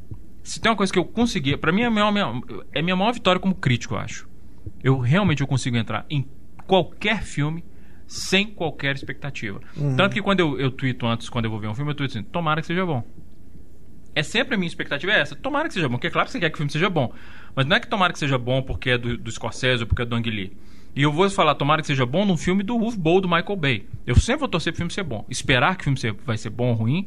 Se 0.43 0.61
tem 0.61 0.71
uma 0.71 0.77
coisa 0.77 0.93
que 0.93 0.99
eu 0.99 1.05
consegui, 1.05 1.57
pra 1.57 1.71
mim 1.73 1.83
é 1.83 1.87
a 1.87 1.91
minha, 1.91 2.11
minha- 2.11 2.43
é 2.73 2.83
minha 2.83 2.97
maior 2.97 3.13
vitória 3.13 3.41
como 3.41 3.55
crítico, 3.55 3.95
eu 3.95 3.99
acho. 3.99 4.29
Eu 4.83 4.99
realmente 4.99 5.41
eu 5.41 5.47
consigo 5.47 5.77
entrar 5.77 6.05
em 6.11 6.27
qualquer 6.67 7.23
filme 7.23 7.65
sem 8.07 8.47
qualquer 8.47 8.95
expectativa. 8.95 9.61
Tanto 9.97 10.15
que 10.15 10.21
quando 10.23 10.41
eu, 10.41 10.59
eu 10.59 10.71
tweeto 10.71 11.07
antes, 11.07 11.29
quando 11.29 11.45
eu 11.45 11.51
vou 11.51 11.61
ver 11.61 11.69
um 11.69 11.75
filme, 11.75 11.91
eu 11.91 11.95
tweeto 11.95 12.19
assim, 12.19 12.27
tomara 12.27 12.61
que 12.61 12.67
seja 12.67 12.85
bom. 12.85 13.05
É 14.15 14.23
sempre 14.25 14.55
a 14.57 14.59
minha 14.59 14.67
expectativa 14.67 15.13
é 15.13 15.21
essa, 15.21 15.37
tomara 15.37 15.69
que 15.69 15.75
seja 15.75 15.89
bom, 15.89 15.95
porque 15.95 16.09
é 16.09 16.11
claro 16.11 16.27
que 16.27 16.33
você 16.33 16.41
quer 16.41 16.49
que 16.51 16.55
o 16.55 16.57
filme 16.57 16.73
seja 16.73 16.91
bom. 16.91 17.13
Mas 17.55 17.67
não 17.67 17.77
é 17.77 17.81
que 17.81 17.87
tomara 17.87 18.13
que 18.13 18.19
seja 18.19 18.37
bom 18.39 18.61
porque 18.63 18.91
é 18.91 18.99
do, 18.99 19.17
do 19.17 19.31
Scorsese 19.31 19.83
ou 19.85 19.87
porque 19.87 20.03
é 20.03 20.05
do 20.05 20.17
Ang 20.17 20.29
Lee. 20.29 20.53
E 20.95 21.03
eu 21.03 21.13
vou 21.13 21.29
falar, 21.31 21.55
tomara 21.55 21.81
que 21.83 21.87
seja 21.87 22.05
bom, 22.05 22.25
num 22.27 22.37
filme 22.37 22.63
do 22.63 22.79
Wolf 22.79 22.97
Bowl 22.97 23.21
do 23.21 23.29
Michael 23.29 23.57
Bay. 23.57 23.87
Eu 24.07 24.17
sempre 24.17 24.41
vou 24.41 24.49
torcer 24.49 24.73
pro 24.73 24.79
filme 24.79 24.93
ser 24.93 25.05
bom. 25.05 25.25
Esperar 25.31 25.77
que 25.77 25.83
o 25.89 25.97
filme 25.97 26.19
vai 26.27 26.37
ser 26.37 26.51
bom 26.51 26.69
ou 26.71 26.75
ruim, 26.75 27.07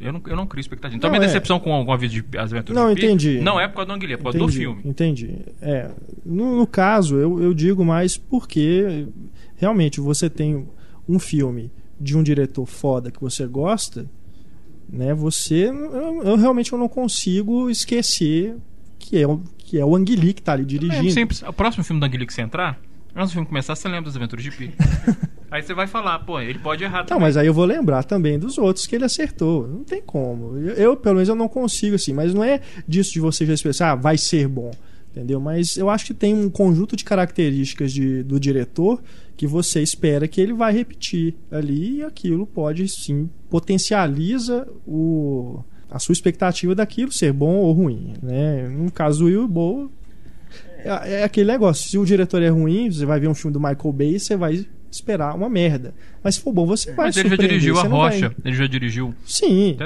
eu 0.00 0.12
não, 0.12 0.22
eu 0.26 0.36
não 0.36 0.46
crio 0.46 0.60
expectativa. 0.60 0.96
Então, 0.96 1.10
Não, 1.10 1.18
minha 1.18 1.24
é. 1.24 1.26
decepção 1.26 1.58
com, 1.60 1.84
com 1.84 1.92
a 1.92 1.96
vida 1.96 2.14
de 2.14 2.24
As 2.38 2.52
Aventuras 2.52 2.82
Não, 2.82 2.90
entendi. 2.90 3.40
não 3.40 3.60
é 3.60 3.68
por 3.68 3.74
causa 3.76 3.88
do 3.88 3.94
Anguilha, 3.94 4.14
é 4.14 4.16
por 4.16 4.22
causa 4.24 4.38
do 4.38 4.48
filme. 4.48 4.80
Entendi. 4.84 5.34
É, 5.60 5.90
no, 6.24 6.56
no 6.56 6.66
caso, 6.66 7.16
eu, 7.16 7.42
eu 7.42 7.52
digo 7.52 7.84
mais 7.84 8.16
porque 8.16 9.06
realmente 9.56 10.00
você 10.00 10.30
tem 10.30 10.66
um 11.08 11.18
filme 11.18 11.70
de 12.00 12.16
um 12.16 12.22
diretor 12.22 12.64
foda 12.64 13.10
que 13.10 13.20
você 13.20 13.46
gosta, 13.46 14.08
né? 14.88 15.12
Você, 15.14 15.66
eu, 15.68 16.22
eu 16.22 16.36
realmente 16.36 16.72
eu 16.72 16.78
não 16.78 16.88
consigo 16.88 17.68
esquecer 17.68 18.56
que 18.98 19.18
é, 19.18 19.26
o- 19.26 19.42
que 19.68 19.78
é 19.78 19.84
o 19.84 19.94
Anguili 19.94 20.32
que 20.32 20.42
tá 20.42 20.52
ali 20.52 20.62
É 20.62 20.66
dirigindo. 20.66 21.10
simples. 21.10 21.42
O 21.42 21.52
próximo 21.52 21.84
filme 21.84 22.00
do 22.00 22.06
Anguilha 22.06 22.26
que 22.26 22.32
você 22.32 22.40
entrar, 22.42 22.80
antes 23.14 23.30
do 23.30 23.32
filme 23.34 23.46
começar, 23.46 23.74
você 23.76 23.86
lembra 23.88 24.04
das 24.04 24.16
Aventuras 24.16 24.42
de 24.44 24.50
Pi. 24.50 24.72
Aí 25.50 25.62
você 25.62 25.72
vai 25.72 25.86
falar, 25.86 26.18
pô, 26.20 26.38
ele 26.40 26.58
pode 26.58 26.84
errar 26.84 26.98
Não, 27.00 27.06
também. 27.06 27.22
mas 27.22 27.36
aí 27.38 27.46
eu 27.46 27.54
vou 27.54 27.64
lembrar 27.64 28.04
também 28.04 28.38
dos 28.38 28.58
outros 28.58 28.86
que 28.86 28.94
ele 28.94 29.06
acertou. 29.06 29.66
Não 29.66 29.82
tem 29.82 30.02
como. 30.02 30.58
Eu, 30.58 30.74
eu, 30.74 30.96
pelo 30.96 31.14
menos, 31.14 31.28
eu 31.30 31.34
não 31.34 31.48
consigo, 31.48 31.94
assim. 31.96 32.12
Mas 32.12 32.34
não 32.34 32.44
é 32.44 32.60
disso 32.86 33.12
de 33.14 33.20
você 33.20 33.46
já 33.46 33.54
pensar, 33.62 33.92
ah, 33.92 33.94
vai 33.94 34.18
ser 34.18 34.46
bom. 34.46 34.70
Entendeu? 35.10 35.40
Mas 35.40 35.78
eu 35.78 35.88
acho 35.88 36.04
que 36.04 36.12
tem 36.12 36.34
um 36.34 36.50
conjunto 36.50 36.94
de 36.94 37.02
características 37.02 37.92
de, 37.94 38.22
do 38.22 38.38
diretor 38.38 39.02
que 39.38 39.46
você 39.46 39.80
espera 39.82 40.28
que 40.28 40.38
ele 40.38 40.52
vai 40.52 40.70
repetir 40.70 41.34
ali 41.50 41.96
e 41.96 42.02
aquilo 42.02 42.46
pode, 42.46 42.86
sim, 42.86 43.30
potencializa 43.48 44.68
o, 44.86 45.60
a 45.90 45.98
sua 45.98 46.12
expectativa 46.12 46.74
daquilo 46.74 47.10
ser 47.12 47.32
bom 47.32 47.54
ou 47.56 47.72
ruim. 47.72 48.14
Né? 48.22 48.68
No 48.68 48.90
caso 48.90 49.20
do 49.20 49.24
Will 49.26 49.48
Bowl, 49.48 49.90
é, 50.78 51.20
é 51.20 51.24
aquele 51.24 51.50
negócio. 51.50 51.88
Se 51.88 51.98
o 51.98 52.04
diretor 52.04 52.42
é 52.42 52.48
ruim, 52.48 52.90
você 52.90 53.04
vai 53.06 53.18
ver 53.20 53.28
um 53.28 53.34
filme 53.34 53.52
do 53.52 53.60
Michael 53.60 53.92
Bay 53.92 54.14
e 54.16 54.20
você 54.20 54.36
vai 54.36 54.66
esperar 54.90 55.34
uma 55.34 55.48
merda. 55.48 55.94
Mas 56.22 56.36
se 56.36 56.40
for 56.40 56.52
bom, 56.52 56.66
você 56.66 56.92
vai 56.92 57.06
Mas 57.06 57.16
ele 57.16 57.28
já 57.28 57.36
dirigiu 57.36 57.78
A 57.78 57.84
não 57.84 57.98
vai- 57.98 58.20
Rocha, 58.20 58.34
ele 58.44 58.56
já 58.56 58.66
dirigiu. 58.66 59.14
Sim. 59.24 59.76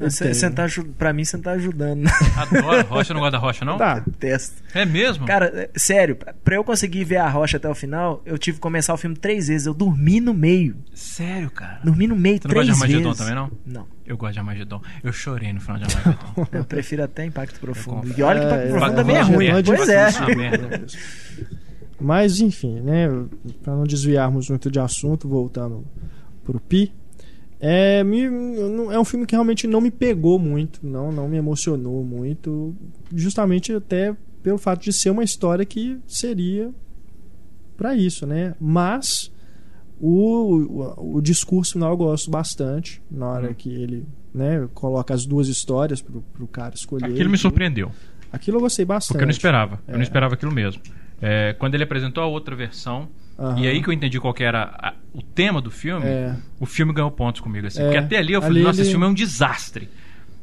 Você, 0.00 0.32
você 0.32 0.50
tá, 0.50 0.66
pra 0.96 1.12
mim, 1.12 1.22
você 1.22 1.36
não 1.36 1.44
tá 1.44 1.52
ajudando. 1.52 2.06
Adoro 2.34 2.86
Rocha, 2.88 3.12
não 3.12 3.20
gosta 3.20 3.32
da 3.32 3.38
Rocha, 3.38 3.62
não? 3.64 3.76
Tá. 3.76 3.98
Detesto. 4.00 4.56
É 4.74 4.86
mesmo? 4.86 5.26
Cara, 5.26 5.46
é, 5.54 5.70
sério, 5.76 6.16
pra 6.42 6.56
eu 6.56 6.64
conseguir 6.64 7.04
ver 7.04 7.18
a 7.18 7.28
rocha 7.28 7.58
até 7.58 7.68
o 7.68 7.74
final, 7.74 8.22
eu 8.24 8.38
tive 8.38 8.56
que 8.56 8.62
começar 8.62 8.94
o 8.94 8.96
filme 8.96 9.14
três 9.14 9.48
vezes. 9.48 9.66
Eu 9.66 9.74
dormi 9.74 10.18
no 10.18 10.32
meio. 10.32 10.76
Sério, 10.94 11.50
cara. 11.50 11.78
Dormi 11.84 12.06
no 12.06 12.16
meio 12.16 12.38
Você 12.40 12.48
não 12.48 12.54
três 12.54 12.68
gosta 12.68 12.86
de 12.88 12.94
Armagedon 12.94 13.10
vezes. 13.10 13.18
também, 13.18 13.34
não? 13.34 13.50
Não. 13.66 13.86
Eu 14.12 14.16
gosto 14.18 14.34
de 14.34 14.38
Armagedon. 14.40 14.80
Eu 15.02 15.12
chorei 15.12 15.52
no 15.52 15.60
final 15.60 15.78
de 15.78 15.84
Armagedon. 15.84 16.46
Eu 16.52 16.64
prefiro 16.64 17.02
até 17.02 17.24
Impacto 17.24 17.58
Profundo. 17.58 18.12
E 18.16 18.22
olha 18.22 18.40
que 18.40 18.46
Impacto 18.46 18.62
É, 18.66 18.68
Profundo 18.70 18.92
é, 18.92 18.94
também 18.96 19.16
é 19.16 19.20
ruim. 19.22 19.46
é 19.46 19.62
Pois 19.62 19.88
é. 19.88 20.06
difícil. 20.06 20.24
Ah, 20.24 20.36
merda. 20.36 20.86
Mas, 22.00 22.40
enfim, 22.40 22.80
né? 22.80 23.08
Pra 23.62 23.74
não 23.74 23.84
desviarmos 23.84 24.48
muito 24.50 24.70
de 24.70 24.78
assunto, 24.80 25.28
voltando 25.28 25.84
pro 26.44 26.60
Pi. 26.60 26.92
É, 27.60 28.02
me- 28.04 28.24
é 28.92 28.98
um 28.98 29.04
filme 29.04 29.24
que 29.24 29.34
realmente 29.34 29.66
não 29.68 29.80
me 29.80 29.90
pegou 29.90 30.36
muito, 30.38 30.84
não, 30.84 31.12
não 31.12 31.28
me 31.28 31.36
emocionou 31.36 32.04
muito, 32.04 32.74
justamente 33.14 33.72
até 33.72 34.14
pelo 34.42 34.58
fato 34.58 34.82
de 34.82 34.92
ser 34.92 35.10
uma 35.10 35.22
história 35.22 35.64
que 35.64 35.96
seria 36.08 36.70
pra 37.76 37.94
isso, 37.94 38.26
né? 38.26 38.54
Mas 38.60 39.31
o, 40.02 40.96
o, 40.98 41.16
o 41.18 41.20
discurso 41.22 41.74
final 41.74 41.90
eu 41.92 41.96
gosto 41.96 42.30
bastante 42.30 43.00
na 43.10 43.26
hora 43.28 43.50
Hum. 43.50 43.54
que 43.54 43.68
ele 43.72 44.04
né, 44.34 44.68
coloca 44.74 45.14
as 45.14 45.24
duas 45.24 45.46
histórias 45.48 46.02
pro, 46.02 46.22
pro 46.32 46.46
cara 46.48 46.74
escolher. 46.74 47.06
Aquilo 47.06 47.30
me 47.30 47.38
surpreendeu. 47.38 47.92
Aquilo 48.32 48.56
eu 48.56 48.60
gostei 48.62 48.84
bastante. 48.84 49.12
Porque 49.12 49.22
eu 49.24 49.26
não 49.26 49.30
esperava. 49.32 49.80
Eu 49.86 49.94
É. 49.94 49.96
não 49.96 50.02
esperava 50.02 50.34
aquilo 50.34 50.50
mesmo. 50.52 50.82
É, 51.20 51.52
quando 51.58 51.74
ele 51.74 51.84
apresentou 51.84 52.22
a 52.24 52.26
outra 52.26 52.56
versão, 52.56 53.08
Aham. 53.38 53.60
e 53.60 53.68
aí 53.68 53.80
que 53.80 53.88
eu 53.88 53.92
entendi 53.92 54.18
qual 54.18 54.34
era 54.40 54.64
a- 54.76 54.94
o 55.14 55.22
tema 55.22 55.60
do 55.60 55.70
filme, 55.70 56.04
É. 56.04 56.34
o 56.58 56.66
filme 56.66 56.92
ganhou 56.92 57.10
pontos 57.12 57.40
comigo. 57.40 57.66
Assim, 57.68 57.80
É. 57.80 57.84
Porque 57.84 57.98
até 57.98 58.16
ali 58.18 58.32
eu 58.32 58.42
falei, 58.42 58.56
Ali 58.58 58.64
nossa, 58.66 58.76
ele- 58.78 58.82
esse 58.82 58.90
filme 58.90 59.06
é 59.06 59.08
um 59.08 59.14
desastre. 59.14 59.88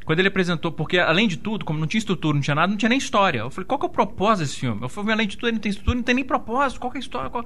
Quando 0.09 0.17
ele 0.17 0.27
apresentou, 0.27 0.71
porque 0.71 0.97
além 0.97 1.27
de 1.27 1.37
tudo, 1.37 1.63
como 1.63 1.77
não 1.77 1.85
tinha 1.85 1.99
estrutura, 1.99 2.33
não 2.33 2.41
tinha 2.41 2.55
nada, 2.55 2.67
não 2.67 2.77
tinha 2.77 2.89
nem 2.89 2.97
história. 2.97 3.41
Eu 3.41 3.51
falei, 3.51 3.67
qual 3.67 3.79
que 3.79 3.85
é 3.85 3.89
o 3.89 3.91
propósito 3.91 4.43
desse 4.47 4.59
filme? 4.59 4.81
Eu 4.81 4.89
falei, 4.89 5.13
além 5.13 5.27
de 5.27 5.37
tudo, 5.37 5.45
ele 5.49 5.53
não 5.57 5.61
tem 5.61 5.69
estrutura, 5.69 5.95
não 5.97 6.01
tem 6.03 6.15
nem 6.15 6.23
propósito, 6.25 6.79
qual 6.79 6.89
que 6.91 6.97
é 6.97 6.99
a 6.99 7.01
história? 7.01 7.29
Qual- 7.29 7.45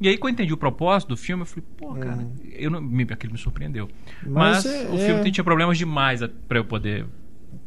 E 0.00 0.06
aí 0.06 0.16
que 0.16 0.24
eu 0.24 0.28
entendi 0.30 0.52
o 0.52 0.56
propósito 0.56 1.08
do 1.08 1.16
filme, 1.16 1.42
eu 1.42 1.46
falei, 1.46 1.64
pô, 1.76 1.92
cara, 1.96 2.24
eu 2.52 2.70
não, 2.70 2.80
me, 2.80 3.02
aquilo 3.10 3.32
me 3.32 3.38
surpreendeu. 3.40 3.88
Mas. 4.24 4.64
Mas 4.64 4.66
é- 4.66 4.88
o 4.92 4.96
filme 4.96 5.28
é- 5.28 5.30
tinha 5.32 5.42
problemas 5.42 5.76
demais 5.76 6.22
a- 6.22 6.28
pra 6.46 6.58
eu 6.60 6.64
poder 6.64 7.04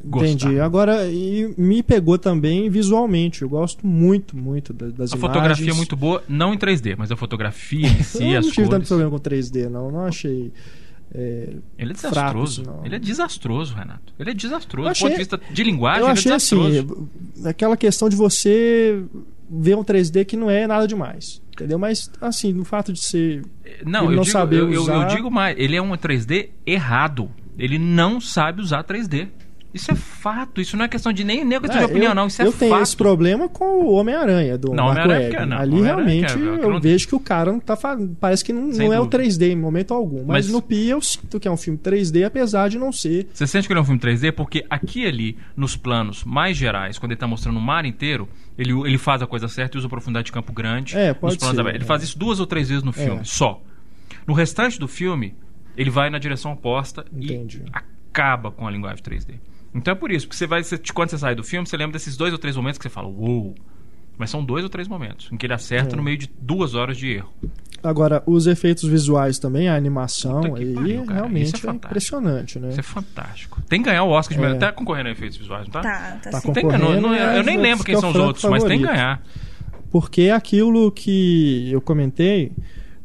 gostar. 0.05 0.29
Entendi. 0.29 0.59
Agora, 0.61 1.05
e 1.11 1.53
me 1.57 1.83
pegou 1.83 2.17
também 2.17 2.69
visualmente. 2.69 3.41
Eu 3.41 3.49
gosto 3.49 3.85
muito, 3.85 4.37
muito 4.37 4.71
da- 4.71 4.85
das 4.85 5.11
A 5.11 5.17
imagens. 5.17 5.19
fotografia 5.19 5.71
é 5.71 5.73
muito 5.75 5.97
boa, 5.97 6.23
não 6.29 6.53
em 6.53 6.57
3D, 6.57 6.95
mas 6.97 7.11
a 7.11 7.17
fotografia 7.17 7.85
em 7.85 7.99
si, 8.01 8.31
eu 8.31 8.39
as 8.39 8.45
não 8.45 8.53
tive 8.53 8.69
tanto 8.69 8.87
problema 8.87 9.11
com 9.11 9.19
3D, 9.19 9.67
não. 9.67 9.91
Não 9.91 10.05
achei. 10.05 10.53
É, 11.13 11.55
Ele 11.77 11.91
é 11.91 11.93
desastroso. 11.93 12.63
não. 12.63 12.85
ele 12.85 12.95
é 12.95 12.99
desastroso, 12.99 13.73
Renato. 13.73 14.13
Ele 14.19 14.31
é 14.31 14.33
desastroso. 14.33 14.89
Eu 14.89 14.93
Do 14.93 14.97
ponto 14.99 15.07
de 15.07 15.13
achei- 15.13 15.17
vista 15.17 15.39
de 15.53 15.63
linguagem, 15.63 16.01
eu 16.01 16.05
ele 16.07 16.11
achei 16.13 16.31
é 16.31 16.35
desastroso. 16.35 17.09
assim, 17.35 17.47
aquela 17.47 17.77
questão 17.77 18.09
de 18.09 18.15
você 18.15 19.01
ver 19.49 19.75
um 19.77 19.83
3D 19.83 20.25
que 20.25 20.35
não 20.35 20.49
é 20.49 20.67
nada 20.67 20.87
demais. 20.87 21.41
Entendeu? 21.53 21.79
Mas, 21.79 22.11
assim, 22.21 22.53
no 22.53 22.63
fato 22.63 22.93
de 22.93 23.01
ser. 23.01 23.43
Não, 23.83 24.01
ele 24.05 24.13
eu, 24.13 24.15
não 24.17 24.23
digo, 24.23 24.31
saber 24.31 24.57
eu, 24.59 24.65
eu- 24.67 24.73
eu 24.73 24.81
usar- 24.83 25.05
digo 25.05 25.31
mais. 25.31 25.57
Ele 25.57 25.75
é 25.75 25.81
um 25.81 25.95
3D 25.97 26.49
errado. 26.65 27.31
Ele 27.57 27.79
não 27.79 28.21
sabe 28.21 28.61
usar 28.61 28.83
3D. 28.83 29.27
Isso 29.77 29.91
é 29.91 29.95
fato. 29.95 30.59
Isso 30.59 30.75
não 30.75 30.83
é 30.85 30.87
questão 30.87 31.13
de 31.13 31.23
nem, 31.23 31.41
É, 31.41 31.59
de 31.59 31.83
opinião, 31.85 32.11
eu, 32.11 32.15
não. 32.15 32.27
Isso 32.27 32.41
é 32.41 32.45
eu 32.45 32.51
tenho 32.51 32.71
fato. 32.71 32.83
esse 32.83 32.97
problema 32.97 33.47
com 33.47 33.65
o 33.85 33.91
Homem-Aranha 33.93 34.57
do 34.57 34.69
Não, 34.73 34.85
Marco 34.87 35.01
Homem-Aranha 35.03 35.29
Webb. 35.29 35.37
que- 35.37 35.45
não, 35.45 35.57
Ali 35.57 35.81
realmente 35.81 36.25
é- 36.25 36.35
que 36.35 36.39
eu 36.65 36.69
não- 36.69 36.81
vejo 36.81 37.07
que 37.07 37.15
o 37.15 37.19
cara 37.19 37.51
não 37.51 37.59
tá 37.59 37.77
parece 38.19 38.43
que 38.43 38.51
não, 38.51 38.63
não 38.67 38.93
é 38.93 38.99
o 38.99 39.03
dúvida. 39.05 39.17
3D 39.17 39.51
em 39.51 39.55
momento 39.55 39.93
algum. 39.93 40.19
Mas, 40.25 40.45
Mas- 40.45 40.49
no 40.49 40.61
Pi 40.61 40.87
eu 40.89 41.01
sinto 41.01 41.39
que 41.39 41.47
é 41.47 41.51
um 41.51 41.57
filme 41.57 41.77
3D, 41.77 42.23
apesar 42.25 42.67
de 42.69 42.77
não 42.77 42.91
ser. 42.91 43.27
Você 43.33 43.47
sente 43.47 43.67
que 43.67 43.73
ele 43.73 43.79
é 43.79 43.81
um 43.81 43.85
filme 43.85 43.99
3D 43.99 44.31
porque 44.31 44.65
aqui 44.69 45.05
ali, 45.05 45.37
nos 45.55 45.75
planos 45.77 46.23
mais 46.23 46.57
gerais, 46.57 46.97
quando 46.99 47.11
ele 47.11 47.15
está 47.17 47.27
mostrando 47.27 47.57
o 47.57 47.61
mar 47.61 47.85
inteiro, 47.85 48.27
ele, 48.57 48.71
ele 48.71 48.97
faz 48.97 49.21
a 49.21 49.27
coisa 49.27 49.47
certa 49.47 49.77
e 49.77 49.79
usa 49.79 49.87
profundidade 49.87 50.25
de 50.25 50.31
campo 50.31 50.51
grande. 50.51 50.97
É, 50.97 51.13
pode 51.13 51.37
planos 51.37 51.55
ser. 51.55 51.67
Ele 51.75 51.83
é. 51.83 51.87
faz 51.87 52.03
isso 52.03 52.17
duas 52.17 52.39
ou 52.39 52.45
três 52.47 52.69
vezes 52.69 52.83
no 52.83 52.91
filme, 52.91 53.21
É. 53.21 53.23
só. 53.23 53.61
No 54.25 54.33
restante 54.33 54.79
do 54.79 54.87
filme, 54.87 55.35
ele 55.77 55.89
vai 55.89 56.09
na 56.09 56.17
direção 56.17 56.51
oposta 56.51 57.05
Entendi. 57.15 57.61
e 57.65 57.69
acaba 57.71 58.51
com 58.51 58.67
a 58.67 58.71
linguagem 58.71 59.01
3D. 59.03 59.35
Então 59.73 59.91
é 59.91 59.95
por 59.95 60.11
isso, 60.11 60.25
porque 60.27 60.37
você 60.37 60.47
vai, 60.47 60.63
você- 60.63 60.77
quando 60.93 61.09
você 61.09 61.17
sai 61.17 61.35
do 61.35 61.43
filme, 61.43 61.67
você 61.67 61.77
lembra 61.77 61.93
desses 61.93 62.17
dois 62.17 62.31
ou 62.33 62.39
três 62.39 62.55
momentos 62.55 62.77
que 62.77 62.83
você 62.83 62.89
fala, 62.89 63.07
uou. 63.07 63.53
Mas 64.17 64.31
são 64.31 64.43
dois 64.43 64.63
ou 64.63 64.69
três 64.69 64.87
momentos 64.87 65.29
em 65.31 65.37
que 65.37 65.45
ele 65.45 65.53
acerta 65.53 65.93
É. 65.93 65.95
no 65.95 66.01
meio 66.01 66.17
de 66.17 66.27
duas 66.41 66.73
horas 66.73 66.97
de 66.97 67.07
erro. 67.11 67.31
Agora, 67.83 68.23
os 68.25 68.47
efeitos 68.47 68.89
visuais 68.89 69.37
também, 69.37 69.69
a 69.69 69.75
animação, 69.75 70.55
aí 70.55 70.73
pariu, 70.73 71.05
realmente 71.05 71.53
é 71.53 71.57
é, 71.57 71.61
fantástico. 71.61 71.85
impressionante, 71.85 72.57
né? 72.59 72.69
Isso 72.69 72.79
é 72.79 72.83
fantástico. 72.83 73.61
Tem 73.69 73.79
que 73.83 73.87
ganhar 73.89 74.03
o 74.03 74.09
Oscar 74.09 74.35
de 74.35 74.43
É. 74.43 74.47
melhor. 74.47 74.59
Tá 74.59 74.71
concorrendo 74.71 75.09
a 75.09 75.11
efeitos 75.11 75.37
visuais, 75.37 75.65
não 75.67 75.71
tá? 75.71 75.81
Tá, 75.83 76.19
tá, 76.23 76.29
Tá 76.31 76.41
sim. 76.41 76.51
Tem. 76.51 76.63
Não- 76.63 76.71
não- 76.71 76.79
Concorrendo, 76.79 77.07
eu 77.37 77.43
nem 77.43 77.57
é, 77.57 77.61
lembro 77.61 77.85
quem 77.85 77.95
fica 77.95 77.99
são 78.01 78.09
os 78.09 78.15
outros, 78.15 78.43
mas 78.45 78.63
tem 78.63 78.79
que 78.79 78.85
favorito. 78.85 78.97
ganhar. 78.97 79.21
Porque 79.91 80.21
é 80.23 80.31
aquilo 80.31 80.91
que 80.91 81.69
eu 81.71 81.79
comentei 81.79 82.51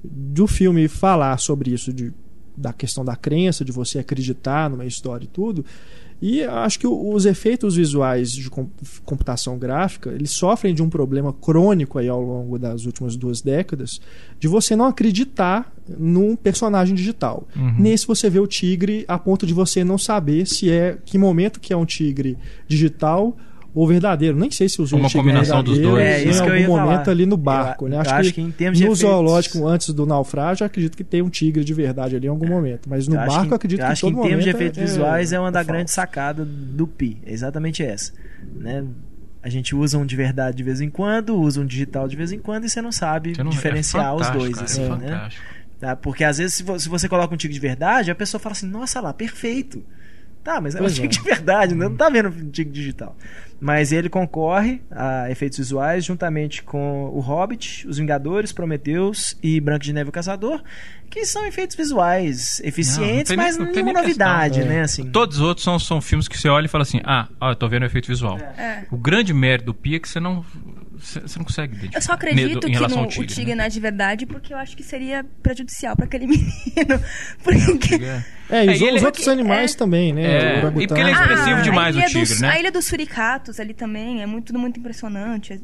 do 0.03 0.47
filme 0.47 0.89
falar 0.89 1.37
sobre 1.37 1.71
isso, 1.73 1.93
de, 1.93 2.11
da 2.57 2.73
questão 2.73 3.05
da 3.05 3.15
crença, 3.15 3.65
de 3.67 3.71
você 3.71 3.99
acreditar 3.99 4.71
numa 4.71 4.87
história 4.87 5.25
e 5.25 5.29
tudo. 5.29 5.65
E 6.23 6.45
acho 6.45 6.79
que 6.79 6.87
os 6.87 7.27
efeitos 7.27 7.75
visuais 7.75 8.31
de 8.31 8.49
com- 8.49 8.69
computação 9.05 9.59
gráfica, 9.59 10.11
eles 10.11 10.31
sofrem 10.31 10.73
de 10.73 10.81
um 10.81 10.89
problema 10.89 11.33
crônico 11.33 11.99
aí 11.99 12.09
ao 12.09 12.23
longo 12.23 12.61
das 12.61 12.87
últimas 12.87 13.17
duas 13.17 13.43
décadas, 13.43 14.01
de 14.39 14.47
você 14.47 14.77
não 14.77 14.85
acreditar 14.87 15.73
num 15.99 16.37
personagem 16.37 16.95
digital. 16.95 17.49
Uhum. 17.57 17.75
Nesse 17.77 18.07
você 18.07 18.31
vê 18.31 18.39
o 18.39 18.47
tigre 18.47 19.05
a 19.09 19.19
ponto 19.19 19.45
de 19.45 19.53
você 19.53 19.83
não 19.83 19.99
saber 19.99 20.47
se 20.47 20.71
é 20.71 20.97
que 21.05 21.19
momento 21.19 21.59
que 21.59 21.73
é 21.73 21.77
um 21.77 21.85
tigre 21.85 22.39
digital 22.69 23.37
ou 23.75 23.87
verdadeiro. 23.87 24.37
Nem 24.39 24.51
sei 24.51 24.69
se 24.69 24.81
usou 24.83 24.99
Uma 24.99 25.09
um 25.09 25.11
combinação 25.11 25.63
dos 25.63 25.79
dois. 25.79 26.03
É, 26.05 26.25
em 26.25 26.29
isso 26.29 26.43
eu 26.45 26.53
algum 26.53 26.77
momento 26.77 27.11
ali 27.11 27.25
no 27.27 27.33
Eu- 27.35 27.37
barco, 27.39 27.89
né? 27.89 27.97
eu 27.97 28.01
Acho, 28.01 28.11
acho 28.15 28.29
que, 28.31 28.35
que 28.35 28.41
em 28.43 28.51
termos 28.51 28.79
de 28.79 28.85
no 28.85 28.93
efeitos- 28.93 29.11
zoológico 29.11 29.67
antes 29.67 29.91
do 29.91 30.05
naufrágio, 30.07 30.63
eu 30.65 30.67
acredito 30.67 30.97
que 30.97 31.05
tem 31.05 31.23
um 31.23 31.31
tigre 31.31 31.65
de 31.65 31.73
verdade 31.75 32.17
ali 32.17 32.27
em 32.27 32.31
algum 32.31 32.47
momento, 32.47 32.89
mas 32.89 33.09
no 33.09 33.15
Eu 33.15 33.21
acho 33.21 33.31
barco 33.31 33.49
que, 33.49 33.55
acredito 33.55 33.81
eu 33.81 33.87
que 33.87 33.93
acho 33.93 34.01
todo 34.03 34.15
que 34.15 34.19
em 34.21 34.23
termos 34.23 34.45
de 34.45 34.51
momento 34.53 34.57
efeitos 34.63 34.79
é- 34.79 34.85
visuais 34.85 35.33
é 35.33 35.41
uma 35.41 35.51
da 35.53 35.61
é 35.61 35.65
grande 35.65 35.91
sacada 35.91 36.45
do 36.45 36.87
Pi. 36.87 37.19
É 37.25 37.33
exatamente 37.33 37.83
essa. 37.83 38.13
Né? 38.55 38.85
A 39.43 39.49
gente 39.49 39.75
usa 39.75 39.99
um 39.99 40.07
de 40.07 40.15
verdade 40.15 40.57
de 40.59 40.63
vez 40.63 40.81
em 40.81 40.89
quando, 40.91 41.35
usa 41.37 41.61
um 41.61 41.67
digital 41.67 42.07
de 42.07 42.15
vez 42.17 42.31
em 42.31 42.39
quando 42.39 42.65
e 42.65 42.69
você 42.69 42.81
não 42.83 42.93
sabe 42.93 43.35
Você 43.35 43.43
não- 43.43 43.51
diferenciar 43.51 44.07
é 44.07 44.13
os 44.13 44.27
fantástico, 44.27 44.39
dois. 44.39 44.55
cara, 44.55 44.65
assim, 44.67 44.85
é 44.85 44.89
né? 44.89 44.95
fantástico. 45.15 45.45
Tá? 45.81 45.97
Porque 45.97 46.23
às 46.23 46.39
vezes, 46.39 46.55
se 46.79 46.89
você 46.89 47.09
coloca 47.09 47.35
um 47.35 47.37
tigre 47.37 47.53
de 47.55 47.59
verdade, 47.61 48.09
a 48.11 48.15
pessoa 48.15 48.39
fala 48.41 48.53
assim: 48.53 48.69
nossa 48.69 49.01
lá, 49.01 49.13
perfeito. 49.13 49.83
Tá, 50.45 50.61
mas 50.61 50.75
é 50.75 50.83
um 50.83 50.87
tigre 50.89 51.07
é. 51.07 51.09
de 51.09 51.21
verdade, 51.21 51.75
né? 51.75 51.89
não 51.89 51.97
tá 51.97 52.09
vendo 52.09 52.31
tigre 52.51 52.73
digital. 52.73 53.17
Mas 53.61 53.93
ele 53.93 54.09
concorre 54.09 54.83
a 54.91 55.31
efeitos 55.31 55.57
visuais 55.59 56.05
juntamente 56.05 56.65
com 56.65 57.05
o 57.15 57.21
Hobbit, 57.21 57.87
os 57.87 57.97
Vingadores, 57.99 58.53
Prometheus 58.53 59.37
e 59.41 59.61
Branco 59.61 59.85
de 59.85 59.93
Neve 59.93 60.09
e 60.09 60.11
o 60.11 60.13
Caçador, 60.13 60.61
que 61.09 61.25
são 61.25 61.47
efeitos 61.47 61.77
visuais 61.77 62.61
eficientes, 62.65 63.29
tem 63.29 63.37
nem- 63.37 63.47
mas 63.47 63.57
não 63.57 63.67
tem 63.67 63.85
nenhuma 63.85 64.01
nem 64.01 64.09
questão. 64.09 64.27
novidade, 64.27 64.61
É. 64.63 64.65
né? 64.65 64.81
Assim. 64.81 65.05
Todos 65.11 65.37
os 65.37 65.43
outros 65.45 65.63
são, 65.63 65.79
são 65.79 66.01
filmes 66.01 66.27
que 66.27 66.37
você 66.37 66.49
olha 66.49 66.65
e 66.65 66.69
fala 66.69 66.83
assim: 66.83 67.01
ah, 67.05 67.29
ó, 67.41 67.51
eu 67.53 67.57
tô 67.57 67.69
vendo 67.69 67.83
o 67.85 67.87
efeito 67.87 68.09
visual. 68.09 68.37
É. 68.39 68.85
O 68.91 68.97
grande 68.97 69.33
mérito 69.33 69.67
do 69.67 69.75
Pia 69.75 69.99
é 69.99 70.01
que 70.01 70.09
você 70.09 70.19
não. 70.19 70.45
Você 71.03 71.39
não 71.39 71.45
consegue 71.45 71.73
identificar. 71.75 71.99
Eu 71.99 72.03
só 72.03 72.13
acredito 72.13 72.61
que 72.61 72.79
no, 72.79 73.07
tigre, 73.09 73.21
o 73.25 73.27
tigre 73.27 73.51
né? 73.51 73.55
não 73.57 73.65
é 73.65 73.69
de 73.69 73.81
verdade, 73.81 74.25
porque 74.25 74.55
eu 74.55 74.57
acho 74.57 74.77
que 74.77 74.85
seria 74.85 75.25
prejudicial 75.43 75.97
pra 75.97 76.05
aquele 76.07 76.27
menino. 76.29 76.45
É, 76.77 77.43
Porque... 77.43 77.95
é- 77.97 78.25
É, 78.51 78.65
e 78.67 78.69
É, 78.69 78.73
os, 78.73 78.81
e 78.81 78.85
ele- 78.85 78.97
os 78.99 79.03
outros 79.03 79.27
animais 79.29 79.75
é- 79.75 79.77
também, 79.77 80.13
né? 80.13 80.23
É, 80.23 80.59
e 80.59 80.87
porque 80.87 81.01
ele 81.01 81.11
é 81.11 81.13
expressivo 81.13 81.57
Ah, 81.57 81.61
demais, 81.63 81.97
a 81.97 81.99
o 81.99 82.03
ilha 82.03 82.09
tigre, 82.09 82.29
dos, 82.29 82.41
né? 82.41 82.49
A 82.51 82.59
ilha 82.61 82.71
dos 82.73 82.85
suricatos 82.85 83.59
ali 83.59 83.75
também 83.75 84.23
é 84.23 84.27
muito, 84.27 84.47
tudo 84.47 84.59
muito 84.59 84.79
impressionante. 84.79 85.55
É- 85.55 85.59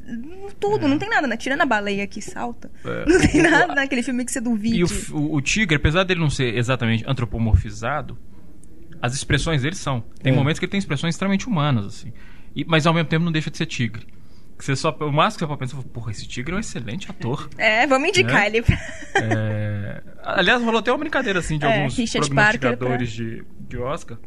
Tudo, 0.58 0.88
não 0.88 0.98
tem 0.98 1.08
nada, 1.08 1.26
né? 1.26 1.36
Tirando 1.36 1.60
a 1.60 1.66
baleia 1.66 2.06
que 2.06 2.20
salta. 2.20 2.70
É. 2.84 3.04
Não 3.08 3.20
tem 3.20 3.42
nada 3.42 3.74
naquele 3.74 4.02
filme 4.02 4.24
que 4.24 4.32
você 4.32 4.40
duvide. 4.40 4.76
E 4.78 4.84
o, 4.84 4.88
o, 5.12 5.34
o 5.36 5.40
tigre, 5.40 5.76
apesar 5.76 6.02
dele 6.04 6.18
não 6.20 6.30
ser 6.30 6.56
exatamente 6.56 7.04
antropomorfizado, 7.06 8.18
as 9.00 9.14
expressões 9.14 9.62
dele 9.62 9.76
são. 9.76 10.02
Tem 10.22 10.32
É. 10.32 10.36
momentos 10.36 10.58
que 10.58 10.64
ele 10.64 10.70
tem 10.72 10.78
expressões 10.78 11.14
extremamente 11.14 11.46
humanas, 11.46 11.86
assim. 11.86 12.12
E- 12.56 12.64
mas 12.66 12.86
ao 12.86 12.94
mesmo 12.94 13.08
tempo 13.08 13.24
não 13.24 13.30
deixa 13.32 13.50
de 13.50 13.56
ser 13.56 13.66
tigre. 13.66 14.06
Você 14.58 14.74
só, 14.76 14.90
o 15.00 15.12
máximo 15.12 15.38
que 15.38 15.44
você 15.52 15.56
pode 15.56 15.58
pensar, 15.72 15.88
porra, 15.92 16.10
esse 16.10 16.26
tigre 16.26 16.52
é 16.52 16.56
um 16.56 16.60
excelente 16.60 17.10
ator. 17.10 17.48
É, 17.56 17.86
vamos 17.86 18.08
indicar 18.08 18.40
Né? 18.40 18.46
ele 18.48 18.62
pra... 18.62 18.76
É, 19.22 20.02
aliás, 20.24 20.62
rolou 20.62 20.80
até 20.80 20.90
uma 20.90 20.98
brincadeira 20.98 21.38
assim 21.38 21.58
de 21.58 21.64
É, 21.66 21.76
alguns 21.78 21.96
Richard 21.96 22.26
prognosticadores 22.28 23.12
de, 23.12 23.44
de 23.68 23.78
Oscar. 23.78 24.18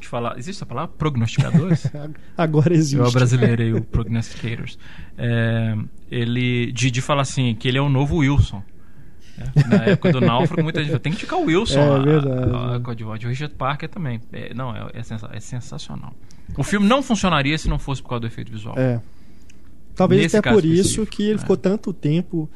De 0.00 0.06
falar. 0.06 0.38
Existe 0.38 0.58
essa 0.58 0.66
palavra? 0.66 0.94
Prognosticadores? 0.96 1.90
Agora 2.38 2.72
existe. 2.72 2.96
Eu 2.96 3.10
brasileirei 3.10 3.72
o 3.72 3.82
Prognosticators. 3.82 4.78
É, 5.16 5.74
ele, 6.08 6.70
de, 6.72 6.90
de 6.90 7.02
falar 7.02 7.22
assim, 7.22 7.54
que 7.56 7.66
ele 7.66 7.78
é 7.78 7.82
o 7.82 7.88
novo 7.88 8.18
Wilson. 8.18 8.62
É, 9.36 9.68
Na 9.68 9.84
época 9.86 10.12
do 10.12 10.20
Náufrago, 10.20 10.62
muita 10.62 10.78
gente 10.80 10.88
falou, 10.90 11.00
tem 11.00 11.12
que 11.12 11.18
indicar 11.18 11.38
o 11.40 11.44
Wilson. 11.46 11.80
É 11.80 11.88
a- 11.96 11.98
verdade. 11.98 12.52
A, 12.54 12.76
a 12.76 12.80
coadjuvante. 12.80 13.26
O 13.26 13.28
Richard 13.28 13.54
Parker 13.56 13.88
também. 13.88 14.20
É, 14.32 14.54
não, 14.54 14.74
é, 14.74 14.88
é 14.94 15.02
sensa- 15.02 15.30
é 15.32 15.40
sensacional. 15.40 16.14
O 16.56 16.62
filme 16.62 16.86
não 16.86 17.02
funcionaria 17.02 17.58
se 17.58 17.68
não 17.68 17.78
fosse 17.78 18.00
por 18.00 18.08
causa 18.10 18.20
do 18.20 18.26
efeito 18.28 18.52
visual. 18.52 18.76
É. 18.78 19.00
Talvez 19.98 20.22
Nesse 20.22 20.36
até 20.38 20.50
por 20.52 20.64
isso 20.64 21.04
que 21.04 21.22
ele 21.24 21.34
é. 21.34 21.38
ficou 21.38 21.56
tanto 21.56 21.92
tempo 21.92 22.48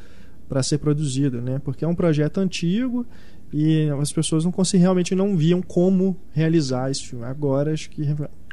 para 0.49 0.63
ser 0.63 0.79
produzido, 0.79 1.41
né? 1.43 1.61
Porque 1.65 1.85
é 1.85 1.89
um 1.89 1.95
projeto 1.95 2.39
antigo 2.39 3.05
e 3.53 3.89
as 4.01 4.13
pessoas 4.13 4.45
não 4.45 4.53
conseguiam, 4.53 4.83
realmente 4.85 5.15
não 5.15 5.37
viam 5.37 5.61
como 5.61 6.17
realizar 6.33 6.91
esse 6.91 7.07
filme. 7.09 7.25
Agora 7.25 7.73
acho 7.73 7.91
que 7.91 8.03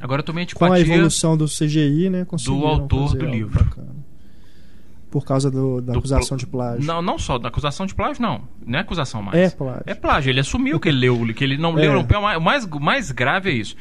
Agora 0.01 0.23
tomei 0.23 0.45
com 0.53 0.65
a 0.65 0.79
evolução 0.79 1.37
do 1.37 1.45
CGI, 1.45 2.09
né, 2.09 2.25
conseguiram 2.25 2.65
autor 2.67 3.15
do 3.15 3.25
livro. 3.25 3.63
bacana. 3.63 3.95
Por 5.11 5.25
causa 5.25 5.49
do- 5.49 5.81
da 5.81 5.93
do 5.93 5.99
acusação 5.99 6.37
pl- 6.37 6.45
de 6.45 6.45
plágio. 6.47 6.85
Não, 6.85 7.01
não 7.01 7.17
só 7.17 7.37
da 7.39 7.47
acusação 7.47 7.85
de 7.87 7.95
plágio, 7.95 8.21
não. 8.21 8.41
Não 8.65 8.77
é 8.77 8.81
acusação 8.81 9.21
mais. 9.23 9.37
É 9.39 9.49
plágio. 9.49 9.83
É 9.87 9.93
plágio. 9.95 10.29
Ele 10.29 10.39
assumiu 10.39 10.79
que 10.79 10.87
ele 10.89 10.99
leu, 10.99 11.33
que 11.33 11.43
ele 11.43 11.57
não 11.57 11.71
É. 11.79 11.81
leu. 11.81 11.93
não, 11.93 12.37
O 12.37 12.41
mais, 12.41 12.63
o 12.65 12.79
mais 12.79 13.11
grave 13.11 13.49
é 13.49 13.53
isso. 13.53 13.75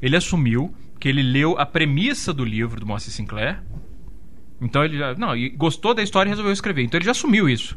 Ele 0.00 0.16
assumiu 0.16 0.74
que 0.98 1.08
ele 1.08 1.22
leu 1.22 1.56
a 1.58 1.64
premissa 1.64 2.32
do 2.32 2.44
livro 2.44 2.80
do 2.80 2.86
Moacir 2.86 3.12
Sinclair. 3.12 3.62
Então 4.62 4.84
ele 4.84 4.96
já. 4.96 5.14
Não, 5.14 5.36
e 5.36 5.50
gostou 5.50 5.92
da 5.92 6.02
história 6.02 6.28
e 6.28 6.30
resolveu 6.30 6.52
escrever. 6.52 6.82
Então 6.84 6.96
ele 6.98 7.04
já 7.04 7.10
assumiu 7.10 7.48
isso. 7.48 7.76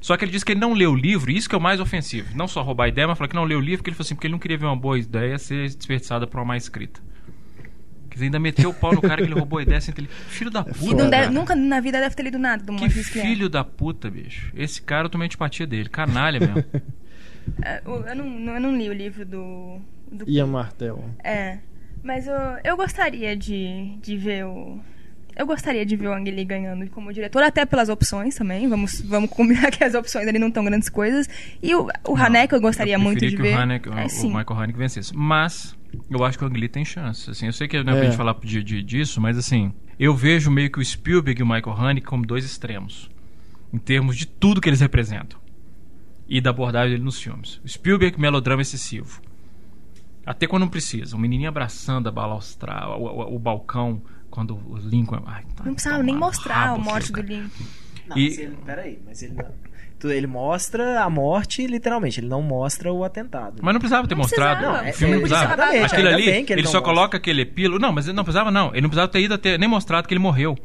Só 0.00 0.16
que 0.18 0.24
ele 0.24 0.32
disse 0.32 0.44
que 0.44 0.52
ele 0.52 0.60
não 0.60 0.74
leu 0.74 0.92
o 0.92 0.96
livro, 0.96 1.30
e 1.30 1.36
isso 1.36 1.48
que 1.48 1.54
é 1.54 1.58
o 1.58 1.60
mais 1.60 1.80
ofensivo. 1.80 2.36
Não 2.36 2.46
só 2.46 2.60
roubar 2.62 2.84
a 2.84 2.88
ideia, 2.88 3.08
mas 3.08 3.16
falar 3.16 3.28
que 3.28 3.34
não 3.34 3.44
leu 3.44 3.58
o 3.58 3.60
livro, 3.62 3.78
porque 3.78 3.88
ele 3.90 3.96
falou 3.96 4.04
assim, 4.06 4.14
porque 4.14 4.26
ele 4.26 4.32
não 4.32 4.38
queria 4.38 4.58
ver 4.58 4.66
uma 4.66 4.76
boa 4.76 4.98
ideia 4.98 5.38
ser 5.38 5.66
desperdiçada 5.74 6.26
por 6.26 6.38
uma 6.40 6.44
má 6.44 6.56
escrita. 6.58 7.00
Quer 8.10 8.14
dizer, 8.16 8.24
ainda 8.26 8.38
meteu 8.38 8.70
o 8.70 8.74
pau 8.74 8.92
no 8.94 9.00
cara 9.00 9.16
que 9.22 9.28
ele 9.28 9.34
roubou 9.38 9.58
a 9.58 9.62
ideia 9.62 9.80
sem 9.80 9.94
ter 9.94 10.02
lido. 10.02 10.12
Filho 10.12 10.50
da 10.50 10.62
puta. 10.62 10.78
E 10.84 10.88
não 10.90 10.98
Foda. 10.98 11.08
deve- 11.10 11.22
cara. 11.22 11.30
nunca 11.30 11.56
na 11.56 11.80
vida 11.80 11.98
deve 12.00 12.14
ter 12.14 12.22
lido 12.22 12.38
nada 12.38 12.62
do 12.62 12.76
Que 12.76 12.88
filho 12.90 13.48
da 13.48 13.64
puta, 13.64 14.10
bicho. 14.10 14.52
Esse 14.54 14.80
cara 14.82 15.06
eu 15.06 15.10
tomei 15.10 15.24
antipatia 15.26 15.66
dele. 15.66 15.88
Canalha 15.88 16.38
mesmo. 16.40 16.64
É, 17.62 17.82
eu, 17.84 18.14
não, 18.16 18.24
não- 18.24 18.54
eu 18.54 18.60
não 18.60 18.74
li 18.74 18.88
o 18.88 18.92
livro 18.94 19.22
do... 19.26 19.78
do 20.10 20.24
Ian 20.26 20.46
Martel. 20.46 21.04
É, 21.22 21.58
mas 22.02 22.26
eu, 22.26 22.34
eu 22.64 22.74
gostaria 22.74 23.36
de, 23.36 23.96
de 24.00 24.16
ver 24.16 24.46
o... 24.46 24.80
Eu 25.36 25.46
gostaria 25.46 25.84
de 25.84 25.96
ver 25.96 26.08
o 26.08 26.12
Ang 26.14 26.30
Lee 26.30 26.44
ganhando 26.44 26.88
como 26.90 27.12
diretor, 27.12 27.42
até 27.42 27.66
pelas 27.66 27.88
opções 27.88 28.34
também. 28.36 28.68
Vamos, 28.68 29.00
vamos 29.00 29.30
combinar 29.30 29.70
que 29.72 29.82
as 29.82 29.94
opções 29.94 30.28
ali 30.28 30.38
não 30.38 30.48
estão 30.48 30.64
grandes 30.64 30.88
coisas. 30.88 31.28
E 31.62 31.74
o, 31.74 31.88
o 32.08 32.16
Haneke 32.16 32.54
eu 32.54 32.60
gostaria 32.60 32.94
eu 32.94 33.00
muito 33.00 33.18
de 33.26 33.34
que 33.36 33.42
ver. 33.42 33.54
O, 33.56 33.58
Haneke, 33.60 33.88
É, 33.88 33.92
o. 33.92 34.26
Michael 34.26 34.60
Haneke 34.60 34.78
vencesse. 34.78 35.14
Mas 35.16 35.76
eu 36.10 36.24
acho 36.24 36.38
que 36.38 36.44
o 36.44 36.46
Ang 36.46 36.58
Lee 36.58 36.68
tem 36.68 36.84
chance. 36.84 37.28
Assim, 37.30 37.46
eu 37.46 37.52
sei 37.52 37.66
que 37.66 37.82
não 37.82 37.92
é, 37.92 37.96
É. 37.96 37.98
pra 37.98 38.04
gente 38.08 38.16
falar 38.16 38.34
de, 38.42 38.62
de- 38.62 38.82
disso, 38.82 39.20
mas 39.20 39.36
assim, 39.36 39.72
eu 39.98 40.14
vejo 40.14 40.50
meio 40.50 40.70
que 40.70 40.78
o 40.78 40.84
Spielberg 40.84 41.40
e 41.40 41.42
o 41.42 41.46
Michael 41.46 41.76
Haneke 41.76 42.06
como 42.06 42.24
dois 42.24 42.44
extremos. 42.44 43.10
Em 43.72 43.78
termos 43.78 44.16
de 44.16 44.26
tudo 44.26 44.60
que 44.60 44.68
eles 44.68 44.80
representam. 44.80 45.40
E 46.28 46.40
da 46.40 46.50
abordagem 46.50 46.92
dele 46.92 47.02
nos 47.04 47.20
filmes. 47.20 47.60
O 47.64 47.68
Spielberg, 47.68 48.20
melodrama 48.20 48.62
excessivo. 48.62 49.20
Até 50.24 50.46
quando 50.46 50.62
não 50.62 50.68
precisa. 50.70 51.16
O 51.16 51.18
menininho 51.18 51.48
abraçando 51.48 52.08
a 52.08 52.12
balaustrada, 52.12 52.88
o, 52.96 53.04
o- 53.04 53.34
o 53.36 53.38
balcão, 53.38 54.00
quando 54.34 54.56
o 54.56 54.76
Lincoln... 54.76 55.22
Ai, 55.26 55.44
tá 55.54 55.62
Não 55.64 55.74
precisava 55.74 56.02
nem 56.02 56.14
tomar 56.14 56.26
no 56.26 56.32
mostrar 56.32 56.68
a 56.70 56.76
morte 56.76 57.12
do 57.12 57.22
cara. 57.22 57.28
Lincoln. 57.28 57.64
Não, 58.08 58.18
E- 58.18 58.28
mas 58.30 58.38
ele, 58.38 58.56
peraí, 58.66 58.98
mas 59.06 59.22
ele 59.22 59.34
não. 59.34 60.10
Ele 60.10 60.26
mostra 60.26 61.02
a 61.02 61.08
morte, 61.08 61.66
literalmente, 61.66 62.20
ele 62.20 62.26
não 62.26 62.42
mostra 62.42 62.92
o 62.92 63.04
atentado. 63.04 63.62
Mas 63.62 63.72
não 63.72 63.80
precisava 63.80 64.06
ter 64.08 64.14
Não 64.16 64.22
mostrado. 64.22 64.56
precisava. 64.58 64.82
o 64.82 64.86
Não, 64.86 64.92
filme 64.92 65.12
é- 65.14 65.16
não 65.16 65.22
precisava. 65.22 65.62
Aquilo 65.86 66.08
ali, 66.08 66.28
ele, 66.28 66.38
ele 66.52 66.62
só 66.66 66.72
mostra. 66.74 66.80
coloca 66.82 67.16
aquele 67.16 67.42
epílogo. 67.42 67.78
Não, 67.80 67.90
mas 67.92 68.06
ele 68.06 68.14
não 68.16 68.24
precisava, 68.24 68.50
não. 68.50 68.68
Ele 68.72 68.82
não 68.82 68.90
precisava 68.90 69.08
ter 69.10 69.20
ido 69.22 69.32
até, 69.34 69.56
nem 69.56 69.68
mostrado 69.68 70.06
que 70.08 70.12
ele 70.12 70.20
morreu. 70.20 70.58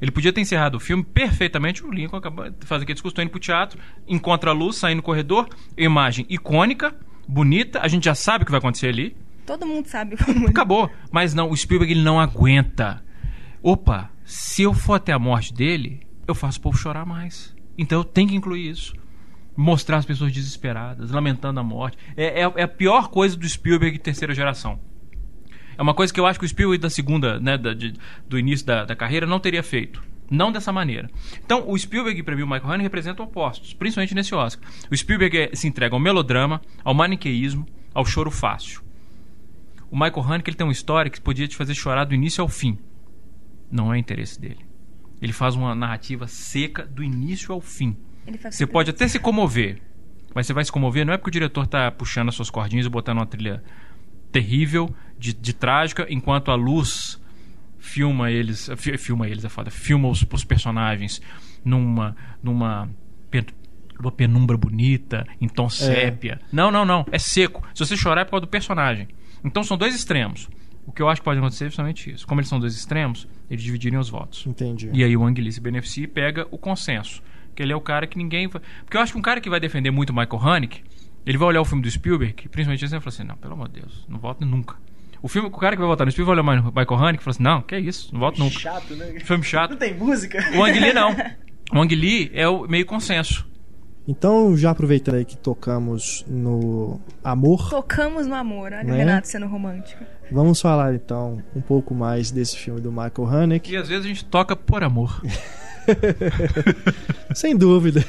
Ele 0.00 0.10
podia 0.10 0.32
ter 0.32 0.40
encerrado 0.40 0.76
o 0.76 0.80
filme 0.80 1.02
perfeitamente. 1.04 1.84
O 1.84 1.90
Lincoln 1.90 2.16
acabou 2.16 2.48
de 2.48 2.64
fazer 2.64 2.84
aquele 2.84 2.94
discurso, 2.94 3.20
indo 3.20 3.30
pro 3.30 3.40
teatro, 3.40 3.78
encontra 4.08 4.50
a 4.50 4.54
luz, 4.54 4.76
saindo 4.76 4.98
no 4.98 5.02
corredor, 5.02 5.48
imagem 5.76 6.24
icônica, 6.30 6.94
bonita, 7.28 7.80
a 7.82 7.88
gente 7.88 8.04
já 8.04 8.14
sabe 8.14 8.42
o 8.42 8.46
que 8.46 8.50
vai 8.52 8.58
acontecer 8.58 8.88
ali. 8.88 9.14
Todo 9.44 9.66
mundo 9.66 9.86
sabe 9.88 10.16
como. 10.16 10.48
Acabou. 10.48 10.90
Mas 11.10 11.34
não, 11.34 11.50
o 11.50 11.56
Spielberg 11.56 11.92
ele 11.92 12.02
não 12.02 12.18
aguenta. 12.18 13.02
Opa, 13.68 14.10
se 14.24 14.62
eu 14.62 14.72
for 14.72 14.94
até 14.94 15.12
a 15.12 15.18
morte 15.18 15.52
dele, 15.52 16.06
eu 16.24 16.36
faço 16.36 16.60
o 16.60 16.62
povo 16.62 16.78
chorar 16.78 17.04
mais. 17.04 17.52
Então 17.76 17.98
eu 17.98 18.04
tenho 18.04 18.28
que 18.28 18.36
incluir 18.36 18.70
isso. 18.70 18.94
Mostrar 19.56 19.96
as 19.96 20.04
pessoas 20.06 20.30
desesperadas, 20.32 21.10
lamentando 21.10 21.58
a 21.58 21.64
morte. 21.64 21.98
É, 22.16 22.42
é- 22.42 22.52
é 22.54 22.62
a 22.62 22.68
pior 22.68 23.08
coisa 23.08 23.36
do 23.36 23.48
Spielberg 23.48 23.96
de 23.98 24.04
terceira 24.04 24.32
geração. 24.32 24.78
É 25.76 25.82
uma 25.82 25.94
coisa 25.94 26.14
que 26.14 26.20
eu 26.20 26.26
acho 26.26 26.38
que 26.38 26.44
o 26.44 26.48
Spielberg 26.48 26.80
da 26.80 26.88
segunda, 26.88 27.40
né, 27.40 27.58
da- 27.58 27.74
de- 27.74 27.94
do 28.28 28.38
início 28.38 28.64
da, 28.64 28.84
da 28.84 28.94
carreira 28.94 29.26
não 29.26 29.40
teria 29.40 29.64
feito. 29.64 30.00
Não 30.30 30.52
dessa 30.52 30.72
maneira. 30.72 31.10
Então, 31.44 31.68
o 31.68 31.76
Spielberg, 31.76 32.22
para 32.22 32.36
mim, 32.36 32.42
o 32.42 32.46
Michael 32.46 32.68
Haneke 32.70 32.82
representam 32.84 33.24
opostos, 33.26 33.74
principalmente 33.74 34.14
nesse 34.14 34.32
Oscar. 34.32 34.70
O 34.88 34.96
Spielberg 34.96 35.36
é- 35.38 35.50
se 35.56 35.66
entrega 35.66 35.92
ao 35.96 36.00
melodrama, 36.00 36.62
ao 36.84 36.94
maniqueísmo, 36.94 37.66
ao 37.92 38.04
choro 38.04 38.30
fácil. 38.30 38.80
O 39.90 39.96
Michael 39.96 40.22
Haneke 40.22 40.50
ele 40.50 40.56
tem 40.56 40.64
uma 40.66 40.72
história 40.72 41.10
que 41.10 41.20
podia 41.20 41.48
te 41.48 41.56
fazer 41.56 41.74
chorar 41.74 42.04
do 42.04 42.14
início 42.14 42.40
ao 42.42 42.48
fim. 42.48 42.78
Não 43.70 43.92
é 43.92 43.98
interesse 43.98 44.40
dele. 44.40 44.64
Ele 45.20 45.32
faz 45.32 45.54
uma 45.54 45.74
narrativa 45.74 46.26
seca 46.26 46.84
do 46.86 47.02
início 47.02 47.52
ao 47.52 47.60
fim. 47.60 47.96
Ele 48.26 48.38
faz 48.38 48.54
Você 48.54 48.66
pode 48.66 48.90
até 48.90 49.06
se 49.08 49.18
comover, 49.18 49.80
mas 50.34 50.46
você 50.46 50.52
vai 50.52 50.64
se 50.64 50.70
comover 50.72 51.04
não 51.06 51.12
é 51.12 51.16
porque 51.16 51.28
o 51.30 51.32
diretor 51.32 51.66
tá 51.66 51.90
puxando 51.90 52.28
as 52.28 52.34
suas 52.34 52.50
cordinhas 52.50 52.86
e 52.86 52.88
botando 52.88 53.18
uma 53.18 53.26
trilha 53.26 53.62
terrível, 54.30 54.94
de, 55.18 55.32
de 55.32 55.52
trágica, 55.54 56.06
enquanto 56.10 56.50
a 56.50 56.54
luz 56.54 57.20
filma 57.78 58.30
eles, 58.30 58.68
fi- 58.76 58.98
filma 58.98 59.26
eles 59.28 59.44
é 59.44 59.48
foda, 59.48 59.70
filma 59.70 60.08
os, 60.08 60.24
os 60.30 60.44
personagens 60.44 61.22
numa 61.64 62.14
numa 62.42 62.88
uma 63.98 64.12
penumbra 64.12 64.58
bonita, 64.58 65.26
em 65.40 65.48
tom 65.48 65.70
sépia. 65.70 66.38
Não, 66.52 66.70
não, 66.70 66.84
não, 66.84 67.06
é 67.10 67.18
seco. 67.18 67.66
Se 67.74 67.84
você 67.84 67.96
chorar 67.96 68.20
é 68.22 68.24
por 68.24 68.32
causa 68.32 68.44
do 68.44 68.48
personagem. 68.50 69.08
Então 69.42 69.62
são 69.64 69.76
dois 69.78 69.94
extremos. 69.94 70.50
O 70.86 70.92
que 70.92 71.02
eu 71.02 71.08
acho 71.08 71.20
que 71.20 71.24
pode 71.24 71.38
acontecer 71.38 71.64
é 71.64 71.68
justamente 71.68 72.10
isso. 72.12 72.26
Como 72.26 72.40
eles 72.40 72.48
são 72.48 72.60
dois 72.60 72.74
extremos, 72.74 73.26
eles 73.50 73.62
dividiriam 73.64 74.00
os 74.00 74.08
votos. 74.08 74.46
Entendi. 74.46 74.88
E 74.92 75.02
aí 75.02 75.16
o 75.16 75.24
Ang 75.24 75.40
Lee 75.40 75.50
se 75.52 75.60
beneficia 75.60 76.04
e 76.04 76.06
pega 76.06 76.46
o 76.50 76.56
consenso. 76.58 77.22
Que 77.54 77.62
ele 77.62 77.72
é 77.72 77.76
o 77.76 77.80
cara 77.80 78.06
que 78.06 78.16
ninguém. 78.16 78.46
vai- 78.48 78.62
Porque 78.84 78.96
eu 78.96 79.00
acho 79.00 79.12
que 79.12 79.18
um 79.18 79.22
cara 79.22 79.40
que 79.40 79.50
vai 79.50 79.58
defender 79.58 79.90
muito 79.90 80.10
o 80.10 80.14
Michael 80.14 80.40
Haneke, 80.42 80.82
ele 81.26 81.36
vai 81.38 81.48
olhar 81.48 81.60
o 81.60 81.64
filme 81.64 81.82
do 81.82 81.90
Spielberg, 81.90 82.34
principalmente 82.48 82.84
assim, 82.84 82.96
e 82.96 83.00
falar 83.00 83.08
assim: 83.08 83.24
não, 83.24 83.36
pelo 83.36 83.54
amor 83.54 83.68
de 83.68 83.80
Deus, 83.80 84.04
não 84.08 84.18
voto 84.18 84.44
nunca. 84.44 84.76
O, 85.22 85.28
filme, 85.28 85.48
o 85.48 85.50
cara 85.50 85.74
que 85.74 85.80
vai 85.80 85.88
votar 85.88 86.04
no 86.06 86.12
Spielberg 86.12 86.40
vai 86.42 86.54
olhar 86.54 86.62
o 86.62 86.66
Michael 86.72 86.94
Haneke 87.04 87.22
e 87.22 87.24
falar 87.24 87.32
assim: 87.32 87.42
não, 87.42 87.62
que 87.62 87.74
é 87.74 87.80
isso, 87.80 88.10
não 88.12 88.20
voto 88.20 88.38
nunca. 88.38 88.58
Chato, 88.60 88.94
né? 88.94 89.18
Filme 89.20 89.42
chato. 89.42 89.70
Não 89.70 89.78
tem 89.78 89.94
música? 89.94 90.38
O 90.54 90.62
Lee 90.64 90.92
não. 90.92 91.16
O 91.72 91.80
Ang 91.82 91.92
Lee 91.96 92.30
é 92.32 92.46
o 92.46 92.68
meio 92.68 92.86
consenso. 92.86 93.44
Então, 94.08 94.56
já 94.56 94.70
aproveitando 94.70 95.16
aí 95.16 95.24
que 95.24 95.36
tocamos 95.36 96.24
no 96.28 97.00
amor, 97.24 97.68
Tocamos 97.70 98.26
no 98.26 98.34
amor, 98.34 98.72
olha 98.72 98.84
o 98.84 98.86
Né? 98.86 98.98
Renato 98.98 99.26
sendo 99.26 99.46
romântico. 99.48 100.04
vamos 100.30 100.60
falar 100.60 100.94
então 100.94 101.42
um 101.54 101.60
pouco 101.60 101.92
mais 101.94 102.30
desse 102.30 102.56
filme 102.56 102.80
do 102.80 102.90
Michael 102.92 103.26
Haneke. 103.28 103.72
E 103.72 103.76
às 103.76 103.88
vezes 103.88 104.04
a 104.04 104.08
gente 104.08 104.24
toca 104.24 104.54
por 104.54 104.84
amor. 104.84 105.20
Sem 107.34 107.56
dúvida. 107.56 108.04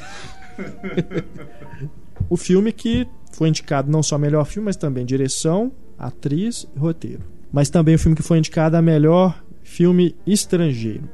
o 2.28 2.36
filme 2.36 2.72
que 2.72 3.06
foi 3.32 3.48
indicado 3.48 3.90
não 3.90 4.02
só 4.02 4.16
melhor 4.18 4.44
filme, 4.44 4.66
mas 4.66 4.76
também 4.76 5.04
direção, 5.04 5.72
atriz 5.98 6.66
e 6.74 6.78
roteiro. 6.78 7.22
Mas 7.52 7.70
também 7.70 7.94
o 7.94 7.98
filme 7.98 8.16
que 8.16 8.22
foi 8.22 8.38
indicado 8.38 8.76
a 8.76 8.82
melhor 8.82 9.42
filme 9.62 10.14
estrangeiro. 10.26 11.08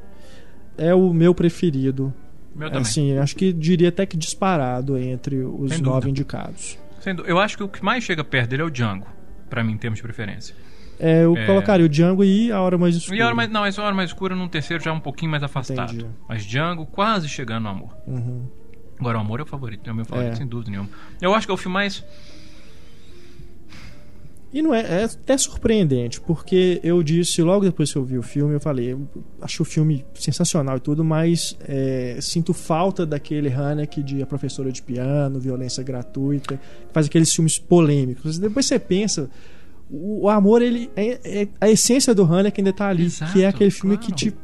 É 0.76 0.94
o 0.94 1.12
meu 1.12 1.34
preferido. 1.34 2.12
Meu 2.54 2.68
também. 2.68 2.82
Assim, 2.82 3.18
acho 3.18 3.34
que 3.36 3.52
diria 3.52 3.88
até 3.88 4.06
que 4.06 4.16
disparado 4.16 4.96
entre 4.96 5.36
os 5.44 5.72
Sem 5.72 5.80
nove 5.82 6.00
dúvida. 6.06 6.10
indicados. 6.10 6.78
Eu 7.26 7.38
acho 7.38 7.56
que 7.56 7.62
o 7.62 7.68
que 7.68 7.84
mais 7.84 8.02
chega 8.04 8.24
perto 8.24 8.50
dele 8.50 8.62
é 8.62 8.64
o 8.64 8.70
Django, 8.70 9.06
pra 9.50 9.62
mim, 9.62 9.72
em 9.72 9.76
termos 9.78 9.98
de 9.98 10.02
preferência. 10.02 10.54
É, 10.98 11.24
eu 11.24 11.36
É. 11.36 11.44
colocaria 11.46 11.84
o 11.84 11.88
Django 11.88 12.22
e 12.24 12.50
a 12.52 12.60
Hora 12.60 12.78
Mais 12.78 12.94
Escura. 12.94 13.16
E 13.16 13.20
a 13.20 13.26
hora 13.26 13.34
mais, 13.34 13.50
não, 13.50 13.66
essa 13.66 13.82
hora 13.82 13.94
mais 13.94 14.10
escura 14.10 14.34
num 14.36 14.48
terceiro 14.48 14.82
já 14.82 14.90
é 14.90 14.94
um 14.94 15.00
pouquinho 15.00 15.30
mais 15.30 15.42
afastado. 15.42 15.92
Entendi. 15.92 16.06
Mas 16.28 16.44
Django 16.46 16.86
quase 16.86 17.28
chegando 17.28 17.64
no 17.64 17.68
amor. 17.70 17.96
Uhum. 18.06 18.46
Agora, 18.98 19.18
o 19.18 19.20
amor 19.20 19.40
é 19.40 19.42
o 19.42 19.46
favorito, 19.46 19.90
é 19.90 19.92
o 19.92 19.96
meu 19.96 20.04
favorito, 20.04 20.32
É. 20.32 20.36
sem 20.36 20.46
dúvida 20.46 20.70
nenhuma. 20.70 20.88
Eu 21.20 21.34
acho 21.34 21.46
que 21.46 21.50
é 21.50 21.54
o 21.54 21.56
filme 21.56 21.74
mais. 21.74 22.02
E 24.54 24.62
não 24.62 24.72
é, 24.72 25.00
é 25.00 25.04
até 25.04 25.36
surpreendente, 25.36 26.20
porque 26.20 26.80
eu 26.84 27.02
disse 27.02 27.42
logo 27.42 27.64
depois 27.64 27.90
que 27.92 27.98
eu 27.98 28.04
vi 28.04 28.16
o 28.16 28.22
filme, 28.22 28.54
eu 28.54 28.60
falei, 28.60 28.92
eu 28.92 29.08
acho 29.42 29.62
o 29.62 29.66
filme 29.66 30.04
sensacional 30.14 30.76
e 30.76 30.80
tudo, 30.80 31.02
mas 31.04 31.58
é, 31.66 32.18
sinto 32.20 32.54
falta 32.54 33.04
daquele 33.04 33.52
Haneke 33.52 34.00
de 34.00 34.22
a 34.22 34.26
professora 34.26 34.70
de 34.70 34.80
piano, 34.80 35.40
violência 35.40 35.82
gratuita, 35.82 36.60
faz 36.92 37.06
aqueles 37.06 37.34
filmes 37.34 37.58
polêmicos. 37.58 38.38
Depois 38.38 38.64
você 38.66 38.78
pensa, 38.78 39.28
o, 39.90 40.28
amor, 40.28 40.62
ele 40.62 40.88
é, 40.94 41.18
é- 41.42 41.48
a 41.60 41.68
essência 41.68 42.14
do 42.14 42.22
Haneke 42.24 42.60
ainda 42.60 42.72
tá 42.72 42.86
ali, 42.88 43.06
Exato, 43.06 43.32
que 43.32 43.42
é 43.42 43.48
aquele 43.48 43.72
filme 43.72 43.96
claro. 43.96 44.12
que 44.12 44.16
te 44.16 44.28
É 44.28 44.30
que 44.30 44.36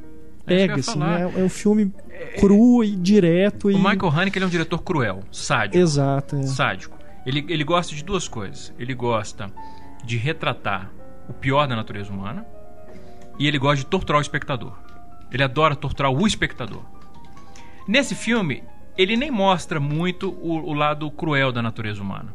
pega, 0.45 0.73
eu 0.73 0.77
ia 0.77 0.81
assim, 0.81 0.93
falar. 0.93 1.21
é, 1.21 1.41
é 1.41 1.45
um 1.45 1.49
filme 1.49 1.93
cru 2.41 2.83
e 2.83 2.97
direto 2.97 3.71
e 3.71 3.75
O 3.75 3.79
Michael 3.79 4.09
Haneke 4.13 4.39
ele 4.39 4.45
é 4.45 4.49
um 4.49 4.51
diretor 4.51 4.79
cruel, 4.83 5.21
sádico. 5.31 5.79
exato, 5.79 6.35
é. 6.35 6.43
sádico. 6.43 6.99
Ele, 7.25 7.45
ele 7.49 7.63
gosta 7.63 7.95
de 7.95 8.03
duas 8.03 8.27
coisas. 8.27 8.73
Ele 8.79 8.93
gosta 8.95 9.53
de 10.05 10.16
retratar 10.16 10.90
o 11.28 11.32
pior 11.32 11.66
da 11.66 11.76
natureza 11.76 12.12
humana 12.12 12.46
e 13.38 13.46
ele 13.46 13.59
gosta 13.59 13.76
de 13.76 13.86
torturar 13.86 14.18
o 14.18 14.22
espectador. 14.22 14.76
Ele 15.32 15.42
adora 15.42 15.76
torturar 15.76 16.11
o 16.11 16.26
espectador. 16.26 16.82
Nesse 17.86 18.14
filme, 18.14 18.64
ele 18.96 19.16
nem 19.16 19.30
mostra 19.30 19.80
muito 19.80 20.30
o, 20.30 20.57
o 20.68 20.74
lado 20.74 21.11
cruel 21.11 21.53
da 21.53 21.62
natureza 21.62 22.03
humana. 22.03 22.34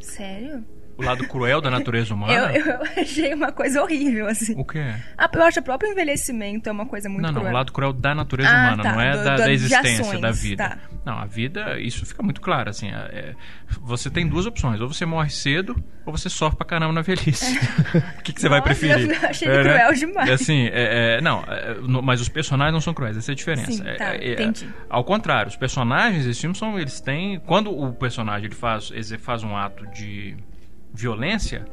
Sério? 0.00 0.64
O 0.98 1.02
lado 1.02 1.28
cruel 1.28 1.60
da 1.60 1.70
natureza 1.70 2.12
Eu, 2.12 2.16
humana? 2.16 2.52
eu 2.56 2.82
achei 3.02 3.34
uma 3.34 3.52
coisa 3.52 3.82
horrível, 3.82 4.26
assim. 4.28 4.54
O 4.58 4.64
quê? 4.64 4.94
Ah, 5.18 5.28
eu 5.32 5.42
acho 5.42 5.54
que 5.54 5.60
o 5.60 5.62
próprio 5.62 5.90
envelhecimento 5.92 6.68
é 6.68 6.72
uma 6.72 6.86
coisa 6.86 7.06
muito 7.08 7.22
não, 7.22 7.32
não, 7.32 7.40
cruel. 7.40 7.52
o 7.52 7.54
lado 7.54 7.72
cruel 7.72 7.92
da 7.92 8.14
natureza 8.14 8.48
Ah, 8.50 8.58
humana, 8.68 8.82
tá, 8.82 8.92
não 8.92 9.00
é 9.00 9.10
do- 9.12 9.24
da, 9.24 9.36
do- 9.36 9.42
da 9.42 9.52
existência, 9.52 10.00
ações, 10.00 10.20
da 10.20 10.30
vida. 10.30 10.68
tá. 10.68 10.78
Não, 11.04 11.18
a 11.18 11.26
vida, 11.26 11.78
isso 11.78 12.04
fica 12.06 12.22
muito 12.22 12.40
claro, 12.40 12.70
assim, 12.70 12.88
é- 12.88 12.94
é- 13.12 13.34
você 13.80 14.08
tem 14.10 14.26
duas 14.26 14.46
opções, 14.46 14.80
ou 14.80 14.88
você 14.92 15.04
morre 15.06 15.28
cedo, 15.30 15.76
ou 16.04 16.16
você 16.16 16.28
sofre 16.30 16.56
pra 16.56 16.66
caramba 16.66 16.94
na 16.94 17.02
velhice. 17.02 17.44
o 18.18 18.22
que, 18.22 18.32
que 18.32 18.40
você 18.40 18.48
vai 18.48 18.60
Nossa, 18.60 18.74
preferir? 18.74 19.10
eu 19.22 19.28
achei 19.28 19.48
né? 19.48 19.62
cruel 19.62 19.92
demais. 19.92 20.28
É 20.30 20.32
Assim, 20.32 20.66
é- 20.72 21.16
é, 21.18 21.20
não, 21.20 21.44
é, 21.46 21.74
no- 21.82 22.02
mas 22.02 22.20
os 22.22 22.28
personagens 22.30 22.72
não 22.72 22.80
são 22.80 22.94
cruéis, 22.94 23.16
essa 23.18 23.30
é 23.30 23.34
a 23.34 23.36
diferença. 23.36 23.70
Sim, 23.70 23.82
É- 23.86 23.94
tá, 23.94 24.14
é- 24.14 24.28
é- 24.28 24.32
entendi. 24.32 24.68
ao 24.88 25.04
contrário, 25.04 25.48
os 25.50 25.56
personagens 25.56 26.24
desse 26.24 26.40
filme 26.40 26.56
são, 26.56 26.78
eles 26.78 27.00
têm, 27.00 27.38
quando 27.40 27.70
o 27.70 27.92
personagem 27.92 28.46
ele 28.46 28.54
faz, 28.54 28.90
ele 28.92 29.18
faz 29.18 29.44
um 29.44 29.54
ato 29.56 29.86
de 29.88 30.34
violência, 30.96 31.66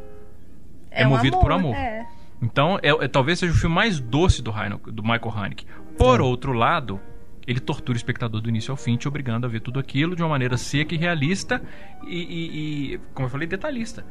é 0.91 1.05
um 1.07 1.11
movido 1.11 1.39
por 1.39 1.51
amor. 1.51 1.75
É. 1.75 2.05
então, 2.41 2.77
é, 2.83 2.89
é- 2.89 3.07
talvez 3.07 3.39
seja 3.39 3.53
o 3.53 3.55
filme 3.55 3.73
mais 3.75 3.99
doce 3.99 4.41
do, 4.41 4.51
Heino- 4.51 4.79
do 4.85 5.01
Michael 5.01 5.31
Haneke. 5.35 5.65
Por 5.97 6.21
outro 6.21 6.53
lado, 6.53 6.99
ele 7.47 7.59
tortura 7.59 7.95
o 7.95 7.97
espectador 7.97 8.41
do 8.41 8.49
início 8.49 8.71
ao 8.71 8.77
fim, 8.77 8.95
te 8.95 9.07
obrigando 9.07 9.45
a 9.45 9.49
ver 9.49 9.59
tudo 9.61 9.79
aquilo 9.79 10.15
de 10.15 10.21
uma 10.21 10.29
maneira 10.29 10.55
seca 10.57 10.93
e 10.93 10.97
realista 10.97 11.61
e, 12.05 12.17
e- 12.17 12.93
e, 12.93 12.99
como 13.13 13.25
eu 13.27 13.29
falei, 13.31 13.47
detalhista. 13.47 14.05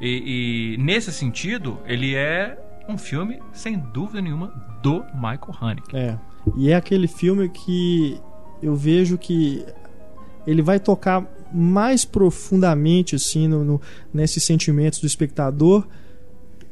E, 0.00 0.74
e, 0.74 0.78
nesse 0.78 1.12
sentido, 1.12 1.80
ele 1.86 2.14
é 2.14 2.56
um 2.88 2.96
filme, 2.96 3.40
sem 3.52 3.76
dúvida 3.78 4.20
nenhuma, 4.20 4.48
do 4.82 5.04
Michael 5.14 5.54
Haneke. 5.60 5.96
É. 5.96 6.18
E 6.56 6.70
é 6.70 6.76
aquele 6.76 7.06
filme 7.08 7.48
que 7.48 8.20
eu 8.62 8.74
vejo 8.74 9.18
que 9.18 9.66
ele 10.46 10.62
vai 10.62 10.80
tocar 10.80 11.22
mais 11.52 12.04
profundamente 12.04 13.14
assim 13.16 13.46
no, 13.48 13.64
no- 13.64 13.80
nesses 14.12 14.42
sentimentos 14.44 15.00
do 15.00 15.06
espectador, 15.06 15.86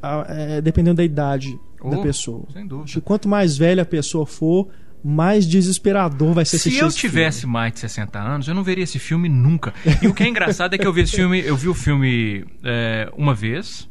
a- 0.02 0.26
é, 0.28 0.60
dependendo 0.60 0.96
da 0.96 1.04
idade 1.04 1.58
da 1.82 1.98
Oh, 1.98 2.02
pessoa. 2.02 2.44
Sem 2.52 2.62
Acho 2.62 2.62
que 2.62 2.68
dúvida. 2.68 3.00
quanto 3.02 3.28
mais 3.28 3.56
velha 3.56 3.82
a 3.82 3.86
pessoa 3.86 4.26
for, 4.26 4.68
mais 5.04 5.46
desesperador 5.46 6.32
vai 6.34 6.44
ser 6.44 6.58
Se 6.58 6.68
assistir 6.68 6.80
eu 6.82 6.88
esse 6.88 6.96
tivesse 6.98 7.40
filme. 7.40 7.52
mais 7.52 7.72
de 7.74 7.78
60 7.80 8.18
anos, 8.18 8.48
eu 8.48 8.54
não 8.54 8.64
veria 8.64 8.82
esse 8.82 8.98
filme 8.98 9.28
nunca. 9.28 9.72
E 10.02 10.08
o 10.08 10.14
que 10.14 10.22
é 10.24 10.28
engraçado 10.28 10.74
é 10.74 10.78
que 10.78 10.86
eu 10.86 10.92
vi 10.92 11.02
esse 11.02 11.12
filme, 11.14 11.40
eu 11.40 11.56
vi 11.56 11.68
o 11.68 11.74
filme 11.74 12.44
é, 12.64 13.08
uma 13.16 13.34
vez 13.34 13.88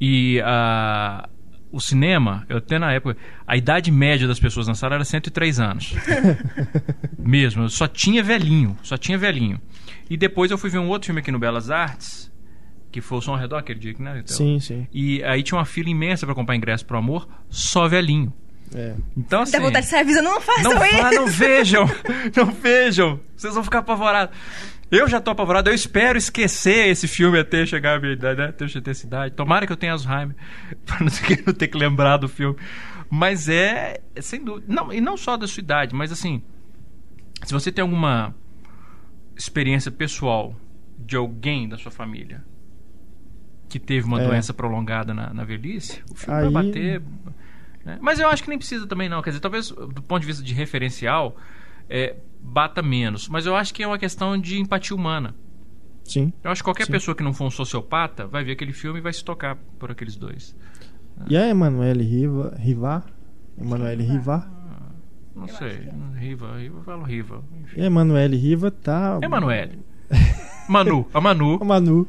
e 0.00 0.40
a 0.44 1.28
o 1.72 1.80
cinema, 1.80 2.46
eu 2.48 2.56
até 2.56 2.78
na 2.78 2.90
época, 2.92 3.16
a 3.46 3.54
idade 3.56 3.90
média 3.90 4.26
das 4.26 4.40
pessoas 4.40 4.66
na 4.66 4.74
sala 4.74 4.94
era 4.94 5.04
103 5.04 5.60
anos. 5.60 5.94
Mesmo, 7.18 7.64
eu 7.64 7.68
só 7.68 7.86
tinha 7.86 8.22
velhinho, 8.22 8.76
só 8.82 8.96
tinha 8.96 9.18
velhinho. 9.18 9.60
E 10.08 10.16
depois 10.16 10.50
eu 10.50 10.58
fui 10.58 10.70
ver 10.70 10.78
um 10.78 10.88
outro 10.88 11.06
filme 11.06 11.20
aqui 11.20 11.30
no 11.32 11.38
Belas 11.38 11.70
Artes, 11.70 12.32
que 12.92 13.00
foi 13.00 13.18
o 13.18 13.20
Som 13.20 13.32
ao 13.32 13.38
Redor 13.38 13.56
aquele 13.58 13.78
dia, 13.78 13.94
né? 13.98 14.20
Então, 14.24 14.36
Sim, 14.36 14.60
sim. 14.60 14.86
E 14.92 15.22
aí 15.24 15.42
tinha 15.42 15.58
uma 15.58 15.64
fila 15.64 15.88
imensa 15.88 16.24
para 16.26 16.34
comprar 16.34 16.54
ingresso 16.56 16.84
pro 16.86 16.96
amor, 16.98 17.28
só 17.50 17.88
velhinho. 17.88 18.32
É. 18.74 18.94
Então 19.16 19.42
assim, 19.42 19.52
Dá 19.52 19.60
vontade 19.60 19.86
de 19.86 19.90
sair 19.90 20.00
avisando, 20.00 20.24
não 20.28 20.40
façam 20.40 20.74
não, 20.74 20.84
isso. 20.84 21.14
não 21.14 21.26
vejam, 21.28 21.86
não 22.36 22.46
vejam. 22.52 23.20
Vocês 23.36 23.54
vão 23.54 23.62
ficar 23.62 23.78
apavorados. 23.78 24.36
Eu 24.90 25.08
já 25.08 25.20
tô 25.20 25.32
apavorado, 25.32 25.68
eu 25.68 25.74
espero 25.74 26.16
esquecer 26.16 26.88
esse 26.88 27.08
filme 27.08 27.38
até 27.38 27.66
chegar 27.66 27.96
a 27.96 28.00
minha 28.00 28.12
idade, 28.12 28.38
né? 28.40 28.48
até 28.48 28.64
eu 28.64 28.82
ter 28.82 28.90
essa 28.90 29.04
idade. 29.06 29.34
Tomara 29.34 29.66
que 29.66 29.72
eu 29.72 29.76
tenha 29.76 29.92
Alzheimer, 29.92 30.34
pra 30.86 31.00
não 31.00 31.08
ter, 31.08 31.22
que- 31.36 31.42
não 31.46 31.52
ter 31.54 31.68
que 31.68 31.76
lembrar 31.76 32.16
do 32.18 32.28
filme. 32.28 32.56
Mas 33.10 33.48
é, 33.48 34.00
é 34.14 34.20
sem 34.20 34.44
dúvida. 34.44 34.66
Não, 34.72 34.92
e 34.92 35.00
não 35.00 35.16
só 35.16 35.36
da 35.36 35.46
sua 35.46 35.60
idade, 35.60 35.94
mas 35.94 36.10
assim, 36.12 36.42
se 37.44 37.52
você 37.52 37.70
tem 37.70 37.82
alguma 37.82 38.34
experiência 39.36 39.90
pessoal 39.90 40.54
de 40.98 41.16
alguém 41.16 41.68
da 41.68 41.76
sua 41.76 41.92
família 41.92 42.42
que 43.68 43.78
teve 43.78 44.06
uma 44.06 44.20
É. 44.22 44.26
doença 44.26 44.54
prolongada 44.54 45.12
na, 45.12 45.32
na 45.34 45.44
velhice, 45.44 46.02
o 46.10 46.14
filme 46.14 46.38
Aí- 46.40 46.50
vai 46.50 46.64
bater. 46.64 47.02
né? 47.84 47.98
Mas 48.00 48.18
eu 48.18 48.28
acho 48.28 48.42
que 48.42 48.48
nem 48.48 48.58
precisa 48.58 48.86
também, 48.86 49.08
não. 49.08 49.20
Quer 49.22 49.30
dizer, 49.30 49.40
talvez 49.40 49.68
do 49.70 50.02
ponto 50.02 50.20
de 50.20 50.26
vista 50.26 50.42
de 50.42 50.54
referencial, 50.54 51.36
é, 51.88 52.16
bata 52.40 52.80
menos. 52.82 53.28
Mas 53.28 53.44
eu 53.46 53.54
acho 53.56 53.74
que 53.74 53.82
é 53.82 53.86
uma 53.86 53.98
questão 53.98 54.38
de 54.38 54.58
empatia 54.58 54.96
humana. 54.96 55.34
Sim. 56.04 56.32
Eu 56.42 56.50
acho 56.52 56.62
que 56.62 56.64
qualquer 56.64 56.86
Sim. 56.86 56.92
pessoa 56.92 57.14
que 57.16 57.22
não 57.22 57.32
for 57.32 57.44
um 57.46 57.50
sociopata 57.50 58.26
vai 58.26 58.44
ver 58.44 58.52
aquele 58.52 58.72
filme 58.72 58.98
e 59.00 59.02
vai 59.02 59.12
se 59.12 59.24
tocar 59.24 59.56
por 59.78 59.90
aqueles 59.90 60.16
dois. 60.16 60.54
E 61.28 61.36
a 61.36 61.48
Emanuele 61.48 62.04
Riva, 62.04 62.54
Rivar? 62.58 63.04
Emanuele 63.58 64.04
Rivar? 64.04 64.48
Não 65.36 65.46
sei. 65.46 65.88
Riva, 66.16 66.56
Riva, 66.56 66.78
eu 66.78 66.82
falo 66.82 67.02
Riva. 67.04 67.44
E 67.76 67.84
Emanuele 67.84 68.36
Riva 68.36 68.70
tá. 68.70 69.18
Emanuele. 69.22 69.78
Manu, 70.66 71.06
a 71.12 71.20
Manu. 71.20 71.58
A 71.60 71.64
Manu. 71.64 72.08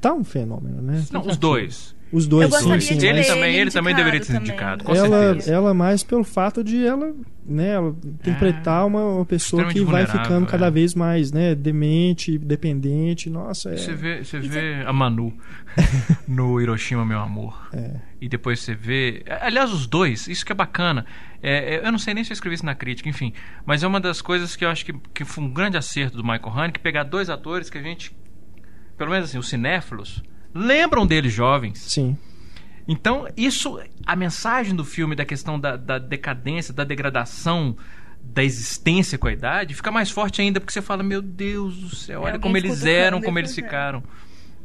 Tá 0.00 0.12
um 0.12 0.24
fenômeno, 0.24 0.82
né? 0.82 1.04
Não, 1.12 1.22
os 1.22 1.36
dois. 1.36 1.95
Os 2.12 2.26
dois, 2.26 2.44
Eu 2.44 2.50
gostaria 2.50 2.80
sim, 2.80 2.94
sim. 2.94 2.98
de 2.98 3.06
Ele 3.06 3.18
mas 3.18 3.26
também- 3.26 3.50
ele 3.52 3.60
ele 3.62 3.70
também 3.72 3.94
deveria 3.94 4.22
ser 4.22 4.34
também. 4.34 4.48
indicado, 4.48 4.84
com 4.84 4.94
ela, 4.94 5.18
certeza. 5.34 5.52
ela 5.52 5.74
mais 5.74 6.04
pelo 6.04 6.22
fato 6.22 6.62
de 6.62 6.86
ela, 6.86 7.12
né, 7.44 7.70
ela 7.72 7.96
interpretar 8.04 8.86
uma, 8.86 9.04
uma 9.04 9.24
pessoa 9.24 9.64
que 9.66 9.80
vai 9.84 10.06
ficando 10.06 10.46
cada 10.46 10.66
é. 10.68 10.70
vez 10.70 10.94
mais, 10.94 11.32
né, 11.32 11.54
demente, 11.54 12.38
dependente. 12.38 13.28
Nossa, 13.28 13.70
é. 13.70 13.76
Você 13.76 13.92
vê, 13.92 14.22
você 14.24 14.38
vê 14.38 14.84
a 14.86 14.92
Manu 14.92 15.36
no 16.28 16.60
Hiroshima, 16.60 17.04
meu 17.04 17.18
amor. 17.18 17.68
É. 17.72 17.96
E 18.20 18.28
depois 18.28 18.60
você 18.60 18.74
vê. 18.74 19.24
Aliás, 19.40 19.72
os 19.72 19.86
dois, 19.86 20.28
isso 20.28 20.46
que 20.46 20.52
é 20.52 20.54
bacana. 20.54 21.04
É, 21.42 21.74
é, 21.76 21.86
eu 21.86 21.90
não 21.92 21.98
sei 21.98 22.14
nem 22.14 22.22
se 22.24 22.32
eu 22.32 22.34
escrevi 22.34 22.54
isso 22.54 22.64
na 22.64 22.74
crítica, 22.74 23.08
enfim. 23.08 23.32
Mas 23.64 23.82
é 23.82 23.86
uma 23.86 24.00
das 24.00 24.22
coisas 24.22 24.54
que 24.56 24.64
eu 24.64 24.68
acho 24.70 24.84
que, 24.86 24.92
que 25.12 25.24
foi 25.24 25.42
um 25.44 25.52
grande 25.52 25.76
acerto 25.76 26.16
do 26.16 26.22
Michael 26.22 26.52
Haneke 26.54 26.78
pegar 26.80 27.02
dois 27.02 27.28
atores 27.28 27.68
que 27.68 27.78
a 27.78 27.82
gente, 27.82 28.16
pelo 28.96 29.10
menos 29.10 29.28
assim, 29.28 29.38
os 29.38 29.48
cinéfilos, 29.48 30.22
lembram 30.56 31.06
deles 31.06 31.32
jovens. 31.32 31.78
Sim. 31.78 32.16
Então, 32.88 33.26
isso, 33.36 33.80
a 34.06 34.14
mensagem 34.14 34.74
do 34.74 34.84
filme 34.84 35.16
da 35.16 35.24
questão 35.24 35.58
da, 35.58 35.76
da 35.76 35.98
decadência, 35.98 36.72
da 36.72 36.84
degradação 36.84 37.76
da 38.22 38.42
existência 38.42 39.16
com 39.18 39.28
a 39.28 39.32
idade, 39.32 39.74
fica 39.74 39.90
mais 39.90 40.10
forte 40.10 40.40
ainda, 40.40 40.60
porque 40.60 40.72
você 40.72 40.82
fala, 40.82 41.02
meu 41.02 41.22
Deus 41.22 41.76
do 41.76 41.94
céu, 41.94 42.22
olha 42.22 42.32
alguém 42.34 42.40
como 42.40 42.56
eles 42.56 42.84
eram, 42.84 43.20
como 43.20 43.38
eles 43.38 43.50
fazendo. 43.50 43.64
ficaram. 43.64 44.02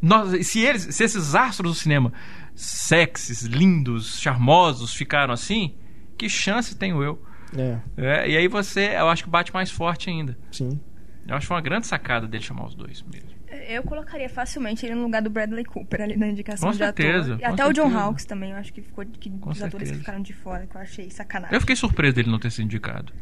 Nós, 0.02 0.48
se, 0.48 0.60
eles, 0.60 0.88
se 0.90 1.04
esses 1.04 1.36
astros 1.36 1.72
do 1.72 1.80
cinema, 1.80 2.12
sexys, 2.56 3.44
lindos, 3.44 4.20
charmosos, 4.20 4.94
ficaram 4.94 5.34
assim, 5.34 5.76
que 6.18 6.28
chance 6.28 6.76
tenho 6.76 7.04
eu? 7.04 7.22
É, 7.56 7.78
É, 7.98 8.30
e 8.30 8.38
aí 8.38 8.48
você, 8.48 8.96
eu 8.98 9.10
acho 9.10 9.24
que 9.24 9.30
bate 9.30 9.54
mais 9.54 9.70
forte 9.70 10.10
ainda. 10.10 10.38
sim. 10.52 10.80
Eu 11.28 11.36
acho 11.36 11.54
uma 11.54 11.62
grande 11.62 11.86
sacada 11.86 12.28
dele 12.28 12.44
chamar 12.44 12.66
os 12.66 12.74
dois 12.74 13.04
mesmo. 13.04 13.30
Eu 13.72 13.84
colocaria 13.84 14.30
facilmente 14.30 14.86
ele 14.86 14.96
no 14.96 15.04
lugar 15.04 15.22
do 15.22 15.30
Bradley 15.30 15.66
Cooper 15.66 16.02
ali 16.02 16.16
na 16.18 16.28
indicação 16.28 16.68
Com 16.70 16.72
de 16.74 16.78
certeza, 16.78 17.36
ator. 17.36 17.40
E 17.40 17.46
até 17.46 17.66
o 17.66 17.74
John 17.74 17.84
certeza. 17.84 18.00
Hawkes 18.04 18.26
também, 18.26 18.52
eu 18.52 18.58
acho 18.58 18.74
que 18.74 18.82
ficou 18.82 19.06
que 19.06 19.30
Com 19.30 19.50
dos 19.50 19.62
atores 19.62 19.72
certeza. 19.90 19.94
que 19.94 20.00
ficaram 20.00 20.22
de 20.22 20.34
fora, 20.34 20.68
que 20.68 20.76
eu 20.76 20.82
achei 20.82 21.10
sacanagem. 21.10 21.56
Eu 21.56 21.62
fiquei 21.62 21.76
surpreso 21.76 22.16
dele 22.16 22.30
não 22.30 22.40
ter 22.40 22.52
sido 22.52 22.66
indicado. 22.66 23.14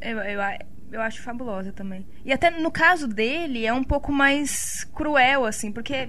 Eu, 0.00 0.18
eu, 0.18 0.40
eu 0.92 1.00
acho 1.00 1.22
fabulosa 1.22 1.72
também. 1.72 2.06
E 2.24 2.32
até 2.32 2.50
no 2.50 2.70
caso 2.70 3.08
dele 3.08 3.64
é 3.66 3.72
um 3.72 3.84
pouco 3.84 4.12
mais 4.12 4.84
cruel, 4.94 5.44
assim, 5.44 5.72
porque. 5.72 6.08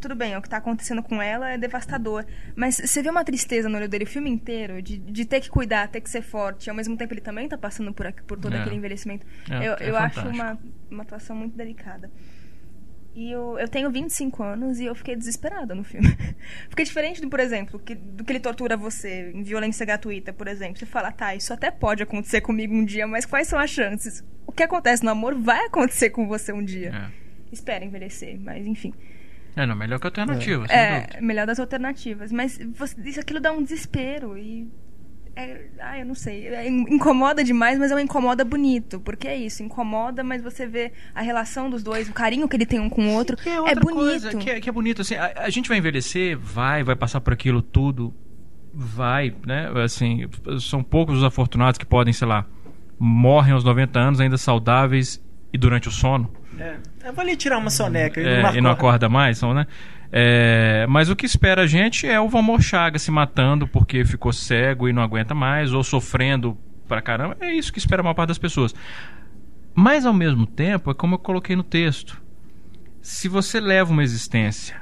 Tudo 0.00 0.16
bem, 0.16 0.36
o 0.36 0.42
que 0.42 0.48
tá 0.48 0.56
acontecendo 0.56 1.00
com 1.00 1.22
ela 1.22 1.50
é 1.50 1.56
devastador. 1.56 2.24
Mas 2.56 2.74
você 2.74 3.00
vê 3.00 3.08
uma 3.08 3.22
tristeza 3.24 3.68
no 3.68 3.78
olho 3.78 3.88
dele 3.88 4.02
o 4.02 4.06
filme 4.08 4.28
inteiro, 4.28 4.82
de, 4.82 4.98
de 4.98 5.24
ter 5.24 5.40
que 5.40 5.48
cuidar, 5.48 5.86
ter 5.86 6.00
que 6.00 6.10
ser 6.10 6.22
forte. 6.22 6.68
Ao 6.68 6.74
mesmo 6.74 6.96
tempo 6.96 7.14
ele 7.14 7.20
também 7.20 7.48
tá 7.48 7.56
passando 7.56 7.94
por, 7.94 8.12
por 8.26 8.36
todo 8.36 8.52
É. 8.52 8.58
aquele 8.60 8.74
envelhecimento. 8.74 9.24
É, 9.48 9.64
eu 9.64 9.72
é 9.74 9.90
eu 9.90 9.96
acho 9.96 10.26
uma, 10.26 10.58
uma 10.90 11.04
atuação 11.04 11.36
muito 11.36 11.56
delicada. 11.56 12.10
E 13.14 13.30
eu, 13.30 13.58
eu 13.58 13.68
tenho 13.68 13.90
25 13.90 14.42
anos 14.42 14.80
e 14.80 14.86
eu 14.86 14.94
fiquei 14.94 15.14
desesperada 15.14 15.74
no 15.74 15.84
filme. 15.84 16.08
Porque 16.68 16.82
diferente 16.82 17.20
do, 17.20 17.28
por 17.28 17.40
exemplo, 17.40 17.78
que, 17.78 17.94
do 17.94 18.24
que 18.24 18.32
ele 18.32 18.40
tortura 18.40 18.76
você 18.76 19.30
em 19.34 19.42
violência 19.42 19.84
gratuita, 19.84 20.32
por 20.32 20.48
exemplo. 20.48 20.78
Você 20.78 20.86
fala, 20.86 21.12
tá, 21.12 21.34
isso 21.34 21.52
até 21.52 21.70
pode 21.70 22.02
acontecer 22.02 22.40
comigo 22.40 22.74
um 22.74 22.84
dia, 22.84 23.06
mas 23.06 23.26
quais 23.26 23.48
são 23.48 23.58
as 23.58 23.68
chances? 23.68 24.24
O 24.46 24.52
que 24.52 24.62
acontece 24.62 25.04
no 25.04 25.10
amor 25.10 25.34
vai 25.34 25.66
acontecer 25.66 26.10
com 26.10 26.26
você 26.26 26.52
um 26.52 26.64
dia. 26.64 26.88
É. 26.88 27.22
Espera 27.52 27.84
envelhecer, 27.84 28.40
mas 28.40 28.66
enfim. 28.66 28.94
É, 29.54 29.66
não, 29.66 29.76
melhor 29.76 30.00
que 30.00 30.06
alternativa. 30.06 30.64
É, 30.70 31.00
dúvida. 31.00 31.20
melhor 31.20 31.46
das 31.46 31.60
alternativas. 31.60 32.32
Mas 32.32 32.58
você, 32.74 32.96
isso 33.04 33.20
aquilo 33.20 33.40
dá 33.40 33.52
um 33.52 33.62
desespero 33.62 34.38
e. 34.38 34.70
É, 35.34 35.66
ah, 35.80 35.98
eu 35.98 36.04
não 36.04 36.14
sei. 36.14 36.46
É, 36.48 36.68
in- 36.68 36.86
incomoda 36.94 37.42
demais, 37.42 37.78
mas 37.78 37.90
é 37.90 37.94
um 37.94 37.98
incomoda 37.98 38.44
bonito. 38.44 39.00
Porque 39.00 39.26
é 39.26 39.36
isso, 39.36 39.62
incomoda, 39.62 40.22
mas 40.22 40.42
você 40.42 40.66
vê 40.66 40.92
a 41.14 41.22
relação 41.22 41.70
dos 41.70 41.82
dois, 41.82 42.08
o 42.08 42.12
carinho 42.12 42.46
que 42.48 42.54
ele 42.56 42.66
tem 42.66 42.78
um 42.80 42.88
com 42.90 43.06
o 43.06 43.10
outro. 43.14 43.36
Que 43.36 43.48
é 43.48 43.54
é 43.54 43.60
outra 43.60 43.80
bonito. 43.80 43.96
coisa, 43.98 44.34
que 44.36 44.50
é, 44.50 44.60
que 44.60 44.68
é 44.68 44.72
bonito. 44.72 45.00
Assim, 45.02 45.14
a, 45.14 45.32
a 45.36 45.50
gente 45.50 45.68
vai 45.68 45.78
envelhecer, 45.78 46.36
vai, 46.38 46.82
vai 46.84 46.94
passar 46.94 47.20
por 47.22 47.32
aquilo 47.32 47.62
tudo, 47.62 48.14
vai, 48.74 49.34
né? 49.46 49.70
Assim, 49.82 50.26
são 50.60 50.82
poucos 50.82 51.18
os 51.18 51.24
afortunados 51.24 51.78
que 51.78 51.86
podem, 51.86 52.12
sei 52.12 52.28
lá, 52.28 52.46
morrem 52.98 53.52
aos 53.54 53.64
90 53.64 53.98
anos 53.98 54.20
ainda 54.20 54.36
saudáveis 54.36 55.18
e 55.52 55.56
durante 55.58 55.88
o 55.88 55.90
sono. 55.90 56.30
É. 56.58 56.76
Eu 57.04 57.12
vou 57.14 57.22
ali 57.22 57.36
tirar 57.36 57.56
uma 57.58 57.70
soneca 57.70 58.20
e 58.20 58.24
É, 58.26 58.42
não 58.42 58.54
e 58.54 58.60
não 58.60 58.70
acorda. 58.70 59.06
acorda 59.06 59.08
mais, 59.08 59.38
são, 59.38 59.54
né? 59.54 59.66
É, 60.14 60.86
mas 60.90 61.08
o 61.08 61.16
que 61.16 61.24
espera 61.24 61.62
a 61.62 61.66
gente 61.66 62.06
é 62.06 62.20
o 62.20 62.28
Valmor 62.28 62.60
Chaga 62.60 62.98
se 62.98 63.10
matando 63.10 63.66
porque 63.66 64.04
ficou 64.04 64.30
cego 64.32 64.86
e 64.88 64.92
não 64.92 65.02
aguenta 65.02 65.34
mais, 65.34 65.72
ou 65.72 65.82
sofrendo 65.82 66.56
pra 66.86 67.00
caramba. 67.00 67.36
É 67.40 67.50
isso 67.54 67.72
que 67.72 67.78
espera 67.78 68.02
a 68.02 68.04
maior 68.04 68.14
parte 68.14 68.28
das 68.28 68.38
pessoas. 68.38 68.74
Mas 69.74 70.04
ao 70.04 70.12
mesmo 70.12 70.46
tempo, 70.46 70.90
é 70.90 70.94
como 70.94 71.14
eu 71.14 71.18
coloquei 71.18 71.56
no 71.56 71.62
texto. 71.62 72.20
Se 73.00 73.26
você 73.26 73.58
leva 73.58 73.90
uma 73.90 74.02
existência 74.02 74.80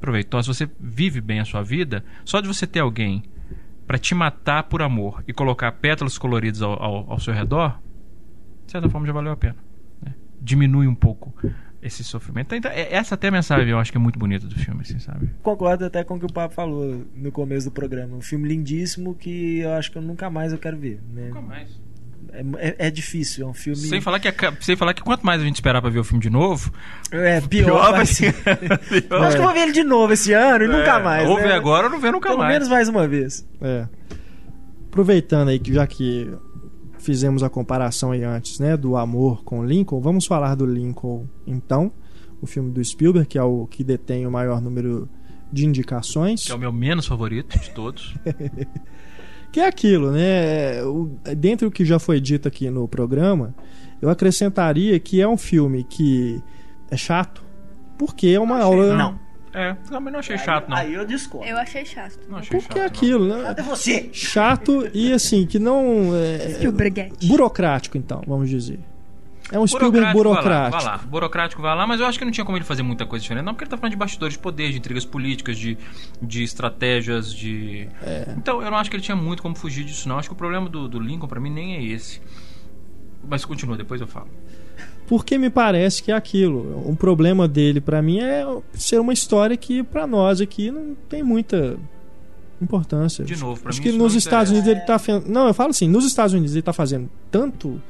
proveitosa, 0.00 0.52
se 0.52 0.58
você 0.66 0.70
vive 0.78 1.20
bem 1.20 1.40
a 1.40 1.44
sua 1.44 1.62
vida, 1.62 2.04
só 2.24 2.40
de 2.40 2.46
você 2.46 2.64
ter 2.66 2.78
alguém 2.80 3.24
pra 3.88 3.98
te 3.98 4.14
matar 4.14 4.62
por 4.62 4.82
amor 4.82 5.24
e 5.26 5.32
colocar 5.32 5.72
pétalas 5.72 6.16
coloridas 6.16 6.62
ao, 6.62 6.80
ao- 6.80 7.10
ao 7.12 7.18
seu 7.18 7.34
redor, 7.34 7.80
de 8.66 8.70
certa 8.70 8.88
forma 8.88 9.04
já 9.06 9.12
valeu 9.12 9.32
a 9.32 9.36
pena. 9.36 9.56
né? 10.00 10.14
Diminui 10.40 10.86
um 10.86 10.94
pouco 10.94 11.34
esse 11.82 12.04
sofrimento. 12.04 12.54
Então, 12.54 12.70
é- 12.70 12.94
essa 12.94 13.14
até 13.14 13.28
é 13.28 13.30
a 13.30 13.32
mensagem 13.32 13.68
eu 13.70 13.78
acho 13.78 13.90
que 13.90 13.96
é 13.98 14.00
muito 14.00 14.18
bonita 14.18 14.46
do 14.46 14.54
filme, 14.54 14.80
assim, 14.82 14.98
sabe? 14.98 15.30
Concordo 15.42 15.84
até 15.84 16.04
com 16.04 16.14
o 16.14 16.18
que 16.18 16.26
o 16.26 16.32
Papo 16.32 16.54
falou 16.54 17.04
no 17.14 17.32
começo 17.32 17.66
do 17.68 17.72
programa. 17.72 18.16
Um 18.16 18.20
filme 18.20 18.48
lindíssimo 18.48 19.14
que 19.14 19.60
eu 19.60 19.72
acho 19.72 19.90
que 19.90 19.98
eu 19.98 20.02
nunca 20.02 20.28
mais 20.28 20.52
eu 20.52 20.58
quero 20.58 20.76
ver. 20.76 21.00
Né? 21.12 21.28
Nunca 21.28 21.40
mais. 21.40 21.68
É, 22.32 22.44
é- 22.68 22.76
é 22.86 22.90
difícil, 22.90 23.44
é 23.46 23.50
um 23.50 23.54
filme. 23.54 23.78
Sem 23.78 24.00
falar, 24.00 24.20
que, 24.20 24.28
sem 24.60 24.76
falar 24.76 24.94
que 24.94 25.02
quanto 25.02 25.24
mais 25.26 25.40
a 25.40 25.44
gente 25.44 25.56
esperar 25.56 25.80
pra 25.80 25.90
ver 25.90 25.98
o 25.98 26.04
filme 26.04 26.22
de 26.22 26.30
novo, 26.30 26.72
É, 27.10 27.40
pior, 27.40 27.64
pior 27.64 27.92
vai 27.92 28.06
ser. 28.06 28.34
Eu 29.10 29.16
acho 29.24 29.36
que 29.36 29.42
eu 29.42 29.46
vou 29.46 29.52
ver 29.54 29.60
ele 29.62 29.72
de 29.72 29.82
novo 29.82 30.12
esse 30.12 30.32
ano 30.32 30.64
e 30.64 30.68
nunca 30.68 31.00
mais. 31.00 31.28
Ou 31.28 31.36
né? 31.38 31.42
ver 31.44 31.52
agora 31.52 31.86
ou 31.86 31.90
não 31.92 31.98
ver 31.98 32.12
nunca 32.12 32.28
Pelo 32.28 32.38
mais. 32.40 32.52
menos 32.52 32.68
mais 32.68 32.88
uma 32.88 33.08
vez. 33.08 33.44
É. 33.60 33.88
Aproveitando 34.88 35.48
aí 35.48 35.58
que 35.58 35.72
já 35.72 35.86
que 35.86 36.30
fizemos 37.00 37.42
a 37.42 37.50
comparação 37.50 38.12
aí 38.12 38.22
antes, 38.22 38.58
né, 38.58 38.76
do 38.76 38.96
amor 38.96 39.42
com 39.42 39.64
Lincoln, 39.64 40.00
vamos 40.00 40.26
falar 40.26 40.54
do 40.54 40.66
Lincoln 40.66 41.26
então, 41.46 41.92
o 42.40 42.46
filme 42.46 42.70
do 42.70 42.84
Spielberg, 42.84 43.28
que 43.28 43.38
é 43.38 43.42
o 43.42 43.66
que 43.66 43.82
detém 43.82 44.26
o 44.26 44.30
maior 44.30 44.60
número 44.60 45.08
de 45.52 45.66
indicações. 45.66 46.44
Que 46.44 46.52
é 46.52 46.54
o 46.54 46.58
meu 46.58 46.72
menos 46.72 47.06
favorito 47.06 47.58
de 47.58 47.70
todos. 47.70 48.14
Que 49.52 49.58
é 49.58 49.66
aquilo, 49.66 50.12
né? 50.12 50.80
O, 50.84 51.10
dentro 51.36 51.68
do 51.68 51.72
que 51.72 51.84
já 51.84 51.98
foi 51.98 52.20
dito 52.20 52.46
aqui 52.46 52.70
no 52.70 52.86
programa, 52.86 53.52
eu 54.00 54.08
acrescentaria 54.08 54.98
que 55.00 55.20
é 55.20 55.26
um 55.26 55.36
filme 55.36 55.82
que 55.82 56.40
é 56.88 56.96
chato, 56.96 57.44
porque 57.98 58.28
é 58.28 58.38
uma 58.38 58.60
aula. 58.60 58.96
Não. 58.96 59.18
É, 59.52 59.74
também 59.88 60.12
não 60.12 60.20
achei 60.20 60.38
chato, 60.38 60.68
não. 60.68 60.76
Aí 60.76 60.94
eu 60.94 61.04
discordo. 61.04 61.48
Eu 61.48 61.56
achei 61.58 61.84
chato. 61.84 62.18
Não 62.28 62.38
achei 62.38 62.60
Porque 62.60 62.68
chato, 62.68 62.76
é 62.76 62.80
não. 62.80 62.86
aquilo, 62.86 63.26
né? 63.36 63.42
Cadê 63.42 63.62
você? 63.62 64.08
Chato 64.12 64.88
e 64.94 65.12
assim, 65.12 65.46
que 65.46 65.58
não. 65.58 66.12
É, 66.14 66.50
Spielberguete. 66.54 67.26
burocrático, 67.26 67.98
então, 67.98 68.22
vamos 68.26 68.48
dizer. 68.48 68.78
É 69.52 69.58
um 69.58 69.66
Spielberg 69.66 70.12
Burocrático, 70.12 70.12
Vai 70.12 70.22
lá, 70.22 70.68
burocrático. 70.70 70.70
vai 70.70 70.84
lá. 70.84 70.98
Burocrático 70.98 71.62
vai 71.62 71.76
lá, 71.76 71.84
mas 71.84 71.98
eu 71.98 72.06
acho 72.06 72.16
que 72.16 72.24
não 72.24 72.30
tinha 72.30 72.44
como 72.44 72.56
ele 72.56 72.64
fazer 72.64 72.84
muita 72.84 73.04
coisa 73.04 73.20
diferente, 73.20 73.44
não, 73.44 73.52
porque 73.52 73.64
ele 73.64 73.70
tá 73.70 73.76
falando 73.76 73.90
de 73.90 73.96
bastidores 73.96 74.34
de 74.34 74.38
poder, 74.38 74.70
de 74.70 74.78
intrigas 74.78 75.04
políticas, 75.04 75.58
de, 75.58 75.76
de 76.22 76.44
estratégias, 76.44 77.34
de. 77.34 77.88
É. 78.00 78.32
Então 78.36 78.62
eu 78.62 78.70
não 78.70 78.78
acho 78.78 78.88
que 78.88 78.94
ele 78.94 79.02
tinha 79.02 79.16
muito 79.16 79.42
como 79.42 79.56
fugir 79.56 79.84
disso, 79.84 80.08
não. 80.08 80.20
Acho 80.20 80.28
que 80.28 80.34
o 80.34 80.36
problema 80.36 80.68
do, 80.68 80.86
do 80.88 81.00
Lincoln, 81.00 81.26
pra 81.26 81.40
mim, 81.40 81.50
nem 81.50 81.74
é 81.74 81.82
esse. 81.82 82.22
Mas 83.28 83.44
continua, 83.44 83.76
depois 83.76 84.00
eu 84.00 84.06
falo. 84.06 84.28
Porque 85.10 85.36
me 85.36 85.50
parece 85.50 86.00
que 86.04 86.12
é 86.12 86.14
aquilo. 86.14 86.88
Um 86.88 86.94
problema 86.94 87.48
dele 87.48 87.80
pra 87.80 88.00
mim 88.00 88.20
é 88.20 88.46
ser 88.74 89.00
uma 89.00 89.12
história 89.12 89.56
que 89.56 89.82
pra 89.82 90.06
nós 90.06 90.40
aqui 90.40 90.70
não 90.70 90.94
tem 91.08 91.20
muita 91.20 91.76
importância. 92.62 93.24
De 93.24 93.36
novo, 93.36 93.60
pra 93.60 93.70
Acho 93.70 93.80
mim 93.80 93.90
que 93.90 93.90
nos 93.98 94.12
não 94.12 94.18
Estados. 94.18 94.52
Unidos 94.52 94.68
ele 94.68 94.80
tá 94.82 95.00
não, 95.26 95.48
eu 95.48 95.52
falo 95.54 95.70
assim, 95.70 95.88
nos 95.88 96.04
Estados 96.06 96.32
Unidos 96.32 96.54
ele 96.54 96.62
tá 96.62 96.72
fazendo 96.72 97.10
tanto 97.28 97.82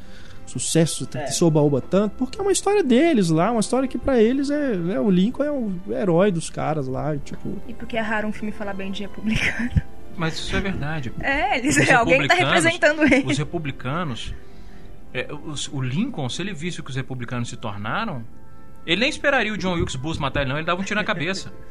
sucesso, 0.47 1.07
É. 1.15 1.27
soba-oba 1.27 1.83
tanto, 1.83 2.15
porque 2.17 2.39
é 2.41 2.43
uma 2.43 2.53
história 2.53 2.83
deles 2.83 3.29
lá, 3.29 3.51
uma 3.53 3.61
história 3.61 3.87
que 3.87 3.99
pra 3.99 4.19
eles 4.21 4.49
é, 4.49 4.73
é 4.95 4.99
o 4.99 5.11
Lincoln 5.11 5.45
é 5.45 5.51
o 5.53 5.71
herói 5.91 6.33
dos 6.33 6.49
caras 6.49 6.89
lá, 6.89 7.15
e, 7.15 7.19
tipo, 7.19 7.53
E 7.69 7.75
porque 7.75 7.99
é 7.99 8.01
raro 8.01 8.27
um 8.29 8.33
filme 8.33 8.51
falar 8.51 8.73
bem 8.73 8.91
de 8.91 9.03
republicano. 9.03 9.71
Mas 10.17 10.35
isso 10.39 10.57
é 10.57 10.61
verdade. 10.61 11.13
É, 11.21 11.59
eles, 11.59 11.77
Os 11.77 11.91
alguém 11.91 12.27
tá 12.27 12.35
representando 12.35 13.03
ele. 13.05 13.31
Os 13.31 13.37
republicanos. 13.39 14.35
É, 15.13 15.29
o 15.73 15.81
Lincoln, 15.83 16.29
se 16.29 16.41
ele 16.43 16.53
visse 16.55 16.81
o 16.81 16.85
que 16.85 16.91
os 16.91 16.97
republicanos 16.97 17.49
se 17.49 17.57
tornaram, 17.57 18.25
ele 18.87 19.01
nem 19.01 19.11
esperaria 19.11 19.53
o 19.53 19.59
John 19.59 19.75
Wilkes 19.75 19.97
Booth 19.97 20.19
matar 20.19 20.43
ele, 20.43 20.51
não. 20.51 20.57
Ele 20.57 20.67
dava 20.67 20.81
um 20.81 20.85
tiro 20.85 20.99
na 20.99 21.05
cabeça. 21.05 21.53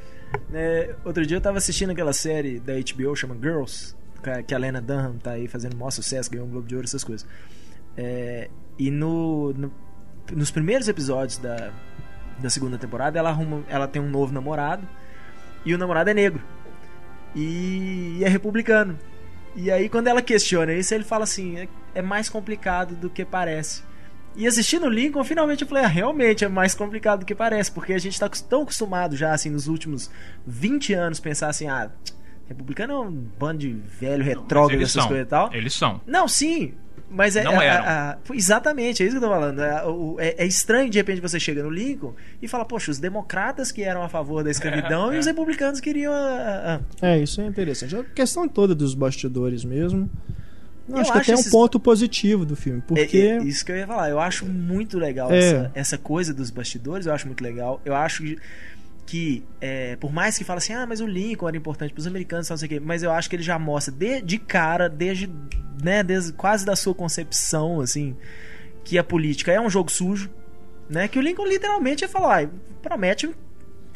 É, 0.54 0.94
outro 1.04 1.26
dia 1.26 1.38
eu 1.38 1.42
tava 1.42 1.58
assistindo 1.58 1.90
aquela 1.90 2.14
série 2.14 2.60
da 2.60 2.74
HBO 2.74 3.16
chama 3.16 3.36
Girls, 3.42 3.96
que- 4.24 4.44
que 4.44 4.54
a 4.54 4.60
Lena 4.60 4.80
Dunham 4.80 5.18
tá 5.18 5.32
aí 5.32 5.48
fazendo 5.48 5.76
maior 5.76 5.90
sucesso, 5.90 6.30
ganhou 6.30 6.46
um 6.46 6.52
Globo 6.52 6.68
de 6.68 6.76
Ouro, 6.76 6.86
essas 6.86 7.04
coisas. 7.04 7.28
É, 7.98 8.48
e 8.78 8.92
no, 8.92 9.52
no- 9.54 9.74
nos 10.36 10.52
primeiros 10.52 10.88
episódios 10.88 11.40
da, 11.40 11.72
da 12.38 12.48
segunda 12.48 12.78
temporada, 12.78 13.18
ela, 13.18 13.30
arruma, 13.32 13.64
ela 13.68 13.88
tem 13.88 14.00
um 14.00 14.08
novo 14.08 14.32
namorado 14.32 14.88
e 15.66 15.74
o 15.74 15.80
namorado 15.80 16.12
é 16.12 16.14
negro 16.14 16.44
e, 17.36 18.18
e 18.20 18.24
é 18.24 18.28
republicano. 18.30 19.00
E 19.56 19.72
aí, 19.72 19.90
quando 19.90 20.10
ela 20.10 20.22
questiona 20.22 20.74
isso, 20.74 20.94
ele 20.94 21.04
fala 21.04 21.24
assim: 21.24 21.68
é, 22.00 22.02
mais 22.02 22.30
complicado 22.30 22.96
do 22.96 23.10
que 23.10 23.24
parece. 23.26 23.84
E 24.36 24.48
assistindo 24.48 24.86
o 24.86 24.90
Lincoln, 24.90 25.24
finalmente 25.24 25.64
eu 25.64 25.68
falei: 25.68 25.84
ah, 25.84 25.88
realmente 25.88 26.46
é 26.46 26.48
mais 26.48 26.74
complicado 26.76 27.20
do 27.22 27.26
que 27.26 27.36
parece, 27.36 27.72
porque 27.72 27.94
a 27.94 27.98
gente 28.00 28.20
tá 28.20 28.30
tão 28.50 28.62
acostumado 28.64 29.16
já, 29.16 29.34
assim, 29.34 29.50
nos 29.50 29.68
últimos 29.68 30.10
20 30.46 30.94
anos, 30.94 31.20
pensar 31.20 31.48
assim: 31.50 31.68
ah, 31.68 31.90
republicano 32.48 32.94
é 32.94 33.00
um 33.00 33.12
bando 33.12 33.60
de 33.60 33.70
velho 33.74 34.24
retrógrado, 34.24 34.82
essas 34.82 34.94
são. 34.94 35.08
coisas 35.08 35.26
e 35.26 35.30
tal. 35.30 35.54
Eles 35.54 35.74
são. 35.74 36.02
Não, 36.06 36.28
sim. 36.28 36.74
Mas 37.12 37.36
é. 37.36 37.44
Não 37.44 37.60
eram. 37.60 37.84
a- 37.84 38.12
a- 38.12 38.18
exatamente, 38.36 39.02
é 39.02 39.06
isso 39.08 39.18
que 39.18 39.24
eu 39.26 39.28
tô 39.28 39.34
falando. 39.34 39.60
É, 39.64 39.84
o- 39.84 40.16
é- 40.20 40.36
é 40.44 40.46
estranho 40.46 40.92
de 40.92 41.00
repente 41.00 41.20
você 41.20 41.40
chega 41.40 41.64
no 41.64 41.70
Lincoln 41.72 42.14
e 42.40 42.48
fala, 42.48 42.64
poxa, 42.66 42.92
os 42.92 43.00
democratas 43.00 43.72
que 43.72 43.82
eram 43.82 44.04
a 44.04 44.10
favor 44.10 44.44
da 44.44 44.52
escravidão 44.52 45.10
É, 45.12 45.14
e 45.16 45.18
é. 45.18 45.20
os 45.20 45.26
republicanos 45.26 45.80
queriam. 45.80 46.14
a- 46.14 46.80
a- 47.02 47.08
é, 47.08 47.18
isso 47.20 47.42
é 47.42 47.48
interessante. 47.48 47.96
A 47.96 48.04
questão 48.04 48.48
toda 48.48 48.76
dos 48.76 48.94
bastidores 48.94 49.66
mesmo. 49.66 50.08
Eu 50.90 50.98
acho 50.98 51.12
que 51.12 51.18
até 51.20 51.32
é 51.32 51.36
um 51.36 51.40
esses- 51.40 51.52
ponto 51.52 51.80
positivo 51.80 52.46
do 52.46 52.56
filme, 52.56 52.82
porque 52.88 53.18
É, 53.18 53.38
é 53.38 53.44
isso 53.44 53.64
que 53.66 53.72
eu 53.72 53.78
ia 53.78 53.88
falar. 53.88 54.10
Eu 54.10 54.20
acho 54.20 54.46
muito 54.46 54.98
legal 54.98 55.32
É. 55.32 55.38
essa, 55.40 55.72
essa 55.76 55.98
coisa 55.98 56.34
dos 56.34 56.50
bastidores, 56.50 57.06
eu 57.06 57.14
acho 57.14 57.26
muito 57.28 57.42
legal. 57.44 57.82
Eu 57.86 57.96
acho 57.96 58.24
que, 59.06 59.44
é, 59.60 59.96
por 59.96 60.12
mais 60.14 60.38
que 60.38 60.44
fale 60.44 60.60
assim, 60.60 60.74
ah, 60.74 60.86
mas 60.86 61.02
o 61.02 61.08
Lincoln 61.08 61.48
era 61.48 61.58
importante 61.58 61.92
para 61.94 62.00
os 62.00 62.06
americanos, 62.08 62.48
não 62.50 62.58
sei 62.58 62.66
o 62.68 62.70
quê, 62.70 62.80
mas 62.80 63.02
eu 63.02 63.12
acho 63.12 63.28
que 63.30 63.36
ele 63.36 63.44
já 63.44 63.58
mostra 63.58 63.92
de, 63.94 64.22
de 64.22 64.38
cara, 64.38 64.88
desde, 64.88 65.28
né, 65.84 66.04
desde 66.04 66.32
quase 66.34 66.64
da 66.66 66.76
sua 66.76 66.94
concepção, 66.94 67.82
assim, 67.82 68.16
que 68.84 68.98
a 69.00 69.04
política 69.04 69.52
é 69.52 69.60
um 69.60 69.70
jogo 69.70 69.92
sujo, 69.92 70.30
né? 70.90 71.08
Que 71.08 71.18
o 71.18 71.22
Lincoln 71.22 71.46
literalmente 71.48 72.04
ia 72.04 72.08
falar, 72.10 72.44
ah, 72.46 72.50
promete, 72.84 73.30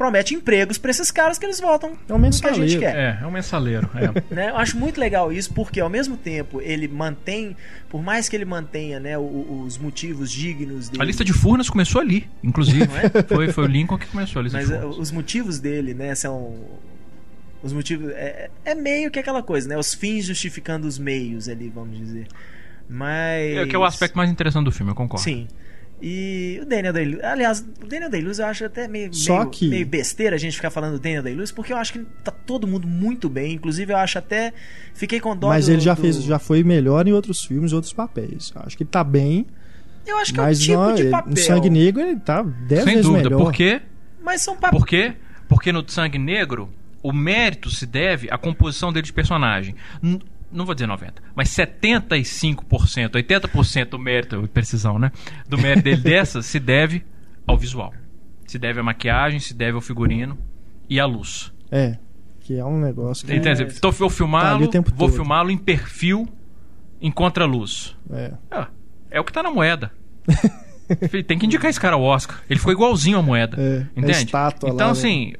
promete 0.04 0.34
empregos 0.36 0.78
para 0.78 0.92
esses 0.92 1.10
caras 1.10 1.38
que 1.38 1.46
eles 1.46 1.60
votam 1.62 1.92
É 2.10 2.14
um 2.14 2.18
no 2.18 2.30
que 2.30 2.46
a 2.48 2.52
gente 2.52 2.76
mensaleiro. 2.76 2.80
quer 2.82 2.96
É, 2.96 3.20
é 3.22 3.26
um 3.26 3.32
mensaleiro. 3.32 3.90
É. 3.96 4.22
né? 4.36 4.50
Eu 4.50 4.58
acho 4.58 4.78
muito 4.78 5.00
legal 5.00 5.32
isso, 5.32 5.54
porque 5.54 5.80
ao 5.80 5.90
mesmo 5.90 6.18
tempo 6.18 6.60
ele 6.62 6.88
mantém, 6.90 7.56
por 7.88 8.02
mais 8.04 8.28
que 8.28 8.36
ele 8.36 8.44
mantenha 8.44 9.00
né, 9.00 9.18
o- 9.18 9.22
o- 9.22 9.64
os 9.66 9.78
motivos 9.78 10.30
dignos 10.30 10.90
dele. 10.90 11.02
A 11.02 11.06
lista 11.06 11.24
de 11.24 11.32
Furnas 11.32 11.70
começou 11.70 12.02
ali, 12.02 12.30
inclusive. 12.44 12.86
Não 12.88 12.98
é? 12.98 13.04
Foi, 13.34 13.52
foi 13.52 13.64
o 13.64 13.68
Lincoln 13.68 13.98
que 13.98 14.08
começou 14.08 14.40
a 14.42 14.44
lista 14.44 14.58
Mas 14.58 14.68
de 14.68 14.74
eh, 14.74 14.78
Furnas. 14.80 14.98
os 14.98 15.12
motivos 15.12 15.60
dele, 15.60 15.94
né, 15.94 16.14
são. 16.16 16.54
Os 17.64 17.72
motivos. 17.72 18.10
É, 18.12 18.50
é 18.66 18.76
meio 18.76 19.10
que 19.10 19.18
aquela 19.20 19.42
coisa, 19.42 19.70
né? 19.70 19.78
Os 19.78 19.94
fins 19.94 20.26
justificando 20.26 20.86
os 20.86 21.00
meios 21.00 21.48
ali, 21.48 21.70
vamos 21.74 21.98
dizer. 21.98 22.28
Mas. 22.90 23.58
É, 23.58 23.66
que 23.66 23.76
é 23.76 23.80
o 23.80 23.86
aspecto 23.86 24.18
mais 24.18 24.30
interessante 24.30 24.66
do 24.66 24.72
filme, 24.72 24.92
eu 24.92 24.96
concordo. 24.96 25.24
Sim. 25.24 25.48
E 26.06 26.60
o 26.62 26.66
Daniel 26.66 26.92
Day-Lewis, 26.92 27.24
aliás, 27.24 27.66
o 27.82 27.88
Daniel 27.88 28.10
Day-Lewis 28.10 28.38
eu 28.38 28.46
acho 28.46 28.66
até 28.66 28.90
meio, 28.90 29.14
Só 29.14 29.38
meio, 29.40 29.50
que- 29.52 29.70
meio 29.70 29.86
besteira 29.88 30.36
a 30.36 30.38
gente 30.40 30.54
ficar 30.58 30.70
falando 30.70 30.94
do 30.96 31.00
Daniel 31.00 31.24
Day-Lewis, 31.24 31.50
porque 31.50 31.72
eu 31.72 31.78
acho 31.78 31.94
que 31.94 32.00
tá 32.22 32.30
todo 32.30 32.68
mundo 32.68 32.86
muito 32.86 33.30
bem, 33.30 33.54
inclusive 33.54 33.94
eu 33.94 33.98
acho 33.98 34.18
até 34.18 34.52
fiquei 34.94 35.22
com 35.22 35.34
dó 35.34 35.48
Mas 35.48 35.68
do- 35.68 35.72
ele 35.72 35.80
já 35.82 35.94
do- 35.94 36.02
fez, 36.02 36.22
já 36.22 36.38
foi 36.38 36.62
melhor 36.62 37.08
em 37.08 37.14
outros 37.14 37.46
filmes, 37.46 37.72
outros 37.72 37.94
papéis. 37.94 38.52
Acho 38.54 38.76
que 38.76 38.84
ele 38.84 38.90
tá 38.90 39.02
bem, 39.02 39.46
Eu 40.06 40.18
acho 40.18 40.34
que 40.34 40.42
mas 40.42 40.60
é 40.60 40.62
o 40.62 40.66
tipo 40.66 40.78
não, 40.82 40.94
de 40.96 41.04
papel. 41.06 41.32
no 41.32 41.38
Sangue 41.38 41.70
Negro 41.70 42.02
ele 42.02 42.20
tá 42.20 42.42
dez 42.44 42.84
Sem 42.84 42.96
vezes 42.96 43.06
dúvida, 43.10 43.30
melhor. 43.30 43.42
porque 43.46 43.82
Mas 44.22 44.42
são 44.42 44.58
papos. 44.58 44.78
Por 44.80 44.86
quê? 44.86 45.14
Porque 45.48 45.72
no 45.72 45.90
Sangue 45.90 46.18
Negro, 46.18 46.70
o 47.02 47.14
mérito 47.14 47.70
se 47.70 47.86
deve 47.86 48.30
à 48.30 48.38
composição 48.38 48.92
dele 48.92 49.06
de 49.06 49.14
personagem. 49.14 49.74
Não 50.54 50.66
vou 50.66 50.76
dizer 50.76 50.88
90, 50.88 51.22
mas 51.36 51.50
75%, 51.50 53.12
80% 53.12 53.86
do 53.90 54.00
mérito, 54.00 54.48
precisão, 54.54 55.00
né? 55.00 55.12
Do 55.48 55.58
mérito 55.58 55.84
dele 55.84 56.02
dessa 56.02 56.42
se 56.42 56.60
deve 56.60 57.04
ao 57.48 57.58
visual. 57.58 57.94
Se 58.46 58.60
deve 58.60 58.80
à 58.80 58.84
maquiagem, 58.84 59.40
se 59.40 59.54
deve 59.54 59.74
ao 59.74 59.82
figurino 59.82 60.38
e 60.90 61.00
à 61.00 61.06
luz. 61.06 61.52
É. 61.72 61.98
Que 62.42 62.60
é 62.60 62.66
um 62.66 62.80
negócio 62.80 63.26
que. 63.26 63.34
Entende? 63.34 63.64
Então, 63.64 63.92
vou 63.92 64.10
Tá 64.10 64.16
filmá-lo, 64.16 64.68
tempo 64.68 64.92
vou 64.96 65.10
filmá-lo 65.10 65.50
em 65.50 65.58
perfil, 65.58 66.28
em 67.02 67.10
contraluz. 67.10 67.96
É. 68.12 68.34
Ah, 68.52 68.68
é 69.10 69.20
o 69.20 69.24
que 69.24 69.32
tá 69.32 69.42
na 69.42 69.50
moeda. 69.52 69.92
Tem 71.26 71.40
que 71.40 71.46
indicar 71.46 71.70
esse 71.70 71.80
cara 71.80 71.96
ao 71.96 72.04
Oscar. 72.04 72.42
Ele 72.50 72.60
ficou 72.60 72.74
igualzinho 72.74 73.18
à 73.18 73.22
moeda. 73.22 73.58
É, 73.60 73.78
a 73.96 74.00
entende? 74.00 74.26
estátua 74.26 74.70
então, 74.70 74.88
lá, 74.88 74.94
né? 74.94 75.00
assim, 75.00 75.34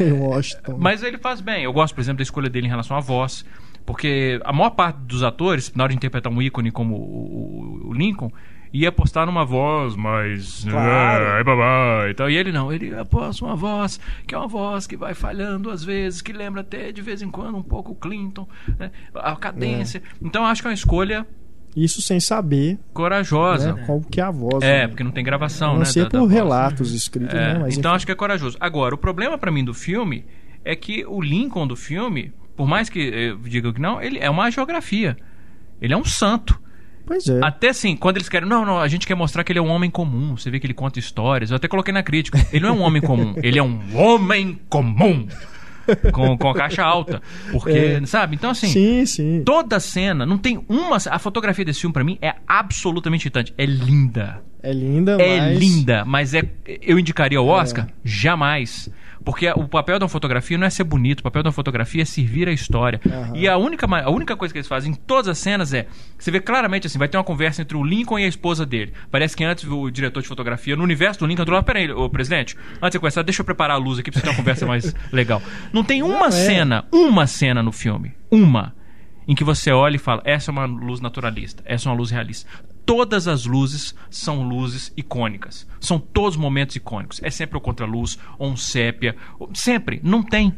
Em 0.00 0.12
Washington. 0.12 0.76
mas 0.78 1.02
ele 1.02 1.18
faz 1.18 1.40
bem. 1.40 1.64
Eu 1.64 1.72
gosto, 1.72 1.94
por 1.94 2.00
exemplo, 2.00 2.18
da 2.18 2.22
escolha 2.22 2.48
dele 2.48 2.66
em 2.66 2.70
relação 2.70 2.96
à 2.96 3.00
voz. 3.00 3.44
Porque 3.88 4.38
a 4.44 4.52
maior 4.52 4.68
parte 4.70 4.98
dos 4.98 5.22
atores, 5.22 5.72
na 5.74 5.82
hora 5.84 5.90
de 5.92 5.96
interpretar 5.96 6.30
um 6.30 6.42
ícone 6.42 6.70
como 6.70 6.94
o, 6.94 7.88
o- 7.88 7.92
Lincoln, 7.94 8.30
ia 8.70 8.90
apostar 8.90 9.24
numa 9.24 9.46
voz 9.46 9.96
mais. 9.96 10.62
Claro. 10.64 11.24
"Ah, 11.24 11.42
babá", 11.42 12.06
e 12.10 12.12
tal. 12.12 12.28
E 12.28 12.36
ele 12.36 12.52
não, 12.52 12.70
ele 12.70 12.94
aposta 12.94 13.42
uma 13.46 13.56
voz 13.56 13.98
que 14.26 14.34
é 14.34 14.38
uma 14.38 14.46
voz 14.46 14.86
que 14.86 14.94
vai 14.94 15.14
falhando 15.14 15.70
às 15.70 15.82
vezes, 15.82 16.20
que 16.20 16.34
lembra 16.34 16.60
até 16.60 16.92
de 16.92 17.00
vez 17.00 17.22
em 17.22 17.30
quando 17.30 17.56
um 17.56 17.62
pouco 17.62 17.92
o 17.92 17.94
Clinton, 17.94 18.46
né? 18.78 18.90
a 19.14 19.34
cadência. 19.36 20.02
Então 20.20 20.42
eu 20.42 20.48
acho 20.48 20.60
que 20.60 20.68
é 20.68 20.70
uma 20.70 20.74
escolha 20.74 21.26
Isso 21.74 22.02
sem 22.02 22.20
saber 22.20 22.78
corajosa. 22.92 23.72
né, 23.72 23.84
qual 23.86 24.02
que 24.02 24.20
é 24.20 24.24
a 24.24 24.30
voz. 24.30 24.62
É, 24.62 24.82
né? 24.82 24.88
porque 24.88 25.02
não 25.02 25.12
tem 25.12 25.24
gravação, 25.24 25.72
não 25.72 25.78
né? 25.78 25.84
ser 25.86 26.00
da- 26.00 26.08
da 26.10 26.18
por 26.18 26.28
voz. 26.28 26.32
relatos 26.34 26.92
escritos, 26.92 27.34
É, 27.34 27.54
né? 27.54 27.58
Mas 27.60 27.78
então 27.78 27.90
enfim. 27.90 27.96
acho 27.96 28.04
que 28.04 28.12
é 28.12 28.14
corajoso. 28.14 28.58
Agora, 28.60 28.94
o 28.94 28.98
problema 28.98 29.38
pra 29.38 29.50
mim 29.50 29.64
do 29.64 29.72
filme 29.72 30.26
é 30.62 30.76
que 30.76 31.06
o 31.06 31.22
Lincoln 31.22 31.66
do 31.66 31.74
filme, 31.74 32.34
por 32.58 32.66
mais 32.68 32.90
que 32.90 32.98
eu 32.98 33.38
diga 33.38 33.72
que 33.72 33.80
não, 33.80 34.02
ele 34.02 34.18
é 34.18 34.28
uma 34.28 34.50
geografia. 34.50 35.16
Ele 35.80 35.94
é 35.94 35.96
um 35.96 36.04
santo. 36.04 36.60
Pois 37.06 37.26
é. 37.26 37.40
Até 37.42 37.68
assim, 37.70 37.96
quando 37.96 38.16
eles 38.18 38.28
querem, 38.28 38.46
não, 38.46 38.66
não, 38.66 38.78
a 38.78 38.86
gente 38.88 39.06
quer 39.06 39.14
mostrar 39.14 39.42
que 39.44 39.50
ele 39.50 39.58
é 39.58 39.62
um 39.62 39.68
homem 39.70 39.88
comum. 39.90 40.36
Você 40.36 40.50
vê 40.50 40.60
que 40.60 40.66
ele 40.66 40.74
conta 40.74 40.98
histórias. 40.98 41.50
Eu 41.50 41.56
até 41.56 41.66
coloquei 41.68 41.94
na 41.94 42.02
crítica. 42.02 42.38
Ele 42.52 42.62
não 42.66 42.70
é 42.74 42.78
um 42.78 42.82
homem 42.82 43.00
comum, 43.00 43.34
ele 43.42 43.58
é 43.58 43.62
um 43.62 43.80
homem 43.96 44.60
comum. 44.68 45.26
Com, 46.12 46.36
com 46.36 46.50
a 46.50 46.54
caixa 46.54 46.82
alta. 46.84 47.22
Porque, 47.50 47.70
É. 47.70 48.04
sabe? 48.04 48.36
Então, 48.36 48.50
assim, 48.50 48.66
Sim, 48.66 49.06
sim. 49.06 49.42
toda 49.46 49.80
cena, 49.80 50.26
não 50.26 50.36
tem 50.36 50.62
uma. 50.68 50.98
A 51.10 51.18
fotografia 51.18 51.64
desse 51.64 51.80
filme, 51.80 51.94
pra 51.94 52.04
mim, 52.04 52.18
é 52.20 52.34
absolutamente 52.46 53.22
irritante. 53.24 53.54
É 53.56 53.64
linda. 53.64 54.42
É 54.62 54.70
linda, 54.70 55.12
É 55.12 55.40
mas. 55.40 55.58
linda, 55.58 56.04
mas 56.04 56.34
é 56.34 56.42
eu 56.82 56.98
indicaria 56.98 57.38
ao 57.38 57.46
Oscar? 57.46 57.86
Jamais. 58.04 58.90
Porque 59.24 59.48
o 59.50 59.68
papel 59.68 59.98
da 59.98 60.08
fotografia 60.08 60.56
não 60.56 60.66
é 60.66 60.70
ser 60.70 60.84
bonito, 60.84 61.20
o 61.20 61.22
papel 61.22 61.42
da 61.42 61.52
fotografia 61.52 62.02
é 62.02 62.04
servir 62.04 62.48
a 62.48 62.52
história. 62.52 63.00
Aham. 63.06 63.32
E 63.36 63.48
a 63.48 63.56
única, 63.56 63.86
a 63.86 64.10
única 64.10 64.36
coisa 64.36 64.52
que 64.52 64.58
eles 64.58 64.68
fazem 64.68 64.92
em 64.92 64.94
todas 64.94 65.28
as 65.28 65.38
cenas 65.38 65.72
é. 65.74 65.86
Você 66.18 66.30
vê 66.30 66.40
claramente 66.40 66.86
assim, 66.86 66.98
vai 66.98 67.08
ter 67.08 67.16
uma 67.16 67.24
conversa 67.24 67.62
entre 67.62 67.76
o 67.76 67.84
Lincoln 67.84 68.18
e 68.18 68.24
a 68.24 68.28
esposa 68.28 68.64
dele. 68.64 68.92
Parece 69.10 69.36
que 69.36 69.44
antes 69.44 69.64
o 69.64 69.90
diretor 69.90 70.22
de 70.22 70.28
fotografia, 70.28 70.76
no 70.76 70.82
universo 70.84 71.20
do 71.20 71.26
Lincoln, 71.26 71.44
falou: 71.44 71.62
peraí, 71.62 71.90
ô 71.90 72.08
presidente, 72.08 72.56
antes 72.80 72.92
de 72.92 72.98
começar, 72.98 73.22
deixa 73.22 73.42
eu 73.42 73.44
preparar 73.44 73.76
a 73.76 73.78
luz 73.78 73.98
aqui 73.98 74.10
pra 74.10 74.20
você 74.20 74.24
ter 74.26 74.30
uma 74.30 74.36
conversa 74.36 74.66
mais 74.66 74.94
legal. 75.12 75.42
Não 75.72 75.84
tem 75.84 76.02
uma 76.02 76.18
Não, 76.20 76.26
é. 76.26 76.30
cena, 76.30 76.84
uma 76.92 77.26
cena 77.26 77.62
no 77.62 77.72
filme, 77.72 78.12
uma, 78.30 78.74
em 79.26 79.34
que 79.34 79.44
você 79.44 79.70
olha 79.70 79.96
e 79.96 79.98
fala: 79.98 80.22
essa 80.24 80.50
é 80.50 80.52
uma 80.52 80.64
luz 80.64 81.00
naturalista, 81.00 81.62
essa 81.66 81.88
é 81.88 81.92
uma 81.92 81.98
luz 81.98 82.10
realista. 82.10 82.48
Todas 82.88 83.28
as 83.28 83.44
luzes 83.44 83.94
são 84.10 84.48
luzes 84.48 84.90
icônicas. 84.96 85.66
São 85.78 85.98
todos 85.98 86.36
momentos 86.36 86.74
icônicos. 86.74 87.20
É 87.22 87.30
sempre 87.30 87.58
o 87.58 87.60
contraluz, 87.60 88.18
ou 88.38 88.48
um 88.48 88.56
sépia. 88.56 89.14
ou- 89.38 89.50
Sempre. 89.54 90.00
Não 90.02 90.22
tem. 90.22 90.54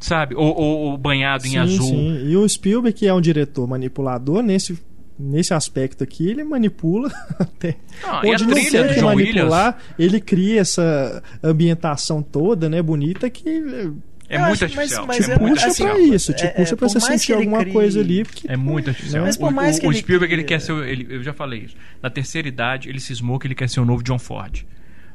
Sabe? 0.00 0.34
Ou, 0.34 0.54
ou- 0.58 0.78
ou 0.90 0.98
banhado 0.98 1.46
em 1.46 1.50
Sim, 1.50 1.58
azul. 1.58 1.86
sim. 1.86 2.28
E 2.28 2.36
o 2.36 2.48
Spielberg, 2.48 2.98
que 2.98 3.06
é 3.06 3.12
um 3.14 3.20
diretor 3.20 3.66
manipulador, 3.68 4.42
nesse, 4.42 4.78
nesse 5.18 5.52
aspecto 5.54 6.02
aqui, 6.02 6.28
ele 6.28 6.44
manipula 6.44 7.10
até. 7.38 7.76
Ah, 8.04 8.20
e 8.24 8.28
a 8.28 8.32
Onde 8.32 8.46
não 8.46 8.54
tem 8.54 8.64
que 8.94 9.00
manipular, 9.02 9.78
ele 9.98 10.20
cria 10.20 10.60
essa 10.62 11.22
ambientação 11.42 12.22
toda, 12.22 12.68
né, 12.68 12.80
bonita, 12.82 13.28
que 13.30 13.90
É 14.28 14.36
Eu 14.36 14.40
muito 14.40 14.52
acho- 14.54 14.64
artificial. 14.64 15.06
mas- 15.06 15.18
mas 15.20 15.28
é- 15.28 15.38
puxa 15.38 15.66
assim, 15.68 15.84
pra 15.84 15.98
isso, 16.00 16.32
te 16.32 16.44
é- 16.46 16.50
puxa 16.50 16.74
é, 16.74 16.76
pra 16.76 16.88
você 16.88 17.00
sentir 17.00 17.26
que 17.26 17.32
ele 17.32 17.42
alguma 17.42 17.60
crie- 17.60 17.72
coisa 17.72 18.00
ali. 18.00 18.24
Porque, 18.24 18.50
É 18.50 18.56
muito 18.56 18.90
artificial. 18.90 19.24
Mas 19.24 19.36
por 19.36 19.48
O- 19.50 19.54
mais 19.54 19.76
o, 19.76 19.80
que 19.80 19.86
o 19.86 19.90
ele 19.92 19.98
Spielberg, 19.98 20.34
ele 20.34 20.42
crie- 20.44 20.56
quer 20.58 20.60
ser. 20.60 20.72
o- 20.72 20.84
Ele, 20.84 21.06
eu 21.14 21.22
já 21.22 21.32
falei 21.32 21.60
isso. 21.60 21.76
Na 22.02 22.10
terceira 22.10 22.48
idade, 22.48 22.88
ele 22.88 22.98
cismou 23.00 23.38
que 23.38 23.46
ele 23.46 23.54
quer 23.54 23.68
ser 23.68 23.80
o 23.80 23.84
novo 23.84 24.02
John 24.02 24.18
Ford. 24.18 24.64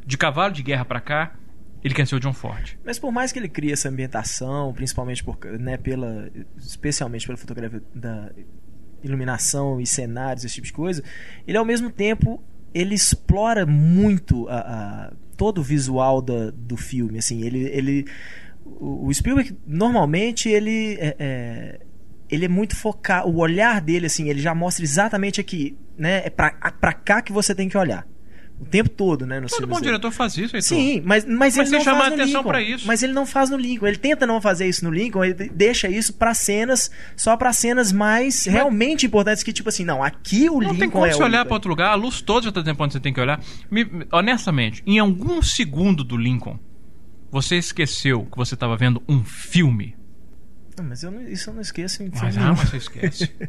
De 0.05 0.17
cavalo 0.17 0.53
de 0.53 0.63
guerra 0.63 0.85
pra 0.85 1.01
cá, 1.01 1.33
ele 1.83 1.93
quer 1.93 2.07
ser 2.07 2.15
o 2.15 2.19
John 2.19 2.31
Ford. 2.33 2.77
Mas 2.85 2.97
por 2.97 3.11
mais 3.11 3.31
que 3.31 3.39
ele 3.39 3.49
crie 3.49 3.71
essa 3.73 3.89
ambientação, 3.89 4.71
principalmente 4.73 5.23
por, 5.23 5.37
né, 5.59 5.75
pela, 5.77 6.29
especialmente 6.57 7.25
pela 7.25 7.37
fotografia 7.37 7.81
da 7.93 8.31
iluminação 9.03 9.79
e 9.81 9.85
cenários, 9.87 10.45
esse 10.45 10.55
tipo 10.55 10.67
de 10.67 10.73
coisa, 10.73 11.03
ele 11.47 11.57
ao 11.57 11.65
mesmo 11.65 11.89
tempo 11.89 12.41
ele 12.73 12.95
explora 12.95 13.65
muito 13.65 14.47
a, 14.47 14.55
a- 14.59 15.13
todo 15.35 15.57
o 15.59 15.63
visual 15.63 16.21
da, 16.21 16.51
do 16.51 16.77
filme. 16.77 17.17
Assim, 17.17 17.41
ele, 17.43 17.63
ele, 17.73 18.05
o 18.79 19.07
o 19.07 19.13
Spielberg 19.13 19.55
normalmente 19.67 20.47
ele 20.49 20.97
é, 20.99 21.15
é, 21.19 21.79
ele 22.29 22.45
é 22.45 22.49
muito 22.49 22.75
focado, 22.75 23.27
o 23.29 23.37
olhar 23.39 23.81
dele 23.81 24.05
assim, 24.05 24.29
ele 24.29 24.39
já 24.41 24.53
mostra 24.55 24.83
exatamente 24.83 25.39
aqui, 25.41 25.75
né, 25.97 26.21
é 26.25 26.29
pra, 26.29 26.51
pra 26.79 26.93
cá 26.93 27.21
que 27.21 27.31
você 27.31 27.53
tem 27.55 27.67
que 27.67 27.77
olhar. 27.77 28.05
O 28.59 28.65
tempo 28.65 28.89
todo, 28.91 29.25
né, 29.25 29.41
Todo 29.49 29.65
bom 29.65 29.77
dele. 29.77 29.87
diretor 29.87 30.11
faz 30.11 30.33
isso, 30.37 30.55
Heitor. 30.55 30.61
Sim, 30.61 31.01
mas, 31.03 31.25
mas, 31.25 31.57
Mas 31.57 31.57
ele 31.57 31.69
não 31.71 31.83
faz 31.83 31.97
no 31.97 32.03
atenção 32.21 32.41
Lincoln. 32.43 32.59
isso. 32.59 32.85
Mas 32.85 33.01
ele 33.01 33.11
não 33.11 33.25
faz 33.25 33.49
no 33.49 33.57
Lincoln. 33.57 33.87
Ele 33.87 33.97
tenta 33.97 34.27
não 34.27 34.39
fazer 34.39 34.67
isso 34.69 34.85
no 34.85 34.91
Lincoln, 34.91 35.23
ele 35.25 35.49
deixa 35.49 35.87
isso 35.89 36.13
pra 36.13 36.35
cenas, 36.35 36.91
só 37.17 37.35
pra 37.35 37.51
cenas 37.53 37.91
mais 37.91 38.45
realmente 38.45 39.07
importantes 39.07 39.41
que 39.41 39.51
tipo 39.51 39.67
assim, 39.69 39.83
não, 39.83 40.03
aqui 40.03 40.47
o 40.47 40.53
Não 40.53 40.59
Lincoln 40.59 40.77
tem 40.77 40.89
como 40.91 41.05
é 41.07 41.11
você 41.11 41.23
olhar 41.23 41.43
pra 41.43 41.55
outro 41.55 41.71
lugar, 41.71 41.89
a 41.89 41.95
luz 41.95 42.21
toda 42.21 42.45
já 42.45 42.51
tá 42.51 42.59
dizendo 42.61 42.75
pra 42.75 42.83
onde 42.85 42.93
você 42.93 42.99
tem 42.99 43.11
que 43.11 43.19
olhar. 43.19 43.41
Me- 43.71 43.89
honestamente, 44.13 44.83
em 44.85 44.99
algum 44.99 45.41
segundo 45.41 46.03
do 46.03 46.15
Lincoln, 46.15 46.59
você 47.31 47.55
esqueceu 47.55 48.25
que 48.31 48.37
você 48.37 48.55
tava 48.55 48.75
vendo 48.77 49.01
um 49.07 49.23
filme. 49.23 49.95
Não, 50.77 50.85
mas 50.85 51.01
eu 51.03 51.11
não- 51.11 51.21
isso 51.27 51.49
eu 51.49 51.53
não 51.53 51.61
esqueço 51.61 52.03
em 52.03 52.11
filme 52.11 52.25
Mas, 52.25 52.37
ah, 52.37 52.53
mas 52.57 52.69
você 52.69 52.77
esquece. 52.77 53.31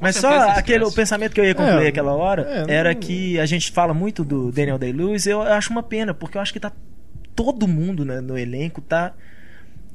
Mas 0.00 0.16
só 0.16 0.50
aquele, 0.50 0.84
o 0.84 0.92
pensamento 0.92 1.32
que 1.34 1.40
eu 1.40 1.44
ia 1.44 1.54
concluir 1.54 1.84
É, 1.84 1.88
aquela 1.88 2.12
hora 2.14 2.64
é, 2.68 2.72
era 2.74 2.94
não- 2.94 3.00
que 3.00 3.38
a 3.38 3.44
gente 3.44 3.70
fala 3.70 3.92
muito 3.92 4.24
do 4.24 4.50
Daniel 4.50 4.78
Day-Lewis, 4.78 5.26
eu 5.26 5.42
acho 5.42 5.70
uma 5.70 5.82
pena, 5.82 6.14
porque 6.14 6.38
eu 6.38 6.42
acho 6.42 6.52
que 6.54 6.60
tá 6.60 6.72
todo 7.36 7.68
mundo 7.68 8.02
né, 8.04 8.18
no 8.20 8.38
elenco 8.38 8.80
tá 8.80 9.12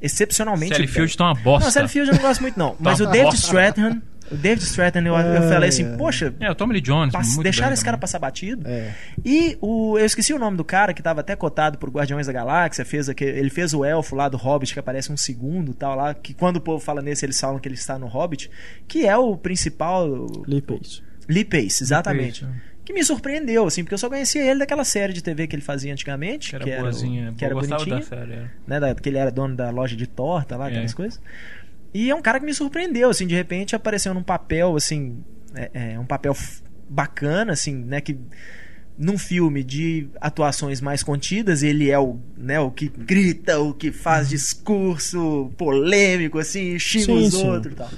excepcionalmente 0.00 0.74
Sally. 0.74 0.86
Field 0.86 1.16
tá 1.16 1.24
uma 1.24 1.34
bosta. 1.34 1.64
Não, 1.64 1.72
Sally 1.72 1.88
Field 1.88 2.10
eu 2.10 2.14
não 2.16 2.22
gosto 2.22 2.40
muito 2.40 2.56
não, 2.58 2.76
mas 2.80 3.00
o 3.00 3.06
David 3.06 3.24
bosta. 3.32 4.02
O 4.30 4.34
David 4.36 4.62
Strathairn 4.64 5.06
eu, 5.08 5.14
eu 5.14 5.42
É, 5.42 5.48
falei 5.52 5.68
assim, 5.68 5.84
é. 5.94 5.96
poxa, 5.96 6.34
É, 6.40 6.50
o 6.50 6.54
Tommy 6.54 6.72
Lee 6.74 6.80
Jones. 6.80 7.12
pass- 7.12 7.28
muito 7.34 7.44
deixaram 7.44 7.68
bem 7.68 7.74
esse 7.74 7.84
cara 7.84 7.96
passar 7.96 8.18
batido. 8.18 8.66
É. 8.68 8.92
E 9.24 9.56
o, 9.60 9.98
eu 9.98 10.04
esqueci 10.04 10.32
o 10.34 10.38
nome 10.38 10.56
do 10.56 10.64
cara 10.64 10.92
que 10.92 11.00
estava 11.00 11.20
até 11.20 11.36
cotado 11.36 11.78
por 11.78 11.90
Guardiões 11.90 12.26
da 12.26 12.32
Galáxia, 12.32 12.84
fez 12.84 13.08
aquele, 13.08 13.38
ele 13.38 13.50
fez 13.50 13.72
o 13.72 13.84
elfo 13.84 14.16
lá 14.16 14.28
do 14.28 14.36
Hobbit, 14.36 14.72
que 14.72 14.80
aparece 14.80 15.12
um 15.12 15.16
segundo 15.16 15.72
tal 15.74 15.94
lá, 15.96 16.12
que 16.14 16.34
quando 16.34 16.56
o 16.56 16.60
povo 16.60 16.82
fala 16.84 17.00
nesse, 17.00 17.24
eles 17.24 17.40
falam 17.40 17.58
que 17.58 17.68
ele 17.68 17.74
está 17.76 17.98
no 17.98 18.06
Hobbit, 18.06 18.50
que 18.88 19.06
é 19.06 19.16
o 19.16 19.36
principal 19.36 20.06
Lee 20.46 20.60
Pace. 20.62 21.02
Lee 21.28 21.44
Pace, 21.44 21.82
exatamente. 21.82 22.44
Lee 22.44 22.52
Pace, 22.52 22.66
Que 22.84 22.92
me 22.92 23.02
surpreendeu, 23.04 23.66
assim, 23.66 23.82
porque 23.82 23.94
eu 23.94 23.98
só 23.98 24.08
conhecia 24.08 24.42
ele 24.48 24.60
daquela 24.60 24.84
série 24.84 25.12
de 25.12 25.20
TV 25.22 25.46
que 25.48 25.56
ele 25.56 25.62
fazia 25.62 25.92
antigamente, 25.92 26.50
Que 26.50 26.54
era 26.56 26.64
que 26.64 26.70
era, 26.70 26.80
o- 26.80 26.84
boazinha. 26.84 27.34
que 27.36 27.44
era 27.44 27.54
bonitinho, 27.54 27.96
da 27.96 28.02
série. 28.02 28.32
é. 28.34 28.44
né, 28.66 28.78
da, 28.80 28.94
que 28.94 29.08
ele 29.08 29.18
era 29.18 29.30
dono 29.30 29.56
da 29.56 29.70
loja 29.70 29.96
de 29.96 30.06
torta 30.06 30.56
lá, 30.56 30.68
aquelas 30.68 30.92
É. 30.92 30.94
coisas. 30.94 31.20
E 31.96 32.10
é 32.10 32.14
um 32.14 32.20
cara 32.20 32.38
que 32.38 32.44
me 32.44 32.52
surpreendeu, 32.52 33.08
assim, 33.08 33.26
de 33.26 33.34
repente 33.34 33.74
apareceu 33.74 34.12
num 34.12 34.22
papel, 34.22 34.76
assim, 34.76 35.24
é, 35.54 35.94
é, 35.94 35.98
um 35.98 36.04
papel 36.04 36.36
bacana, 36.86 37.54
assim, 37.54 37.74
né, 37.74 38.02
que 38.02 38.18
num 38.98 39.16
filme 39.16 39.64
de 39.64 40.06
atuações 40.20 40.82
mais 40.82 41.02
contidas, 41.02 41.62
ele 41.62 41.90
é 41.90 41.98
o, 41.98 42.18
né, 42.36 42.60
o 42.60 42.70
que 42.70 42.90
grita, 42.90 43.58
o 43.60 43.72
que 43.72 43.90
faz 43.90 44.28
discurso 44.28 45.50
polêmico, 45.56 46.38
assim, 46.38 46.78
xinga 46.78 47.06
Sim, 47.06 47.26
os 47.28 47.32
sim. 47.32 47.48
outros 47.48 47.72
e 47.72 47.76
tal. 47.76 47.90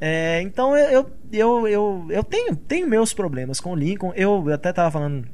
É, 0.00 0.42
então 0.42 0.76
eu, 0.76 1.08
eu, 1.32 1.68
eu, 1.68 2.06
eu 2.10 2.24
tenho, 2.24 2.56
tenho 2.56 2.88
meus 2.88 3.14
problemas 3.14 3.60
com 3.60 3.74
o 3.74 3.76
Lincoln. 3.76 4.12
Eu 4.16 4.48
até 4.52 4.72
tava 4.72 4.90
falando 4.90 5.28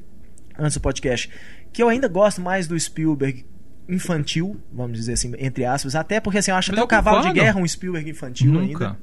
antes 0.59 0.77
do 0.77 0.83
podcast 0.83 1.31
que 1.73 1.83
eu 1.83 1.89
ainda 1.89 2.09
gosto 2.09 2.43
mais 2.43 2.69
do 2.69 2.79
Spielberg 2.79 3.47
infantil, 3.89 4.61
vamos 4.73 4.99
dizer 4.99 5.13
assim, 5.15 5.33
entre 5.39 5.65
aspas, 5.65 5.95
até 5.95 6.21
porque 6.21 6.39
assim, 6.39 6.51
eu 6.51 6.57
acho 6.57 6.73
até 6.73 6.81
eu 6.81 6.85
o 6.85 6.89
Cavalo 6.89 7.23
de 7.23 7.33
Guerra 7.33 7.61
um 7.61 7.67
Spielberg 7.67 8.11
infantil 8.11 8.53
Nunca. 8.53 8.85
ainda. 8.89 8.99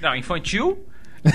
Não, 0.00 0.16
infantil, 0.16 0.84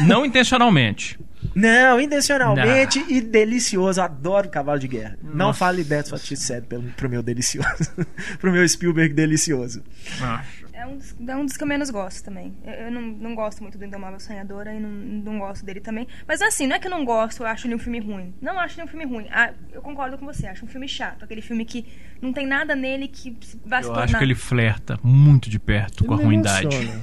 não 0.06 0.26
intencionalmente. 0.26 1.20
Não, 1.56 2.00
intencionalmente 2.02 3.04
e 3.08 3.22
delicioso. 3.22 4.02
Adoro 4.02 4.50
Cavalo 4.50 4.80
de 4.80 4.88
Guerra. 4.88 5.18
Não 5.24 5.48
Nossa. 5.48 5.60
fale 5.60 5.84
Beto 5.84 6.10
Satisfeito 6.10 6.68
pelo 6.68 6.84
pro 6.92 7.10
meu 7.10 7.24
delicioso. 7.24 7.92
pro 8.40 8.52
meu 8.52 8.68
Spielberg 8.68 9.14
delicioso. 9.14 9.84
Acho. 10.20 10.67
É 10.80 10.86
um, 10.86 10.96
dos, 10.98 11.16
é 11.28 11.36
um 11.36 11.44
dos 11.46 11.58
que 11.58 11.64
eu 11.64 11.68
menos 11.68 11.90
gosto 11.90 12.24
também. 12.24 12.54
Eu, 12.64 12.72
eu 12.74 12.92
não, 12.92 13.02
não 13.02 13.34
gosto 13.36 13.64
muito 13.64 13.80
do 13.80 13.84
Indomável 13.84 14.20
Sonhadora 14.20 14.72
e 14.72 14.80
não, 14.80 14.90
não 14.90 15.40
gosto 15.40 15.66
dele 15.66 15.80
também. 15.80 16.08
Mas 16.28 16.40
assim, 16.40 16.68
não 16.68 16.76
é 16.76 16.80
que 16.80 16.86
eu 16.86 16.92
não 16.92 17.04
gosto, 17.04 17.42
eu 17.42 17.48
acho 17.48 17.66
ele 17.66 17.74
um 17.74 17.80
filme 17.80 18.00
ruim. 18.00 18.32
Não 18.40 18.60
acho 18.60 18.76
ele 18.80 18.84
um 18.86 18.88
filme 18.88 19.06
ruim. 19.06 19.28
Ah, 19.32 19.52
eu 19.74 19.82
concordo 19.82 20.20
com 20.20 20.26
você, 20.26 20.46
acho 20.46 20.64
um 20.66 20.68
filme 20.68 20.88
chato. 20.88 21.24
Aquele 21.26 21.42
filme 21.42 21.66
que 21.66 21.84
não 22.22 22.32
tem 22.32 22.46
nada 22.46 22.76
nele 22.76 23.08
que 23.08 23.36
vai 23.66 23.82
se 23.82 23.90
Eu 23.90 23.94
tornar... 23.94 24.04
acho 24.06 24.18
que 24.20 24.24
ele 24.24 24.36
flerta 24.36 25.00
muito 25.04 25.50
de 25.50 25.58
perto 25.58 26.06
com 26.06 26.14
a 26.14 26.18
Ele 26.18 26.26
ruindade. 26.26 26.68
emociona. 26.68 27.02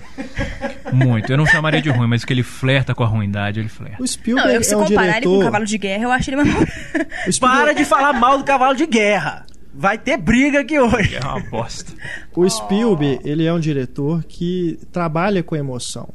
Muito. 0.92 1.32
Eu 1.32 1.36
não 1.36 1.46
chamaria 1.46 1.82
de 1.82 1.90
ruim, 1.90 2.06
mas 2.06 2.24
que 2.24 2.32
ele 2.32 2.42
flerta 2.44 2.94
com 2.94 3.02
a 3.02 3.06
ruindade, 3.06 3.58
ele 3.58 3.68
flerta. 3.68 4.00
O 4.00 4.06
Spielberg 4.06 4.48
Não, 4.48 4.54
eu, 4.54 4.62
se 4.62 4.72
é 4.74 4.76
um 4.76 4.84
comparar 4.84 5.16
ele 5.16 5.22
com 5.26 5.28
o 5.30 5.32
diretor. 5.32 5.44
Cavalo 5.46 5.64
de 5.66 5.78
Guerra, 5.78 6.02
eu 6.04 6.12
acho 6.12 6.30
ele 6.30 6.36
uma... 6.36 6.44
Spielberg- 7.32 7.40
Para 7.40 7.72
de 7.74 7.84
falar 7.84 8.12
mal 8.12 8.38
do 8.38 8.44
cavalo 8.44 8.76
de 8.76 8.86
guerra. 8.86 9.44
Vai 9.76 9.98
ter 9.98 10.16
briga 10.16 10.60
aqui 10.60 10.78
hoje. 10.78 11.16
É 11.16 11.20
uma 11.20 11.40
bosta. 11.40 11.92
O 12.34 12.48
Spielberg, 12.48 13.20
ele 13.28 13.44
é 13.44 13.52
um 13.52 13.58
diretor 13.58 14.22
que 14.24 14.78
trabalha 14.92 15.42
com 15.42 15.56
emoção. 15.56 16.08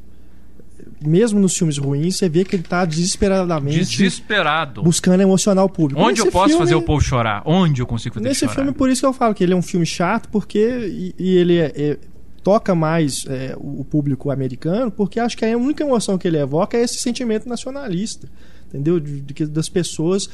Mesmo 1.06 1.40
nos 1.40 1.56
filmes 1.58 1.78
ruins, 1.78 2.18
você 2.18 2.28
vê 2.30 2.44
que 2.44 2.56
ele 2.56 2.64
tá 2.64 2.84
desesperadamente 2.86 3.80
Desesperado. 3.80 4.82
buscando 4.84 5.22
emocionar 5.22 5.64
o 5.64 5.70
público. 5.70 6.02
Onde 6.02 6.20
eu 6.20 6.26
Nesse 6.26 6.34
posso 6.34 6.48
filme- 6.50 6.60
fazer 6.64 6.76
o 6.76 6.82
povo 6.82 7.02
chorar? 7.02 7.42
Onde 7.46 7.82
eu 7.82 7.86
consigo 7.88 8.16
fazer 8.16 8.28
Nesse 8.28 8.42
chorar? 8.42 8.56
filme, 8.56 8.72
por 8.74 8.90
isso 8.90 9.02
que 9.02 9.06
eu 9.08 9.14
falo 9.14 9.34
que 9.34 9.44
ele 9.44 9.54
é 9.54 9.56
um 9.56 9.62
filme 9.62 9.86
chato, 9.86 10.28
porque 10.30 10.60
e, 10.60 11.16
e 11.18 11.38
ele 11.38 11.58
é- 11.58 11.72
é- 11.76 11.98
toca 12.44 12.74
mais 12.74 13.26
é, 13.28 13.54
o 13.58 13.84
público 13.84 14.32
americano, 14.32 14.90
porque 14.92 15.20
acho 15.20 15.38
que 15.38 15.46
a 15.46 15.58
única 15.58 15.84
emoção 15.84 16.18
que 16.18 16.28
ele 16.28 16.38
evoca 16.38 16.78
é 16.78 16.82
esse 16.82 16.98
sentimento 17.00 17.48
nacionalista, 17.48 18.28
entendeu? 18.68 19.00
De, 19.00 19.22
de 19.22 19.34
que- 19.34 19.46
das 19.46 19.68
pessoas 19.70 20.30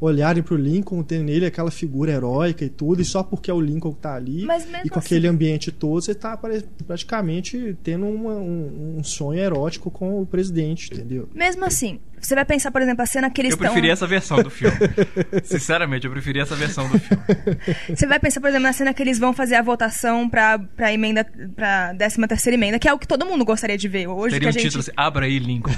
olharem 0.00 0.42
pro 0.42 0.56
Lincoln, 0.56 1.02
ter 1.02 1.22
nele 1.22 1.44
aquela 1.46 1.70
figura 1.70 2.10
heróica 2.12 2.64
e 2.64 2.68
tudo, 2.70 3.02
e 3.02 3.04
só 3.04 3.22
porque 3.22 3.50
é 3.50 3.54
o 3.54 3.60
Lincoln 3.60 3.92
que 3.92 4.00
tá 4.00 4.14
ali, 4.14 4.44
e 4.44 4.46
com 4.88 4.98
assim- 4.98 5.14
aquele 5.14 5.28
ambiente 5.28 5.70
todo, 5.70 6.00
você 6.00 6.14
tá 6.14 6.36
pare- 6.36 6.64
praticamente 6.86 7.76
tendo 7.82 8.06
uma- 8.06 8.34
um, 8.34 8.96
um 8.98 9.04
sonho 9.04 9.38
erótico 9.40 9.90
com 9.90 10.22
o 10.22 10.26
presidente, 10.26 10.90
entendeu? 10.92 11.28
Mesmo 11.34 11.64
assim, 11.64 12.00
você 12.20 12.34
vai 12.34 12.44
pensar, 12.44 12.70
por 12.70 12.80
exemplo, 12.82 13.02
a 13.02 13.06
cena 13.06 13.30
que 13.30 13.40
eles 13.40 13.52
Eu 13.52 13.56
estão... 13.56 13.72
preferi 13.72 13.90
essa 13.90 14.06
versão 14.06 14.42
do 14.42 14.50
filme. 14.50 14.76
Sinceramente, 15.44 16.06
eu 16.06 16.12
preferi 16.12 16.40
essa 16.40 16.54
versão 16.56 16.88
do 16.88 16.98
filme. 16.98 17.22
Você 17.94 18.06
vai 18.06 18.18
pensar, 18.18 18.40
por 18.40 18.48
exemplo, 18.48 18.64
na 18.66 18.72
cena 18.72 18.92
que 18.94 19.02
eles 19.02 19.18
vão 19.18 19.32
fazer 19.32 19.54
a 19.56 19.62
votação 19.62 20.28
pra, 20.28 20.58
pra 20.58 20.92
emenda, 20.92 21.24
pra 21.54 21.94
13 21.94 22.26
terceira 22.26 22.56
emenda, 22.56 22.78
que 22.78 22.88
é 22.88 22.92
o 22.92 22.98
que 22.98 23.06
todo 23.08 23.24
mundo 23.26 23.44
gostaria 23.44 23.76
de 23.78 23.88
ver. 23.88 24.06
Hoje 24.06 24.34
Teria 24.34 24.46
um 24.46 24.50
a 24.50 24.52
gente... 24.52 24.62
título 24.62 24.80
assim, 24.80 24.92
Abra 24.96 25.26
aí, 25.26 25.38
Lincoln. 25.38 25.72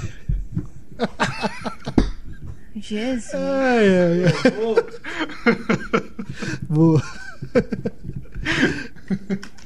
Jesus. 2.83 3.33
Ai, 3.35 3.89
ai, 3.89 4.24
ai. 4.24 4.33
Boa. 6.68 7.03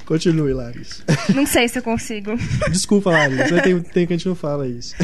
Continue, 0.05 0.53
Larissa. 0.53 1.03
Não 1.33 1.45
sei 1.45 1.67
se 1.67 1.79
eu 1.79 1.83
consigo. 1.83 2.35
Desculpa, 2.69 3.09
Larissa, 3.11 3.47
mas 3.55 3.61
tem, 3.63 3.81
tem 3.81 4.07
que 4.07 4.13
a 4.13 4.17
gente 4.17 4.27
não 4.27 4.35
fala 4.35 4.67
isso. 4.67 4.95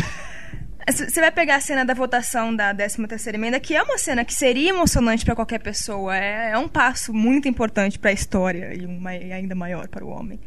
Você 0.89 1.19
vai 1.21 1.31
pegar 1.31 1.55
a 1.55 1.61
cena 1.61 1.85
da 1.85 1.93
votação 1.93 2.53
da 2.53 2.73
13 2.73 3.07
terceira 3.07 3.37
emenda, 3.37 3.59
que 3.59 3.73
é 3.73 3.81
uma 3.81 3.97
cena 3.97 4.25
que 4.25 4.33
seria 4.33 4.69
emocionante 4.69 5.23
pra 5.23 5.33
qualquer 5.35 5.59
pessoa. 5.59 6.15
É, 6.15 6.51
é 6.51 6.57
um 6.57 6.67
passo 6.67 7.13
muito 7.13 7.47
importante 7.47 7.97
pra 7.97 8.11
história 8.11 8.73
e, 8.75 8.85
um, 8.85 8.99
ma- 8.99 9.15
e 9.15 9.31
ainda 9.31 9.55
maior 9.55 9.87
para 9.87 10.03
o 10.05 10.09
homem. 10.09 10.39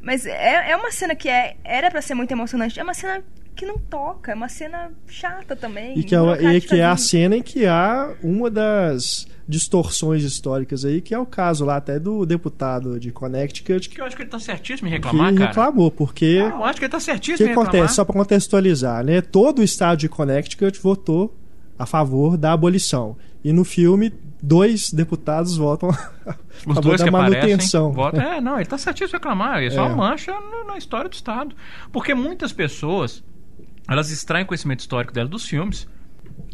Mas 0.00 0.26
é, 0.26 0.70
é 0.72 0.76
uma 0.76 0.90
cena 0.90 1.14
que 1.14 1.28
é, 1.28 1.56
era 1.64 1.90
pra 1.90 2.02
ser 2.02 2.14
muito 2.14 2.32
emocionante. 2.32 2.78
É 2.78 2.82
uma 2.82 2.92
cena 2.92 3.22
que 3.54 3.64
não 3.66 3.78
toca, 3.78 4.32
é 4.32 4.34
uma 4.34 4.48
cena 4.48 4.90
chata 5.06 5.54
também. 5.54 5.98
E 5.98 6.02
que, 6.04 6.14
é, 6.14 6.54
e 6.54 6.60
que 6.60 6.80
é 6.80 6.84
a 6.84 6.96
cena 6.96 7.36
em 7.36 7.42
que 7.42 7.66
há 7.66 8.12
uma 8.22 8.50
das 8.50 9.26
distorções 9.46 10.22
históricas 10.24 10.84
aí, 10.84 11.00
que 11.00 11.14
é 11.14 11.18
o 11.18 11.26
caso 11.26 11.64
lá 11.64 11.76
até 11.76 11.98
do 11.98 12.24
deputado 12.24 12.98
de 12.98 13.12
Connecticut 13.12 13.88
que, 13.88 13.94
Que 13.94 14.00
eu 14.00 14.06
acho 14.06 14.16
que 14.16 14.22
ele 14.22 14.30
tá 14.30 14.38
certíssimo 14.38 14.88
em 14.88 14.92
que 14.92 14.96
reclamar, 14.96 15.34
cara. 15.34 15.46
reclamou, 15.48 15.90
porque 15.90 16.24
Eu 16.40 16.64
acho 16.64 16.78
que 16.78 16.84
ele 16.86 16.90
tá 16.92 16.98
o 16.98 17.00
certíssimo 17.00 17.36
que 17.38 17.44
em 17.44 17.48
reclamar. 17.48 17.68
acontece? 17.74 17.94
Só 17.94 18.04
para 18.04 18.14
contextualizar, 18.14 19.04
né? 19.04 19.20
Todo 19.20 19.58
o 19.58 19.62
estado 19.62 19.98
de 19.98 20.08
Connecticut 20.08 20.80
votou 20.80 21.36
a 21.78 21.84
favor 21.86 22.36
da 22.36 22.52
abolição. 22.52 23.16
E 23.44 23.52
no 23.52 23.64
filme, 23.64 24.10
dois 24.42 24.90
deputados 24.90 25.56
votam 25.58 25.90
a 26.24 26.34
Os 26.56 26.62
favor 26.64 26.80
dois 26.82 27.00
da 27.00 27.04
que 27.04 27.10
manutenção. 27.10 27.90
aparecem, 27.90 28.20
votam. 28.22 28.32
É, 28.36 28.40
não, 28.40 28.56
ele 28.56 28.64
tá 28.66 28.78
certíssimo 28.78 29.10
em 29.16 29.18
reclamar. 29.18 29.62
É 29.62 29.68
só 29.70 29.84
É. 29.84 29.88
uma 29.88 29.96
mancha 29.96 30.32
na 30.66 30.78
história 30.78 31.10
do 31.10 31.12
Estado. 31.12 31.54
Porque 31.92 32.14
muitas 32.14 32.50
pessoas, 32.52 33.22
elas 33.88 34.10
extraem 34.10 34.44
conhecimento 34.46 34.80
histórico 34.80 35.12
dela 35.12 35.28
dos 35.28 35.46
filmes. 35.46 35.86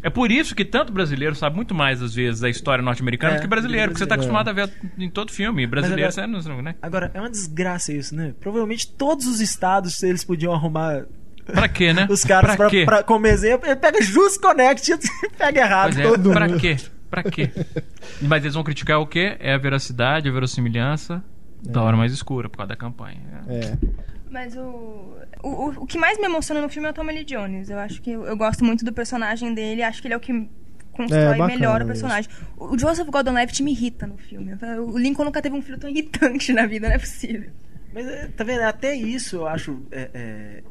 É 0.03 0.09
por 0.09 0.31
isso 0.31 0.53
que 0.55 0.65
tanto 0.65 0.91
brasileiro 0.91 1.33
sabe 1.35 1.55
muito 1.55 1.73
mais, 1.73 2.01
às 2.01 2.13
vezes, 2.13 2.39
da 2.41 2.49
história 2.49 2.83
norte-americana 2.83 3.33
É, 3.33 3.37
do 3.37 3.41
que 3.41 3.47
brasileiro. 3.47 3.91
Porque 3.91 3.99
você 4.03 4.07
tá 4.07 4.15
brasileiro. 4.15 4.47
acostumado 4.47 4.71
a 4.71 4.93
ver 4.93 5.03
em 5.03 5.09
todo 5.09 5.31
filme. 5.31 5.65
Brasileiro, 5.67 6.01
agora- 6.01 6.11
você 6.11 6.21
né? 6.61 6.75
Agora, 6.81 7.11
é 7.13 7.19
uma 7.19 7.29
desgraça 7.29 7.93
isso, 7.93 8.15
né? 8.15 8.33
Provavelmente 8.39 8.87
todos 8.91 9.25
os 9.27 9.39
estados 9.41 10.01
eles 10.03 10.23
podiam 10.23 10.53
arrumar 10.53 11.05
Pra 11.45 11.67
quê, 11.67 11.93
né? 11.93 12.05
os 12.09 12.23
caras 12.23 12.55
pra 12.55 12.57
pra, 12.57 12.69
quê? 12.69 12.85
pra- 12.85 13.03
como 13.03 13.25
exemplo. 13.27 13.67
Pega 13.77 14.01
Just 14.01 14.39
Connect 14.41 14.91
e 14.91 14.97
pega 15.37 15.61
errado. 15.61 15.99
É, 15.99 16.03
todo 16.03 16.31
pra 16.31 16.47
mundo. 16.47 16.59
quê? 16.59 16.77
Pra 17.09 17.23
quê? 17.23 17.49
Mas 18.21 18.43
eles 18.43 18.53
vão 18.53 18.63
criticar 18.63 18.99
o 18.99 19.07
quê? 19.07 19.35
É 19.39 19.53
a 19.53 19.57
veracidade, 19.57 20.29
a 20.29 20.31
verossimilhança 20.31 21.23
da 21.63 21.81
hora 21.81 21.95
mais 21.97 22.11
escura, 22.13 22.49
por 22.49 22.57
causa 22.57 22.69
da 22.69 22.75
campanha. 22.75 23.19
É. 23.47 23.77
Mas 24.31 24.55
o, 24.55 24.61
o, 25.43 25.47
o- 25.49 25.83
o 25.83 25.85
que 25.85 25.97
mais 25.97 26.17
me 26.17 26.25
emociona 26.25 26.61
no 26.61 26.69
filme 26.69 26.87
é 26.87 26.91
o 26.91 26.93
Tommy 26.93 27.13
Lee 27.13 27.25
Jones. 27.25 27.69
Eu 27.69 27.77
acho 27.77 28.01
que 28.01 28.11
eu, 28.11 28.23
eu 28.25 28.37
gosto 28.37 28.63
muito 28.63 28.85
do 28.85 28.93
personagem 28.93 29.53
dele. 29.53 29.83
Acho 29.83 30.01
que 30.01 30.07
ele 30.07 30.13
é 30.13 30.17
o 30.17 30.21
que 30.21 30.49
constrói 30.93 31.35
É, 31.35 31.37
bacana 31.37 31.83
o 31.83 31.87
personagem. 31.87 32.29
O 32.57 32.73
o 32.75 32.79
Joseph 32.79 33.07
Gordon-Levitt 33.09 33.61
me 33.61 33.71
irrita 33.71 34.07
no 34.07 34.17
filme. 34.17 34.53
O 34.87 34.97
Lincoln 34.97 35.25
nunca 35.25 35.41
teve 35.41 35.55
um 35.55 35.61
filho 35.61 35.77
tão 35.77 35.89
irritante 35.89 36.53
na 36.53 36.65
vida, 36.65 36.87
não 36.87 36.95
é 36.95 36.99
possível. 36.99 37.49
Mas 37.93 38.07
é, 38.07 38.27
tá 38.27 38.43
vendo? 38.45 38.61
Até 38.61 38.95
isso 38.95 39.35
eu 39.37 39.47
acho. 39.47 39.81
é, 39.91 40.09
é, 40.13 40.63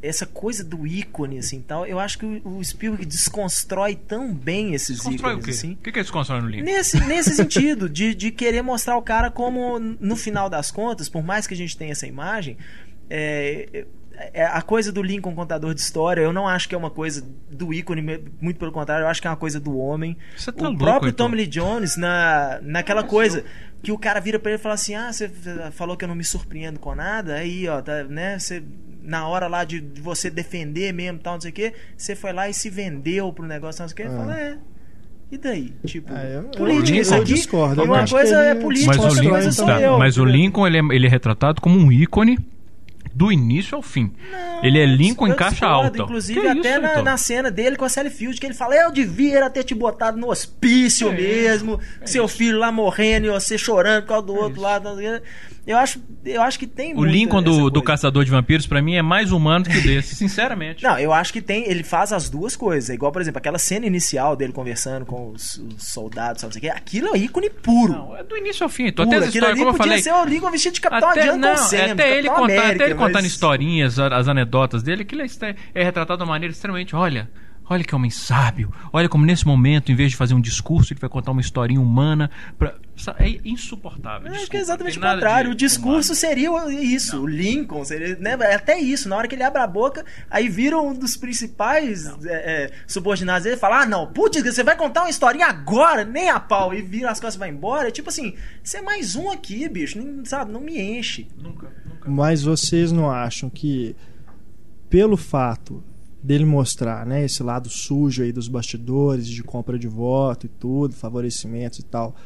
essa 0.00 0.24
coisa 0.24 0.62
do 0.62 0.86
ícone, 0.86 1.36
assim 1.38 1.60
tal, 1.60 1.84
eu 1.84 1.98
acho 1.98 2.16
que 2.16 2.24
o, 2.24 2.58
o 2.58 2.64
Spielberg 2.64 3.04
desconstrói 3.04 3.96
tão 3.96 4.32
bem 4.32 4.72
esses 4.72 5.00
Constrói 5.00 5.32
o 5.34 5.38
ícones, 5.38 5.44
quê? 5.44 5.50
assim. 5.66 5.72
O 5.72 5.76
que, 5.78 5.90
que 5.90 5.98
eles 5.98 6.10
constroem 6.12 6.42
no 6.42 6.48
livro? 6.48 6.64
Nesse, 6.64 7.00
nesse 7.04 7.34
sentido, 7.34 7.88
de, 7.88 8.14
de 8.14 8.30
querer 8.30 8.62
mostrar 8.62 8.96
o 8.96 9.02
cara 9.02 9.32
como, 9.32 9.80
no 9.80 10.14
final 10.14 10.48
das 10.48 10.70
contas, 10.70 11.08
por 11.08 11.24
mais 11.24 11.48
que 11.48 11.54
a 11.54 11.56
gente 11.56 11.76
tenha 11.76 11.90
essa 11.90 12.06
imagem, 12.06 12.56
é, 13.16 13.86
é, 14.32 14.44
a 14.44 14.62
coisa 14.62 14.92
do 14.92 15.02
Lincoln 15.02 15.34
contador 15.34 15.74
de 15.74 15.80
história, 15.80 16.20
eu 16.22 16.32
não 16.32 16.46
acho 16.48 16.68
que 16.68 16.74
é 16.74 16.78
uma 16.78 16.90
coisa 16.90 17.24
do 17.50 17.72
ícone, 17.72 18.00
muito 18.40 18.58
pelo 18.58 18.72
contrário, 18.72 19.04
eu 19.04 19.08
acho 19.08 19.20
que 19.20 19.26
é 19.26 19.30
uma 19.30 19.36
coisa 19.36 19.58
do 19.60 19.76
homem. 19.76 20.16
Você 20.36 20.52
tá 20.52 20.62
o 20.62 20.68
louco, 20.68 20.78
próprio 20.84 21.08
Heitor. 21.08 21.26
Tommy 21.26 21.36
Lee 21.38 21.46
Jones, 21.46 21.96
na, 21.96 22.58
naquela 22.62 23.02
coisa 23.02 23.44
que 23.82 23.92
o 23.92 23.98
cara 23.98 24.20
vira 24.20 24.38
pra 24.38 24.52
ele 24.52 24.58
e 24.60 24.62
fala 24.62 24.74
assim: 24.76 24.94
Ah, 24.94 25.12
você 25.12 25.28
falou 25.72 25.96
que 25.96 26.04
eu 26.04 26.08
não 26.08 26.14
me 26.14 26.24
surpreendo 26.24 26.78
com 26.78 26.94
nada, 26.94 27.34
aí, 27.34 27.68
ó, 27.68 27.80
tá, 27.82 28.04
né, 28.04 28.38
você. 28.38 28.62
Na 29.06 29.28
hora 29.28 29.46
lá 29.48 29.64
de, 29.64 29.82
de 29.82 30.00
você 30.00 30.30
defender 30.30 30.90
mesmo, 30.90 31.18
tal, 31.18 31.34
não 31.34 31.40
sei 31.42 31.50
o 31.50 31.52
que, 31.54 31.74
você 31.94 32.16
foi 32.16 32.32
lá 32.32 32.48
e 32.48 32.54
se 32.54 32.70
vendeu 32.70 33.30
pro 33.34 33.44
negócio, 33.46 33.76
tal, 33.78 33.84
não 33.84 33.88
sei 33.94 33.94
o 33.94 33.96
que. 33.96 34.02
Ele 34.02 34.14
Ah. 34.14 34.24
fala, 34.24 34.40
é. 34.40 34.56
E 35.30 35.36
daí? 35.38 35.72
Tipo, 35.84 36.10
Ah, 36.14 36.24
eu- 36.24 36.42
eu- 36.44 36.48
política, 36.52 36.96
eu 36.96 37.02
isso 37.02 37.14
aqui. 37.14 37.34
discordo, 37.34 37.82
eu 37.82 37.84
uma 37.84 38.06
coisa 38.08 38.40
ele- 38.40 38.48
é 38.58 38.62
política, 38.62 38.86
Mas 38.92 38.96
o, 38.96 39.02
outra 39.02 39.20
Lincoln, 39.20 39.34
coisa 39.34 39.52
sou 39.52 39.66
tá, 39.66 39.80
eu. 39.80 39.98
mas 39.98 40.16
o? 40.16 40.24
Lincoln 40.24 40.66
ele 40.66 40.78
é, 40.78 40.80
ele 40.94 41.06
é 41.06 41.10
retratado 41.10 41.60
como 41.60 41.78
um 41.78 41.92
ícone 41.92 42.38
do 43.14 43.30
início 43.30 43.76
ao 43.76 43.82
fim. 43.82 44.12
ele 44.62 44.78
é 44.78 44.84
Lincoln 44.86 45.28
em 45.28 45.36
caixa 45.36 45.66
alta. 45.66 46.02
Inclusive, 46.02 46.40
Que 46.40 46.46
até 46.48 46.70
isso, 46.72 46.80
na, 46.80 46.88
Heitor? 46.88 47.02
na 47.04 47.16
cena 47.16 47.50
dele 47.50 47.76
com 47.76 47.84
a 47.84 47.88
Sally 47.88 48.10
Field, 48.10 48.40
que 48.40 48.46
ele 48.46 48.54
fala: 48.54 48.74
Eu 48.74 48.90
devia 48.90 49.48
ter 49.48 49.62
te 49.64 49.74
botado 49.74 50.18
no 50.18 50.30
hospício 50.30 51.08
É 51.10 51.12
mesmo, 51.14 51.80
é 52.00 52.06
seu 52.06 52.24
isso. 52.24 52.36
filho 52.36 52.58
lá 52.58 52.72
morrendo 52.72 53.26
e 53.26 53.30
você 53.30 53.56
chorando 53.56 54.02
por 54.02 54.08
causa 54.08 54.26
do 54.26 54.34
outro 54.34 54.52
isso. 54.54 54.60
lado. 54.60 54.88
Eu 55.66 55.78
acho, 55.78 55.98
eu 56.26 56.42
acho 56.42 56.58
que 56.58 56.66
tem 56.66 56.94
O 56.94 57.02
Lincoln 57.04 57.42
do, 57.42 57.70
do. 57.70 57.82
Caçador 57.82 58.22
de 58.24 58.30
Vampiros, 58.30 58.66
pra 58.66 58.82
mim, 58.82 58.96
é 58.96 59.02
mais 59.02 59.32
humano 59.32 59.64
que 59.64 59.78
o 59.78 59.82
desse, 59.82 60.14
sinceramente. 60.16 60.82
Não, 60.82 60.98
eu 60.98 61.12
acho 61.12 61.32
que 61.32 61.40
tem. 61.40 61.66
Ele 61.68 61.82
faz 61.82 62.12
as 62.12 62.28
duas 62.28 62.54
coisas. 62.54 62.90
É 62.90 62.94
igual, 62.94 63.10
por 63.10 63.22
exemplo, 63.22 63.38
aquela 63.38 63.58
cena 63.58 63.86
inicial 63.86 64.36
dele 64.36 64.52
conversando 64.52 65.06
com 65.06 65.30
os, 65.30 65.56
os 65.56 65.82
soldados, 65.86 66.42
sabe, 66.42 66.56
o 66.56 66.60
quê. 66.60 66.68
Aquilo 66.68 67.14
é 67.14 67.18
ícone 67.18 67.48
puro. 67.48 67.92
Não, 67.92 68.16
é 68.16 68.22
do 68.22 68.36
início 68.36 68.62
ao 68.64 68.68
fim. 68.68 68.92
Tô 68.92 69.04
puro. 69.04 69.16
até 69.16 69.26
Aquilo 69.28 69.46
histórias, 69.46 69.50
ali 69.50 69.58
como 69.60 69.70
eu 69.70 69.74
podia 69.78 69.90
falei. 69.92 70.02
ser 70.02 70.12
o 70.12 70.24
Lincoln 70.24 70.50
vestido 70.50 70.74
de 70.74 70.80
Capitão 70.82 71.08
Até, 71.08 71.20
Adriano 71.20 71.38
não, 71.40 71.56
Sam, 71.56 71.76
até 71.92 72.18
ele, 72.18 72.28
Capitão 72.28 72.34
contar, 72.34 72.52
América, 72.52 72.74
até 72.74 72.84
ele 72.84 72.94
contando 72.94 73.14
mas- 73.14 73.24
historinhas, 73.26 73.98
a- 73.98 74.16
as 74.16 74.28
anedotas 74.28 74.82
dele, 74.82 75.02
aquilo 75.02 75.22
é, 75.22 75.26
é 75.74 75.82
retratado 75.84 76.18
de 76.18 76.24
uma 76.24 76.32
maneira 76.34 76.52
extremamente. 76.52 76.94
Olha, 76.94 77.28
olha 77.68 77.84
que 77.84 77.94
homem 77.94 78.10
sábio. 78.10 78.72
Olha 78.92 79.08
como 79.08 79.24
nesse 79.24 79.46
momento, 79.46 79.90
em 79.90 79.94
vez 79.94 80.10
de 80.10 80.16
fazer 80.16 80.34
um 80.34 80.40
discurso, 80.40 80.92
ele 80.92 81.00
vai 81.00 81.10
contar 81.10 81.30
uma 81.32 81.40
historinha 81.40 81.80
humana. 81.80 82.30
Pra, 82.58 82.74
é 83.18 83.40
insuportável. 83.44 84.28
Acho 84.28 84.32
desculpa, 84.32 84.50
que 84.50 84.56
é 84.56 84.60
exatamente 84.60 84.98
o 84.98 85.00
não 85.00 85.12
contrário. 85.14 85.50
de 85.50 85.54
O 85.54 85.56
discurso 85.56 86.12
humano. 86.12 86.14
seria 86.14 86.82
isso. 86.82 87.22
O 87.22 87.26
Lincoln 87.26 87.84
seria. 87.84 88.16
Né, 88.16 88.34
até 88.54 88.78
isso. 88.78 89.08
Na 89.08 89.16
hora 89.16 89.26
que 89.26 89.34
ele 89.34 89.42
abre 89.42 89.60
a 89.60 89.66
boca, 89.66 90.04
aí 90.30 90.48
vira 90.48 90.78
um 90.80 90.94
dos 90.94 91.16
principais 91.16 92.06
é, 92.24 92.64
é, 92.64 92.70
subordinados 92.86 93.44
dele 93.44 93.56
e 93.56 93.58
fala: 93.58 93.82
Ah, 93.82 93.86
não, 93.86 94.12
putz, 94.12 94.42
você 94.42 94.62
vai 94.62 94.76
contar 94.76 95.02
uma 95.02 95.10
historinha 95.10 95.46
agora, 95.46 96.04
nem 96.04 96.30
a 96.30 96.38
pau, 96.38 96.72
e 96.72 96.82
vira 96.82 97.10
as 97.10 97.18
costas 97.18 97.34
e 97.36 97.38
vai 97.38 97.50
embora. 97.50 97.88
É 97.88 97.90
tipo 97.90 98.08
assim, 98.10 98.34
você 98.62 98.78
é 98.78 98.82
mais 98.82 99.16
um 99.16 99.30
aqui, 99.30 99.68
bicho. 99.68 99.98
Nem, 99.98 100.24
sabe, 100.24 100.52
não 100.52 100.60
me 100.60 100.80
enche. 100.80 101.26
Nunca, 101.36 101.72
nunca. 101.84 102.10
Mas 102.10 102.42
vocês 102.42 102.92
não 102.92 103.10
acham 103.10 103.50
que, 103.50 103.96
pelo 104.88 105.16
fato 105.16 105.82
dele 106.24 106.46
mostrar 106.46 107.04
né, 107.04 107.22
esse 107.22 107.42
lado 107.42 107.68
sujo 107.68 108.22
aí 108.22 108.32
dos 108.32 108.48
bastidores, 108.48 109.28
de 109.28 109.42
compra 109.42 109.78
de 109.78 109.86
voto 109.86 110.46
e 110.46 110.48
tudo, 110.48 110.94
favorecimentos 110.94 111.80
e 111.80 111.82
tal, 111.82 112.16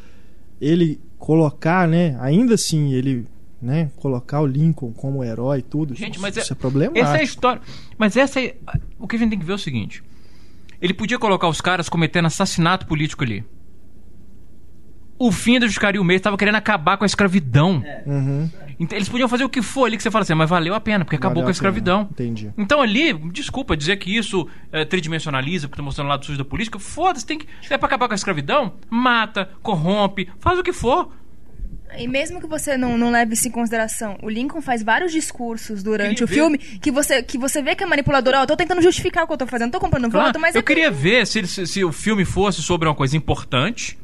ele 0.60 1.00
colocar, 1.18 1.88
né, 1.88 2.16
ainda 2.20 2.54
assim, 2.54 2.92
ele 2.92 3.26
né, 3.60 3.90
colocar 3.96 4.40
o 4.40 4.46
Lincoln 4.46 4.92
como 4.92 5.24
herói 5.24 5.58
e 5.58 5.62
tudo. 5.62 5.96
Gente, 5.96 6.14
isso, 6.14 6.22
mas 6.22 6.36
isso 6.36 6.52
é, 6.52 6.54
é 6.54 6.56
problemático. 6.56 7.04
essa 7.04 7.16
é 7.16 7.20
a 7.20 7.24
história. 7.24 7.62
Mas 7.98 8.16
essa 8.16 8.40
é. 8.40 8.54
O 9.00 9.08
que 9.08 9.16
a 9.16 9.18
gente 9.18 9.30
tem 9.30 9.38
que 9.38 9.44
ver 9.44 9.52
é 9.52 9.56
o 9.56 9.58
seguinte: 9.58 10.00
ele 10.80 10.94
podia 10.94 11.18
colocar 11.18 11.48
os 11.48 11.60
caras 11.60 11.88
cometendo 11.88 12.26
assassinato 12.26 12.86
político 12.86 13.24
ali. 13.24 13.44
O 15.18 15.32
fim 15.32 15.58
da 15.58 15.66
justiçaria 15.66 16.00
o 16.00 16.04
meio 16.04 16.16
estava 16.18 16.36
querendo 16.36 16.54
acabar 16.54 16.96
com 16.96 17.04
a 17.04 17.06
escravidão. 17.06 17.82
Uhum, 18.06 18.48
Então, 18.78 18.96
eles 18.96 19.08
podiam 19.08 19.28
fazer 19.28 19.42
o 19.44 19.48
que 19.48 19.60
for 19.60 19.86
ali 19.86 19.96
que 19.96 20.02
você 20.02 20.10
fala 20.10 20.22
assim, 20.22 20.34
mas 20.34 20.48
valeu 20.48 20.74
a 20.74 20.80
pena, 20.80 21.04
porque 21.04 21.16
acabou 21.16 21.42
valeu 21.42 21.46
com 21.46 21.50
a 21.50 21.52
pena. 21.52 21.52
escravidão. 21.52 22.08
Entendi. 22.12 22.52
Então 22.56 22.80
ali, 22.80 23.12
desculpa 23.32 23.76
dizer 23.76 23.96
que 23.96 24.16
isso 24.16 24.46
é, 24.70 24.84
tridimensionaliza, 24.84 25.66
porque 25.66 25.76
tá 25.78 25.82
mostrando 25.82 26.06
o 26.06 26.10
lado 26.10 26.24
sujo 26.24 26.38
da 26.38 26.44
política. 26.44 26.78
Foda-se, 26.78 27.26
tem 27.26 27.38
que. 27.38 27.46
Se 27.66 27.74
é 27.74 27.78
pra 27.78 27.86
acabar 27.88 28.06
com 28.06 28.14
a 28.14 28.16
escravidão, 28.16 28.74
mata, 28.88 29.50
corrompe, 29.62 30.28
faz 30.38 30.58
o 30.58 30.62
que 30.62 30.72
for. 30.72 31.10
E 31.98 32.06
mesmo 32.06 32.38
que 32.38 32.46
você 32.46 32.76
não, 32.76 32.98
não 32.98 33.10
leve 33.10 33.32
isso 33.32 33.48
em 33.48 33.50
consideração, 33.50 34.18
o 34.22 34.28
Lincoln 34.28 34.60
faz 34.60 34.82
vários 34.82 35.10
discursos 35.10 35.82
durante 35.82 36.10
Queria 36.22 36.24
o 36.24 36.28
ver. 36.28 36.34
filme 36.34 36.58
que 36.58 36.92
você, 36.92 37.22
que 37.22 37.38
você 37.38 37.62
vê 37.62 37.74
que 37.74 37.82
é 37.82 37.86
manipulador. 37.86 38.34
Ó, 38.36 38.42
eu 38.42 38.46
tô 38.46 38.56
tentando 38.56 38.82
justificar 38.82 39.24
o 39.24 39.26
que 39.26 39.32
eu 39.32 39.38
tô 39.38 39.46
fazendo, 39.46 39.72
tô 39.72 39.80
comprando 39.80 40.08
Claro, 40.10 40.26
voto, 40.26 40.38
mas 40.38 40.54
eu 40.54 40.60
é 40.60 40.62
queria 40.62 40.90
ver 40.90 41.26
se, 41.26 41.44
se, 41.46 41.66
se 41.66 41.84
o 41.84 41.90
filme 41.90 42.24
fosse 42.26 42.62
sobre 42.62 42.86
uma 42.86 42.94
coisa 42.94 43.16
importante, 43.16 43.98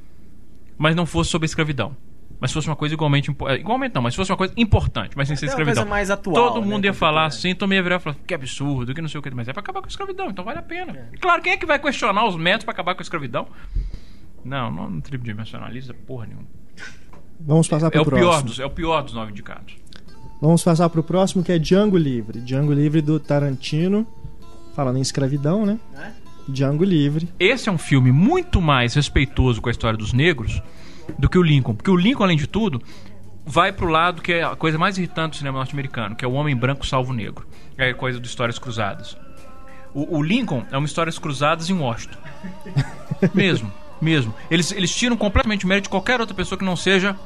mas 0.78 0.94
não 0.96 1.06
fosse 1.06 1.30
sobre 1.30 1.44
a 1.44 1.48
escravidão. 1.48 1.96
Mas 2.40 2.52
fosse 2.52 2.66
uma 2.68 2.76
coisa 2.76 2.94
igualmente 2.94 3.30
eh, 3.48 3.54
Igualmente 3.54 3.94
não, 3.94 4.02
mas 4.02 4.14
fosse 4.14 4.30
uma 4.30 4.36
coisa 4.36 4.52
importante, 4.56 5.16
mas 5.16 5.28
sem 5.28 5.36
ser 5.36 5.46
É 5.46 5.48
uma 5.48 5.50
escravidão. 5.52 5.82
coisa 5.84 5.90
mais 5.90 6.10
atual, 6.10 6.34
Todo 6.34 6.60
né, 6.60 6.66
mundo 6.66 6.84
ia 6.84 6.92
falar 6.92 7.26
assim, 7.26 7.54
Tomei 7.54 7.78
ia 7.78 7.82
virar 7.82 7.96
e 7.96 8.00
falar, 8.00 8.16
que 8.26 8.34
absurdo, 8.34 8.92
que 8.92 9.00
não 9.00 9.08
sei 9.08 9.18
o 9.18 9.22
que, 9.22 9.30
mas 9.30 9.48
é 9.48 9.52
pra 9.52 9.60
acabar 9.62 9.80
com 9.80 9.86
a 9.86 9.88
escravidão, 9.88 10.28
então 10.28 10.44
vale 10.44 10.58
a 10.58 10.62
pena. 10.62 10.92
É. 10.92 11.08
E 11.14 11.16
claro, 11.18 11.40
quem 11.40 11.52
é 11.52 11.56
que 11.56 11.64
vai 11.64 11.78
questionar 11.78 12.26
os 12.26 12.36
métodos 12.36 12.64
pra 12.64 12.72
acabar 12.72 12.94
com 12.94 13.00
a 13.00 13.02
escravidão? 13.02 13.46
Não, 14.44 14.70
não, 14.70 14.90
não 14.90 15.00
tridimensionaliza 15.00 15.94
porra 15.94 16.26
nenhuma. 16.26 16.46
Vamos 17.40 17.66
passar 17.68 17.90
pro 17.90 17.98
É 17.98 18.02
o, 18.02 18.04
próximo. 18.04 18.28
pior 18.30 18.42
dos, 18.42 18.58
é 18.60 18.66
o 18.66 18.70
pior 18.70 19.02
dos 19.02 19.14
nove 19.14 19.30
indicados. 19.30 19.76
Vamos 20.40 20.62
passar 20.62 20.88
pro 20.90 21.02
próximo 21.02 21.42
que 21.42 21.52
é 21.52 21.58
Django 21.58 21.96
Livre. 21.96 22.40
Django 22.40 22.72
Livre 22.72 23.00
do 23.00 23.18
Tarantino. 23.18 24.06
Falando 24.74 24.98
em 24.98 25.00
escravidão, 25.02 25.64
né? 25.64 25.78
Django 26.48 26.84
Livre. 26.84 27.28
Esse 27.38 27.68
é 27.68 27.72
um 27.72 27.78
filme 27.78 28.12
muito 28.12 28.60
mais 28.60 28.94
respeitoso 28.94 29.60
com 29.60 29.68
a 29.68 29.72
história 29.72 29.96
dos 29.96 30.12
negros 30.12 30.62
do 31.18 31.28
que 31.28 31.38
o 31.38 31.42
Lincoln. 31.42 31.74
Porque 31.74 31.90
o 31.90 31.96
Lincoln, 31.96 32.24
além 32.24 32.36
de 32.36 32.46
tudo, 32.46 32.82
vai 33.44 33.72
pro 33.72 33.88
lado 33.88 34.22
que 34.22 34.32
é 34.32 34.42
a 34.42 34.56
coisa 34.56 34.78
mais 34.78 34.96
irritante 34.98 35.30
do 35.30 35.36
cinema 35.36 35.58
norte-americano, 35.58 36.16
que 36.16 36.24
é 36.24 36.28
o 36.28 36.32
homem 36.32 36.56
branco 36.56 36.86
salvo 36.86 37.12
o 37.12 37.14
negro. 37.14 37.46
É 37.76 37.90
a 37.90 37.94
coisa 37.94 38.20
de 38.20 38.26
histórias 38.26 38.58
cruzadas. 38.58 39.16
O, 39.92 40.18
o 40.18 40.22
Lincoln 40.22 40.64
é 40.70 40.76
uma 40.76 40.86
histórias 40.86 41.18
cruzadas 41.18 41.70
em 41.70 41.74
Washington. 41.74 42.18
mesmo, 43.34 43.72
mesmo. 44.00 44.34
Eles, 44.50 44.72
eles 44.72 44.94
tiram 44.94 45.16
completamente 45.16 45.64
o 45.64 45.68
mérito 45.68 45.84
de 45.84 45.90
qualquer 45.90 46.20
outra 46.20 46.34
pessoa 46.34 46.58
que 46.58 46.64
não 46.64 46.76
seja 46.76 47.16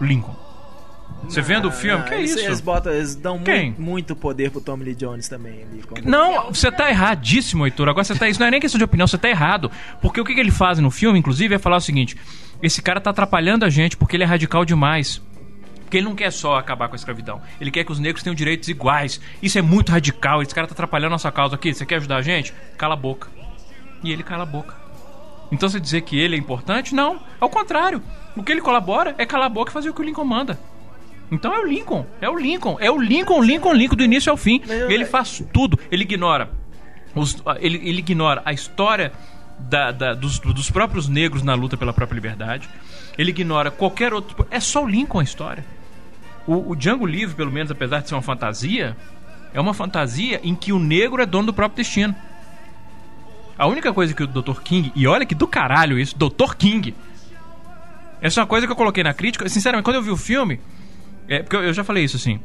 o 0.00 0.04
Lincoln. 0.04 0.49
Você 1.24 1.40
vendo 1.40 1.68
o 1.68 1.70
filme? 1.70 2.00
Ah, 2.00 2.08
que 2.08 2.14
é 2.14 2.22
isso? 2.22 2.38
Eles, 2.40 2.60
botam, 2.60 2.92
eles 2.92 3.14
dão 3.14 3.38
muito, 3.38 3.80
muito 3.80 4.16
poder 4.16 4.50
pro 4.50 4.60
Tommy 4.60 4.84
Lee 4.84 4.94
Jones 4.96 5.28
também. 5.28 5.62
Ali, 5.62 5.82
como- 5.82 6.02
Não, 6.10 6.46
você 6.52 6.72
tá 6.72 6.90
erradíssimo, 6.90 7.64
Heitor. 7.66 7.88
Agora 7.88 8.02
você 8.02 8.14
tá. 8.16 8.28
Isso 8.28 8.40
não 8.40 8.48
é 8.48 8.50
nem 8.50 8.60
questão 8.60 8.78
de 8.78 8.84
opinião, 8.84 9.06
você 9.06 9.16
tá 9.18 9.28
errado. 9.28 9.70
Porque 10.02 10.20
o 10.20 10.24
que, 10.24 10.34
que 10.34 10.40
ele 10.40 10.50
faz 10.50 10.78
no 10.80 10.90
filme, 10.90 11.18
inclusive, 11.18 11.54
é 11.54 11.58
falar 11.58 11.76
o 11.76 11.80
seguinte: 11.80 12.16
esse 12.62 12.82
cara 12.82 13.00
tá 13.00 13.10
atrapalhando 13.10 13.64
a 13.64 13.70
gente 13.70 13.96
porque 13.96 14.16
ele 14.16 14.24
é 14.24 14.26
radical 14.26 14.64
demais. 14.64 15.22
Porque 15.82 15.98
ele 15.98 16.06
não 16.06 16.14
quer 16.16 16.30
só 16.32 16.56
acabar 16.56 16.88
com 16.88 16.94
a 16.94 16.96
escravidão. 16.96 17.40
Ele 17.60 17.70
quer 17.70 17.84
que 17.84 17.90
os 17.92 17.98
negros 17.98 18.22
tenham 18.22 18.34
direitos 18.34 18.68
iguais. 18.68 19.20
Isso 19.42 19.58
é 19.58 19.62
muito 19.62 19.90
radical. 19.92 20.40
Esse 20.42 20.54
cara 20.54 20.66
tá 20.66 20.72
atrapalhando 20.72 21.08
a 21.08 21.14
nossa 21.14 21.30
causa 21.32 21.54
aqui. 21.56 21.72
Você 21.74 21.84
quer 21.86 21.96
ajudar 21.96 22.16
a 22.16 22.22
gente? 22.22 22.52
Cala 22.78 22.94
a 22.94 22.96
boca. 22.96 23.28
E 24.02 24.10
ele 24.12 24.22
cala 24.22 24.44
a 24.44 24.46
boca. 24.46 24.74
Então 25.52 25.68
você 25.68 25.80
dizer 25.80 26.02
que 26.02 26.16
ele 26.18 26.36
é 26.36 26.38
importante? 26.38 26.94
Não. 26.94 27.20
Ao 27.40 27.48
contrário. 27.50 28.00
O 28.36 28.42
que 28.44 28.52
ele 28.52 28.60
colabora 28.60 29.16
é 29.18 29.26
calar 29.26 29.46
a 29.46 29.50
boca 29.50 29.70
e 29.70 29.74
fazer 29.74 29.90
o 29.90 29.94
que 29.94 30.00
o 30.00 30.04
Lincoln 30.04 30.24
manda. 30.24 30.56
Então 31.30 31.54
é 31.54 31.58
o 31.60 31.66
Lincoln, 31.66 32.04
é 32.20 32.28
o 32.28 32.36
Lincoln, 32.38 32.76
é 32.80 32.90
o 32.90 33.00
Lincoln, 33.00 33.40
Lincoln, 33.42 33.72
Lincoln 33.72 33.96
do 33.96 34.02
início 34.02 34.30
ao 34.30 34.36
fim. 34.36 34.60
Ele 34.92 35.04
faz 35.04 35.42
tudo, 35.52 35.78
ele 35.90 36.02
ignora, 36.02 36.50
os- 37.14 37.42
ele, 37.60 37.76
ele 37.84 37.98
ignora 38.00 38.42
a 38.44 38.52
história 38.52 39.12
da- 39.58 39.92
da- 39.92 40.14
dos, 40.14 40.38
dos 40.40 40.70
próprios 40.70 41.08
negros 41.08 41.42
na 41.42 41.54
luta 41.54 41.76
pela 41.76 41.92
própria 41.92 42.16
liberdade. 42.16 42.68
Ele 43.16 43.30
ignora 43.30 43.70
qualquer 43.70 44.12
outro. 44.12 44.46
É 44.50 44.58
só 44.58 44.82
o 44.84 44.88
Lincoln 44.88 45.20
a 45.20 45.22
história. 45.22 45.64
O, 46.46 46.70
o 46.72 46.74
Django 46.76 47.06
Livre, 47.06 47.36
pelo 47.36 47.52
menos, 47.52 47.70
apesar 47.70 48.00
de 48.00 48.08
ser 48.08 48.14
uma 48.14 48.22
fantasia, 48.22 48.96
é 49.54 49.60
uma 49.60 49.74
fantasia 49.74 50.40
em 50.42 50.54
que 50.54 50.72
o 50.72 50.78
negro 50.78 51.22
é 51.22 51.26
dono 51.26 51.46
do 51.46 51.52
próprio 51.52 51.76
destino. 51.84 52.14
A 53.58 53.66
única 53.66 53.92
coisa 53.92 54.14
que 54.14 54.22
o 54.22 54.26
Dr. 54.26 54.60
King, 54.62 54.90
e 54.96 55.06
olha 55.06 55.26
que 55.26 55.34
do 55.34 55.46
caralho 55.46 55.98
isso, 55.98 56.16
Dr. 56.16 56.54
King. 56.56 56.94
Essa 58.22 58.40
é 58.40 58.42
uma 58.42 58.46
coisa 58.46 58.66
que 58.66 58.72
eu 58.72 58.76
coloquei 58.76 59.04
na 59.04 59.12
crítica. 59.12 59.46
Sinceramente, 59.48 59.84
quando 59.84 59.96
eu 59.96 60.02
vi 60.02 60.10
o 60.10 60.16
filme, 60.16 60.58
é, 61.30 61.44
porque 61.44 61.54
eu, 61.54 61.62
eu 61.62 61.72
já 61.72 61.84
falei 61.84 62.04
isso 62.04 62.16
assim. 62.16 62.40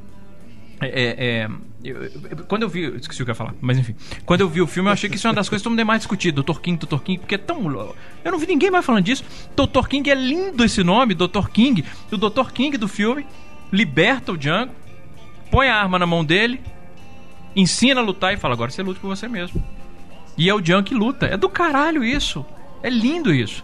É, 0.80 0.88
é, 0.88 1.50
é, 1.84 2.36
quando 2.48 2.62
eu 2.62 2.70
vi. 2.70 2.84
Esqueci 2.98 3.24
o 3.24 3.26
que 3.26 3.32
eu 3.32 3.34
ia 3.34 3.36
falar, 3.36 3.56
mas 3.60 3.80
enfim. 3.80 3.96
Quando 4.26 4.42
eu 4.42 4.50
vi 4.50 4.62
o 4.62 4.68
filme, 4.68 4.90
eu 4.90 4.94
achei 4.94 5.10
que 5.10 5.16
isso 5.16 5.26
é 5.26 5.30
uma 5.32 5.36
das 5.36 5.50
coisas 5.50 5.62
que 5.62 5.64
todo 5.64 5.72
mundo 5.72 5.80
é 5.80 5.84
mais 5.84 6.02
discutido. 6.02 6.44
Dr. 6.44 6.60
King, 6.60 6.86
Dr. 6.86 7.00
King, 7.00 7.18
porque 7.18 7.34
é 7.34 7.38
tão. 7.40 7.66
Eu 8.24 8.32
não 8.32 8.38
vi 8.38 8.46
ninguém 8.46 8.70
mais 8.70 8.86
falando 8.86 9.04
disso. 9.04 9.24
Dr. 9.56 9.88
King 9.88 10.08
é 10.08 10.14
lindo 10.14 10.64
esse 10.64 10.84
nome, 10.84 11.16
Dr. 11.16 11.48
King. 11.52 11.84
O 12.12 12.18
Dr. 12.18 12.52
King 12.52 12.78
do 12.78 12.88
filme 12.88 13.26
liberta 13.72 14.32
o 14.32 14.38
Django, 14.38 14.72
põe 15.50 15.68
a 15.68 15.76
arma 15.76 15.98
na 15.98 16.06
mão 16.06 16.24
dele, 16.24 16.62
ensina 17.56 18.02
a 18.02 18.04
lutar 18.04 18.34
e 18.36 18.38
fala: 18.38 18.54
agora 18.54 18.70
você 18.70 18.84
lute 18.84 19.00
por 19.00 19.08
você 19.08 19.28
mesmo. 19.28 19.64
E 20.38 20.48
é 20.48 20.54
o 20.54 20.62
Django 20.62 20.84
que 20.84 20.94
luta. 20.94 21.26
É 21.26 21.38
do 21.38 21.50
caralho 21.50 22.04
isso. 22.04 22.46
É 22.84 22.90
lindo 22.90 23.34
isso. 23.34 23.64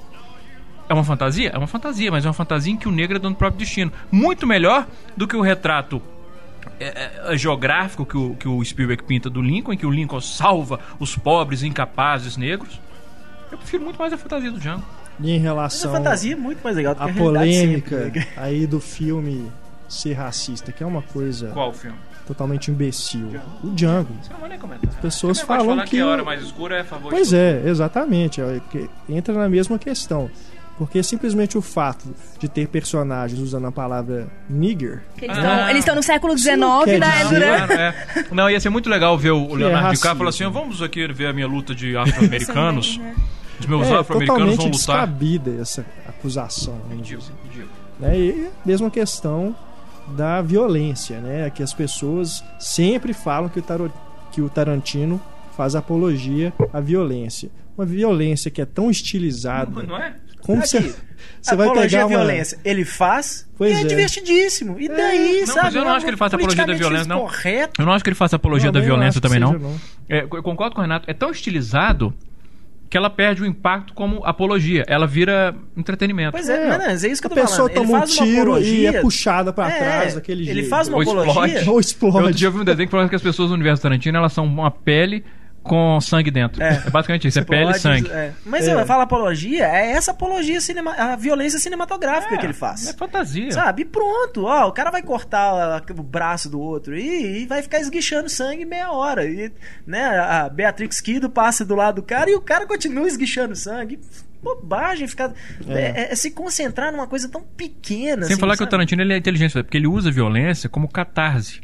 É 0.91 0.93
uma 0.93 1.05
fantasia? 1.05 1.51
É 1.53 1.57
uma 1.57 1.67
fantasia, 1.67 2.11
mas 2.11 2.25
é 2.25 2.27
uma 2.27 2.33
fantasia 2.33 2.73
em 2.73 2.75
que 2.75 2.85
o 2.85 2.91
negro 2.91 3.15
é 3.15 3.19
dono 3.19 3.33
do 3.33 3.37
próprio 3.37 3.57
destino. 3.59 3.89
Muito 4.11 4.45
melhor 4.45 4.85
do 5.15 5.25
que 5.25 5.37
o 5.37 5.41
retrato 5.41 6.01
é, 6.77 7.11
é, 7.33 7.37
geográfico 7.37 8.05
que 8.05 8.17
o, 8.17 8.35
que 8.35 8.45
o 8.45 8.61
Spielberg 8.61 9.01
pinta 9.03 9.29
do 9.29 9.41
Lincoln, 9.41 9.71
em 9.71 9.77
que 9.77 9.85
o 9.85 9.89
Lincoln 9.89 10.19
salva 10.19 10.81
os 10.99 11.15
pobres, 11.15 11.63
incapazes 11.63 12.35
negros. 12.35 12.77
Eu 13.49 13.57
prefiro 13.57 13.85
muito 13.85 13.97
mais 13.97 14.11
a 14.11 14.17
fantasia 14.17 14.51
do 14.51 14.59
Django. 14.59 14.83
E 15.17 15.31
em 15.31 15.35
Mas 15.35 15.41
relação 15.43 15.91
a 15.91 15.97
fantasia 15.97 16.33
é 16.33 16.35
muito 16.35 16.61
mais 16.61 16.75
legal 16.75 16.93
do 16.93 16.97
que 16.97 17.03
a 17.03 17.05
realidade 17.13 17.49
polêmica 17.51 18.03
sempre, 18.03 18.27
aí 18.35 18.67
do 18.67 18.81
filme 18.81 19.49
ser 19.87 20.11
racista, 20.13 20.73
que 20.73 20.83
é 20.83 20.85
uma 20.85 21.01
coisa 21.01 21.51
Qual 21.51 21.71
filme? 21.71 21.97
totalmente 22.27 22.69
imbecil. 22.69 23.39
O 23.63 23.69
Django. 23.69 24.13
Você 24.21 24.33
não 24.33 24.39
vai 24.41 24.49
nem 24.49 24.59
comentar. 24.59 24.89
As 24.89 24.95
pessoas 24.97 25.39
falam 25.39 25.79
que, 25.85 25.91
que- 25.91 25.99
a 26.01 26.07
hora 26.07 26.23
mais 26.23 26.43
escura 26.43 26.75
é 26.75 26.81
a 26.81 26.85
favor 26.85 27.11
Pois 27.11 27.29
de 27.29 27.37
é, 27.37 27.63
exatamente. 27.65 28.41
é 28.41 28.59
que 28.69 28.89
Entra 29.09 29.33
na 29.33 29.47
mesma 29.47 29.79
questão. 29.79 30.29
Porque 30.81 31.03
simplesmente 31.03 31.55
o 31.59 31.61
fato 31.61 32.05
de 32.39 32.49
ter 32.49 32.67
personagens 32.67 33.39
usando 33.39 33.67
a 33.67 33.71
palavra 33.71 34.27
nigger 34.49 35.03
eles 35.21 35.37
Ah. 35.37 35.41
estão 35.41 35.69
eles 35.69 35.79
estão 35.79 35.95
no 35.95 36.01
século 36.01 36.35
XIX, 36.35 36.57
né? 36.99 37.23
dizer-. 37.23 37.39
Claro, 37.67 37.73
é. 37.73 38.25
Não, 38.31 38.49
ia 38.49 38.59
ser 38.59 38.69
muito 38.71 38.89
legal 38.89 39.15
ver 39.15 39.29
o 39.29 39.53
Leonardo 39.53 39.89
é 39.89 39.91
DiCaprio 39.91 40.17
falar 40.17 40.29
assim: 40.29 40.49
vamos 40.49 40.81
aqui 40.81 41.05
ver 41.13 41.27
a 41.27 41.33
minha 41.33 41.45
luta 41.47 41.75
de 41.75 41.95
afro-americanos. 41.95 42.97
Né? 42.97 43.15
Os 43.59 43.65
meus 43.67 43.87
é 43.89 43.95
afro-americanos 43.95 44.55
vão 44.55 44.65
lutar. 44.65 44.71
descabida 44.71 45.61
essa 45.61 45.85
acusação. 46.09 46.79
dizer. 46.89 46.95
Ridículo, 46.95 47.31
ridículo. 47.43 47.69
né? 47.99 48.19
E 48.19 48.47
a 48.47 48.67
mesma 48.67 48.89
questão 48.89 49.55
da 50.17 50.41
violência, 50.41 51.19
né? 51.21 51.47
Que 51.51 51.61
as 51.61 51.75
pessoas 51.75 52.43
sempre 52.59 53.13
falam 53.13 53.49
que 53.49 53.59
o, 53.59 53.61
Taro- 53.61 53.93
que 54.31 54.41
o 54.41 54.49
Tarantino 54.49 55.21
faz 55.55 55.75
apologia 55.75 56.51
à 56.73 56.79
violência. 56.79 57.51
Uma 57.77 57.85
violência 57.85 58.49
que 58.49 58.61
é 58.61 58.65
tão 58.65 58.89
estilizada. 58.89 59.83
Não 59.83 59.95
é? 59.97 60.15
Como 60.41 60.65
você, 60.65 60.77
Aqui, 60.79 60.93
você 61.41 61.55
vai 61.55 61.67
apologia 61.67 61.89
pegar 61.89 62.03
à 62.03 62.05
uma... 62.07 62.17
violência. 62.17 62.59
Ele 62.65 62.85
faz 62.85 63.47
Pois 63.57 63.71
e 63.71 63.81
é, 63.81 63.81
é. 63.81 63.85
divertidíssimo. 63.85 64.79
E 64.79 64.87
daí, 64.87 65.39
Não, 65.41 65.47
sabe? 65.47 65.59
mas 65.63 65.75
eu 65.75 65.81
não 65.85 65.91
acho 65.91 66.05
que 66.05 66.09
ele 66.09 66.17
faça 66.17 66.35
apologia 66.35 66.65
da 66.65 66.73
violência, 66.73 67.07
não. 67.07 67.19
Correto. 67.21 67.81
Eu 67.81 67.85
não 67.85 67.93
acho 67.93 68.03
que 68.03 68.09
ele 68.09 68.15
faça 68.15 68.35
apologia 68.35 68.67
Não, 68.67 68.73
da 68.73 68.79
eu 68.79 68.83
violência 68.85 69.21
também, 69.21 69.39
não. 69.39 69.53
não. 69.53 69.75
É, 70.09 70.23
eu 70.23 70.43
concordo 70.43 70.75
com 70.75 70.81
o 70.81 70.83
Renato. 70.83 71.09
É 71.09 71.13
tão 71.13 71.29
estilizado 71.31 72.13
que 72.89 72.97
ela 72.97 73.09
perde 73.09 73.41
o 73.41 73.45
impacto 73.45 73.93
como 73.93 74.25
apologia. 74.25 74.83
Ela 74.85 75.07
vira 75.07 75.55
entretenimento. 75.77 76.31
Pois 76.33 76.49
é, 76.49 76.65
É, 76.65 76.69
não, 76.69 76.77
não, 76.79 76.85
é 76.87 76.93
isso 76.95 77.21
que 77.21 77.27
A 77.27 77.29
eu 77.31 77.35
tô 77.35 77.35
pessoa 77.35 77.47
falando. 77.49 77.69
Ele 77.69 77.79
toma 77.79 77.89
um 77.89 77.99
faz 78.01 78.17
uma 78.17 78.25
tiro 78.25 78.41
apologia, 78.41 78.91
e 78.91 78.95
é 78.95 79.01
puxada 79.01 79.53
pra 79.53 79.69
É, 79.71 79.77
trás 79.79 80.15
daquele 80.15 80.43
jeito. 80.43 80.57
Ele 80.59 80.67
faz 80.67 80.87
uma 80.89 80.97
Ou 80.97 81.03
apologia. 81.03 81.31
explode. 81.31 81.69
Ou 81.69 81.75
Eu 81.75 81.79
explode. 81.79 82.17
outro 82.17 82.33
dia 82.33 82.49
vi 82.49 82.57
um 82.59 82.63
desenho 82.65 82.87
que 82.87 82.91
falava 82.91 83.07
que 83.09 83.15
as 83.15 83.21
pessoas 83.21 83.47
do 83.47 83.53
universo 83.55 83.81
Tarantino 83.81 84.17
elas 84.17 84.33
são 84.33 84.43
uma 84.45 84.69
pele 84.69 85.23
com 85.63 85.99
sangue 86.01 86.31
dentro. 86.31 86.61
É. 86.61 86.81
É, 86.85 86.89
basicamente 86.89 87.27
isso, 87.27 87.39
é 87.39 87.43
pele 87.43 87.71
e 87.71 87.79
sangue. 87.79 88.09
é. 88.09 88.31
Mas 88.45 88.67
É. 88.67 88.73
eu 88.73 88.85
falo 88.85 89.01
apologia, 89.01 89.65
é 89.67 89.91
essa 89.91 90.11
apologia, 90.11 90.59
cinema, 90.59 90.91
a 90.93 91.15
violência 91.15 91.59
cinematográfica 91.59 92.37
que 92.37 92.45
ele 92.45 92.53
faz. 92.53 92.87
É 92.87 92.93
fantasia. 92.93 93.51
Sabe? 93.51 93.83
E 93.83 93.85
pronto, 93.85 94.45
ó, 94.45 94.67
o 94.67 94.71
cara 94.71 94.89
vai 94.89 95.01
cortar 95.03 95.83
o 95.91 96.03
braço 96.03 96.49
do 96.49 96.59
outro 96.59 96.97
e, 96.97 97.43
e 97.43 97.45
vai 97.45 97.61
ficar 97.61 97.79
esguichando 97.79 98.29
sangue 98.29 98.65
meia 98.65 98.91
hora. 98.91 99.25
E, 99.25 99.51
né, 99.85 100.03
a 100.03 100.49
Beatrix 100.49 100.99
Kido 100.99 101.29
passa 101.29 101.63
do 101.63 101.75
lado 101.75 101.95
do 101.95 102.03
cara 102.03 102.29
e 102.29 102.35
o 102.35 102.41
cara 102.41 102.65
continua 102.65 103.07
esguichando 103.07 103.55
sangue. 103.55 103.99
Bobagem, 104.41 105.07
ficar. 105.07 105.31
É. 105.67 105.73
É. 106.07 106.11
é 106.11 106.15
se 106.15 106.31
concentrar 106.31 106.91
numa 106.91 107.05
coisa 107.05 107.29
tão 107.29 107.43
pequena. 107.43 108.23
Sem 108.23 108.33
assim, 108.33 108.39
falar 108.39 108.53
que 108.53 108.63
o 108.63 108.65
sabe? 108.65 108.71
Tarantino 108.71 109.01
ele 109.03 109.13
é 109.13 109.17
inteligente, 109.17 109.53
porque 109.53 109.77
ele 109.77 109.85
usa 109.87 110.09
violência 110.09 110.67
como 110.67 110.87
catarse. 110.87 111.61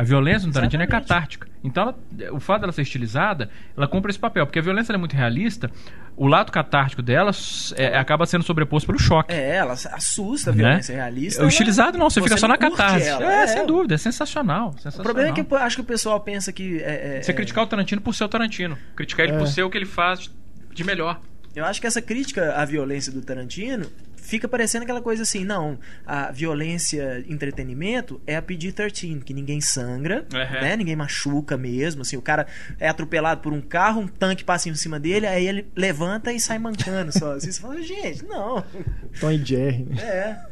A 0.00 0.02
violência 0.02 0.46
no 0.46 0.52
Tarantino 0.54 0.82
é 0.82 0.86
Exatamente. 0.86 1.08
catártica. 1.08 1.46
Então, 1.62 1.82
ela- 2.18 2.32
o 2.32 2.40
fato 2.40 2.62
dela 2.62 2.72
ser 2.72 2.80
estilizada, 2.80 3.50
ela 3.76 3.86
cumpre 3.86 4.08
esse 4.10 4.18
papel. 4.18 4.46
Porque 4.46 4.58
a 4.58 4.62
violência 4.62 4.94
é 4.94 4.96
muito 4.96 5.14
realista, 5.14 5.70
o 6.16 6.26
lado 6.26 6.50
catártico 6.50 7.02
dela 7.02 7.30
é, 7.76 7.98
acaba 7.98 8.24
sendo 8.24 8.42
sobreposto 8.42 8.86
pelo 8.86 8.98
choque. 8.98 9.34
É, 9.34 9.56
ela 9.56 9.74
assusta 9.74 10.52
a 10.52 10.54
né? 10.54 10.62
violência 10.62 10.94
realista. 10.94 11.44
O 11.44 11.48
estilizado 11.48 11.98
não, 11.98 12.08
você, 12.08 12.22
fica 12.22 12.38
só 12.38 12.48
na 12.48 12.56
catarse. 12.56 13.06
ela. 13.06 13.30
É, 13.30 13.46
sem 13.46 13.66
dúvida, 13.66 13.94
é 13.94 13.98
sensacional. 13.98 14.70
O 14.70 14.72
sensacional. 14.72 15.04
problema 15.04 15.28
é 15.28 15.32
que 15.44 15.52
eu 15.52 15.58
acho 15.58 15.76
que 15.76 15.82
o 15.82 15.84
pessoal 15.84 16.18
pensa 16.20 16.50
que. 16.50 16.78
É, 16.82 17.18
é, 17.18 17.22
Você 17.22 17.32
é- 17.32 17.34
criticar 17.34 17.62
o 17.64 17.66
Tarantino 17.66 18.00
por 18.00 18.14
ser 18.14 18.24
o 18.24 18.28
Tarantino. 18.28 18.78
Criticar 18.96 19.26
ele 19.26 19.34
É. 19.34 19.38
por 19.38 19.46
ser 19.48 19.64
o 19.64 19.68
que 19.68 19.76
ele 19.76 19.84
faz 19.84 20.30
de 20.72 20.82
melhor. 20.82 21.20
Eu 21.54 21.64
acho 21.64 21.80
que 21.80 21.86
essa 21.86 22.00
crítica 22.00 22.54
à 22.54 22.64
violência 22.64 23.10
do 23.12 23.20
Tarantino 23.22 23.86
fica 24.16 24.46
parecendo 24.46 24.84
aquela 24.84 25.00
coisa 25.00 25.22
assim, 25.24 25.44
não, 25.44 25.76
a 26.06 26.30
violência 26.30 27.24
entretenimento 27.28 28.20
é 28.26 28.36
a 28.36 28.42
PG-13, 28.42 29.24
que 29.24 29.34
ninguém 29.34 29.60
sangra, 29.60 30.24
Uhum. 30.32 30.60
né? 30.60 30.76
Ninguém 30.76 30.94
machuca 30.94 31.56
mesmo, 31.56 32.02
assim, 32.02 32.16
o 32.16 32.22
cara 32.22 32.46
é 32.78 32.88
atropelado 32.88 33.40
por 33.40 33.52
um 33.52 33.60
carro, 33.60 34.02
um 34.02 34.06
tanque 34.06 34.44
passa 34.44 34.68
em 34.68 34.74
cima 34.76 35.00
dele, 35.00 35.26
aí 35.26 35.48
ele 35.48 35.66
levanta 35.74 36.32
e 36.32 36.38
sai 36.38 36.58
mancando 36.60 37.10
só. 37.18 37.32
Assim, 37.32 37.50
você 37.50 37.60
fala, 37.60 37.82
gente, 37.82 38.24
não. 38.26 38.62
Tom 39.18 39.32
e 39.32 39.44
Jerry. 39.44 39.84
né? 39.90 40.02
É. 40.02 40.49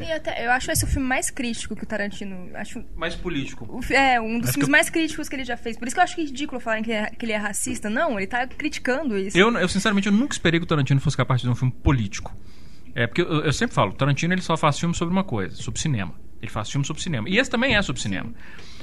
E 0.00 0.10
até, 0.10 0.44
eu 0.46 0.50
acho 0.50 0.70
esse 0.70 0.84
o 0.84 0.86
filme 0.88 1.06
mais 1.06 1.30
crítico 1.30 1.76
que 1.76 1.84
o 1.84 1.86
Tarantino. 1.86 2.48
Acho 2.56 2.82
Mais 2.96 3.14
político. 3.14 3.64
o 3.70 3.92
é 3.92 4.20
um 4.20 4.38
dos 4.38 4.48
Acho 4.48 4.52
filmes 4.54 4.68
eu- 4.68 4.72
mais 4.72 4.90
críticos 4.90 5.28
que 5.28 5.36
ele 5.36 5.44
já 5.44 5.56
fez. 5.56 5.76
Por 5.76 5.86
isso 5.86 5.94
que 5.94 6.00
eu 6.00 6.04
acho 6.04 6.14
que 6.14 6.22
é 6.22 6.24
ridículo 6.24 6.60
falarem 6.60 6.82
que, 6.82 6.92
é- 6.92 7.10
que 7.10 7.24
ele 7.24 7.32
é 7.32 7.36
racista. 7.36 7.88
Não, 7.90 8.18
ele 8.18 8.26
tá 8.26 8.46
criticando 8.46 9.16
isso. 9.16 9.36
Eu, 9.38 9.52
eu, 9.56 9.68
sinceramente, 9.68 10.06
eu 10.08 10.12
nunca 10.12 10.34
esperei 10.34 10.58
que 10.58 10.64
o 10.64 10.66
Tarantino 10.66 11.00
fosse 11.00 11.16
capaz 11.16 11.40
de 11.40 11.46
fazer 11.46 11.52
um 11.52 11.56
filme 11.56 11.72
político. 11.82 12.34
É, 12.94 13.06
porque 13.06 13.22
eu, 13.22 13.44
eu 13.44 13.52
sempre 13.52 13.74
falo, 13.74 13.90
o 13.92 13.94
Tarantino 13.94 14.34
ele 14.34 14.42
só 14.42 14.56
faz 14.56 14.78
filme 14.78 14.94
sobre 14.94 15.12
uma 15.12 15.24
coisa, 15.24 15.54
sobre 15.56 15.80
cinema. 15.80 16.14
Ele 16.40 16.50
faz 16.50 16.68
filme 16.70 16.86
sobre 16.86 17.00
cinema. 17.02 17.28
E 17.28 17.38
esse 17.38 17.48
também 17.50 17.76
é 17.76 17.82
sobre 17.82 18.02
cinema. 18.02 18.32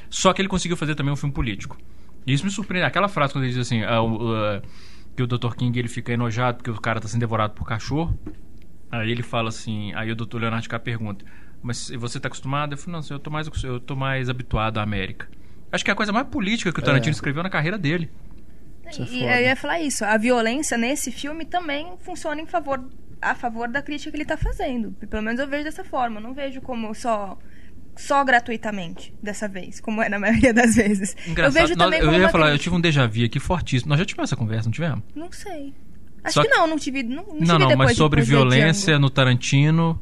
Só 0.09 0.31
que 0.33 0.41
ele 0.41 0.47
conseguiu 0.49 0.77
fazer 0.77 0.95
também 0.95 1.13
um 1.13 1.17
filme 1.17 1.33
político. 1.33 1.77
E 2.25 2.33
isso 2.33 2.45
me 2.45 2.51
surpreende. 2.51 2.85
Aquela 2.85 3.07
frase 3.09 3.33
quando 3.33 3.43
ele 3.45 3.53
diz 3.53 3.61
assim, 3.67 3.83
o, 3.83 4.33
ah, 4.33 4.61
que 5.15 5.21
o 5.21 5.27
Dr. 5.27 5.53
King 5.55 5.77
ele 5.77 5.87
fica 5.89 6.13
enojado 6.13 6.57
porque 6.57 6.71
o 6.71 6.79
cara 6.79 6.99
tá 7.01 7.07
sendo 7.07 7.19
devorado 7.19 7.53
por 7.53 7.67
cachorro. 7.67 8.17
Aí 8.91 9.11
ele 9.11 9.23
fala 9.23 9.49
assim, 9.49 9.93
aí 9.93 10.11
o 10.11 10.15
Dr. 10.15 10.37
Leonardo 10.39 10.63
DiCaprio 10.63 10.97
pergunta, 10.97 11.25
mas 11.61 11.89
você 11.91 12.19
tá 12.19 12.27
acostumado? 12.27 12.73
Eu 12.73 12.77
falo, 12.77 12.93
não, 12.97 13.01
eu 13.09 13.19
tô 13.19 13.29
mais, 13.29 13.63
eu 13.63 13.79
tô 13.79 13.95
mais 13.95 14.29
habituado 14.29 14.79
à 14.79 14.83
América. 14.83 15.27
Acho 15.71 15.83
que 15.85 15.91
é 15.91 15.93
a 15.93 15.95
coisa 15.95 16.11
mais 16.11 16.27
política 16.27 16.71
que 16.73 16.79
o 16.79 16.83
Tarantino 16.83 17.11
escreveu 17.11 17.43
na 17.43 17.49
carreira 17.49 17.77
dele. 17.77 18.09
Isso 18.89 19.01
é 19.01 19.05
E 19.05 19.07
foda. 19.19 19.39
eu 19.39 19.45
ia 19.45 19.55
falar 19.55 19.79
isso. 19.79 20.03
A 20.03 20.17
violência 20.17 20.75
nesse 20.77 21.11
filme 21.11 21.45
também 21.45 21.93
funciona 21.99 22.41
em 22.41 22.47
favor, 22.47 22.83
a 23.21 23.35
favor 23.35 23.67
da 23.67 23.81
crítica 23.83 24.09
que 24.09 24.17
ele 24.17 24.25
tá 24.25 24.35
fazendo. 24.37 24.91
Pelo 25.07 25.21
menos 25.21 25.39
eu 25.39 25.47
vejo 25.47 25.65
dessa 25.65 25.83
forma. 25.83 26.19
Eu 26.19 26.23
não 26.23 26.33
vejo 26.33 26.59
como 26.61 26.93
só 26.95 27.37
só 27.95 28.23
gratuitamente 28.23 29.13
dessa 29.21 29.45
vez, 29.47 29.81
como 29.81 30.01
é 30.01 30.07
na 30.09 30.17
maioria 30.19 30.53
das 30.53 30.73
vezes. 30.75 31.15
eu 31.25 31.31
Engraçado, 31.31 31.53
vejo 31.61 31.75
nós- 31.75 31.85
também 31.85 31.99
eu 31.99 32.05
como 32.07 32.17
ia 32.17 32.29
falar, 32.29 32.45
eu 32.45 32.49
crítica. 32.51 32.63
tive 32.63 32.75
um 32.77 32.81
déjà 32.81 33.05
vu 33.05 33.25
aqui 33.25 33.39
fortíssimo. 33.39 33.89
Nós 33.89 33.99
já 33.99 34.05
tivemos 34.05 34.29
essa 34.29 34.35
conversa, 34.37 34.65
não 34.65 34.71
tivemos? 34.71 35.03
Não 35.13 35.31
sei. 35.31 35.73
Acho 36.23 36.33
Só 36.35 36.41
que 36.43 36.49
que- 36.49 36.55
não, 36.55 36.67
não 36.67 36.77
tive. 36.77 37.03
Não, 37.03 37.15
não, 37.15 37.23
Não, 37.25 37.33
tive 37.39 37.47
não, 37.47 37.57
depois 37.69 37.77
mas 37.89 37.97
sobre 37.97 38.21
violência 38.21 38.99
no 38.99 39.09
Tarantino, 39.09 40.01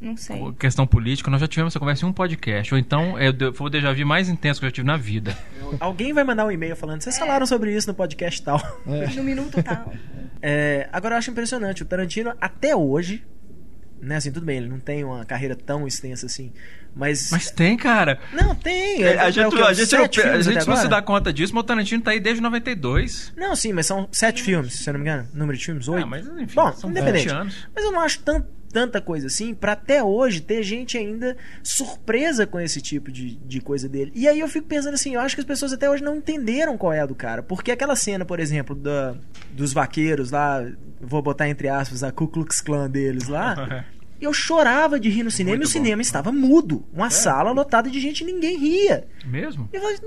Não 0.00 0.16
sei. 0.16 0.40
questão 0.58 0.86
política, 0.86 1.30
nós 1.30 1.40
já 1.40 1.46
tivemos 1.48 1.72
essa 1.72 1.78
conversa 1.80 2.04
em 2.06 2.08
um 2.08 2.12
podcast. 2.12 2.72
Ou 2.72 2.78
então, 2.80 3.18
é, 3.18 3.30
foi 3.52 3.66
o 3.66 3.70
déjà 3.70 3.92
vu 3.92 4.06
mais 4.06 4.28
intenso 4.28 4.60
que 4.60 4.66
eu 4.66 4.70
já 4.70 4.74
tive 4.74 4.86
na 4.86 4.96
vida. 4.96 5.36
Alguém 5.80 6.12
vai 6.12 6.24
mandar 6.24 6.46
um 6.46 6.50
e-mail 6.50 6.74
falando, 6.76 7.02
vocês 7.02 7.18
falaram 7.18 7.46
sobre 7.46 7.74
isso 7.76 7.86
no 7.88 7.94
podcast 7.94 8.42
tal. 8.42 8.60
No 8.86 9.22
minuto 9.24 9.62
tal. 9.62 9.92
É, 10.40 10.88
agora 10.92 11.16
eu 11.16 11.18
acho 11.18 11.32
impressionante, 11.32 11.82
o 11.82 11.84
Tarantino 11.84 12.32
até 12.40 12.76
hoje, 12.76 13.24
né, 14.00 14.16
assim, 14.16 14.30
tudo 14.32 14.46
bem, 14.46 14.58
ele 14.58 14.68
não 14.68 14.78
tem 14.80 15.04
uma 15.04 15.24
carreira 15.24 15.54
tão 15.54 15.86
extensa 15.86 16.26
assim, 16.26 16.52
mas... 16.94 17.30
Mas 17.30 17.50
tem, 17.50 17.76
cara. 17.76 18.18
Não, 18.32 18.54
tem. 18.54 19.02
É, 19.04 19.14
é 19.14 19.20
a 19.20 19.28
o 19.28 19.30
gente, 19.30 19.54
quê? 19.54 19.62
a 19.62 19.72
gente, 19.72 19.86
sete 19.88 20.18
não, 20.24 20.32
a 20.32 20.40
gente 20.40 20.66
não 20.66 20.76
se 20.76 20.88
dá 20.88 21.00
conta 21.02 21.32
disso, 21.32 21.54
mas 21.54 21.62
o 21.62 21.66
Tarantino 21.66 22.02
tá 22.02 22.10
aí 22.10 22.20
desde 22.20 22.42
92. 22.42 23.32
Não, 23.36 23.54
sim, 23.54 23.72
mas 23.72 23.86
são 23.86 24.08
sete 24.10 24.42
filmes, 24.42 24.74
se 24.74 24.88
eu 24.88 24.94
não 24.94 25.00
me 25.00 25.08
engano. 25.08 25.28
Número 25.32 25.56
de 25.58 25.64
filmes, 25.64 25.86
oito. 25.88 26.04
Ah, 26.04 26.06
mas 26.06 26.26
enfim, 26.26 26.54
Bom, 26.54 26.72
são 26.72 26.90
independente. 26.90 27.24
20 27.28 27.34
anos. 27.34 27.68
Mas 27.74 27.84
eu 27.84 27.92
não 27.92 28.00
acho 28.00 28.18
tan- 28.20 28.44
tanta 28.72 29.00
coisa 29.00 29.26
assim 29.26 29.54
pra 29.54 29.72
até 29.72 30.02
hoje 30.02 30.40
ter 30.40 30.62
gente 30.62 30.96
ainda 30.96 31.36
surpresa 31.62 32.46
com 32.46 32.60
esse 32.60 32.80
tipo 32.80 33.10
de, 33.10 33.36
de 33.36 33.60
coisa 33.60 33.88
dele. 33.88 34.12
E 34.14 34.28
aí 34.28 34.40
eu 34.40 34.48
fico 34.48 34.66
pensando 34.66 34.94
assim, 34.94 35.14
eu 35.14 35.20
acho 35.20 35.34
que 35.34 35.40
as 35.40 35.46
pessoas 35.46 35.72
até 35.72 35.88
hoje 35.88 36.02
não 36.02 36.16
entenderam 36.16 36.76
qual 36.76 36.92
é 36.92 37.00
a 37.00 37.06
do 37.06 37.14
cara. 37.14 37.42
Porque 37.42 37.70
aquela 37.70 37.96
cena, 37.96 38.24
por 38.24 38.40
exemplo, 38.40 38.74
da, 38.74 39.14
dos 39.52 39.72
vaqueiros 39.72 40.30
lá, 40.30 40.64
vou 41.00 41.22
botar 41.22 41.48
entre 41.48 41.68
aspas, 41.68 42.02
a 42.02 42.12
Ku 42.12 42.28
Klux 42.28 42.60
Klan 42.60 42.90
deles 42.90 43.28
lá. 43.28 43.84
Eu 44.20 44.32
chorava 44.32 44.98
de 44.98 45.08
rir 45.08 45.22
no 45.22 45.30
cinema 45.30 45.56
Muito 45.56 45.68
e 45.68 45.70
o 45.70 45.72
bom. 45.72 45.72
cinema 45.84 46.02
estava 46.02 46.32
mudo. 46.32 46.84
Uma 46.92 47.08
sala 47.10 47.50
lotada 47.52 47.88
de 47.90 48.00
gente 48.00 48.22
e 48.22 48.26
ninguém 48.26 48.58
ria. 48.58 49.06
Mesmo? 49.24 49.68
Eu 49.72 49.80
falei, 49.80 49.98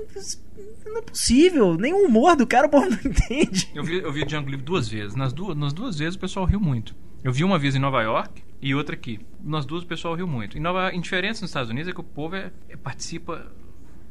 não 0.86 0.98
é 0.98 1.02
possível, 1.02 1.74
nem 1.76 1.92
o 1.94 2.06
humor 2.06 2.36
do 2.36 2.46
cara 2.46 2.66
o 2.66 2.70
povo 2.70 2.90
não 2.90 2.98
entende. 3.04 3.70
Eu 3.74 3.82
vi, 3.82 3.98
eu 3.98 4.12
vi 4.12 4.24
Django 4.26 4.50
Livre 4.50 4.64
duas 4.64 4.88
vezes. 4.88 5.14
Nas 5.14 5.32
duas, 5.32 5.56
nas 5.56 5.72
duas 5.72 5.98
vezes 5.98 6.14
o 6.14 6.18
pessoal 6.18 6.44
riu 6.44 6.60
muito. 6.60 6.94
Eu 7.24 7.32
vi 7.32 7.44
uma 7.44 7.58
vez 7.58 7.74
em 7.74 7.78
Nova 7.78 8.02
York 8.02 8.42
e 8.60 8.74
outra 8.74 8.94
aqui. 8.94 9.20
Nas 9.42 9.64
duas 9.64 9.82
o 9.82 9.86
pessoal 9.86 10.14
riu 10.14 10.26
muito. 10.26 10.58
Em 10.58 10.60
Nova 10.60 10.82
York, 10.82 10.96
indiferença 10.96 11.40
nos 11.42 11.50
Estados 11.50 11.70
Unidos 11.70 11.88
é 11.88 11.94
que 11.94 12.00
o 12.00 12.04
povo 12.04 12.36
é, 12.36 12.50
é- 12.68 12.76
participa. 12.76 13.50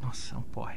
Nossa, 0.01 0.35
é 0.35 0.37
um 0.37 0.41
porre. 0.41 0.75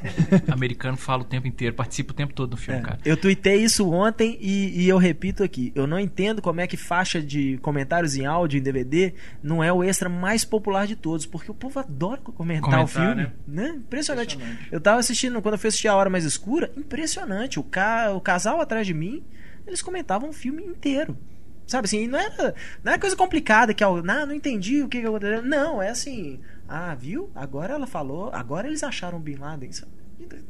Americano 0.50 0.96
fala 0.96 1.22
o 1.22 1.24
tempo 1.24 1.46
inteiro, 1.46 1.74
participa 1.74 2.12
o 2.12 2.16
tempo 2.16 2.32
todo 2.32 2.50
do 2.50 2.56
filme, 2.56 2.80
É, 2.80 2.82
cara. 2.82 2.98
Eu 3.04 3.16
tuitei 3.16 3.62
isso 3.62 3.90
ontem 3.90 4.38
e, 4.40 4.82
e 4.82 4.88
eu 4.88 4.96
repito 4.98 5.42
aqui. 5.44 5.70
Eu 5.74 5.86
não 5.86 5.98
entendo 5.98 6.40
como 6.40 6.60
é 6.60 6.66
que 6.66 6.76
faixa 6.76 7.20
de 7.22 7.58
comentários 7.58 8.16
em 8.16 8.24
áudio 8.26 8.58
em 8.58 8.62
DVD 8.62 9.14
não 9.42 9.62
é 9.62 9.72
o 9.72 9.84
extra 9.84 10.08
mais 10.08 10.44
popular 10.44 10.86
de 10.86 10.96
todos, 10.96 11.26
porque 11.26 11.50
o 11.50 11.54
povo 11.54 11.78
adora 11.78 12.20
comentar, 12.20 12.62
Comentar, 12.70 12.84
o 12.84 12.86
filme. 12.86 13.14
né? 13.14 13.32
Né? 13.46 13.68
Impressionante. 13.76 14.36
Impressionante. 14.36 14.68
Eu 14.72 14.80
tava 14.80 14.98
assistindo, 15.00 15.40
quando 15.42 15.54
eu 15.54 15.58
fui 15.58 15.68
assistir 15.68 15.88
A 15.88 15.94
Hora 15.94 16.10
Mais 16.10 16.24
Escura, 16.24 16.72
impressionante. 16.76 17.58
O, 17.60 17.62
ca... 17.62 18.12
o 18.14 18.20
casal 18.20 18.60
atrás 18.60 18.86
de 18.86 18.94
mim, 18.94 19.22
eles 19.66 19.82
comentavam 19.82 20.30
o 20.30 20.32
filme 20.32 20.62
inteiro. 20.64 21.16
Sabe 21.66 21.86
assim, 21.86 22.06
não 22.08 22.18
era, 22.18 22.54
não 22.82 22.92
era 22.92 23.00
coisa 23.00 23.16
complicada 23.16 23.72
que 23.72 23.84
não, 23.84 24.02
não 24.02 24.32
entendi 24.34 24.82
o 24.82 24.88
que, 24.88 25.00
que 25.00 25.06
aconteceu. 25.06 25.42
Não, 25.42 25.80
é 25.80 25.90
assim, 25.90 26.40
ah, 26.74 26.94
viu? 26.94 27.30
Agora 27.34 27.74
ela 27.74 27.86
falou, 27.86 28.30
agora 28.32 28.66
eles 28.66 28.82
acharam 28.82 29.18
o 29.18 29.20
Bin 29.20 29.36
Laden. 29.36 29.70
sabe? 29.72 29.92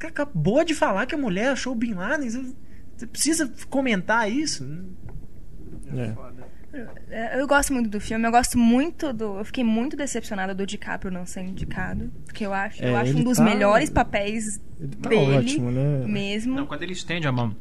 Acabou 0.06 0.64
de 0.64 0.74
falar 0.74 1.06
que 1.06 1.14
a 1.14 1.18
mulher 1.18 1.48
achou 1.52 1.72
o 1.72 1.76
Bin 1.76 1.94
Laden. 1.94 2.28
Você 2.96 3.06
precisa 3.06 3.50
comentar 3.68 4.30
isso? 4.30 4.64
É. 5.94 6.14
É, 7.10 7.38
Eu 7.40 7.46
gosto 7.46 7.72
muito 7.72 7.90
do 7.90 8.00
filme, 8.00 8.26
eu 8.26 8.30
gosto 8.30 8.56
muito 8.56 9.12
do. 9.12 9.38
Eu 9.38 9.44
fiquei 9.44 9.62
muito 9.64 9.94
decepcionada 9.96 10.54
do 10.54 10.64
DiCaprio 10.66 11.10
não 11.12 11.26
ser 11.26 11.42
indicado. 11.42 12.10
Porque 12.24 12.46
eu 12.46 12.52
acho, 12.54 12.82
eu 12.82 12.96
É, 12.96 13.00
acho 13.00 13.16
um 13.18 13.22
dos 13.24 13.36
tá- 13.36 13.44
melhores 13.44 13.90
papéis 13.90 14.58
Ele 14.80 14.96
tá 14.96 15.08
dele 15.10 15.36
ótimo, 15.38 15.70
né? 15.70 16.06
mesmo. 16.06 16.54
Não, 16.54 16.66
quando 16.66 16.82
ele 16.82 16.92
estende 16.94 17.26
a 17.26 17.32
mão 17.32 17.54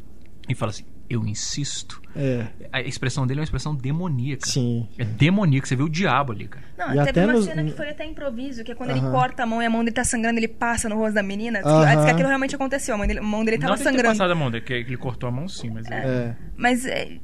e 0.50 0.56
fala 0.56 0.72
assim, 0.72 0.84
eu 1.10 1.26
insisto. 1.26 2.02
É, 2.16 2.46
A 2.72 2.82
expressão 2.82 3.26
dele 3.28 3.40
é 3.40 3.42
uma 3.42 3.46
expressão 3.46 3.76
demoníaca. 3.76 4.48
sim. 4.48 4.88
É 4.98 5.04
demoníaca, 5.06 5.68
você 5.68 5.76
vê 5.76 5.84
o 5.84 5.90
diabo 5.90 6.32
ali, 6.32 6.48
cara. 6.48 6.66
Não, 6.78 6.88
E 6.88 6.98
teve 6.98 7.10
até 7.10 7.24
uma 7.26 7.34
nos- 7.34 7.46
cena 7.46 7.64
que 7.64 7.72
foi 7.72 7.90
até 7.90 8.06
improviso, 8.06 8.64
que 8.64 8.72
é 8.72 8.76
quando 8.76 8.90
ele 8.92 9.00
Aham. 9.00 9.12
corta 9.12 9.44
a 9.44 9.46
mão 9.46 9.62
e 9.62 9.66
a 9.66 9.70
mão 9.70 9.82
dele 9.84 9.94
tá 9.94 10.04
sangrando, 10.04 10.40
ele 10.40 10.48
passa 10.48 10.90
no 10.90 10.96
rosto 10.98 11.14
da 11.16 11.24
menina. 11.24 11.60
Diz 11.60 11.68
que, 11.68 11.78
Aham. 11.78 11.96
diz 11.96 12.06
que 12.06 12.12
aquilo 12.12 12.28
realmente 12.28 12.56
aconteceu, 12.56 12.96
a 12.96 12.98
mão 12.98 13.08
dele, 13.08 13.20
a 13.20 13.24
mão 13.24 13.46
dele 13.46 13.58
tava 13.60 13.76
não 13.76 13.78
sangrando. 13.84 14.10
passado 14.10 14.32
a 14.32 14.36
mão 14.36 14.50
dele, 14.52 14.64
que 14.66 14.74
ele 14.74 14.98
cortou 14.98 15.28
a 15.30 15.32
mão 15.32 15.48
sim, 15.48 15.70
mas... 15.70 15.86
É. 15.90 15.96
É. 15.96 16.36
Mas 16.58 16.86
é, 16.86 17.18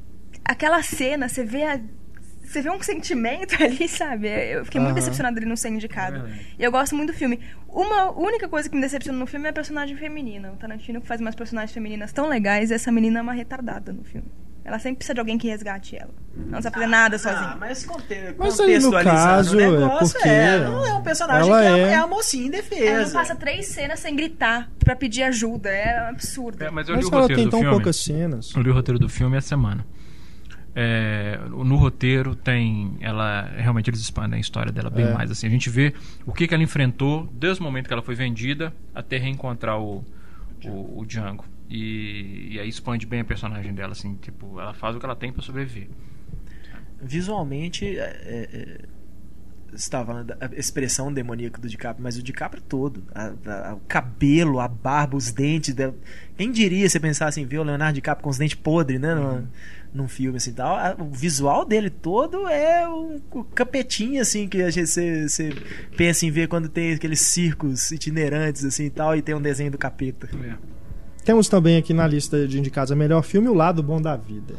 aquela 0.44 0.82
cena, 0.82 1.28
você 1.28 1.44
vê 1.44 1.64
a- 1.64 1.80
Você 2.48 2.62
vê 2.62 2.70
um 2.70 2.82
sentimento 2.82 3.54
ali, 3.62 3.86
sabe? 3.88 4.28
Eu 4.28 4.64
fiquei 4.64 4.80
muito 4.80 4.92
Aham. 4.92 4.98
decepcionada 5.00 5.34
dele 5.34 5.46
não 5.46 5.56
ser 5.56 5.68
indicado. 5.68 6.16
É 6.26 6.30
e 6.58 6.64
eu 6.64 6.70
gosto 6.72 6.94
muito 6.96 7.12
do 7.12 7.16
filme. 7.18 7.38
Uma 7.68 8.10
única 8.18 8.48
coisa 8.48 8.68
que 8.68 8.74
me 8.74 8.80
decepciona 8.80 9.18
no 9.18 9.26
filme 9.26 9.46
é 9.46 9.50
a 9.50 9.52
personagem 9.52 9.96
feminina. 9.96 10.50
O 10.52 10.56
Tarantino 10.56 11.00
que 11.00 11.06
faz 11.06 11.20
umas 11.20 11.34
personagens 11.34 11.72
femininas 11.72 12.12
tão 12.12 12.26
legais, 12.28 12.70
e 12.70 12.74
essa 12.74 12.90
menina 12.90 13.18
é 13.18 13.22
uma 13.22 13.32
retardada 13.34 13.92
no 13.92 14.02
filme. 14.02 14.26
Ela 14.64 14.78
sempre 14.78 14.96
precisa 14.98 15.14
de 15.14 15.20
alguém 15.20 15.38
que 15.38 15.48
resgate 15.48 15.96
ela. 15.96 16.10
Não 16.36 16.60
sabe 16.60 16.74
fazer 16.74 16.86
nada 16.86 17.18
sozinha. 17.18 17.52
Ah, 17.52 17.56
mas 17.58 17.86
conte 17.86 18.04
Mas 18.36 18.60
aí, 18.60 18.78
no 18.78 18.90
caso, 18.92 19.56
o 19.56 19.60
é 19.60 19.70
negócio, 19.70 20.12
porque 20.12 20.28
é, 20.28 20.58
não 20.60 20.84
é 20.86 20.94
um 20.94 21.02
personagem 21.02 21.50
ela 21.50 21.62
que 21.62 21.66
é, 21.68 21.78
é- 21.78 21.88
é 21.92 21.94
a 21.96 22.06
mocinha 22.06 22.46
em 22.48 22.50
defesa. 22.50 22.84
Ela 22.84 23.04
não 23.06 23.12
passa 23.12 23.34
três 23.34 23.66
cenas 23.68 23.98
sem 24.00 24.14
gritar 24.14 24.70
pra 24.78 24.94
pedir 24.94 25.22
ajuda. 25.22 25.70
É 25.70 26.02
um 26.04 26.08
absurdo. 26.10 26.62
É, 26.62 26.70
mas 26.70 26.86
eu 26.86 26.96
li 26.96 27.00
Mas 27.02 27.10
o 27.10 27.14
ela 27.14 27.20
roteiro 27.22 27.40
tem 27.40 27.46
do 27.46 27.50
tão 27.50 27.60
filme. 27.60 27.74
poucas 27.76 27.96
cenas. 27.96 28.52
Eu 28.54 28.60
li 28.62 28.68
o 28.68 28.74
roteiro 28.74 28.98
do 28.98 29.08
filme 29.08 29.38
essa 29.38 29.48
semana. 29.48 29.86
É, 30.80 31.40
no 31.48 31.74
roteiro 31.74 32.36
tem. 32.36 32.96
Ela. 33.00 33.50
Realmente 33.56 33.90
eles 33.90 33.98
expandem 33.98 34.36
a 34.36 34.40
história 34.40 34.70
dela 34.70 34.88
bem 34.90 35.06
É. 35.06 35.12
mais. 35.12 35.28
Assim, 35.28 35.48
a 35.48 35.50
gente 35.50 35.68
vê 35.68 35.92
o 36.24 36.32
que, 36.32 36.46
que 36.46 36.54
ela 36.54 36.62
enfrentou 36.62 37.28
desde 37.32 37.60
o 37.60 37.64
momento 37.64 37.88
que 37.88 37.92
ela 37.92 38.02
foi 38.02 38.14
vendida 38.14 38.72
até 38.94 39.16
reencontrar 39.18 39.80
o, 39.80 40.04
o, 40.64 41.00
o 41.00 41.04
Django. 41.04 41.44
E, 41.68 42.50
e 42.52 42.60
aí 42.60 42.68
expande 42.68 43.06
bem 43.06 43.20
a 43.20 43.24
personagem 43.24 43.74
dela, 43.74 43.90
assim, 43.90 44.14
tipo, 44.22 44.60
ela 44.60 44.72
faz 44.72 44.94
o 44.94 45.00
que 45.00 45.04
ela 45.04 45.16
tem 45.16 45.32
pra 45.32 45.42
sobreviver. 45.42 45.88
Visualmente, 47.02 47.84
é, 47.84 48.00
é, 48.02 48.80
estava 49.74 50.06
falando 50.06 50.26
da 50.28 50.50
expressão 50.56 51.12
demoníaca 51.12 51.60
do 51.60 51.68
DiCaprio, 51.68 52.02
mas 52.02 52.16
o 52.16 52.22
DiCaprio 52.22 52.62
todo. 52.62 53.02
A- 53.14 53.32
a- 53.46 53.74
o 53.74 53.80
cabelo, 53.88 54.60
a 54.60 54.68
barba, 54.68 55.16
os 55.16 55.30
dentes. 55.30 55.74
Quem 56.36 56.50
diria 56.50 56.88
você 56.88 56.98
pensar 56.98 57.26
assim, 57.28 57.44
ver 57.44 57.58
o 57.58 57.62
Leonardo 57.62 57.94
DiCaprio 57.94 58.24
com 58.24 58.30
os 58.30 58.38
dentes 58.38 58.56
podres, 58.56 59.00
né? 59.00 59.14
Num, 59.14 59.46
num 59.92 60.08
filme 60.08 60.36
assim 60.36 60.52
tal. 60.52 60.76
A- 60.76 60.96
O 60.98 61.10
visual 61.10 61.64
dele 61.64 61.90
todo 61.90 62.46
é 62.48 62.88
um, 62.88 63.20
o 63.32 63.44
capetinho, 63.44 64.20
assim, 64.20 64.48
que 64.48 64.62
a 64.62 64.70
gente 64.70 64.86
você, 64.88 65.28
você 65.28 65.50
pensa 65.96 66.24
em 66.26 66.30
ver 66.30 66.48
quando 66.48 66.68
tem 66.68 66.92
aqueles 66.94 67.20
circos 67.20 67.90
itinerantes, 67.90 68.64
assim 68.64 68.84
e 68.84 68.90
tal, 68.90 69.16
e 69.16 69.22
tem 69.22 69.34
um 69.34 69.40
desenho 69.42 69.70
do 69.70 69.78
capeta. 69.78 70.28
É. 70.44 70.54
Temos 71.24 71.48
também 71.48 71.76
aqui 71.76 71.92
na 71.92 72.06
lista 72.06 72.46
de 72.48 72.58
indicados 72.58 72.90
a 72.90 72.96
melhor 72.96 73.22
filme 73.22 73.48
O 73.48 73.54
Lado 73.54 73.82
Bom 73.82 74.00
da 74.00 74.16
Vida, 74.16 74.54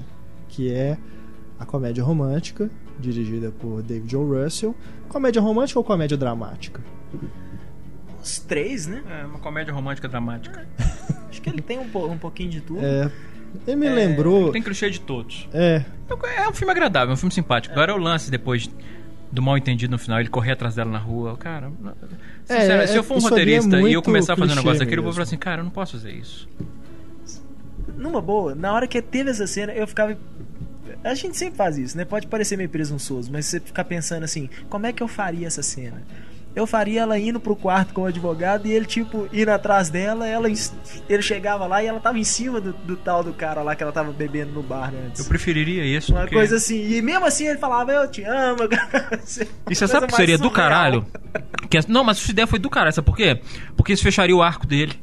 que 0.47 0.71
é 0.71 0.97
a 1.59 1.65
comédia 1.65 2.03
romântica, 2.03 2.69
dirigida 2.99 3.51
por 3.51 3.81
David 3.81 4.15
O. 4.15 4.23
Russell. 4.43 4.75
Comédia 5.07 5.41
romântica 5.41 5.79
ou 5.79 5.83
comédia 5.83 6.17
dramática? 6.17 6.81
Os 8.21 8.39
três, 8.39 8.85
né? 8.87 9.01
É 9.09 9.25
uma 9.25 9.39
comédia 9.39 9.73
romântica 9.73 10.07
dramática. 10.07 10.67
Acho 11.29 11.41
que 11.41 11.49
ele 11.49 11.61
tem 11.61 11.79
um, 11.79 11.87
po- 11.89 12.05
um 12.07 12.17
pouquinho 12.17 12.49
de 12.49 12.61
tudo. 12.61 12.79
É, 12.83 13.09
ele 13.65 13.75
me 13.77 13.89
lembrou. 13.89 14.51
Tem 14.51 14.61
clichê 14.61 14.89
de 14.89 14.99
todos. 14.99 15.47
É, 15.53 15.83
É 16.37 16.47
um 16.49 16.53
filme 16.53 16.71
agradável, 16.71 17.11
é 17.11 17.13
um 17.13 17.17
filme 17.17 17.33
simpático. 17.33 17.73
Agora 17.73 17.91
é 17.91 17.95
o 17.95 17.97
lance 17.97 18.29
depois 18.29 18.69
do 19.31 19.41
mal 19.43 19.57
entendido 19.57 19.91
no 19.91 19.99
final, 19.99 20.19
ele 20.19 20.27
correr 20.29 20.51
atrás 20.53 20.75
dela 20.75 20.91
na 20.91 20.97
rua. 20.97 21.37
Cara, 21.37 21.71
É, 22.49 22.59
sincero, 22.59 22.81
é, 22.81 22.87
se 22.87 22.95
eu 22.97 23.03
for 23.03 23.15
um 23.15 23.19
é 23.19 23.21
roteirista 23.21 23.79
e 23.81 23.93
eu 23.93 24.01
começar 24.01 24.33
a 24.33 24.35
fazer 24.35 24.53
um 24.53 24.55
negócio 24.55 24.79
daquele, 24.79 24.99
eu 24.99 25.03
vou 25.03 25.13
falar 25.13 25.23
assim, 25.23 25.37
cara, 25.37 25.61
eu 25.61 25.63
não 25.65 25.71
posso 25.71 25.93
fazer 25.93 26.11
isso. 26.11 26.47
Numa 27.95 28.21
boa, 28.21 28.55
na 28.55 28.73
hora 28.73 28.87
que 28.87 29.01
teve 29.01 29.29
essa 29.29 29.45
cena, 29.47 29.71
eu 29.73 29.87
ficava. 29.87 30.17
A 31.03 31.13
gente 31.13 31.37
sempre 31.37 31.55
faz 31.55 31.77
isso, 31.77 31.97
né? 31.97 32.05
Pode 32.05 32.27
parecer 32.27 32.57
meio 32.57 32.69
presunçoso, 32.69 33.31
mas 33.31 33.45
você 33.45 33.59
ficar 33.59 33.83
pensando 33.83 34.23
assim: 34.23 34.49
como 34.69 34.85
é 34.85 34.93
que 34.93 35.01
eu 35.03 35.07
faria 35.07 35.47
essa 35.47 35.61
cena? 35.63 36.01
Eu 36.55 36.65
faria 36.65 37.01
ela 37.01 37.17
indo 37.17 37.39
pro 37.39 37.55
quarto 37.55 37.93
com 37.93 38.01
o 38.01 38.05
advogado 38.05 38.67
e 38.67 38.71
ele, 38.71 38.85
tipo, 38.85 39.29
indo 39.31 39.49
atrás 39.49 39.89
dela, 39.91 40.27
ela, 40.27 40.47
ele 41.07 41.21
chegava 41.21 41.67
lá 41.67 41.83
e 41.83 41.87
ela 41.87 41.99
tava 41.99 42.17
em 42.17 42.23
cima 42.23 42.59
do, 42.59 42.73
do 42.73 42.97
tal 42.97 43.23
do 43.23 43.31
cara 43.33 43.61
lá 43.61 43.75
que 43.75 43.83
ela 43.83 43.91
tava 43.91 44.11
bebendo 44.11 44.51
no 44.51 44.63
bar 44.63 44.91
né, 44.91 44.99
antes. 45.07 45.21
Eu 45.21 45.27
preferiria 45.27 45.85
isso. 45.85 46.11
Uma 46.11 46.21
porque- 46.21 46.35
coisa 46.35 46.55
assim, 46.55 46.91
e 46.91 47.01
mesmo 47.03 47.23
assim 47.25 47.45
ele 47.47 47.59
falava, 47.59 47.91
eu 47.91 48.09
te 48.09 48.23
amo. 48.23 48.61
E 49.69 49.75
você 49.75 49.87
sabe 49.87 50.05
o 50.05 50.09
que 50.09 50.15
seria 50.15 50.37
do 50.39 50.49
caralho? 50.49 51.05
Que 51.69 51.77
as- 51.77 51.85
Não, 51.85 52.03
mas 52.03 52.17
sua 52.17 52.31
ideia 52.31 52.47
foi 52.47 52.57
do 52.57 52.69
caralho, 52.69 52.93
sabe 52.95 53.05
por 53.05 53.15
quê? 53.15 53.39
Porque 53.77 53.93
isso 53.93 54.03
fecharia 54.03 54.35
o 54.35 54.41
arco 54.41 54.65
dele. 54.65 54.99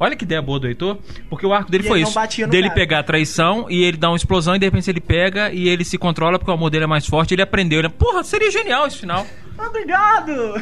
Olha 0.00 0.16
que 0.16 0.24
ideia 0.24 0.40
boa 0.40 0.58
do 0.58 0.66
Heitor. 0.66 0.96
Porque 1.28 1.46
o 1.46 1.52
arco 1.52 1.70
dele 1.70 1.84
E 1.84 1.86
foi 1.86 2.00
isso. 2.00 2.18
Dele 2.48 2.68
cara. 2.68 2.74
pegar 2.74 2.98
a 3.00 3.02
traição 3.02 3.66
e 3.68 3.84
ele 3.84 3.98
dá 3.98 4.08
uma 4.08 4.16
explosão 4.16 4.56
e 4.56 4.58
de 4.58 4.64
repente 4.64 4.90
ele 4.90 5.00
pega 5.00 5.52
e 5.52 5.68
ele 5.68 5.84
se 5.84 5.98
controla 5.98 6.38
porque 6.38 6.50
o 6.50 6.54
amor 6.54 6.70
dele 6.70 6.84
é 6.84 6.86
mais 6.86 7.06
forte. 7.06 7.34
Ele 7.34 7.42
aprendeu. 7.42 7.80
Ele... 7.80 7.90
Porra, 7.90 8.24
seria 8.24 8.50
genial 8.50 8.86
esse 8.86 8.96
final. 8.96 9.26
Obrigado! 9.66 10.54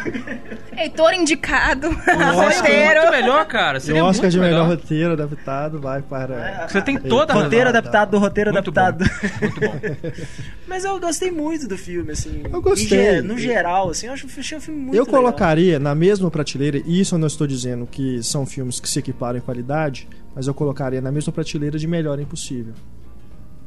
Heitor 0.76 1.12
indicado. 1.14 1.88
Oscar. 2.08 2.56
roteiro. 2.58 3.00
Muito 3.00 3.10
melhor, 3.12 3.46
cara. 3.46 3.78
o 3.78 3.80
Seria 3.80 4.04
Oscar 4.04 4.22
muito 4.24 4.32
de 4.32 4.40
melhor 4.40 4.66
melhor. 4.66 4.76
roteiro 4.76 5.12
adaptado 5.12 5.80
vai 5.80 6.02
para. 6.02 6.66
Você 6.68 6.82
tem 6.82 6.98
toda 6.98 7.32
a 7.32 7.36
Roteiro 7.36 7.68
adaptado 7.68 8.10
do 8.10 8.18
roteiro 8.18 8.52
Muito 8.52 8.70
adaptado. 8.70 9.04
bom. 9.08 9.40
Muito 9.40 9.60
bom. 9.60 10.22
Mas 10.66 10.84
eu 10.84 10.98
gostei 11.00 11.30
muito 11.30 11.66
do 11.66 11.78
filme, 11.78 12.12
assim. 12.12 12.42
Eu 12.52 12.60
gostei. 12.60 13.22
No 13.22 13.38
geral, 13.38 13.90
assim, 13.90 14.06
eu 14.06 14.12
acho 14.12 14.26
achei 14.38 14.58
um 14.58 14.60
filme 14.60 14.80
muito 14.80 14.96
Eu 14.96 15.04
legal. 15.04 15.20
colocaria 15.20 15.78
na 15.78 15.94
mesma 15.94 16.30
prateleira, 16.30 16.82
e 16.84 17.00
isso 17.00 17.14
eu 17.14 17.18
não 17.18 17.26
estou 17.26 17.46
dizendo 17.46 17.86
que 17.86 18.22
são 18.22 18.44
filmes 18.44 18.78
que 18.78 18.88
se 18.88 18.98
equiparam 18.98 19.38
em 19.38 19.40
qualidade, 19.40 20.08
mas 20.34 20.46
eu 20.46 20.54
colocaria 20.54 21.00
na 21.00 21.10
mesma 21.10 21.32
prateleira 21.32 21.78
de 21.78 21.86
Melhor 21.86 22.20
Impossível. 22.20 22.74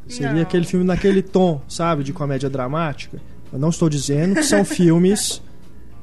Seria 0.08 0.34
Não. 0.34 0.42
aquele 0.42 0.66
filme 0.66 0.86
naquele 0.86 1.22
tom, 1.22 1.62
sabe, 1.68 2.04
de 2.04 2.12
comédia 2.14 2.50
dramática. 2.50 3.20
Eu 3.52 3.60
não 3.60 3.70
estou 3.70 3.90
dizendo 3.90 4.36
que 4.36 4.44
são 4.44 4.64
filmes 4.66 5.42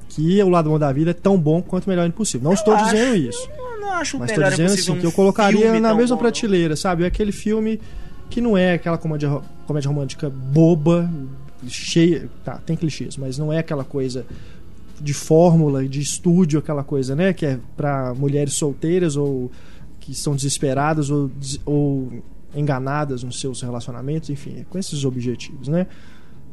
que 0.09 0.43
o 0.43 0.49
lado 0.49 0.69
bom 0.71 0.79
da 0.79 0.93
vida 0.93 1.11
é 1.11 1.15
tão 1.15 1.39
bom 1.39 1.63
quanto 1.63 1.89
Melhor 1.89 2.07
Impossível. 2.07 2.45
Não 2.45 2.53
estou 2.55 2.75
acho- 2.75 2.85
dizendo 2.87 3.17
isso. 3.17 3.49
Eu 3.57 3.81
não 3.81 3.93
acho 3.93 4.19
Mas 4.19 4.31
estou 4.31 4.45
dizendo 4.51 4.73
assim, 4.73 4.95
que 5.01 5.07
um 5.07 5.11
eu 5.11 5.13
colocaria 5.13 5.81
na 5.81 5.95
mesma 5.95 6.17
bom, 6.17 6.23
prateleira, 6.23 6.77
sabe? 6.77 7.05
É 7.05 7.07
aquele 7.07 7.33
filme 7.33 7.81
que 8.31 8.41
não 8.41 8.57
é 8.57 8.75
aquela 8.75 8.99
comédia, 8.99 9.41
comédia 9.67 9.89
romântica 9.89 10.29
boba, 10.29 11.11
cheia. 11.67 12.29
Tá, 12.45 12.59
tem 12.59 12.77
clichês, 12.77 13.17
mas 13.17 13.39
não 13.39 13.53
é 13.53 13.59
aquela 13.59 13.85
coisa 13.85 14.27
de 15.01 15.15
fórmula, 15.15 15.87
de 15.87 16.01
estúdio, 16.01 16.59
aquela 16.59 16.83
coisa, 16.83 17.15
né? 17.15 17.33
Que 17.33 17.47
é 17.47 17.59
pra 17.77 18.13
mulheres 18.15 18.55
solteiras 18.55 19.17
ou 19.17 19.51
que 20.01 20.13
estão 20.13 20.35
desesperadas 20.35 21.09
ou, 21.11 21.31
ou 21.65 22.23
enganadas 22.55 23.23
nos 23.23 23.41
seus 23.41 23.61
relacionamentos, 23.63 24.31
enfim, 24.31 24.61
é 24.61 24.65
com 24.69 24.79
esses 24.79 25.05
objetivos, 25.05 25.69
né? 25.69 25.87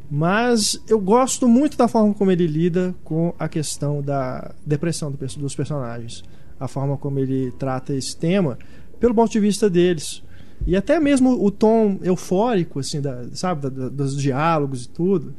Mas 0.10 0.80
eu 0.88 1.00
gosto 1.00 1.48
muito 1.48 1.78
da 1.78 1.88
forma 1.88 2.14
como 2.14 2.32
ele 2.32 2.46
lida 2.48 2.94
com 3.04 3.34
a 3.40 3.48
questão 3.50 4.02
da 4.02 4.54
depressão 4.66 5.12
dos 5.12 5.56
personagens. 5.56 6.24
A 6.60 6.68
forma 6.68 6.96
como 6.98 7.20
ele 7.20 7.52
trata 7.58 7.94
esse 7.94 8.16
tema, 8.16 8.58
pelo 9.00 9.16
ponto 9.16 9.32
de 9.32 9.40
vista 9.40 9.70
deles. 9.70 10.24
E 10.66 10.76
até 10.76 11.00
mesmo 11.00 11.44
o 11.44 11.52
tom 11.52 12.00
eufórico, 12.02 12.80
assim, 12.80 13.02
da, 13.02 13.26
sabe, 13.34 13.62
da- 13.64 13.70
da- 13.70 13.90
dos 13.90 14.16
diálogos 14.16 14.86
e 14.86 14.90
tudo. 14.90 15.34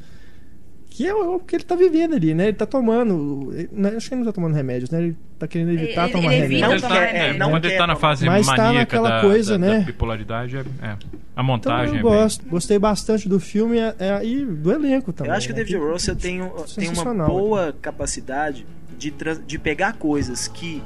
Que 0.97 1.07
é 1.07 1.15
o 1.15 1.39
que 1.39 1.57
ele 1.57 1.65
tá 1.65 1.75
vivendo 1.77 2.15
ali, 2.15 2.33
né? 2.33 2.45
Ele 2.49 2.57
tá 2.57 2.65
tomando. 2.65 3.51
ele- 3.53 3.69
né, 3.71 3.93
Acho 3.97 4.09
que 4.09 4.15
ele 4.15 4.21
não 4.21 4.27
tá 4.27 4.33
tomando 4.33 4.55
remédios, 4.55 4.89
né? 4.89 4.99
Ele 5.03 5.17
tá 5.39 5.47
querendo 5.47 5.73
evitar 5.73 6.05
Ele- 6.05 6.13
tomar 6.13 6.33
ele 6.35 6.45
evita 6.47 6.67
remédios. 6.67 6.83
Não 6.83 6.89
Quando 6.89 6.97
ele 6.97 7.07
quer, 7.07 7.13
tá, 7.13 7.19
é, 7.19 7.29
é, 7.29 7.33
não 7.39 7.51
quando 7.51 7.65
ele 7.67 7.73
quer 7.75 7.79
tá 7.79 7.87
na 7.87 7.95
tomar. 7.95 8.01
fase 8.09 8.27
Mas 8.27 8.47
tá 8.47 8.53
maníaca 8.57 8.79
naquela 8.79 9.11
da, 9.11 9.21
coisa, 9.21 9.53
da- 9.53 9.59
né? 9.67 9.79
da 9.81 9.85
bipolaridade, 9.85 10.57
é, 10.57 10.61
é. 10.61 10.65
a 10.89 10.97
Então 11.35 11.45
montagem 11.45 11.87
eu 11.87 12.01
é 12.01 12.03
bem- 12.03 12.03
gosto, 12.03 12.49
gostei 12.49 12.79
bastante 12.79 13.29
do 13.29 13.39
filme 13.39 13.79
é, 13.79 13.95
é, 13.99 14.25
e 14.25 14.43
do 14.43 14.73
elenco 14.73 15.13
também. 15.13 15.31
Eu 15.31 15.37
acho 15.37 15.47
que 15.47 15.53
o 15.53 15.57
né? 15.57 15.63
David 15.65 15.77
Russell 15.85 16.17
tem, 16.17 16.41
tem 16.79 16.89
uma 16.89 17.27
boa 17.27 17.75
capacidade 17.83 18.67
de, 18.99 19.13
de 19.47 19.59
pegar 19.59 19.93
coisas 19.99 20.49
que 20.49 20.83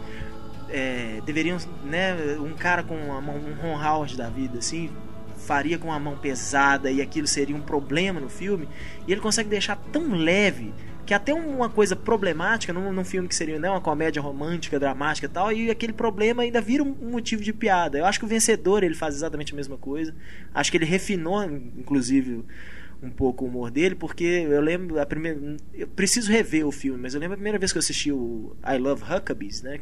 é, 0.68 1.20
deveriam, 1.24 1.56
né, 1.84 2.16
um 2.40 2.52
cara 2.56 2.82
com 2.82 2.94
uma 2.96 3.18
um 3.32 3.54
Ron 3.62 3.80
Howard 3.80 4.16
da 4.16 4.28
vida, 4.28 4.58
assim, 4.58 4.90
faria 5.40 5.78
com 5.78 5.92
a 5.92 5.98
mão 5.98 6.16
pesada 6.16 6.90
e 6.90 7.02
aquilo 7.02 7.26
seria 7.26 7.56
um 7.56 7.60
problema 7.60 8.20
no 8.20 8.28
filme, 8.28 8.68
e 9.06 9.12
ele 9.12 9.20
consegue 9.20 9.48
deixar 9.48 9.76
tão 9.76 10.14
leve 10.14 10.72
que 11.10 11.14
até 11.14 11.34
uma 11.34 11.68
coisa 11.68 11.96
problemática 11.96 12.72
num, 12.72 12.92
num 12.92 13.04
filme 13.04 13.26
que 13.26 13.34
seria 13.34 13.58
né, 13.58 13.68
uma 13.68 13.80
comédia 13.80 14.22
romântica, 14.22 14.78
dramática 14.78 15.26
e 15.26 15.28
tal, 15.28 15.52
e 15.52 15.68
aquele 15.68 15.92
problema 15.92 16.44
ainda 16.44 16.60
vira 16.60 16.84
um 16.84 16.94
motivo 17.10 17.42
de 17.42 17.52
piada. 17.52 17.98
Eu 17.98 18.06
acho 18.06 18.20
que 18.20 18.24
o 18.24 18.28
vencedor 18.28 18.84
ele 18.84 18.94
faz 18.94 19.16
exatamente 19.16 19.52
a 19.52 19.56
mesma 19.56 19.76
coisa. 19.76 20.14
Acho 20.54 20.70
que 20.70 20.76
ele 20.76 20.84
refinou, 20.84 21.42
inclusive, 21.42 22.44
um 23.02 23.10
pouco 23.10 23.44
o 23.44 23.48
humor 23.48 23.72
dele, 23.72 23.96
porque 23.96 24.24
eu 24.24 24.60
lembro 24.60 25.00
a 25.00 25.06
primeira. 25.06 25.56
Eu 25.74 25.88
preciso 25.88 26.30
rever 26.30 26.64
o 26.64 26.70
filme, 26.70 27.00
mas 27.00 27.12
eu 27.12 27.20
lembro 27.20 27.34
a 27.34 27.38
primeira 27.38 27.58
vez 27.58 27.72
que 27.72 27.78
eu 27.78 27.80
assisti 27.80 28.12
o 28.12 28.54
I 28.64 28.78
Love 28.78 29.02
Huckabees, 29.02 29.62
né? 29.62 29.80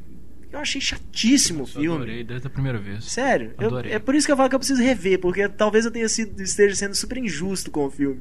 Eu 0.53 0.59
achei 0.61 0.81
chatíssimo 0.81 1.61
o 1.61 1.62
Eu 1.62 1.66
filme. 1.66 1.97
adorei 1.97 2.25
desde 2.25 2.47
a 2.47 2.51
primeira 2.51 2.79
vez. 2.79 3.05
Sério, 3.05 3.53
eu- 3.61 3.66
Adorei. 3.66 3.93
é 3.93 3.99
por 3.99 4.15
isso 4.15 4.27
que 4.27 4.33
eu 4.33 4.37
falo 4.37 4.49
que 4.49 4.55
eu 4.55 4.59
preciso 4.59 4.83
rever, 4.83 5.19
porque 5.20 5.47
talvez 5.49 5.85
eu 5.85 5.91
tenha 5.91 6.09
sido, 6.09 6.41
esteja 6.43 6.75
sendo 6.75 6.95
super 6.95 7.19
injusto 7.19 7.70
com 7.70 7.85
o 7.85 7.91
filme. 7.91 8.20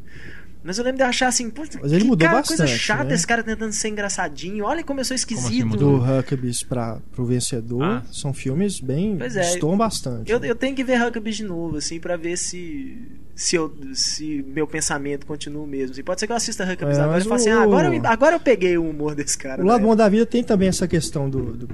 Mas 0.64 0.78
eu 0.78 0.84
lembro 0.84 0.98
de 0.98 1.04
achar 1.04 1.28
assim, 1.28 1.49
pô, 1.49 1.62
Mas 1.82 1.94
ele 1.94 2.02
que 2.02 2.08
mudou 2.08 2.28
cara, 2.28 2.44
coisa 2.44 2.64
bastante, 2.64 2.82
chata 2.84 3.04
né? 3.06 3.14
esse 3.16 3.26
cara 3.26 3.41
tentando 3.41 3.72
ser 3.72 3.88
engraçadinho. 3.88 4.66
Olha 4.66 4.84
como 4.84 4.99
eu 4.99 5.06
sou 5.06 5.16
esquisito. 5.16 5.45
assim 5.48 5.64
mudou? 5.64 5.99
do 5.99 6.20
Huckabees 6.20 6.62
para 6.64 6.98
pro 7.14 7.26
vencedor 7.26 7.82
Ah. 7.84 8.04
são 8.12 8.34
filmes 8.34 8.82
bem 8.82 9.16
Pois 9.18 9.38
é. 9.38 9.54
estão 9.54 9.78
bastante. 9.78 10.30
Eu, 10.30 10.40
né? 10.41 10.49
eu 10.49 10.56
tenho 10.56 10.76
que 10.76 10.84
ver 10.84 11.02
Huckabees 11.02 11.38
de 11.38 11.44
novo, 11.45 11.78
assim, 11.78 11.99
pra 12.02 12.18
ver 12.18 12.36
se 12.38 12.98
se, 13.34 13.56
eu, 13.56 13.74
se 13.94 14.44
meu 14.48 14.68
pensamento 14.68 15.26
continua 15.26 15.64
o 15.64 15.68
mesmo. 15.68 15.94
assim. 15.94 16.04
pode 16.04 16.20
ser 16.20 16.26
que 16.26 16.34
eu 16.34 16.38
assista 16.38 16.64
Huckabees 16.66 16.98
É, 16.98 17.02
agora 17.02 17.16
e 17.24 17.28
mas 17.28 17.28
fale 17.28 17.41
assim, 17.41 17.49
ah, 17.52 17.64
agora, 17.64 17.95
eu, 17.95 18.02
agora 18.06 18.36
eu 18.36 18.40
peguei 18.40 18.78
o 18.78 18.90
humor 18.90 19.16
desse 19.16 19.38
cara. 19.38 19.62
O 19.64 19.66
lado 19.66 19.80
né? 19.82 19.86
bom 19.88 19.95
da 19.95 20.10
vida 20.10 20.26
tem 20.26 20.44
também 20.44 20.68
essa 20.68 20.88
questão 20.88 21.30
do, 21.30 21.54
do- 21.56 21.70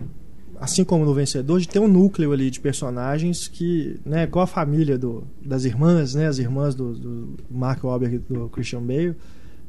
assim 0.64 0.84
como 0.86 1.04
no 1.04 1.14
vencedor 1.14 1.60
de 1.60 1.68
ter 1.68 1.80
um 1.80 1.88
núcleo 1.88 2.32
ali 2.32 2.50
de 2.50 2.60
personagens 2.60 3.48
que, 3.50 4.00
né, 4.06 4.24
igual 4.24 4.44
a 4.44 4.48
família 4.48 4.98
do, 4.98 5.28
das 5.42 5.66
irmãs, 5.66 6.16
né, 6.16 6.26
as 6.28 6.40
irmãs 6.40 6.74
do, 6.74 6.94
do 6.94 7.36
Mark 7.52 7.84
Wahlberg 7.84 8.16
e 8.16 8.20
do 8.20 8.48
Christian 8.50 8.82
Bale, 8.82 9.16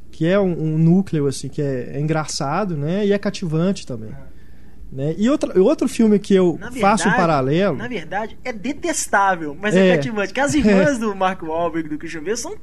que 0.09 0.25
é 0.25 0.39
um, 0.39 0.51
um 0.57 0.77
núcleo 0.77 1.27
assim 1.27 1.49
que 1.49 1.61
é, 1.61 1.91
é 1.97 1.99
engraçado, 1.99 2.77
né, 2.77 3.05
e 3.05 3.11
é 3.11 3.17
cativante 3.17 3.85
também. 3.85 4.11
Né? 4.91 5.13
E 5.17 5.29
outra, 5.29 5.59
outro 5.61 5.89
filme 5.89 6.17
que 6.17 6.33
eu 6.33 6.57
Na 6.59 6.71
faço 6.71 7.03
um 7.03 7.11
verdade- 7.11 7.15
paralelo, 7.17 7.77
Na 7.77 7.87
verdade, 7.89 8.37
é 8.45 8.53
detestável, 8.53 9.57
mas 9.59 9.75
é, 9.75 9.89
É. 9.89 9.95
cativante. 9.97 10.27
Porque 10.29 10.39
as 10.39 10.53
irmãs 10.53 10.97
do 10.99 11.13
Mark 11.13 11.41
Wahlberg 11.43 11.87
e 11.87 11.91
do 11.91 11.97
Christian 11.97 12.23
Bale 12.23 12.37
são 12.37 12.55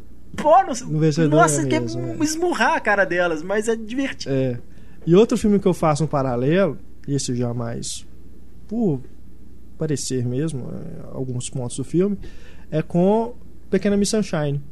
nossa, 0.43 0.87
No 0.87 0.99
vencedor 0.99 1.37
nossa 1.37 1.61
é 1.61 1.67
quer 1.67 1.81
mesmo, 1.83 2.01
é. 2.19 2.25
esmurrar 2.25 2.73
a 2.75 2.81
cara 2.81 3.05
delas, 3.05 3.43
mas 3.43 3.69
é 3.69 3.77
divertido. 3.77 4.35
É. 4.35 4.59
E 5.07 5.15
outro 5.15 5.37
filme 5.37 5.59
que 5.59 5.67
eu 5.69 5.75
faço 5.75 6.05
um 6.05 6.07
paralelo, 6.07 6.79
esse 7.07 7.35
já 7.35 7.53
mais 7.53 8.07
por 8.73 9.03
parecer 9.77 10.24
mesmo, 10.24 10.73
é, 10.73 11.15
alguns 11.15 11.51
pontos 11.51 11.77
do 11.77 11.85
filme, 11.85 12.19
é 12.70 12.81
com 12.81 13.35
Pequena 13.69 13.99
Miss 13.99 14.09
Sunshine. 14.09 14.62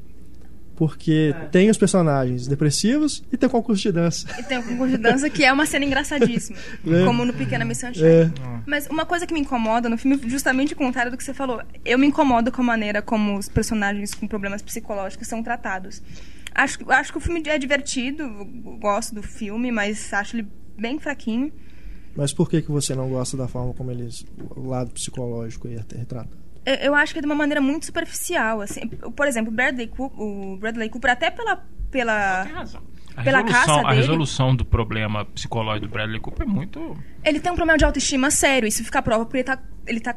Porque 0.74 1.34
tem 1.52 1.68
os 1.68 1.76
personagens 1.76 2.46
depressivos 2.46 3.22
e 3.30 3.36
tem 3.36 3.46
o 3.46 3.50
concurso 3.50 3.82
de 3.82 3.92
dança. 3.92 4.26
E 4.38 4.42
tem 4.42 4.56
o 4.56 4.62
concurso 4.62 4.96
de 4.96 5.02
dança 5.02 5.28
que 5.28 5.44
é 5.44 5.52
uma 5.52 5.66
cena 5.66 5.84
engraçadíssima. 5.84 6.56
É. 6.86 7.04
Como 7.04 7.26
no 7.26 7.34
Pequena 7.34 7.62
Miss 7.62 7.80
Sunshine. 7.80 8.06
É, 8.06 8.30
Mas 8.66 8.86
uma 8.86 9.04
coisa 9.04 9.26
que 9.26 9.34
me 9.34 9.40
incomoda 9.40 9.90
no 9.90 9.98
filme, 9.98 10.18
justamente 10.26 10.72
o 10.72 10.76
contrário 10.76 11.10
do 11.10 11.18
que 11.18 11.22
você 11.22 11.34
falou. 11.34 11.60
Eu 11.84 11.98
me 11.98 12.06
incomodo 12.06 12.50
com 12.50 12.62
a 12.62 12.64
maneira 12.64 13.02
como 13.02 13.36
os 13.36 13.50
personagens 13.50 14.14
com 14.14 14.26
problemas 14.26 14.62
psicológicos 14.62 15.28
são 15.28 15.42
tratados. 15.42 16.02
Acho, 16.54 16.90
acho 16.90 17.12
que 17.12 17.18
o 17.18 17.20
filme 17.20 17.42
é 17.44 17.58
divertido, 17.58 18.26
gosto 18.80 19.14
do 19.14 19.22
filme, 19.22 19.70
mas 19.70 20.10
acho 20.14 20.36
ele 20.36 20.48
bem 20.78 20.98
fraquinho. 20.98 21.52
Mas 22.16 22.32
por 22.32 22.48
que, 22.50 22.60
que 22.62 22.70
você 22.70 22.94
não 22.94 23.08
gosta 23.08 23.36
da 23.36 23.46
forma 23.48 23.72
como 23.74 23.90
eles. 23.90 24.24
o 24.56 24.68
lado 24.68 24.90
psicológico 24.90 25.68
é 25.68 25.76
retratado? 25.96 26.30
Eu, 26.66 26.74
eu 26.74 26.94
acho 26.94 27.12
que 27.12 27.18
é 27.18 27.22
de 27.22 27.26
uma 27.26 27.34
maneira 27.34 27.60
muito 27.60 27.86
superficial, 27.86 28.60
assim. 28.60 28.86
Por 28.88 29.26
exemplo, 29.26 29.50
o 29.50 29.54
Bradley 29.54 29.86
Cooper, 29.86 30.20
o 30.20 30.56
Bradley 30.58 30.88
Cooper 30.90 31.10
até 31.12 31.30
pela 31.30 31.62
pela 31.90 32.44
Tem 32.44 32.52
razão. 32.52 32.82
A 33.16 33.24
Pela 33.24 33.38
resolução, 33.38 33.66
caça 33.66 33.80
a 33.80 33.90
dele- 33.90 34.00
resolução 34.00 34.54
do 34.56 34.64
problema 34.64 35.24
psicológico 35.24 35.86
do 35.88 35.92
Bradley 35.92 36.20
Cooper 36.20 36.46
é 36.46 36.48
muito. 36.50 36.96
ele 37.24 37.40
tem 37.40 37.50
um 37.50 37.56
problema 37.56 37.76
de 37.76 37.84
autoestima 37.84 38.30
sério. 38.30 38.66
Isso 38.68 38.84
fica 38.84 39.00
a 39.00 39.02
prova 39.02 39.24
porque 39.24 39.38
ele 39.38 39.44
tá, 39.44 39.58
ele 39.86 39.98
tá 40.00 40.14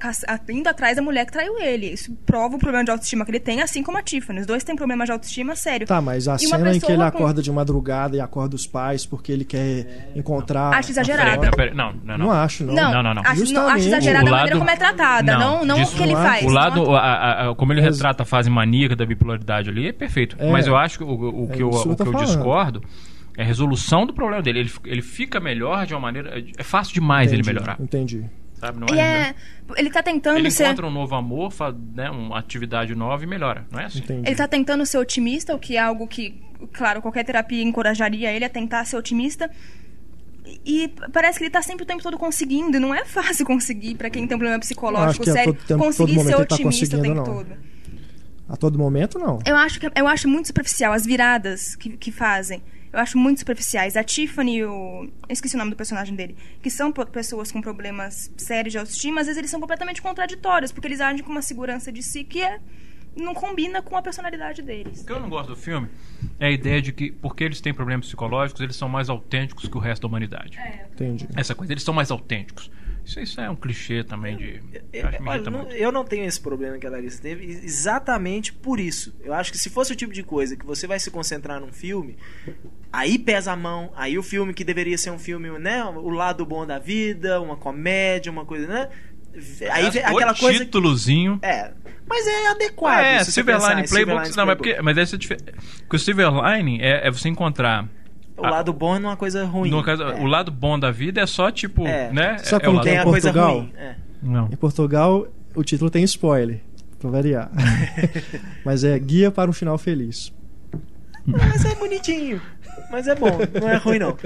indo 0.49 0.68
atrás 0.68 0.95
da 0.95 1.02
mulher 1.02 1.26
que 1.26 1.31
traiu 1.31 1.57
ele. 1.60 1.88
Isso 1.94 2.14
prova 2.26 2.56
o 2.56 2.60
problema 2.60 2.84
de 2.84 2.91
autoestima 2.91 3.26
que 3.26 3.31
ele 3.31 3.40
tem, 3.40 3.61
assim 3.61 3.81
como 3.81 3.98
a 3.98 4.02
Tiffany. 4.02 4.40
Os 4.41 4.45
dois 4.45 4.64
têm 4.64 4.76
problema 4.76 5.06
de 5.06 5.11
autoestima 5.11 5.56
sério. 5.56 5.88
Tá, 5.88 6.02
mas 6.02 6.27
a 6.27 6.35
E 6.35 6.40
cena 6.40 6.76
em 6.76 6.80
que 6.80 6.85
ele 6.88 6.98
com- 6.98 7.02
acorda 7.03 7.41
de 7.41 7.52
madrugada 7.52 8.15
e 8.15 8.19
acorda 8.19 8.56
os 8.56 8.68
pais 8.68 9.06
porque 9.06 9.31
ele 9.31 9.45
quer 9.45 10.11
encontrar. 10.15 10.73
Acho 10.76 10.91
exagerado. 10.91 11.41
Não, 11.73 11.94
não, 11.94 12.18
Não 12.18 12.18
não. 12.18 12.31
acho, 12.31 12.64
não. 12.64 12.73
Não, 12.73 12.94
Não, 12.94 13.03
não, 13.03 13.14
não. 13.15 13.22
Acho, 13.26 13.53
não, 13.53 13.68
acho 13.68 13.88
exagerada 13.88 14.26
O 14.26 14.27
a 14.27 14.31
maneira 14.38 14.57
como 14.57 14.69
é 14.69 14.76
tratada, 14.76 15.31
não, 15.38 15.40
Não, 15.60 15.65
não, 15.65 15.76
disso 15.76 15.94
o 15.94 15.98
que 15.98 16.03
ele 16.03 16.14
é. 16.14 16.15
faz. 16.15 16.45
O 16.45 16.49
lado, 16.49 16.84
não- 16.84 16.95
a- 16.95 16.99
a- 16.99 17.49
a- 17.49 17.56
como 17.56 17.73
ele 17.73 17.81
retrata 17.81 18.23
a 18.23 18.26
fase 18.26 18.49
maníaca 18.49 18.95
da 18.95 19.06
bipolaridade 19.06 19.69
ali, 19.69 19.88
é 19.88 19.91
perfeito. 19.94 20.35
É. 20.40 20.52
Mas 20.52 20.68
eu 20.68 20.76
acho 20.76 20.98
que 20.99 21.03
o, 21.03 21.07
o 21.10 21.44
É 21.45 21.48
que, 21.48 21.57
que 21.57 21.64
eu 21.64 21.69
o 21.69 21.95
que 21.95 22.02
eu 22.03 22.14
discordo 22.15 22.84
é 23.38 23.41
a 23.41 23.45
resolução 23.45 24.06
do 24.06 24.14
problema 24.14 24.41
dele. 24.44 24.60
Ele, 24.60 24.72
ele 24.85 25.02
fica 25.02 25.40
melhor 25.40 25.85
de 25.85 25.94
uma 25.94 25.99
maneira. 25.99 26.34
É 26.57 26.64
fácil 26.64 26.94
demais 26.94 27.31
Entendi, 27.31 27.49
ele 27.49 27.53
melhorar. 27.56 27.77
Entendi. 27.80 28.26
Sabe? 28.65 28.80
Não 28.80 28.88
E 28.95 28.99
é, 28.99 29.03
é, 29.30 29.35
ele 29.76 29.90
tá 29.90 30.02
tentando 30.02 30.38
Ele 30.38 30.49
ser. 30.49 30.65
encontra 30.65 30.88
um 30.88 30.91
novo 30.91 31.14
amor, 31.15 31.52
faz, 31.52 31.76
né, 31.94 32.10
uma 32.10 32.40
atividade 32.40 32.95
nova 32.95 33.23
e 33.23 33.27
melhora. 33.27 33.65
Não 33.69 33.80
é 33.80 33.85
assim? 33.85 33.99
Entendi. 33.99 34.27
Ele 34.27 34.35
tá 34.35 34.48
tentando 34.48 34.85
ser 34.85 34.98
otimista, 34.98 35.53
o 35.53 35.60
que 35.60 35.76
é 35.76 35.80
algo 35.81 36.07
que, 36.07 36.41
claro, 36.72 37.02
qualquer 37.02 37.26
terapia 37.26 37.61
encorajaria 37.61 38.31
ele 38.31 38.45
a 38.45 38.49
tentar 38.49 38.85
ser 38.85 38.95
otimista. 38.95 39.49
E 40.65 40.94
parece 41.11 41.38
que 41.40 41.44
ele 41.45 41.52
tá 41.52 41.61
sempre 41.61 41.84
o 41.84 41.85
tempo 41.85 42.02
todo 42.02 42.18
conseguindo. 42.18 42.77
E 42.77 42.80
não 42.80 42.94
é 42.94 43.03
fácil 43.06 43.45
conseguir 43.45 43.95
pra 43.95 44.10
quem 44.10 44.26
tem 44.27 44.35
um 44.35 44.40
problema 44.40 44.60
psicológico 44.60 45.26
sério 45.26 45.53
todo 45.53 45.65
tempo- 45.65 45.84
conseguir 45.84 46.15
todo 46.15 46.23
ser 46.26 46.31
momento 46.31 46.40
ele 46.40 46.45
tá 46.48 46.56
otimista 46.56 46.98
o 46.98 47.02
tempo 47.02 47.15
não. 47.15 47.23
todo. 47.23 47.48
A 48.49 48.57
todo 48.57 48.77
momento, 48.77 49.18
não. 49.19 49.40
Eu 49.45 49.56
acho, 49.56 49.80
que, 49.80 49.90
eu 49.95 50.07
acho 50.07 50.27
muito 50.27 50.48
superficial 50.48 50.94
as 50.94 51.06
viradas 51.06 51.76
que, 51.76 51.98
que 51.98 52.11
fazem. 52.11 52.61
Eu 52.94 52.99
acho 52.99 53.18
muito 53.18 53.40
superficiais. 53.40 53.98
A 53.98 54.03
Tiffany 54.03 54.57
e 54.57 54.65
o. 54.65 55.10
Eu 55.28 55.34
esqueci 55.34 55.56
o 55.56 55.57
nome 55.57 55.72
do 55.72 55.76
personagem 55.76 56.15
dele. 56.15 56.38
Que 56.61 56.70
são 56.70 56.91
pessoas 56.91 57.52
com 57.52 57.60
problemas 57.60 58.32
sérios 58.38 58.72
de 58.72 58.78
autoestima, 58.78 59.22
às 59.22 59.26
vezes 59.26 59.40
eles 59.40 59.49
são 59.49 59.60
completamente 59.60 59.99
contraditórios, 59.99 60.72
porque 60.72 60.88
eles 60.88 61.02
agem 61.02 61.24
com 61.24 61.32
uma 61.32 61.41
segurança 61.41 61.91
de 61.91 62.03
si 62.03 62.24
que 62.24 62.40
é, 62.40 62.60
não 63.18 63.34
combina 63.34 63.82
com 63.82 63.98
a 63.98 64.02
personalidade 64.02 64.61
deles. 64.61 65.02
O 65.02 65.06
que 65.07 65.11
eu 65.11 65.20
não 65.20 65.28
gosto 65.28 65.49
do 65.49 65.56
filme 65.56 65.90
é 66.40 66.48
a 66.48 66.52
ideia 66.52 66.80
de 66.80 66.94
que, 66.94 67.11
porque 67.11 67.44
eles 67.44 67.60
têm 67.60 67.74
problemas 67.74 68.06
psicológicos, 68.06 68.61
eles 68.61 68.76
são 68.76 68.88
mais 68.88 69.10
autênticos 69.10 69.68
que 69.68 69.76
o 69.76 69.80
resto 69.80 70.03
da 70.03 70.07
humanidade. 70.07 70.60
Entendi. 70.94 71.28
Essa 71.36 71.56
coisa, 71.56 71.74
eles 71.74 71.84
são 71.84 71.95
mais 71.95 72.11
autênticos. 72.11 72.70
Isso, 73.05 73.19
isso 73.19 73.41
é 73.41 73.49
um 73.49 73.55
clichê 73.55 74.03
também 74.03 74.38
de. 74.38 74.61
Eu 74.93 75.07
acho 75.07 75.17
que 75.17 75.23
me 75.23 75.30
Olha, 75.30 75.49
não- 75.49 75.69
eu 75.71 75.91
não 75.91 76.05
tenho 76.05 76.23
esse 76.25 76.39
problema 76.39 76.77
que 76.77 76.88
a 76.88 76.89
Larissa 76.89 77.21
teve 77.21 77.45
exatamente 77.45 78.53
por 78.53 78.80
isso. 78.80 79.13
Eu 79.21 79.34
acho 79.34 79.51
que 79.51 79.57
se 79.57 79.69
fosse 79.69 79.91
o 79.91 79.95
tipo 79.95 80.13
de 80.13 80.23
coisa 80.23 80.55
que 80.55 80.65
você 80.65 80.88
vai 80.88 80.99
se 80.99 81.11
concentrar 81.11 81.59
num 81.59 81.71
filme, 81.71 82.17
aí 82.91 83.19
pesa 83.19 83.51
a 83.51 83.55
mão, 83.57 83.91
aí 83.95 84.17
o 84.17 84.23
filme 84.23 84.53
que 84.53 84.63
deveria 84.63 84.97
ser 84.97 85.11
um 85.11 85.19
filme, 85.19 85.49
né, 85.59 85.84
o 85.84 86.09
lado 86.09 86.45
bom 86.45 86.65
da 86.65 86.80
vida, 86.80 87.41
uma 87.41 87.57
comédia, 87.57 88.31
uma 88.31 88.45
coisa, 88.45 88.67
né? 88.67 88.89
Aí 89.71 89.89
vem 89.89 90.03
aquela 90.03 90.34
coisa 90.35 90.63
títulozinho. 90.63 91.39
é, 91.41 91.71
mas 92.07 92.25
é 92.27 92.47
adequado. 92.51 92.99
é, 92.99 93.23
Silverline 93.23 93.61
pensar 93.61 93.71
em 93.71 93.88
Playbook. 93.88 93.89
Silverline's 93.89 94.35
Não, 94.35 94.45
mas, 94.45 94.55
porque, 94.57 94.81
mas 94.81 94.97
essa 94.97 95.15
é 95.15 95.17
diferente. 95.19 95.51
Porque 95.80 95.95
o 95.95 95.99
Silverline 95.99 96.80
é, 96.81 97.07
é 97.07 97.11
você 97.11 97.27
encontrar. 97.30 97.89
O 98.38 98.41
lado 98.41 98.73
bom 98.73 98.99
não 98.99 99.10
é 99.10 99.11
uma 99.11 99.18
coisa 99.18 99.45
ruim. 99.45 99.69
no 99.69 99.84
caso, 99.84 100.03
é. 100.03 100.22
O 100.22 100.26
lado 100.26 100.51
bom 100.51 100.77
da 100.77 100.91
vida 100.91 101.22
é 101.22 101.26
só 101.26 101.51
tipo. 101.51 101.88
É. 101.88 102.11
Né? 102.11 102.38
Sabe 102.39 102.65
é 102.65 102.72
que 102.72 102.81
tem 102.81 102.93
em 102.93 102.97
a 102.97 103.03
coisa 103.03 103.31
ruim. 103.31 103.72
é. 103.77 103.95
Não. 104.22 104.47
Em 104.51 104.55
Portugal, 104.55 105.27
o 105.53 105.64
título 105.64 105.89
tem 105.89 106.03
spoiler, 106.03 106.61
pra 106.99 107.10
variar. 107.10 107.51
Mas 108.64 108.84
é 108.84 108.97
Guia 108.97 109.30
para 109.30 109.49
um 109.49 109.53
Final 109.53 109.77
Feliz. 109.77 110.34
Mas 111.26 111.65
é 111.65 111.76
bonitinho. 111.76 112.41
Mas 112.89 113.07
é 113.07 113.15
bom, 113.15 113.39
não 113.60 113.69
é 113.69 113.77
ruim 113.77 113.99
não. 113.99 114.18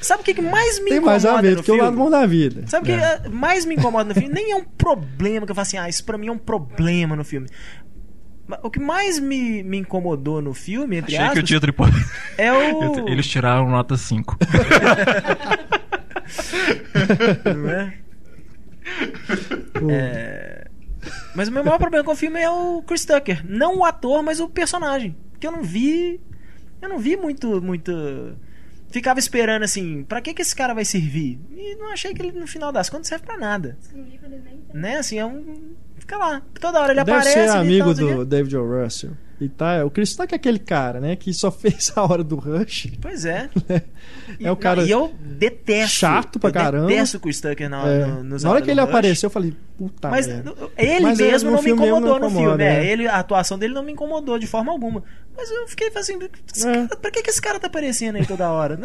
Sabe 0.00 0.22
o 0.22 0.24
que 0.24 0.34
que 0.34 0.42
mais 0.42 0.78
me 0.80 0.90
Tem 0.90 0.98
incomoda 0.98 1.10
mais 1.10 1.24
a 1.24 1.40
ver 1.40 1.50
no 1.50 1.56
do 1.56 1.62
que 1.62 1.72
o 1.72 1.76
lado 1.76 1.96
bom 1.96 2.10
da 2.10 2.26
vida. 2.26 2.64
Sabe 2.66 2.82
o 2.92 2.94
que 2.94 3.02
eh, 3.02 3.28
mais 3.28 3.64
me 3.64 3.74
incomoda 3.74 4.04
no 4.04 4.14
filme? 4.14 4.32
Nem 4.32 4.52
é 4.52 4.56
um 4.56 4.64
problema 4.64 5.46
que 5.46 5.52
eu 5.52 5.54
falo 5.54 5.62
assim, 5.62 5.78
ah, 5.78 5.88
isso 5.88 6.04
pra 6.04 6.18
mim 6.18 6.28
é 6.28 6.32
um 6.32 6.38
problema 6.38 7.14
no 7.16 7.24
filme. 7.24 7.46
O 8.62 8.70
que 8.70 8.80
mais 8.80 9.18
me, 9.18 9.62
me 9.62 9.78
incomodou 9.78 10.40
no 10.42 10.52
filme, 10.54 10.96
entre 10.96 11.16
Achei 11.16 11.18
que 11.30 11.38
o 11.38 11.42
aspas, 11.42 11.48
título 11.48 11.72
pode. 11.72 11.96
é 12.38 12.52
o. 12.52 13.08
Eles 13.08 13.26
tiraram 13.26 13.68
nota 13.68 13.96
5. 13.96 14.36
Não 17.56 17.70
é? 17.70 17.94
É, 19.90 20.66
Mas 21.34 21.48
o 21.48 21.52
meu 21.52 21.64
maior 21.64 21.78
problema 21.78 22.04
com 22.04 22.12
o 22.12 22.16
filme 22.16 22.40
é 22.40 22.50
o 22.50 22.82
Chris 22.82 23.04
Tucker. 23.04 23.44
Não 23.48 23.78
o 23.78 23.84
ator, 23.84 24.22
mas 24.22 24.40
o 24.40 24.48
personagem. 24.48 25.16
Que 25.38 25.46
eu 25.46 25.52
não 25.52 25.62
vi. 25.62 26.20
Eu 26.80 26.88
não 26.88 26.98
vi 26.98 27.16
muito. 27.16 27.60
muito... 27.62 28.36
Ficava 28.90 29.20
esperando 29.20 29.62
assim, 29.62 30.02
pra 30.02 30.20
que, 30.20 30.34
que 30.34 30.42
esse 30.42 30.54
cara 30.54 30.74
vai 30.74 30.84
servir? 30.84 31.38
E 31.52 31.76
não 31.76 31.92
achei 31.92 32.12
que 32.12 32.20
ele, 32.20 32.32
no 32.32 32.46
final 32.46 32.72
das 32.72 32.90
contas, 32.90 33.06
serve 33.06 33.24
pra 33.24 33.38
nada. 33.38 33.78
Né? 34.74 34.96
Assim, 34.96 35.16
é 35.18 35.24
um. 35.24 35.76
Fica 36.00 36.16
lá. 36.16 36.42
Toda 36.60 36.80
hora 36.80 36.92
ele 36.92 37.04
Deve 37.04 37.10
aparece. 37.12 37.32
ser 37.32 37.46
e 37.46 37.48
amigo 37.48 37.94
do. 37.94 38.24
David 38.24 38.56
O. 38.56 38.64
Russell. 38.82 39.12
E 39.40 39.48
tá, 39.48 39.84
o 39.86 39.90
Chris 39.90 40.14
Tucker 40.14 40.34
é 40.34 40.36
aquele 40.36 40.58
cara, 40.58 41.00
né? 41.00 41.16
Que 41.16 41.32
só 41.32 41.50
fez 41.50 41.90
a 41.96 42.02
hora 42.02 42.22
do 42.22 42.36
Rush. 42.36 42.88
Pois 43.00 43.24
é. 43.24 43.48
É 44.38 44.52
o 44.52 44.56
cara 44.56 44.82
Não, 44.82 44.86
e 44.88 44.90
eu 44.90 45.14
detesto. 45.18 45.96
chato 45.96 46.38
pra 46.38 46.50
eu 46.50 46.54
caramba. 46.54 46.86
Detesto 46.88 47.16
o 47.16 47.20
Chris 47.20 47.40
Tucker 47.40 47.68
na, 47.70 47.88
É. 47.88 48.06
no, 48.06 48.22
nos 48.24 48.44
Na 48.44 48.50
hora 48.50 48.60
que 48.62 48.70
ele 48.70 48.80
Rush. 48.80 48.88
apareceu, 48.90 49.26
eu 49.28 49.30
falei, 49.30 49.54
puta 49.78 50.10
Mas 50.10 50.26
merda. 50.26 50.54
ele 50.76 51.00
Mas, 51.00 51.18
é, 51.20 51.30
mesmo 51.30 51.50
não 51.50 51.62
me 51.62 51.70
incomodou 51.70 52.00
não 52.00 52.18
no 52.20 52.26
filme. 52.28 52.42
incomoda, 52.42 52.64
É. 52.64 52.84
é. 52.84 52.86
Ele, 52.92 53.06
a 53.08 53.16
atuação 53.16 53.58
dele 53.58 53.72
não 53.72 53.82
me 53.82 53.92
incomodou 53.92 54.38
de 54.38 54.46
forma 54.46 54.70
alguma. 54.70 55.02
Mas 55.36 55.50
eu 55.50 55.66
fiquei 55.68 55.90
assim, 55.94 56.18
É. 56.66 56.96
pra 56.96 57.10
que, 57.10 57.22
que 57.22 57.30
esse 57.30 57.40
cara 57.40 57.58
tá 57.58 57.66
aparecendo 57.68 58.16
aí 58.16 58.26
toda 58.26 58.50
hora? 58.50 58.78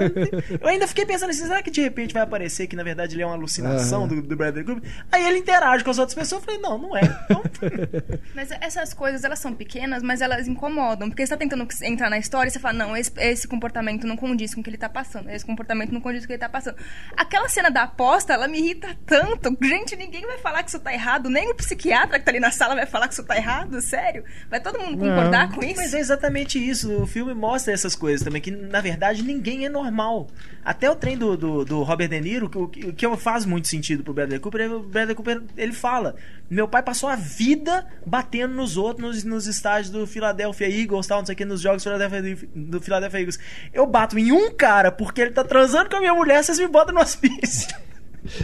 Eu 0.61 0.68
ainda 0.69 0.88
fiquei 0.88 1.06
pensando 1.06 1.32
assim, 1.32 1.44
será 1.44 1.61
que 1.61 1.69
de 1.69 1.82
repente 1.82 2.14
vai 2.14 2.23
aparecer 2.23 2.65
que 2.68 2.77
na 2.77 2.84
verdade 2.84 3.14
ele 3.15 3.23
é 3.23 3.26
uma 3.26 3.36
alucinação 3.36 4.07
do, 4.07 4.22
do 4.22 4.36
Bradley 4.38 4.64
Cooper? 4.64 4.90
Aí 5.11 5.27
ele 5.27 5.40
interage 5.40 5.84
com 5.84 5.90
as 5.90 5.98
outras 5.98 6.15
pessoas, 6.15 6.41
eu 6.41 6.45
falei, 6.45 6.61
não, 6.61 6.77
não 6.77 6.95
é. 6.95 7.02
Então, 7.26 7.44
Mas 8.34 8.49
essas 8.61 8.94
coisas, 8.94 9.23
elas 9.26 9.40
são 9.40 9.53
pequenas, 9.53 10.02
mas 10.02 10.22
elas 10.22 10.44
incomodam. 10.47 11.09
Porque 11.09 11.26
você 11.26 11.30
tá 11.31 11.38
tentando 11.38 11.67
entrar 11.84 12.09
na 12.09 12.17
história 12.17 12.49
e 12.49 12.51
você 12.51 12.59
fala, 12.59 12.73
não, 12.77 12.95
esse, 12.97 13.11
esse 13.17 13.47
comportamento 13.47 14.05
não 14.07 14.15
condiz 14.17 14.53
com 14.53 14.61
o 14.61 14.63
que 14.63 14.69
ele 14.69 14.77
tá 14.77 14.89
passando. 14.89 15.30
Esse 15.30 15.45
comportamento 15.45 15.91
não 15.91 16.01
condiz 16.01 16.22
com 16.22 16.26
o 16.26 16.27
que 16.27 16.34
ele 16.34 16.39
tá 16.39 16.49
passando. 16.49 16.77
Aquela 17.15 17.47
cena 17.49 17.69
da 17.69 17.84
aposta, 17.84 18.34
ela 18.34 18.47
me 18.47 18.59
irrita 18.59 18.95
tanto. 19.05 19.55
Gente, 19.61 19.95
ninguém 19.95 20.22
vai 20.26 20.38
falar 20.39 20.63
que 20.63 20.69
isso 20.69 20.80
tá 20.80 20.93
errado. 20.93 21.30
Nem 21.30 21.49
o 21.49 21.55
psiquiatra 21.55 22.19
que 22.19 22.26
tá 22.26 22.31
ali 22.31 22.39
na 22.39 22.51
sala 22.51 22.76
vai 22.76 22.85
falar 22.85 23.07
que 23.07 23.13
isso 23.13 23.23
tá 23.23 23.35
errado. 23.35 23.80
Sério? 23.81 24.23
Vai 24.49 24.59
todo 24.59 24.80
mundo 24.80 24.97
concordar 24.97 25.51
com 25.51 25.63
isso? 25.63 25.76
Mas 25.77 25.93
é 25.93 25.99
exatamente 25.99 26.57
isso. 26.57 26.91
O 27.01 27.07
filme 27.07 27.34
mostra 27.34 27.73
essas 27.73 27.95
coisas 27.95 28.23
também, 28.23 28.41
que 28.41 28.51
na 28.51 28.81
verdade 28.81 29.23
ninguém 29.23 29.65
é 29.65 29.69
normal. 29.69 30.27
Até 30.63 30.89
o 30.89 30.95
trem 30.95 31.17
do, 31.17 31.38
do, 31.38 31.63
do 31.63 31.84
Robert 31.84 32.09
De 32.09 32.19
Niro, 32.19 32.49
que, 32.49 32.57
o 32.57 32.67
que- 32.67 32.91
que 32.93 33.17
faz 33.17 33.45
muito 33.45 33.67
sentido 33.67 34.03
pro 34.03 34.13
Bradley 34.13 34.39
Cooper, 34.39 34.61
é 34.61 34.67
o 34.67 34.80
Bradley 34.81 35.15
Cooper 35.15 35.41
ele 35.55 35.73
fala: 35.73 36.15
Meu 36.49 36.67
pai 36.67 36.84
passou 36.84 37.09
a 37.09 37.15
vida 37.15 37.85
batendo 38.05 38.53
nos 38.53 38.77
outros 38.77 39.05
nos, 39.15 39.23
nos 39.23 39.47
estádios 39.47 39.89
do 39.89 40.05
Philadelphia 40.05 40.69
Eagles, 40.69 41.07
tal, 41.07 41.19
não 41.19 41.26
sei 41.26 41.34
o 41.34 41.38
que, 41.38 41.43
nos 41.45 41.59
jogos 41.61 41.81
do 41.84 41.89
Philadelphia, 41.89 42.38
do 42.55 42.80
Philadelphia 42.81 43.19
Eagles. 43.19 43.39
Eu 43.73 43.88
bato 43.88 44.17
em 44.19 44.31
um 44.31 44.51
cara 44.51 44.91
porque 44.91 45.22
ele 45.22 45.31
tá 45.31 45.43
transando 45.43 45.89
com 45.89 45.95
a 45.95 45.99
minha 45.99 46.13
mulher, 46.13 46.43
vocês 46.43 46.59
me 46.59 46.67
botam 46.67 46.93
no 46.93 47.01
hospício. 47.01 47.76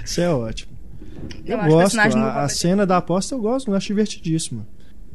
Isso 0.04 0.20
é 0.22 0.30
ótimo. 0.30 0.72
Eu, 1.46 1.58
Eu 1.58 1.60
acho 1.60 1.68
o 1.68 1.72
gosto, 1.72 1.82
personagem 1.98 2.20
do 2.20 2.26
a, 2.28 2.44
a 2.44 2.50
cena 2.50 2.86
da 2.86 2.98
aposta 2.98 3.36
eu 3.36 3.40
gosto, 3.40 3.70
eu 3.70 3.76
acho 3.76 3.88
divertidíssima. 3.88 4.66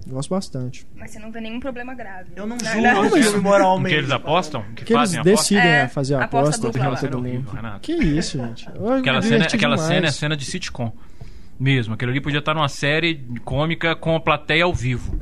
Gosto 0.08 0.30
bastante. 0.30 0.86
Mas 0.94 1.10
você 1.10 1.18
não 1.18 1.32
vê 1.32 1.40
nenhum 1.40 1.58
problema 1.58 1.92
grave. 1.92 2.30
Eu 2.36 2.46
não 2.46 2.56
julgo 2.60 2.80
na- 2.80 3.00
o 3.00 3.10
filme 3.10 3.38
moralmente. 3.40 3.92
Que 3.92 3.98
eles 3.98 4.10
apostam? 4.12 4.64
Que, 4.76 4.84
Que 4.84 4.94
eles 4.94 5.10
decidem 5.24 5.66
É, 5.66 5.82
a 5.82 5.88
fazer 5.88 6.14
a 6.14 6.24
aposta 6.24 6.56
aposta, 6.58 6.66
dupla 6.78 6.96
todo 6.96 7.06
Era 7.06 7.16
horrível. 7.18 7.52
Renato. 7.52 7.80
Que 7.80 7.92
isso, 7.92 8.38
gente. 8.38 8.68
Eu 8.72 8.88
Aquela, 8.92 9.20
cena, 9.20 9.44
aquela 9.46 9.74
demais. 9.74 9.92
cena 9.92 10.06
é 10.06 10.10
cena 10.12 10.36
de 10.36 10.44
sitcom. 10.44 10.92
Mesmo. 11.58 11.94
Aquilo 11.94 12.10
ali 12.10 12.20
podia 12.20 12.38
estar 12.40 12.54
numa 12.54 12.68
série 12.68 13.24
cômica 13.44 13.94
com 13.96 14.14
a 14.16 14.20
plateia 14.20 14.64
ao 14.64 14.74
vivo. 14.74 15.18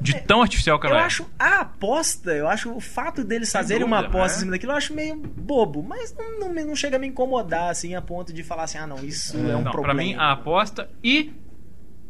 De 0.00 0.14
tão 0.26 0.42
artificial 0.42 0.78
que 0.78 0.86
Eu 0.86 0.90
ela 0.90 1.00
é. 1.00 1.04
acho 1.04 1.26
a 1.38 1.60
aposta, 1.60 2.32
eu 2.32 2.46
acho 2.48 2.70
o 2.72 2.80
fato 2.80 3.24
deles 3.24 3.48
Sem 3.48 3.60
fazerem 3.60 3.84
uma 3.86 4.00
aposta 4.00 4.34
é. 4.34 4.36
em 4.36 4.40
cima 4.40 4.50
daquilo, 4.52 4.72
eu 4.72 4.76
acho 4.76 4.92
meio 4.94 5.16
bobo. 5.16 5.82
Mas 5.82 6.14
não, 6.16 6.38
não, 6.52 6.52
não 6.66 6.76
chega 6.76 6.96
a 6.96 6.98
me 6.98 7.06
incomodar, 7.06 7.70
assim, 7.70 7.94
a 7.94 8.02
ponto 8.02 8.32
de 8.32 8.42
falar 8.42 8.64
assim, 8.64 8.78
ah, 8.78 8.86
não, 8.86 8.98
isso 9.04 9.36
é, 9.36 9.56
um 9.56 9.62
Não, 9.62 9.70
problema. 9.72 9.82
pra 9.84 9.94
mim, 9.94 10.14
a 10.16 10.32
aposta 10.32 10.90
e 11.02 11.32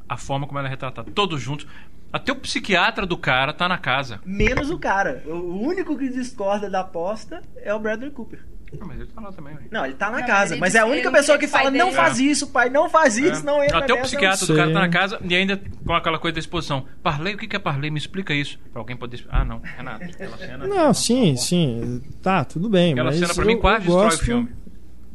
a 0.08 0.16
forma 0.16 0.46
como 0.46 0.58
ela 0.58 0.66
é 0.68 0.70
retratada. 0.70 1.10
Todos 1.12 1.40
juntos. 1.40 1.66
Até 2.10 2.32
o 2.32 2.36
psiquiatra 2.36 3.06
do 3.06 3.18
cara 3.18 3.52
tá 3.52 3.68
na 3.68 3.76
casa. 3.76 4.18
Menos 4.24 4.70
o 4.70 4.78
cara. 4.78 5.22
O 5.26 5.60
único 5.60 5.96
que 5.98 6.08
discorda 6.08 6.70
da 6.70 6.80
aposta 6.80 7.42
é 7.56 7.72
o 7.74 7.78
Bradley 7.78 8.10
Cooper. 8.10 8.40
Ah, 8.80 8.84
mas 8.86 8.98
ele 9.00 9.06
tá 9.08 9.20
lá 9.20 9.32
também. 9.32 9.56
Não, 9.70 9.84
ele 9.84 9.94
tá 9.94 10.10
na 10.10 10.20
Não, 10.20 10.26
casa, 10.26 10.56
mas 10.56 10.74
é 10.74 10.80
a 10.80 10.86
única 10.86 11.10
não 11.10 11.18
pessoa 11.18 11.38
que 11.38 11.46
fala, 11.48 11.70
não 11.70 11.90
faz 11.92 12.18
isso, 12.18 12.48
pai, 12.48 12.68
não 12.68 12.88
faz 12.90 13.16
isso, 13.16 13.44
não 13.44 13.62
entra 13.64 13.78
Até 13.78 13.92
o 13.92 13.96
nessa." 13.96 14.08
psiquiatra 14.08 14.46
do 14.46 14.54
cara 14.56 14.72
tá 14.72 14.80
na 14.80 14.88
casa 14.88 15.18
e 15.22 15.34
ainda 15.34 15.60
com 15.86 15.92
aquela 15.94 16.18
coisa 16.18 16.34
da 16.34 16.40
exposição. 16.40 16.84
Parley, 17.02 17.34
o 17.34 17.38
que 17.38 17.56
é 17.56 17.58
parley? 17.58 17.90
Me 17.90 17.98
explica 17.98 18.34
isso. 18.34 18.58
Pra 18.72 18.80
alguém 18.82 18.96
poder. 18.96 19.24
Ah, 19.30 19.44
não, 19.44 19.60
Renato. 19.60 20.04
Aquela 20.04 20.36
cena. 20.36 20.66
Não, 20.66 20.92
sim, 20.92 21.36
sim. 21.36 22.02
Tá, 22.22 22.44
tudo 22.44 22.68
bem. 22.68 22.92
Aquela 22.92 23.10
mas 23.10 23.18
cena 23.18 23.34
pra 23.34 23.44
mim 23.44 23.56
quase 23.58 23.86
destrói 23.86 24.08
o 24.08 24.18
filme. 24.18 24.48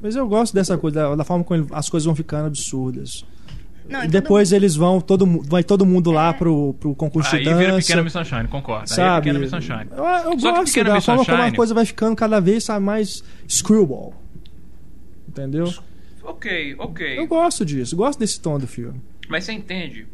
Mas 0.01 0.15
eu 0.15 0.27
gosto 0.27 0.53
dessa 0.53 0.77
coisa, 0.77 1.09
da, 1.09 1.15
da 1.15 1.23
forma 1.23 1.43
como 1.43 1.61
ele- 1.61 1.69
as 1.71 1.89
coisas 1.89 2.05
vão 2.05 2.15
ficando 2.15 2.47
absurdas. 2.47 3.23
Não, 3.87 4.03
E 4.03 4.07
depois 4.07 4.49
todo 4.49 4.55
eles 4.57 4.75
vão, 4.75 5.01
todo, 5.01 5.25
vai 5.43 5.63
todo 5.63 5.85
mundo 5.85 6.09
lá 6.11 6.29
É. 6.29 6.33
pro, 6.33 6.73
pro 6.79 6.95
concurso 6.95 7.35
Aí 7.35 7.43
de 7.43 7.53
vira 7.53 7.71
dança. 7.73 7.81
Pequena 7.87 8.01
Miss 8.03 8.13
Sunshine, 8.13 8.47
concordo. 8.47 8.85
Aí 8.89 8.93
é 8.93 8.95
sabe? 8.95 9.21
Pequena 9.25 9.39
Miss 9.39 9.49
Sunshine. 9.49 9.87
Eu, 9.91 9.97
eu 10.03 10.03
Só 10.03 10.29
que 10.31 10.41
gosto 10.41 10.65
Pequena 10.65 10.89
da 10.89 10.95
Miss 10.95 11.05
forma 11.05 11.25
como 11.25 11.35
a 11.37 11.39
Sunshine- 11.41 11.55
coisa 11.57 11.73
vai 11.73 11.85
ficando 11.85 12.15
cada 12.15 12.39
vez 12.39 12.63
sabe, 12.63 12.85
mais 12.85 13.23
screwball. 13.47 14.13
Entendeu? 15.27 15.73
Ok, 16.23 16.75
ok. 16.79 17.19
Eu 17.19 17.27
gosto 17.27 17.65
disso, 17.65 17.95
gosto 17.95 18.19
desse 18.19 18.39
tom 18.39 18.57
do 18.57 18.67
filme. 18.67 19.01
Mas 19.27 19.43
você 19.43 19.51
entende 19.53 20.07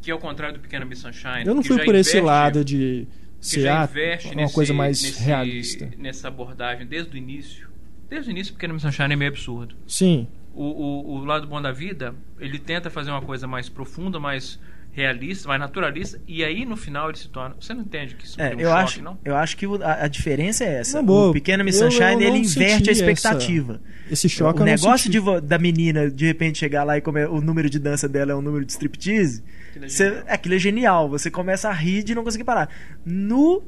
que 0.00 0.10
ao 0.10 0.18
contrário 0.18 0.56
do 0.56 0.60
Pequena 0.60 0.84
Miss 0.84 1.00
Sunshine. 1.00 1.44
Eu 1.46 1.54
não 1.54 1.62
que 1.62 1.68
fui 1.68 1.84
por 1.84 1.94
esse 1.94 2.20
lado 2.20 2.64
de 2.64 3.06
que 3.40 3.46
ser 3.46 3.60
já 3.62 3.84
investe 3.84 4.28
uma 4.28 4.42
nesse- 4.42 4.54
coisa 4.54 4.72
mais 4.74 5.02
nesse- 5.02 5.22
realista. 5.22 5.88
Nessa 5.98 6.28
abordagem 6.28 6.86
desde 6.86 7.14
o 7.14 7.16
início. 7.16 7.68
Desde 8.08 8.30
o 8.30 8.32
início, 8.32 8.52
Pequena 8.54 8.72
Miss 8.74 8.82
Sunshine 8.82 9.12
é 9.12 9.16
meio 9.16 9.30
absurdo. 9.30 9.74
Sim, 9.86 10.26
O, 10.60 10.64
o, 10.64 11.18
o 11.20 11.24
lado 11.24 11.46
bom 11.46 11.62
da 11.62 11.70
vida, 11.70 12.14
ele 12.40 12.58
tenta 12.58 12.90
fazer 12.90 13.10
uma 13.12 13.22
coisa 13.22 13.46
mais 13.46 13.68
profunda, 13.68 14.18
mais 14.18 14.58
realista, 14.90 15.46
mais 15.46 15.60
naturalista, 15.60 16.20
e 16.26 16.42
aí 16.42 16.64
no 16.64 16.76
final 16.76 17.08
ele 17.08 17.18
se 17.18 17.28
torna. 17.28 17.54
Você 17.60 17.72
não 17.72 17.82
entende 17.82 18.16
que 18.16 18.24
isso 18.24 18.40
É, 18.40 18.48
tem 18.48 18.58
um 18.58 18.60
eu, 18.62 18.68
choque, 18.70 18.82
acho, 18.82 19.02
não? 19.02 19.18
eu 19.24 19.36
acho 19.36 19.56
que 19.56 19.66
o- 19.68 19.80
a, 19.80 20.04
a 20.04 20.08
diferença 20.08 20.64
é 20.64 20.80
essa. 20.80 20.98
Não, 20.98 21.06
boa. 21.06 21.30
o 21.30 21.32
Pequeno 21.32 21.62
Miss 21.62 21.76
Sunshine, 21.76 22.24
ele 22.24 22.38
inverte 22.38 22.50
a 22.64 22.76
senti 22.78 22.90
essa- 22.90 23.00
expectativa. 23.04 23.80
esse 24.10 24.28
choque 24.28 24.56
o 24.56 24.64
não 24.64 24.66
negócio 24.66 25.08
de 25.08 25.20
da 25.42 25.58
menina 25.58 26.10
de 26.10 26.26
repente 26.26 26.58
chegar 26.58 26.82
lá 26.82 26.98
e 26.98 27.00
comer, 27.00 27.28
o 27.28 27.40
número 27.40 27.70
de 27.70 27.78
dança 27.78 28.08
dela 28.08 28.32
é 28.32 28.34
um 28.34 28.42
número 28.42 28.64
de 28.64 28.72
striptease, 28.72 29.44
Aquilo 29.70 29.84
é 29.84 29.88
você, 29.88 30.04
genial. 30.08 30.24
aquilo 30.28 30.54
é 30.54 30.58
genial. 30.58 31.08
Você 31.10 31.30
começa 31.30 31.68
a 31.68 31.72
rir 31.72 32.02
de 32.02 32.14
não 32.16 32.24
conseguir 32.24 32.42
parar. 32.44 32.68
No, 33.06 33.62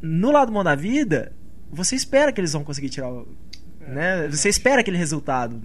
no 0.00 0.30
lado 0.30 0.50
bom 0.50 0.64
da 0.64 0.74
vida, 0.74 1.32
você 1.70 1.94
espera 1.94 2.32
que 2.32 2.40
eles 2.40 2.54
vão 2.54 2.64
conseguir 2.64 2.88
tirar 2.88 3.10
o. 3.10 3.28
Né? 3.86 4.28
Você 4.28 4.48
espera 4.48 4.80
aquele 4.80 4.96
resultado. 4.96 5.60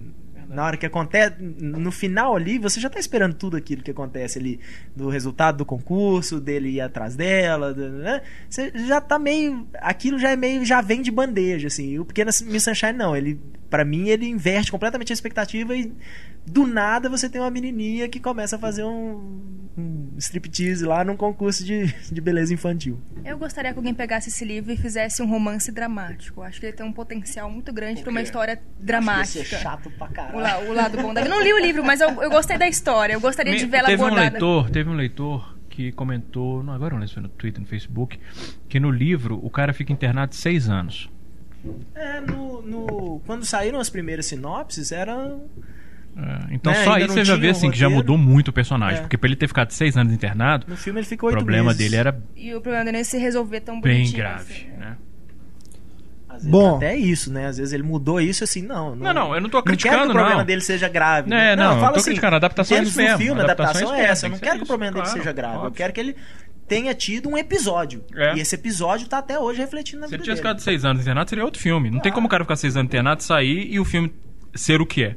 Na 0.48 0.64
hora 0.64 0.76
que 0.76 0.86
acontece, 0.86 1.36
no 1.40 1.90
final 1.90 2.34
ali, 2.36 2.58
você 2.58 2.80
já 2.80 2.88
tá 2.88 2.98
esperando 2.98 3.34
tudo 3.34 3.56
aquilo 3.56 3.82
que 3.82 3.90
acontece 3.90 4.38
ali, 4.38 4.60
do 4.94 5.08
resultado 5.08 5.58
do 5.58 5.64
concurso, 5.64 6.40
dele 6.40 6.70
ir 6.70 6.80
atrás 6.80 7.16
dela, 7.16 7.72
né? 7.74 8.22
Você 8.48 8.72
já 8.86 9.00
tá 9.00 9.18
meio. 9.18 9.66
Aquilo 9.74 10.18
já 10.18 10.30
é 10.30 10.36
meio. 10.36 10.64
já 10.64 10.80
vem 10.80 11.02
de 11.02 11.10
bandeja, 11.10 11.68
assim. 11.68 11.90
E 11.90 12.00
o 12.00 12.04
Pequeno 12.04 12.30
Miss 12.46 12.62
Sunshine, 12.62 12.92
não. 12.92 13.16
Ele, 13.16 13.40
para 13.70 13.84
mim, 13.84 14.08
ele 14.08 14.26
inverte 14.26 14.70
completamente 14.70 15.12
a 15.12 15.14
expectativa 15.14 15.74
e 15.76 15.92
do 16.46 16.64
nada 16.66 17.08
você 17.08 17.28
tem 17.28 17.40
uma 17.40 17.50
menininha 17.50 18.08
que 18.08 18.20
começa 18.20 18.54
a 18.54 18.58
fazer 18.58 18.84
um, 18.84 19.40
um 19.76 20.12
striptease 20.16 20.84
lá 20.84 21.02
num 21.02 21.16
concurso 21.16 21.64
de, 21.64 21.86
de 22.10 22.20
beleza 22.20 22.54
infantil. 22.54 23.00
Eu 23.24 23.36
gostaria 23.36 23.72
que 23.72 23.78
alguém 23.78 23.92
pegasse 23.92 24.28
esse 24.28 24.44
livro 24.44 24.72
e 24.72 24.76
fizesse 24.76 25.20
um 25.22 25.26
romance 25.26 25.72
dramático. 25.72 26.42
Acho 26.42 26.60
que 26.60 26.66
ele 26.66 26.76
tem 26.76 26.86
um 26.86 26.92
potencial 26.92 27.50
muito 27.50 27.72
grande 27.72 28.00
para 28.00 28.10
uma 28.12 28.22
história 28.22 28.54
Acho 28.54 28.62
que 28.62 28.84
dramática. 28.86 29.38
ia 29.40 29.44
ser 29.44 29.58
chato 29.58 29.90
pra 29.98 30.06
O, 30.36 30.40
la- 30.40 30.58
o 30.58 30.72
lado 30.72 30.96
bom 30.98 31.12
da 31.14 31.22
vida. 31.22 31.32
Eu 31.34 31.38
não 31.38 31.42
li 31.44 31.52
o 31.52 31.58
livro, 31.58 31.84
mas 31.84 32.00
eu, 32.00 32.08
eu 32.22 32.30
gostei 32.30 32.56
da 32.58 32.68
história. 32.68 33.14
Eu 33.14 33.20
gostaria 33.20 33.54
de 33.56 33.64
Me- 33.64 33.70
ver 33.70 33.76
ela 33.78 33.86
teve 33.88 34.02
um 34.02 34.06
abordada. 34.06 34.30
leitor, 34.32 34.70
teve 34.70 34.90
um 34.90 34.94
leitor 34.94 35.56
que 35.68 35.92
comentou, 35.92 36.62
não 36.62 36.72
agora 36.72 36.90
não 36.94 36.98
lembro 37.00 37.08
se 37.08 37.14
foi 37.14 37.22
no 37.22 37.28
Twitter, 37.28 37.60
no 37.60 37.66
Facebook, 37.66 38.18
que 38.68 38.80
no 38.80 38.90
livro 38.90 39.38
o 39.42 39.50
cara 39.50 39.72
fica 39.72 39.92
internado 39.92 40.34
seis 40.34 40.68
anos. 40.68 41.10
É, 41.94 42.20
no, 42.20 42.62
no- 42.62 43.20
quando 43.26 43.44
saíram 43.44 43.78
as 43.80 43.90
primeiras 43.90 44.26
sinopses, 44.26 44.92
era. 44.92 45.36
É, 46.16 46.54
então 46.54 46.72
Né, 46.72 46.82
só 46.84 46.92
ainda 46.94 47.04
aí 47.04 47.08
você 47.10 47.24
já 47.24 47.36
vê 47.36 47.48
um 47.48 47.50
assim 47.50 47.70
que 47.70 47.76
já 47.78 47.90
mudou 47.90 48.16
muito 48.16 48.48
o 48.48 48.52
personagem, 48.52 48.98
É. 48.98 49.00
porque 49.02 49.18
pra 49.18 49.28
ele 49.28 49.36
ter 49.36 49.48
ficado 49.48 49.70
seis 49.72 49.96
anos 49.98 50.14
internado, 50.14 50.64
No 50.66 50.76
filme 50.76 51.00
ele 51.00 51.06
ficou 51.06 51.28
o 51.28 51.32
problema 51.32 51.64
meses. 51.66 51.78
dele 51.78 51.96
era 51.96 52.18
E 52.34 52.54
o 52.54 52.60
problema 52.62 52.86
dele 52.86 52.98
é 52.98 53.04
se 53.04 53.18
resolver 53.18 53.60
tão 53.60 53.80
bem 53.82 54.10
grave, 54.12 54.52
assim. 54.54 54.78
né? 54.78 54.96
Às 56.36 56.42
vezes 56.44 56.50
Bom. 56.50 56.76
Até 56.76 56.96
isso, 56.96 57.32
né? 57.32 57.46
Às 57.46 57.58
vezes 57.58 57.72
ele 57.72 57.82
mudou 57.82 58.20
isso 58.20 58.44
assim, 58.44 58.62
não. 58.62 58.94
Não, 58.96 59.12
não, 59.12 59.34
eu 59.34 59.40
não 59.40 59.48
tô 59.48 59.62
quero 59.62 59.76
que 59.76 59.82
criticando, 59.82 60.10
o 60.10 60.14
problema 60.14 60.38
não. 60.40 60.44
dele 60.44 60.60
seja 60.60 60.88
grave. 60.88 61.28
É, 61.32 61.54
né? 61.54 61.56
não, 61.56 61.64
eu 61.64 61.70
falo 61.72 61.84
eu 61.86 61.92
tô 61.92 61.96
assim, 61.98 62.04
criticando, 62.06 62.34
a 62.34 62.36
adaptação 62.36 62.78
é 62.78 62.82
isso 62.82 62.96
mesmo, 62.96 63.18
filme, 63.18 63.40
adaptação 63.40 63.70
adaptação 63.72 63.94
é 63.94 64.00
é 64.00 64.04
essa. 64.10 64.26
Eu 64.26 64.30
não 64.30 64.38
tem 64.38 64.48
quero 64.48 64.56
que 64.58 64.58
o 64.58 64.60
que 64.60 64.66
ser 64.66 64.68
problema 64.72 64.92
dele 64.92 65.04
isso, 65.06 65.12
seja 65.12 65.22
claro, 65.24 65.36
grave. 65.36 65.54
Eu 65.54 65.60
óbvio. 65.60 65.72
quero 65.76 65.92
que 65.92 66.00
ele 66.00 66.16
tenha 66.68 66.94
tido 66.94 67.28
um 67.28 67.36
episódio. 67.38 68.04
É. 68.14 68.34
E 68.36 68.40
esse 68.40 68.54
episódio 68.54 69.08
tá 69.08 69.18
até 69.18 69.38
hoje 69.38 69.60
refletindo 69.60 70.00
na 70.00 70.08
Se 70.08 70.14
ele 70.14 70.18
vida 70.22 70.24
tivesse 70.24 70.42
dele. 70.42 70.54
ficado 70.54 70.64
seis 70.64 70.84
anos 70.84 71.02
internado, 71.02 71.28
seria 71.30 71.44
outro 71.44 71.60
filme. 71.60 71.90
Não 71.90 72.00
tem 72.00 72.12
como 72.12 72.26
o 72.26 72.30
cara 72.30 72.44
ficar 72.44 72.56
seis 72.56 72.76
anos 72.76 72.88
internado, 72.88 73.22
sair 73.22 73.66
e 73.72 73.78
o 73.80 73.84
filme 73.84 74.12
ser 74.54 74.80
o 74.80 74.86
que 74.86 75.04
é. 75.04 75.16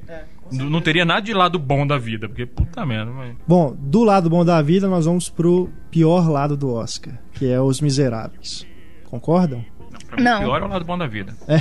N- 0.52 0.70
não 0.70 0.82
teria 0.82 1.06
nada 1.06 1.22
de 1.22 1.34
lado 1.34 1.58
bom 1.60 1.86
da 1.86 1.98
vida, 1.98 2.28
porque 2.28 2.46
puta 2.46 2.86
merda. 2.86 3.12
mas- 3.12 3.36
Bom, 3.48 3.76
do 3.78 4.04
lado 4.04 4.30
bom 4.30 4.44
da 4.46 4.62
vida, 4.62 4.88
nós 4.88 5.06
vamos 5.06 5.30
pro 5.30 5.70
pior 5.92 6.28
lado 6.30 6.56
do 6.58 6.74
Oscar, 6.74 7.14
que 7.34 7.48
é 7.52 7.60
Os 7.62 7.82
Miseráveis. 7.82 8.66
Concordam? 9.06 9.64
Não, 10.10 10.16
pra 10.16 10.18
mim, 10.18 10.24
Não. 10.24 10.38
o 10.38 10.40
pior 10.42 10.62
é 10.62 10.66
o 10.66 10.68
lado 10.68 10.86
bom 10.86 10.98
da 10.98 11.08
vida. 11.08 11.36
É. 11.48 11.60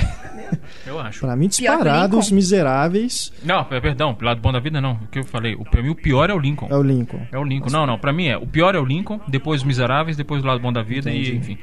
Eu 0.85 0.99
acho. 0.99 1.19
Pra 1.21 1.35
mim, 1.35 1.47
Pior 1.49 1.57
que 1.57 1.61
o 1.63 1.75
disparado? 1.83 2.17
Os 2.17 2.31
Miseráveis 2.31 3.31
Não, 3.43 3.63
perdão, 3.65 4.17
o 4.19 4.23
lado 4.23 4.41
bom 4.41 4.51
da 4.51 4.59
vida 4.59 4.81
não. 4.81 4.93
O 4.93 5.07
que 5.07 5.19
eu 5.19 5.23
falei, 5.23 5.55
o, 5.55 5.63
pra 5.63 5.81
mim 5.81 5.89
o 5.89 5.95
pior 5.95 6.29
é 6.29 6.33
o 6.33 6.39
Lincoln. 6.39 6.67
é 6.69 6.75
o 6.75 6.81
Lincoln. 6.83 7.27
É 7.31 7.37
o 7.37 7.43
Lincoln. 7.43 7.69
Não, 7.69 7.85
não, 7.85 7.97
pra 7.99 8.11
mim 8.11 8.27
é. 8.27 8.37
O 8.37 8.47
pior 8.47 8.73
é 8.75 8.79
o 8.79 8.85
Lincoln, 8.85 9.19
depois 9.27 9.61
Os 9.61 9.67
Miseráveis, 9.67 10.17
depois 10.17 10.43
o 10.43 10.47
Lado 10.47 10.59
Bom 10.59 10.73
da 10.73 10.81
Vida 10.81 11.09
Entendi. 11.09 11.31
e 11.33 11.35
enfim. 11.37 11.57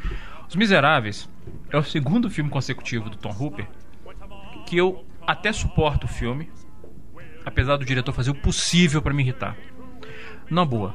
Os 0.48 0.54
Miseráveis 0.54 1.28
é 1.70 1.76
o 1.76 1.82
segundo 1.82 2.30
filme 2.30 2.48
consecutivo 2.50 3.10
do 3.10 3.16
Tom 3.16 3.34
Hooper 3.38 3.66
que 4.66 4.76
eu 4.76 5.04
até 5.26 5.52
suporto 5.52 6.04
o 6.04 6.08
filme, 6.08 6.48
apesar 7.44 7.76
do 7.76 7.84
diretor 7.84 8.12
fazer 8.12 8.30
o 8.30 8.34
possível 8.34 9.00
pra 9.02 9.12
me 9.14 9.22
irritar. 9.22 9.56
Na 10.50 10.64
boa. 10.64 10.94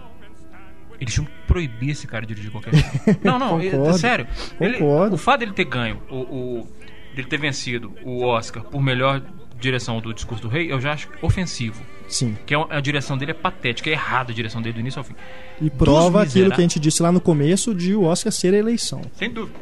Eles 1.02 1.14
tinham 1.14 1.26
que 1.26 1.32
proibir 1.48 1.90
esse 1.90 2.06
cara 2.08 2.26
de 2.26 2.34
dirigir 2.34 2.52
qualquer 2.52 2.74
filme. 2.76 3.20
Não, 3.26 3.38
não, 3.40 3.60
é- 3.60 3.68
é, 3.68 3.72
Concordo. 3.72 3.98
sério. 3.98 4.28
Ele- 4.60 4.78
Concordo. 4.78 5.16
o 5.16 5.18
fato 5.18 5.40
dele 5.40 5.52
ter 5.54 5.66
ganho, 5.66 6.00
o, 6.10 6.16
o- 6.18 6.68
dele 7.16 7.28
ter 7.28 7.38
vencido 7.40 7.92
o 8.04 8.24
Oscar 8.24 8.64
por 8.64 8.82
melhor 8.82 9.22
direção 9.60 10.00
do 10.00 10.14
Discurso 10.14 10.44
do 10.44 10.48
Rei, 10.50 10.72
eu 10.72 10.80
já 10.80 10.94
acho 10.94 11.10
ofensivo. 11.22 11.82
Sim. 12.08 12.38
Que 12.46 12.54
é 12.54 12.58
uma- 12.58 12.68
a 12.70 12.80
direção 12.80 13.18
dele 13.18 13.32
é 13.32 13.34
patética, 13.34 13.90
é 13.90 13.94
errada 13.94 14.32
a 14.32 14.36
direção 14.36 14.62
dele 14.62 14.74
do 14.76 14.80
início 14.80 15.00
ao 15.00 15.04
fim. 15.04 15.16
E 15.60 15.70
prova 15.72 16.24
Dos 16.24 16.30
aquilo 16.36 16.50
que 16.52 16.62
a 16.62 16.62
gente 16.62 16.80
disse 16.80 17.02
lá 17.02 17.12
no 17.12 17.20
começo 17.20 17.74
de 17.74 17.94
o 17.96 18.04
Oscar 18.04 18.32
ser 18.32 18.54
a 18.54 18.58
eleição. 18.58 19.02
Sem 19.16 19.30
dúvida. 19.32 19.58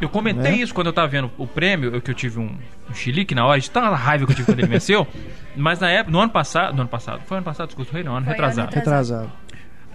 Eu 0.00 0.08
comentei 0.08 0.52
Né? 0.52 0.58
isso 0.58 0.72
quando 0.72 0.86
eu 0.86 0.92
tava 0.92 1.08
vendo 1.08 1.28
o 1.36 1.44
prêmio, 1.46 1.92
eu, 1.92 2.00
que 2.00 2.10
eu 2.10 2.14
tive 2.14 2.38
um, 2.38 2.56
um 2.88 2.94
chilique 2.94 3.34
na 3.34 3.44
hora, 3.44 3.60
de 3.60 3.68
tanta 3.68 3.88
raiva 3.96 4.24
que 4.26 4.32
eu 4.32 4.36
tive 4.36 4.46
quando 4.46 4.58
ele 4.60 4.68
venceu. 4.68 5.06
Mas 5.56 5.80
na 5.80 5.90
época, 5.90 6.12
no 6.12 6.20
ano 6.20 6.30
passado, 6.30 6.72
no 6.74 6.82
ano 6.82 6.88
passado, 6.88 7.20
foi 7.26 7.36
ano 7.38 7.44
passado, 7.44 7.66
discurso 7.66 7.90
do 7.90 7.94
rei, 7.94 8.04
não, 8.04 8.14
ano 8.16 8.24
Foi 8.24 8.32
retrasado. 8.34 8.68
ano 8.68 8.74
Retrasado. 8.76 9.32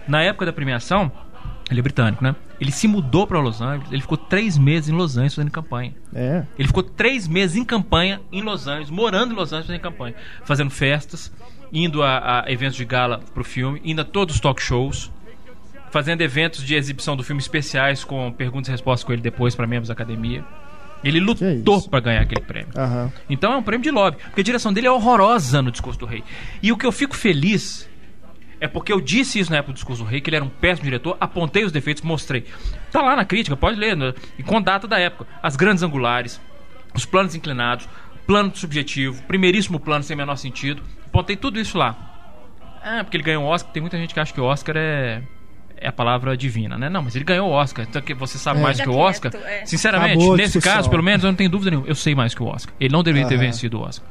Na 0.06 0.22
época 0.22 0.46
da 0.46 0.52
premiação, 0.52 1.10
ele 1.70 1.80
é 1.80 1.82
britânico, 1.82 2.22
né? 2.22 2.34
Ele 2.60 2.70
se 2.70 2.86
mudou 2.86 3.26
pra 3.26 3.40
Los 3.40 3.60
Angeles, 3.60 3.90
ele 3.90 4.00
ficou 4.00 4.16
três 4.16 4.56
meses 4.56 4.88
em 4.88 4.92
Los 4.92 5.16
Angeles 5.16 5.34
fazendo 5.34 5.50
campanha. 5.50 5.94
É. 6.14 6.44
Ele 6.58 6.68
ficou 6.68 6.82
três 6.82 7.26
meses 7.26 7.56
em 7.56 7.64
campanha 7.64 8.20
em 8.30 8.42
Los 8.42 8.66
Angeles, 8.66 8.90
morando 8.90 9.32
em 9.32 9.36
Los 9.36 9.52
Angeles 9.52 9.66
fazendo 9.66 9.82
campanha, 9.82 10.14
fazendo 10.44 10.70
festas, 10.70 11.32
indo 11.72 12.02
a, 12.02 12.44
a 12.44 12.52
eventos 12.52 12.76
de 12.76 12.84
gala 12.84 13.20
pro 13.32 13.42
filme, 13.42 13.80
indo 13.84 14.00
a 14.00 14.04
todos 14.04 14.36
os 14.36 14.40
talk 14.40 14.62
shows, 14.62 15.10
fazendo 15.90 16.20
eventos 16.20 16.62
de 16.62 16.74
exibição 16.74 17.16
do 17.16 17.22
filme 17.22 17.40
especiais 17.40 18.04
com 18.04 18.30
perguntas 18.32 18.68
e 18.68 18.72
respostas 18.72 19.04
com 19.04 19.12
ele 19.12 19.22
depois 19.22 19.54
para 19.54 19.66
membros 19.66 19.88
da 19.88 19.94
academia. 19.94 20.44
Ele 21.02 21.20
lutou 21.20 21.82
para 21.88 22.00
ganhar 22.00 22.22
aquele 22.22 22.40
prêmio. 22.40 22.70
Aham. 22.76 23.12
Então 23.28 23.52
é 23.52 23.56
um 23.56 23.62
prêmio 23.62 23.82
de 23.82 23.90
lobby, 23.90 24.16
porque 24.16 24.40
a 24.40 24.44
direção 24.44 24.72
dele 24.72 24.86
é 24.86 24.90
horrorosa 24.90 25.60
no 25.60 25.70
discurso 25.70 25.98
do 25.98 26.06
rei. 26.06 26.24
E 26.62 26.72
o 26.72 26.78
que 26.78 26.86
eu 26.86 26.92
fico 26.92 27.14
feliz 27.14 27.88
é 28.64 28.68
porque 28.68 28.92
eu 28.92 29.00
disse 29.00 29.38
isso 29.38 29.50
na 29.50 29.58
época 29.58 29.72
do 29.72 29.76
discurso 29.76 30.02
do 30.02 30.08
rei, 30.08 30.20
que 30.20 30.30
ele 30.30 30.36
era 30.36 30.44
um 30.44 30.48
péssimo 30.48 30.84
diretor, 30.84 31.16
apontei 31.20 31.64
os 31.64 31.70
defeitos, 31.72 32.02
mostrei. 32.02 32.46
Tá 32.90 33.02
lá 33.02 33.14
na 33.14 33.24
crítica, 33.24 33.56
pode 33.56 33.78
ler, 33.78 33.94
né? 33.96 34.14
e 34.38 34.42
com 34.42 34.60
data 34.60 34.88
da 34.88 34.98
época. 34.98 35.26
As 35.42 35.54
grandes 35.54 35.82
angulares, 35.82 36.40
os 36.94 37.04
planos 37.04 37.34
inclinados, 37.34 37.88
plano 38.26 38.50
subjetivo, 38.54 39.22
primeiríssimo 39.24 39.78
plano 39.78 40.02
sem 40.02 40.16
menor 40.16 40.36
sentido. 40.36 40.82
Apontei 41.06 41.36
tudo 41.36 41.60
isso 41.60 41.76
lá. 41.76 41.94
Ah, 42.82 43.04
porque 43.04 43.16
ele 43.16 43.24
ganhou 43.24 43.44
o 43.44 43.46
Oscar, 43.46 43.72
tem 43.72 43.80
muita 43.82 43.96
gente 43.98 44.12
que 44.14 44.20
acha 44.20 44.32
que 44.32 44.40
o 44.40 44.44
Oscar 44.44 44.76
é. 44.76 45.22
É 45.76 45.88
a 45.88 45.92
palavra 45.92 46.34
divina, 46.36 46.78
né? 46.78 46.88
Não, 46.88 47.02
mas 47.02 47.14
ele 47.14 47.24
ganhou 47.26 47.50
o 47.50 47.52
Oscar. 47.52 47.84
Então 47.86 48.00
que 48.00 48.14
você 48.14 48.38
sabe 48.38 48.60
É. 48.60 48.62
mais 48.62 48.78
do 48.78 48.84
que 48.84 48.88
o 48.88 48.96
Oscar. 48.96 49.30
é. 49.44 49.66
Sinceramente, 49.66 50.12
Acabou 50.14 50.36
nesse 50.36 50.58
caso, 50.60 50.88
pelo 50.88 51.02
menos, 51.02 51.22
eu 51.24 51.28
não 51.30 51.36
tenho 51.36 51.50
dúvida 51.50 51.70
nenhuma. 51.72 51.86
Eu 51.86 51.94
sei 51.96 52.14
mais 52.14 52.34
que 52.34 52.42
o 52.42 52.46
Oscar. 52.46 52.72
Ele 52.80 52.92
não 52.92 53.02
deveria 53.02 53.28
ter 53.28 53.36
vencido 53.36 53.78
o 53.78 53.82
Oscar. 53.82 54.08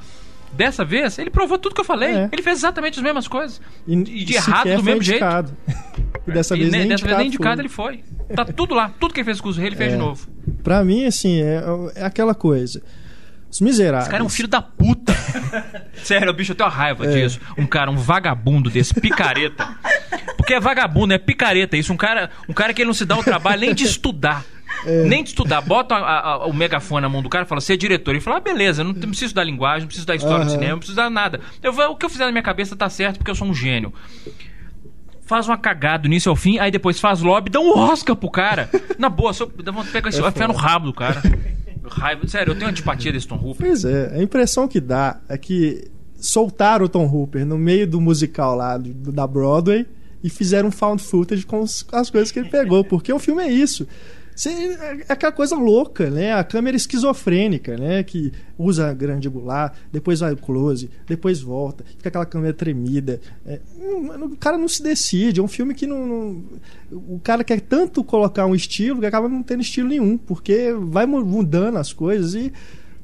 Dessa 0.56 0.86
vez, 0.86 1.18
ele 1.18 1.30
provou 1.30 1.58
tudo 1.58 1.74
que 1.76 1.82
eu 1.82 1.86
falei. 1.86 2.12
É. 2.16 2.30
Ele 2.32 2.42
fez 2.42 2.60
exatamente 2.60 3.00
as 3.00 3.04
mesmas 3.04 3.28
coisas. 3.28 3.60
E, 3.88 3.94
E 3.94 4.24
de 4.26 4.36
errado 4.36 4.64
do 4.76 4.84
mesmo 4.84 5.02
jeito. 5.02 5.24
indicado. 5.24 5.58
E 6.26 6.32
dessa 6.32 6.56
E 6.56 6.60
vez 6.60 6.72
ne- 6.72 6.78
nem 6.80 6.88
dessa 6.88 7.06
vez 7.06 7.18
nem 7.18 7.28
indicado 7.28 7.60
ele 7.62 7.68
foi. 7.68 8.02
Tá 8.34 8.46
tudo 8.46 8.74
lá. 8.74 8.90
Tudo 8.98 9.14
que 9.14 9.20
ele 9.20 9.26
fez 9.26 9.42
com 9.42 9.50
o 9.50 9.52
rei, 9.52 9.68
ele 9.68 9.76
fez 9.76 9.92
É. 9.92 9.96
de 9.96 10.00
novo. 10.02 10.26
Pra 10.64 10.82
mim, 10.82 11.06
assim, 11.06 11.42
é, 11.42 11.62
é 11.96 12.06
aquela 12.06 12.34
coisa. 12.34 12.82
Os 13.52 13.60
miseráveis. 13.60 14.04
Esse 14.06 14.12
cara 14.12 14.24
é 14.24 14.26
um 14.26 14.30
filho 14.30 14.48
da 14.48 14.62
puta. 14.62 15.14
Sério, 16.02 16.34
bicho, 16.34 16.54
eu 16.54 16.56
tenho 16.56 16.70
uma 16.70 16.76
raiva 16.76 17.06
É. 17.06 17.12
disso. 17.12 17.42
Um 17.58 17.66
cara, 17.66 17.92
um 17.92 17.98
vagabundo 17.98 18.70
desse, 18.70 18.94
picareta. 18.94 19.68
Porque 20.38 20.54
é 20.54 20.60
vagabundo, 20.62 21.14
é 21.14 21.18
picareta 21.18 21.76
isso. 21.76 21.92
Um 21.92 21.98
cara, 21.98 22.30
um 22.48 22.54
cara 22.54 22.74
que 22.74 22.82
ele 22.82 22.88
não 22.88 22.94
se 22.94 23.06
dá 23.06 23.18
o 23.18 23.24
trabalho 23.24 23.60
nem 23.60 23.74
de 23.74 23.84
estudar. 23.84 24.46
Nem 25.06 25.24
de 25.24 25.30
estudar. 25.30 25.62
Bota 25.62 25.96
a- 25.96 26.20
a- 26.34 26.46
o 26.46 26.54
megafone 26.54 27.02
na 27.02 27.10
mão 27.10 27.22
do 27.22 27.30
cara 27.30 27.46
e 27.46 27.48
fala, 27.48 27.62
você 27.62 27.74
é 27.74 27.78
diretor. 27.78 28.12
Ele 28.12 28.20
fala, 28.22 28.38
ah, 28.38 28.40
beleza, 28.40 28.84
não 28.84 28.94
não 28.94 29.00
preciso 29.10 29.34
da 29.34 29.44
linguagem, 29.44 29.82
não 29.82 29.88
preciso 29.88 30.08
da 30.08 30.16
história 30.16 30.40
do 30.40 30.42
Aham. 30.44 30.50
cinema, 30.50 30.72
não 30.74 30.80
preciso 30.80 30.96
dar 30.96 31.10
nada. 31.10 31.40
Eu, 31.62 31.72
o 31.74 31.96
que 31.96 32.06
eu 32.06 32.10
fizer 32.10 32.26
na 32.26 32.32
minha 32.32 32.44
cabeça 32.44 32.76
tá 32.76 32.90
certo 32.90 33.18
porque 33.18 33.32
eu 33.32 33.36
sou 33.36 33.48
um 33.48 33.54
gênio. 33.54 33.94
Faz 35.26 35.48
uma 35.48 35.58
cagada 35.58 36.00
do 36.04 36.08
início 36.08 36.30
ao 36.30 36.36
fim, 36.36 36.60
aí 36.60 36.70
depois 36.70 37.00
faz 37.00 37.22
lobby, 37.22 37.50
dá 37.50 37.60
um 37.60 37.78
Oscar 37.78 38.16
pro 38.16 38.30
cara. 38.30 38.70
Na 39.00 39.08
boa, 39.10 39.32
só, 39.34 39.46
dá 39.46 39.72
vontade 39.72 39.88
de 39.88 39.94
pegar 39.94 40.10
esse 40.10 40.22
É 40.22 40.32
pé 40.32 40.48
no 40.48 40.54
rabo 40.54 40.88
do 40.88 40.94
cara. 40.94 41.22
Raiva. 41.90 42.28
Sério, 42.28 42.52
eu 42.52 42.56
tenho 42.58 42.70
antipatia 42.70 43.12
desse 43.12 43.28
Tom 43.28 43.36
Hooper. 43.36 43.68
Pois 43.68 43.86
é, 43.86 44.14
a 44.18 44.22
impressão 44.22 44.68
que 44.68 44.80
dá 44.82 45.20
é 45.30 45.38
que 45.38 45.86
soltaram 46.16 46.86
o 46.86 46.90
Tom 46.90 47.06
Hooper 47.06 47.46
no 47.46 47.58
meio 47.58 47.86
do 47.88 48.00
musical 48.02 48.56
lá 48.56 48.78
do- 48.78 48.94
do- 48.94 49.12
da 49.12 49.26
Broadway 49.28 49.86
e 50.24 50.30
fizeram 50.30 50.70
um 50.70 50.72
found 50.72 51.02
footage 51.04 51.46
com 51.46 51.62
as 51.92 52.10
coisas 52.10 52.32
que 52.32 52.40
ele 52.40 52.50
pegou, 52.50 52.84
porque 52.84 53.12
o 53.12 53.20
filme 53.20 53.44
é 53.44 53.52
isso. 53.52 53.86
Você- 54.36 54.50
é 54.50 55.06
aquela 55.14 55.32
coisa 55.32 55.56
louca, 55.56 56.10
né? 56.10 56.34
A 56.34 56.44
câmera 56.44 56.76
esquizofrênica, 56.78 57.78
né? 57.78 58.04
Que 58.04 58.32
usa 58.58 58.94
grande 58.94 59.28
angular, 59.28 59.74
depois 59.92 60.20
vai 60.22 60.36
close, 60.36 60.90
depois 61.08 61.40
volta, 61.42 61.84
fica 61.98 62.10
aquela 62.10 62.26
câmera 62.26 62.54
tremida. 62.54 63.20
É, 63.46 63.60
o 63.80 64.36
cara 64.38 64.58
não 64.58 64.68
se 64.68 64.82
decide, 64.82 65.40
é 65.40 65.44
um 65.44 65.48
filme 65.48 65.74
que 65.74 65.86
não, 65.88 66.06
não- 66.06 66.44
O 66.92 67.20
cara 67.24 67.44
quer 67.44 67.60
tanto 67.62 68.04
colocar 68.04 68.46
um 68.46 68.54
estilo 68.56 69.00
que 69.00 69.06
acaba 69.06 69.28
não 69.28 69.42
tendo 69.44 69.62
estilo 69.62 69.90
nenhum, 69.90 70.18
porque 70.18 70.74
vai 70.80 71.06
mu- 71.06 71.26
mudando 71.26 71.78
as 71.78 71.92
coisas 71.94 72.34
e. 72.36 72.52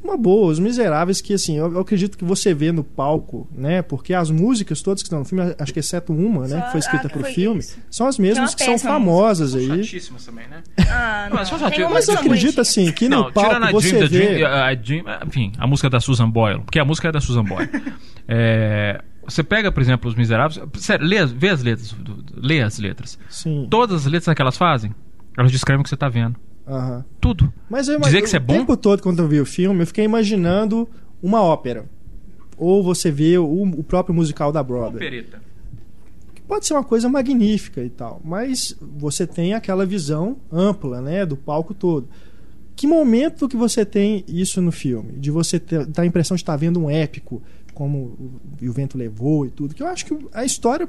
Uma 0.04 0.16
boa, 0.18 0.50
Os 0.52 0.60
Miseráveis, 0.60 1.20
que 1.22 1.34
assim, 1.34 1.58
eu, 1.58 1.74
eu 1.74 1.80
acredito 1.82 2.18
que 2.18 2.24
você 2.24 2.54
vê 2.54 2.72
no 2.72 2.84
palco, 2.84 3.48
né? 3.54 3.82
Porque 3.82 4.14
as 4.14 4.32
músicas 4.32 4.82
todas 4.82 5.02
que 5.04 5.08
estão 5.08 5.20
no 5.20 5.26
filme, 5.26 5.54
acho 5.60 5.74
que 5.74 5.80
exceto 5.80 6.14
uma, 6.14 6.48
né? 6.48 6.58
Só 6.60 6.66
Que 6.66 6.72
foi 6.72 6.80
escrita 6.80 7.08
a 7.08 7.10
que 7.10 7.14
pro 7.16 7.24
foi 7.26 7.34
filme, 7.34 7.60
isso. 7.60 7.78
são 7.92 8.08
as 8.08 8.18
mesmas 8.18 8.52
uma 8.52 8.58
que 8.58 8.64
são 8.64 8.80
famosas 8.80 9.52
São 9.52 9.60
aí. 9.60 9.68
chatíssimas 9.68 10.26
também, 10.26 10.48
né? 10.48 10.64
Ah, 10.90 11.28
não. 11.30 11.36
Mas 11.38 11.52
Mas 11.52 12.10
acredito 12.10 12.24
bonitinhas. 12.30 12.58
assim 12.60 12.92
que 12.92 13.10
no 13.10 13.18
não, 13.24 13.32
palco 13.32 13.56
a 13.56 13.72
você 13.72 13.90
Dream, 14.08 14.10
vê. 14.10 14.36
Dream, 14.36 14.48
a, 14.52 14.74
Dream, 14.74 15.04
enfim, 15.28 15.52
a 15.58 15.68
música 15.68 15.90
da 15.90 16.00
Susan 16.00 16.30
Boyle, 16.30 16.62
porque 16.62 16.80
a 16.80 16.86
música 16.86 17.10
é 17.10 17.12
da 17.12 17.20
Susan 17.20 17.44
Boyle. 17.44 17.70
É, 18.28 19.02
você 19.28 19.44
pega, 19.44 19.72
por 19.72 19.82
exemplo, 19.82 20.10
os 20.10 20.16
Miseráveis, 20.16 20.62
sério, 20.76 21.06
lê, 21.06 21.18
as- 21.18 21.32
vê 21.32 21.50
as 21.50 21.62
letras, 21.62 21.96
lê 22.36 22.62
as 22.62 22.80
letras. 22.80 23.20
Sim. 23.30 23.68
Todas 23.70 24.06
as 24.06 24.12
letras 24.12 24.34
que 24.36 24.42
elas 24.42 24.58
fazem, 24.58 24.94
elas 25.38 25.52
descrevem 25.52 25.82
o 25.82 25.84
que 25.84 25.90
você 25.90 25.98
tá 25.98 26.08
vendo. 26.10 26.36
Aham. 26.70 27.06
Tudo. 27.20 27.52
Mas 27.70 27.88
eu 27.88 28.00
Dizer 28.00 28.22
que 28.22 28.28
isso 28.28 28.36
é 28.36 28.40
o 28.40 28.44
bom? 28.44 28.54
tempo 28.54 28.78
todo, 28.78 29.02
quando 29.02 29.20
eu 29.20 29.28
vi 29.28 29.40
o 29.42 29.46
filme, 29.46 29.82
eu 29.82 29.88
fiquei 29.88 30.06
imaginando 30.06 30.88
uma 31.22 31.42
ópera. 31.42 31.86
Ou 32.58 32.84
você 32.84 33.10
vê 33.12 33.38
o, 33.38 33.46
o 33.64 33.84
próprio 33.84 34.14
musical 34.14 34.52
da 34.52 34.62
Broadway. 34.64 34.96
Opereta. 35.08 35.42
que 36.36 36.42
pode 36.42 36.66
ser 36.66 36.74
uma 36.74 36.84
coisa 36.84 37.08
magnífica 37.10 37.82
e 37.84 37.90
tal, 37.90 38.22
mas 38.24 38.76
você 38.98 39.26
tem 39.26 39.54
aquela 39.54 39.86
visão 39.86 40.38
ampla, 40.52 41.02
né, 41.02 41.26
do 41.26 41.36
palco 41.38 41.74
todo. 41.74 42.08
Que 42.76 42.88
momento 42.88 43.48
que 43.50 43.58
você 43.58 43.86
tem 43.86 44.24
isso 44.28 44.62
no 44.62 44.72
filme? 44.72 45.14
De 45.14 45.30
você 45.32 45.60
ter, 45.60 45.86
ter 45.88 46.02
a 46.02 46.06
impressão 46.06 46.36
de 46.36 46.42
estar 46.44 46.56
vendo 46.56 46.80
um 46.82 46.90
épico, 46.90 47.42
como 47.74 47.98
o, 47.98 48.66
o 48.68 48.72
vento 48.72 48.98
levou 48.98 49.46
e 49.46 49.50
tudo. 49.50 49.76
Que 49.76 49.84
eu 49.84 49.88
acho 49.88 50.06
que 50.06 50.18
a 50.34 50.46
história, 50.46 50.88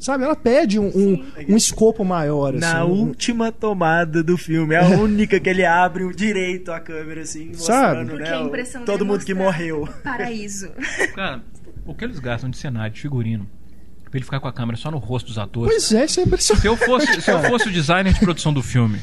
sabe, 0.00 0.24
ela 0.24 0.34
pede 0.34 0.78
um, 0.78 0.86
um, 0.88 1.24
um 1.50 1.56
escopo 1.56 2.04
maior. 2.04 2.52
Na 2.54 2.80
assim, 2.82 2.90
um- 2.90 3.06
última 3.06 3.52
tomada 3.52 4.22
do 4.22 4.36
filme, 4.36 4.74
é 4.74 4.78
a 4.78 4.88
única 4.88 5.38
que 5.38 5.48
ele 5.48 5.64
abre 5.64 6.02
o 6.04 6.12
direito 6.12 6.72
a 6.72 6.80
câmera, 6.80 7.20
assim, 7.20 7.52
Sabe? 7.54 8.12
né, 8.14 8.32
a 8.32 8.42
o- 8.42 8.46
impressão 8.48 8.84
todo 8.84 9.04
mundo 9.06 9.24
que 9.24 9.34
morreu. 9.34 9.88
Paraíso. 10.02 10.70
Cara, 11.14 11.42
o 11.86 11.94
que 11.94 12.04
eles 12.04 12.18
gastam 12.18 12.50
de 12.50 12.56
cenário, 12.56 12.92
de 12.92 13.00
figurino, 13.00 13.46
pra 14.10 14.16
ele 14.18 14.24
ficar 14.24 14.40
com 14.40 14.48
a 14.48 14.52
câmera 14.52 14.76
só 14.76 14.90
no 14.90 14.98
rosto 14.98 15.26
dos 15.28 15.38
atores. 15.38 15.70
Pois 15.70 15.92
é, 15.92 16.04
isso 16.04 16.18
é 16.18 16.22
impressionante. 16.24 16.62
Se 16.62 16.66
eu 16.68 16.76
fosse, 16.76 17.20
se 17.20 17.30
eu 17.30 17.40
fosse 17.44 17.68
o 17.68 17.72
designer 17.72 18.12
de 18.12 18.18
produção 18.20 18.52
do 18.52 18.62
filme, 18.62 18.98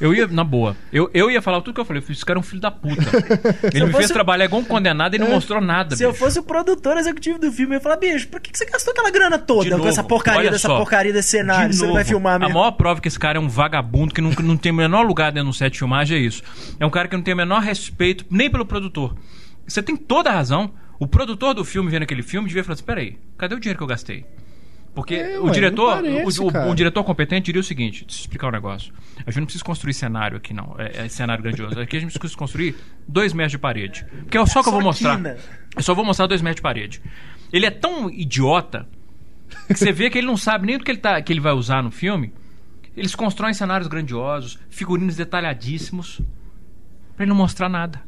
eu 0.00 0.12
ia, 0.14 0.26
na 0.26 0.44
boa, 0.44 0.76
eu, 0.92 1.10
eu 1.14 1.30
ia 1.30 1.40
falar 1.42 1.60
tudo 1.60 1.74
que 1.74 1.80
eu 1.80 1.84
falei. 1.84 2.02
Eu 2.06 2.12
esse 2.12 2.24
cara 2.24 2.38
é 2.38 2.40
um 2.40 2.42
filho 2.42 2.60
da 2.60 2.70
puta. 2.70 3.02
Ele 3.72 3.82
eu 3.82 3.86
me 3.86 3.92
fez 3.92 4.04
fosse- 4.04 4.12
trabalhar 4.12 4.44
igual 4.44 4.60
um 4.60 4.64
condenado 4.64 5.14
e 5.14 5.18
não 5.18 5.26
É. 5.28 5.30
mostrou 5.30 5.60
nada, 5.60 5.96
Se 5.96 6.02
eu 6.02 6.10
bicho. 6.10 6.22
fosse 6.24 6.38
o 6.38 6.42
produtor 6.42 6.96
executivo 6.96 7.38
do 7.38 7.50
filme, 7.52 7.74
eu 7.74 7.78
ia 7.78 7.80
falar, 7.80 7.96
bicho, 7.96 8.28
por 8.28 8.40
que 8.40 8.50
que 8.52 8.58
você 8.58 8.64
gastou 8.66 8.92
aquela 8.92 9.10
grana 9.10 9.38
toda 9.38 9.64
De 9.64 9.70
com 9.70 9.76
novo, 9.78 9.88
essa 9.88 10.02
porcaria 10.04 10.50
dessa 10.50 10.68
só, 10.68 10.78
porcaria 10.78 11.12
desse 11.12 11.28
cenário? 11.30 11.70
De 11.70 11.76
Você 11.76 11.82
novo, 11.82 11.94
vai 11.94 12.04
filmar 12.04 12.36
A 12.36 12.38
mesmo. 12.40 12.54
maior 12.54 12.72
prova 12.72 13.00
que 13.00 13.08
esse 13.08 13.18
cara 13.18 13.38
é 13.38 13.40
um 13.40 13.48
vagabundo, 13.48 14.12
que 14.14 14.20
não, 14.20 14.30
não 14.30 14.56
tem 14.56 14.72
o 14.72 14.74
menor 14.74 15.06
lugar 15.06 15.32
dentro 15.32 15.48
do 15.50 15.54
set 15.54 15.72
de 15.72 15.78
filmagem 15.78 16.18
é 16.18 16.20
isso. 16.20 16.42
É 16.78 16.84
um 16.86 16.90
cara 16.90 17.08
que 17.08 17.16
não 17.16 17.22
tem 17.22 17.34
o 17.34 17.36
menor 17.36 17.60
respeito 17.62 18.24
nem 18.30 18.50
pelo 18.50 18.66
produtor. 18.66 19.16
Você 19.66 19.82
tem 19.82 19.96
toda 19.96 20.30
a 20.30 20.32
razão. 20.34 20.72
O 20.98 21.06
produtor 21.06 21.54
do 21.54 21.64
filme 21.64 21.90
vendo 21.90 22.02
aquele 22.02 22.22
filme 22.22 22.46
devia 22.46 22.62
falar 22.62 22.74
assim: 22.74 22.84
peraí, 22.84 23.18
cadê 23.38 23.54
o 23.54 23.60
dinheiro 23.60 23.76
que 23.78 23.82
eu 23.82 23.86
gastei? 23.88 24.24
Porque 24.94 25.14
É, 25.14 25.40
o 25.40 25.44
ué, 25.46 25.52
diretor, 25.52 25.94
parece, 26.02 26.40
o, 26.40 26.44
o- 26.44 26.70
um 26.70 26.74
diretor 26.74 27.02
competente 27.02 27.46
diria 27.46 27.60
o 27.60 27.64
seguinte: 27.64 28.04
deixa 28.04 28.20
eu 28.20 28.24
explicar 28.24 28.48
um 28.48 28.50
negócio. 28.50 28.92
A 29.26 29.30
gente 29.30 29.38
não 29.40 29.44
precisa 29.46 29.64
construir 29.64 29.94
cenário 29.94 30.36
aqui, 30.36 30.52
não. 30.52 30.74
É, 30.78 31.04
é 31.06 31.08
cenário 31.08 31.42
grandioso. 31.42 31.80
Aqui 31.80 31.96
a 31.96 32.00
gente 32.00 32.12
precisa 32.18 32.38
construir 32.38 32.76
dois 33.08 33.32
metros 33.32 33.52
de 33.52 33.58
parede. 33.58 34.04
Porque 34.22 34.36
é 34.36 34.44
só 34.46 34.62
que 34.62 34.68
eu 34.68 34.72
vou 34.72 34.82
mostrar. 34.82 35.18
Eu 35.74 35.82
só 35.82 35.94
vou 35.94 36.04
mostrar 36.04 36.26
dois 36.26 36.42
metros 36.42 36.56
de 36.56 36.62
parede. 36.62 37.00
Ele 37.50 37.64
é 37.64 37.70
tão 37.70 38.10
idiota 38.10 38.86
que 39.66 39.74
você 39.74 39.92
vê 39.92 40.10
que 40.10 40.18
ele 40.18 40.26
não 40.26 40.36
sabe 40.36 40.66
nem 40.66 40.76
do 40.76 40.84
que 40.84 40.90
ele, 40.90 40.98
tá, 40.98 41.20
que 41.22 41.32
ele 41.32 41.40
vai 41.40 41.52
usar 41.52 41.82
no 41.82 41.90
filme. 41.90 42.32
Eles 42.94 43.14
constroem 43.14 43.54
cenários 43.54 43.88
grandiosos, 43.88 44.58
figurinos 44.68 45.16
detalhadíssimos, 45.16 46.20
pra 47.16 47.24
ele 47.24 47.30
não 47.30 47.36
mostrar 47.36 47.68
nada. 47.70 48.02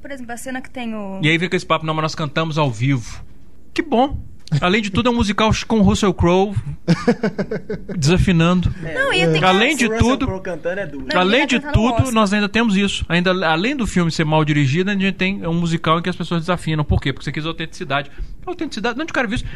Por 0.00 0.10
exemplo, 0.10 0.32
a 0.32 0.36
cena 0.36 0.60
que 0.60 0.68
tem 0.68 0.92
o. 0.96 1.20
E 1.22 1.28
aí 1.28 1.38
vem 1.38 1.48
com 1.48 1.54
esse 1.54 1.64
papo, 1.66 1.86
não, 1.86 1.94
mas 1.94 2.02
nós 2.02 2.14
cantamos 2.16 2.58
ao 2.58 2.68
vivo. 2.68 3.24
Que 3.72 3.82
bom! 3.82 4.20
Além 4.60 4.82
de 4.82 4.90
tudo, 4.90 5.08
é 5.08 5.12
um 5.12 5.14
musical 5.14 5.50
com 5.66 5.78
o 5.78 5.82
Russell 5.82 6.12
Crowe 6.12 6.54
desafinando. 7.96 8.72
Não, 8.82 9.12
e 9.12 9.26
tem 9.32 9.44
Além 9.44 9.76
de 9.76 9.86
O 9.86 9.90
Russell 9.92 10.08
tudo- 10.08 10.26
Crowe 10.26 10.42
cantando 10.42 10.80
é 10.80 11.16
Além 11.16 11.46
de 11.46 11.58
no 11.58 11.72
tudo, 11.72 12.12
nós 12.12 12.32
ainda 12.32 12.48
temos 12.48 12.76
isso. 12.76 13.04
Ainda, 13.08 13.30
além 13.46 13.76
do 13.76 13.86
filme 13.86 14.10
ser 14.10 14.24
mal 14.24 14.44
dirigido, 14.44 14.90
a 14.90 14.94
gente 14.94 15.12
tem 15.12 15.46
um 15.46 15.54
musical 15.54 15.98
em 15.98 16.02
que 16.02 16.08
as 16.08 16.16
pessoas 16.16 16.42
desafinam. 16.42 16.84
Por 16.84 17.00
quê? 17.00 17.12
Porque 17.12 17.24
você 17.24 17.32
quis 17.32 17.46
autenticidade. 17.46 18.10
Autenticidade, 18.46 18.98
não 18.98 19.04
de 19.04 19.12
cara 19.12 19.26
visto. 19.26 19.48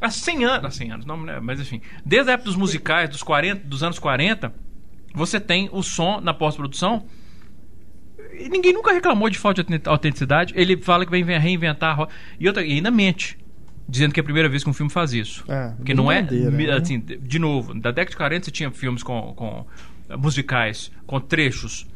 Há 0.00 0.10
100 0.10 0.44
anos, 0.44 0.64
há 0.64 0.70
100 0.70 0.92
anos, 0.92 1.06
não, 1.06 1.20
né, 1.22 1.38
mas 1.42 1.60
enfim. 1.60 1.80
Desde 2.04 2.30
a 2.30 2.34
época 2.34 2.46
dos 2.48 2.56
musicais, 2.56 3.10
dos, 3.10 3.22
40, 3.22 3.66
dos 3.68 3.82
anos 3.82 3.98
40, 3.98 4.52
você 5.14 5.38
tem 5.38 5.68
o 5.72 5.82
som 5.82 6.20
na 6.20 6.32
pós-produção. 6.32 7.04
E 8.38 8.48
ninguém 8.48 8.72
nunca 8.72 8.92
reclamou 8.92 9.28
de 9.28 9.38
falta 9.38 9.62
de 9.62 9.80
autenticidade. 9.84 10.54
Ele 10.56 10.76
fala 10.78 11.04
que 11.04 11.10
vai 11.10 11.22
reinventar 11.38 11.90
a 11.90 11.94
roda. 11.94 12.12
E, 12.38 12.46
outra, 12.48 12.64
e 12.64 12.72
ainda 12.72 12.90
mente. 12.90 13.36
Dizendo 13.90 14.14
que 14.14 14.20
é 14.20 14.22
a 14.22 14.24
primeira 14.24 14.48
vez 14.48 14.62
que 14.62 14.70
um 14.70 14.72
filme 14.72 14.90
faz 14.90 15.12
isso. 15.12 15.44
É, 15.48 15.72
Porque 15.76 15.92
não 15.92 16.10
é. 16.10 16.22
né? 16.22 16.72
Assim, 16.72 17.00
de 17.00 17.38
novo, 17.38 17.74
da 17.74 17.90
década 17.90 18.10
de 18.10 18.16
40 18.16 18.44
você 18.44 18.50
tinha 18.50 18.70
filmes 18.70 19.02
com, 19.02 19.34
com 19.34 19.66
eh, 20.08 20.16
musicais, 20.16 20.92
com 21.06 21.20
trechos 21.20 21.86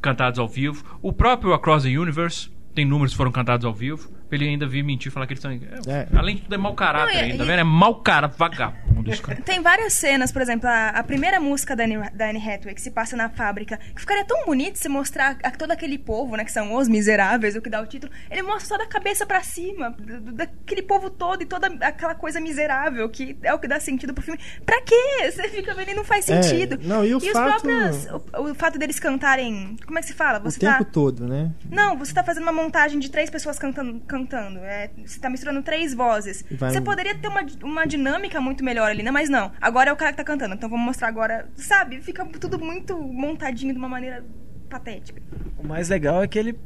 cantados 0.00 0.38
ao 0.38 0.48
vivo. 0.48 0.84
O 1.02 1.12
próprio 1.12 1.52
Across 1.52 1.84
the 1.84 1.90
Universe 1.90 2.50
tem 2.74 2.86
números 2.86 3.12
que 3.12 3.16
foram 3.16 3.30
cantados 3.30 3.66
ao 3.66 3.74
vivo. 3.74 4.10
Pra 4.32 4.38
ele 4.38 4.48
ainda 4.48 4.66
vir 4.66 4.82
mentir 4.82 5.08
e 5.08 5.10
falar 5.12 5.26
que 5.26 5.34
eles 5.34 5.44
estão. 5.44 5.52
É. 5.92 6.08
Além 6.16 6.36
de 6.36 6.42
tudo, 6.42 6.54
é 6.54 6.56
mau 6.58 6.72
caráter 6.74 7.12
Não, 7.12 7.20
e- 7.20 7.24
ainda, 7.24 7.36
tá 7.36 7.44
e- 7.44 7.46
vendo? 7.48 7.58
É 7.58 7.64
mau 7.64 7.96
cara, 7.96 8.28
vagabundo 8.28 9.10
esse 9.12 9.20
cara. 9.20 9.42
Tem 9.42 9.60
várias 9.60 9.92
cenas, 9.92 10.32
por 10.32 10.40
exemplo, 10.40 10.66
a, 10.70 10.88
a 10.88 11.02
primeira 11.02 11.38
música 11.38 11.76
da 11.76 11.84
Anne, 11.84 11.98
da 12.14 12.30
Anne 12.30 12.38
Hathaway, 12.38 12.74
que 12.74 12.80
se 12.80 12.90
passa 12.90 13.14
na 13.14 13.28
fábrica, 13.28 13.76
que 13.94 14.00
ficaria 14.00 14.24
tão 14.24 14.46
bonito 14.46 14.78
se 14.78 14.88
mostrar 14.88 15.36
a- 15.42 15.50
todo 15.50 15.70
aquele 15.70 15.98
povo, 15.98 16.34
né, 16.34 16.46
que 16.46 16.50
são 16.52 16.74
os 16.74 16.88
miseráveis, 16.88 17.54
o 17.56 17.60
que 17.60 17.68
dá 17.68 17.82
o 17.82 17.86
título. 17.86 18.10
Ele 18.30 18.40
mostra 18.40 18.64
só 18.68 18.78
da 18.78 18.86
cabeça 18.86 19.26
pra 19.26 19.42
cima, 19.42 19.90
do- 19.90 20.32
daquele 20.32 20.80
povo 20.80 21.10
todo 21.10 21.42
e 21.42 21.44
toda 21.44 21.66
aquela 21.86 22.14
coisa 22.14 22.40
miserável, 22.40 23.06
que 23.10 23.36
é 23.42 23.52
o 23.52 23.58
que 23.58 23.68
dá 23.68 23.78
sentido 23.78 24.14
pro 24.14 24.22
filme. 24.24 24.40
Pra 24.64 24.80
quê? 24.80 24.94
Você 25.30 25.46
fica 25.50 25.74
vendo 25.74 25.90
e 25.90 25.94
não 25.94 26.04
faz 26.04 26.26
É, 26.30 26.40
sentido. 26.42 26.78
não, 26.82 27.04
e 27.04 27.12
o 27.12 27.18
os 27.18 27.28
fato- 27.28 27.60
próprios. 27.60 28.06
O, 28.32 28.50
o 28.50 28.54
fato 28.54 28.78
deles 28.78 28.98
cantarem. 28.98 29.76
Como 29.84 29.98
é 29.98 30.00
que 30.00 30.08
se 30.08 30.14
fala? 30.14 30.38
O 30.38 30.44
Você 30.50 30.58
tempo 30.58 30.84
tá. 30.86 30.90
todo, 30.90 31.28
né? 31.28 31.50
Não, 31.70 31.98
você 31.98 32.14
tá 32.14 32.24
fazendo 32.24 32.44
uma 32.44 32.52
montagem 32.52 32.98
de 32.98 33.10
três 33.10 33.28
pessoas 33.28 33.58
cantando. 33.58 34.00
cantando 34.06 34.21
é, 34.60 34.90
você 35.04 35.20
tá 35.20 35.28
misturando 35.28 35.62
três 35.62 35.94
vozes. 35.94 36.44
Vai 36.50 36.70
Você 36.70 36.80
poderia 36.80 37.14
ter 37.14 37.28
uma, 37.28 37.44
uma 37.62 37.86
dinâmica 37.86 38.40
muito 38.40 38.64
melhor 38.64 38.90
ali, 38.90 39.02
né? 39.02 39.10
Mas 39.10 39.28
não. 39.28 39.52
Agora 39.60 39.90
é 39.90 39.92
o 39.92 39.96
cara 39.96 40.12
que 40.12 40.18
tá 40.18 40.24
cantando, 40.24 40.54
então 40.54 40.68
vamos 40.68 40.84
mostrar 40.84 41.08
agora. 41.08 41.48
Sabe? 41.54 42.00
Fica 42.00 42.24
tudo 42.24 42.58
muito 42.58 42.96
montadinho 42.96 43.72
de 43.72 43.78
uma 43.78 43.88
maneira 43.88 44.24
patética. 44.68 45.20
O 45.58 45.66
mais 45.66 45.88
legal 45.88 46.22
é 46.22 46.28
que 46.28 46.38
ele 46.38 46.58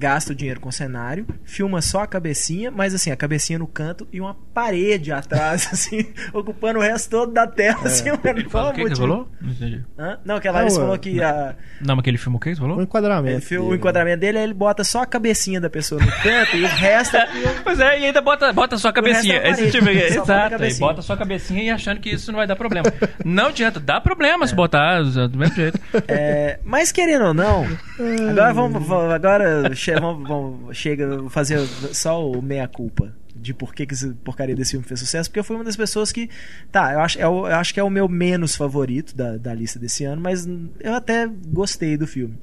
gasta 0.00 0.32
o 0.32 0.34
dinheiro 0.34 0.58
com 0.60 0.70
cenário, 0.72 1.26
filma 1.44 1.82
só 1.82 2.00
a 2.00 2.06
cabecinha, 2.06 2.70
mas 2.70 2.94
assim, 2.94 3.10
a 3.10 3.16
cabecinha 3.16 3.58
no 3.58 3.66
canto 3.66 4.08
e 4.10 4.18
uma 4.20 4.34
parede 4.54 5.12
atrás, 5.12 5.68
assim, 5.72 6.06
ocupando 6.32 6.78
o 6.78 6.82
resto 6.82 7.10
todo 7.10 7.32
da 7.32 7.46
tela, 7.46 7.82
assim, 7.84 8.08
mano, 8.10 8.20
Ele 8.24 8.44
qual 8.44 8.50
fala 8.64 8.70
o 8.70 8.74
que, 8.74 8.82
que 8.84 8.88
você 8.88 8.96
falou? 8.96 9.28
Não 9.40 9.50
entendi. 9.52 9.84
Hã? 9.98 10.18
Não, 10.24 10.40
que 10.40 10.48
a 10.48 10.52
Larissa 10.52 10.76
Não, 10.78 10.82
falou 10.84 10.94
é- 10.94 10.98
que 10.98 11.22
a, 11.22 11.54
Não, 11.82 11.96
mas 11.96 11.98
aquele 11.98 12.16
filme 12.16 12.36
o 12.36 12.40
que 12.40 12.48
você 12.54 12.60
O 12.60 12.64
falou? 12.66 12.82
enquadramento. 12.82 13.34
ele 13.36 13.40
fil- 13.42 13.64
o 13.66 13.74
enquadramento 13.74 14.20
dele, 14.20 14.38
aí 14.38 14.44
ele 14.44 14.54
bota 14.54 14.82
só 14.84 15.02
a 15.02 15.06
cabecinha 15.06 15.60
da 15.60 15.68
pessoa 15.68 16.00
no 16.02 16.10
canto 16.10 16.56
e 16.56 16.64
o 16.64 16.68
resto 16.68 17.16
é 17.18 17.28
Pois 17.62 17.78
é, 17.78 18.00
e 18.00 18.04
ainda 18.06 18.22
bota, 18.22 18.50
bota 18.54 18.78
só 18.78 18.88
a 18.88 18.92
cabecinha. 18.94 19.34
resto 19.40 19.62
é 19.62 19.66
Esse 19.66 19.78
parede, 19.80 20.06
tipo 20.06 20.20
exato, 20.22 20.32
aí 20.44 20.50
cabecinha. 20.50 20.88
bota 20.88 21.02
só 21.02 21.12
a 21.12 21.16
cabecinha 21.18 21.62
e 21.62 21.70
achando 21.70 22.00
que 22.00 22.08
isso 22.10 22.32
não 22.32 22.38
vai 22.38 22.46
dar 22.46 22.56
problema. 22.56 22.86
Não 23.24 23.48
adianta, 23.48 23.78
dá 23.78 24.00
problema 24.00 24.46
se 24.46 24.54
botar 24.54 25.02
do 25.02 25.36
mesmo 25.38 25.54
jeito. 25.56 25.78
É, 26.08 26.58
mas 26.64 26.90
querendo 26.90 27.26
ou 27.26 27.34
não, 27.34 27.66
agora 28.30 28.52
vamos, 28.54 28.86
vamos- 28.86 29.12
agora 29.12 29.74
vamos, 29.98 30.28
vamos- 30.28 30.76
chega 30.76 31.28
fazer 31.30 31.58
só 31.92 32.30
o 32.30 32.42
meia 32.42 32.68
culpa 32.68 33.14
de 33.34 33.54
por 33.54 33.74
que, 33.74 33.86
que 33.86 33.94
essa 33.94 34.14
porcaria 34.22 34.54
desse 34.54 34.72
filme 34.72 34.84
fez 34.86 35.00
sucesso, 35.00 35.30
porque 35.30 35.38
eu 35.40 35.44
fui 35.44 35.56
uma 35.56 35.64
das 35.64 35.76
pessoas 35.76 36.12
que. 36.12 36.28
Tá, 36.70 36.92
eu 36.92 37.00
acho, 37.00 37.18
é 37.18 37.26
o- 37.26 37.46
eu 37.48 37.54
acho 37.56 37.72
que 37.72 37.80
é 37.80 37.82
o 37.82 37.88
meu 37.90 38.08
menos 38.08 38.54
favorito 38.54 39.16
da, 39.16 39.36
da 39.38 39.54
lista 39.54 39.78
desse 39.78 40.04
ano, 40.04 40.20
mas 40.20 40.46
eu 40.80 40.94
até 40.94 41.26
gostei 41.48 41.96
do 41.96 42.06
filme. 42.06 42.36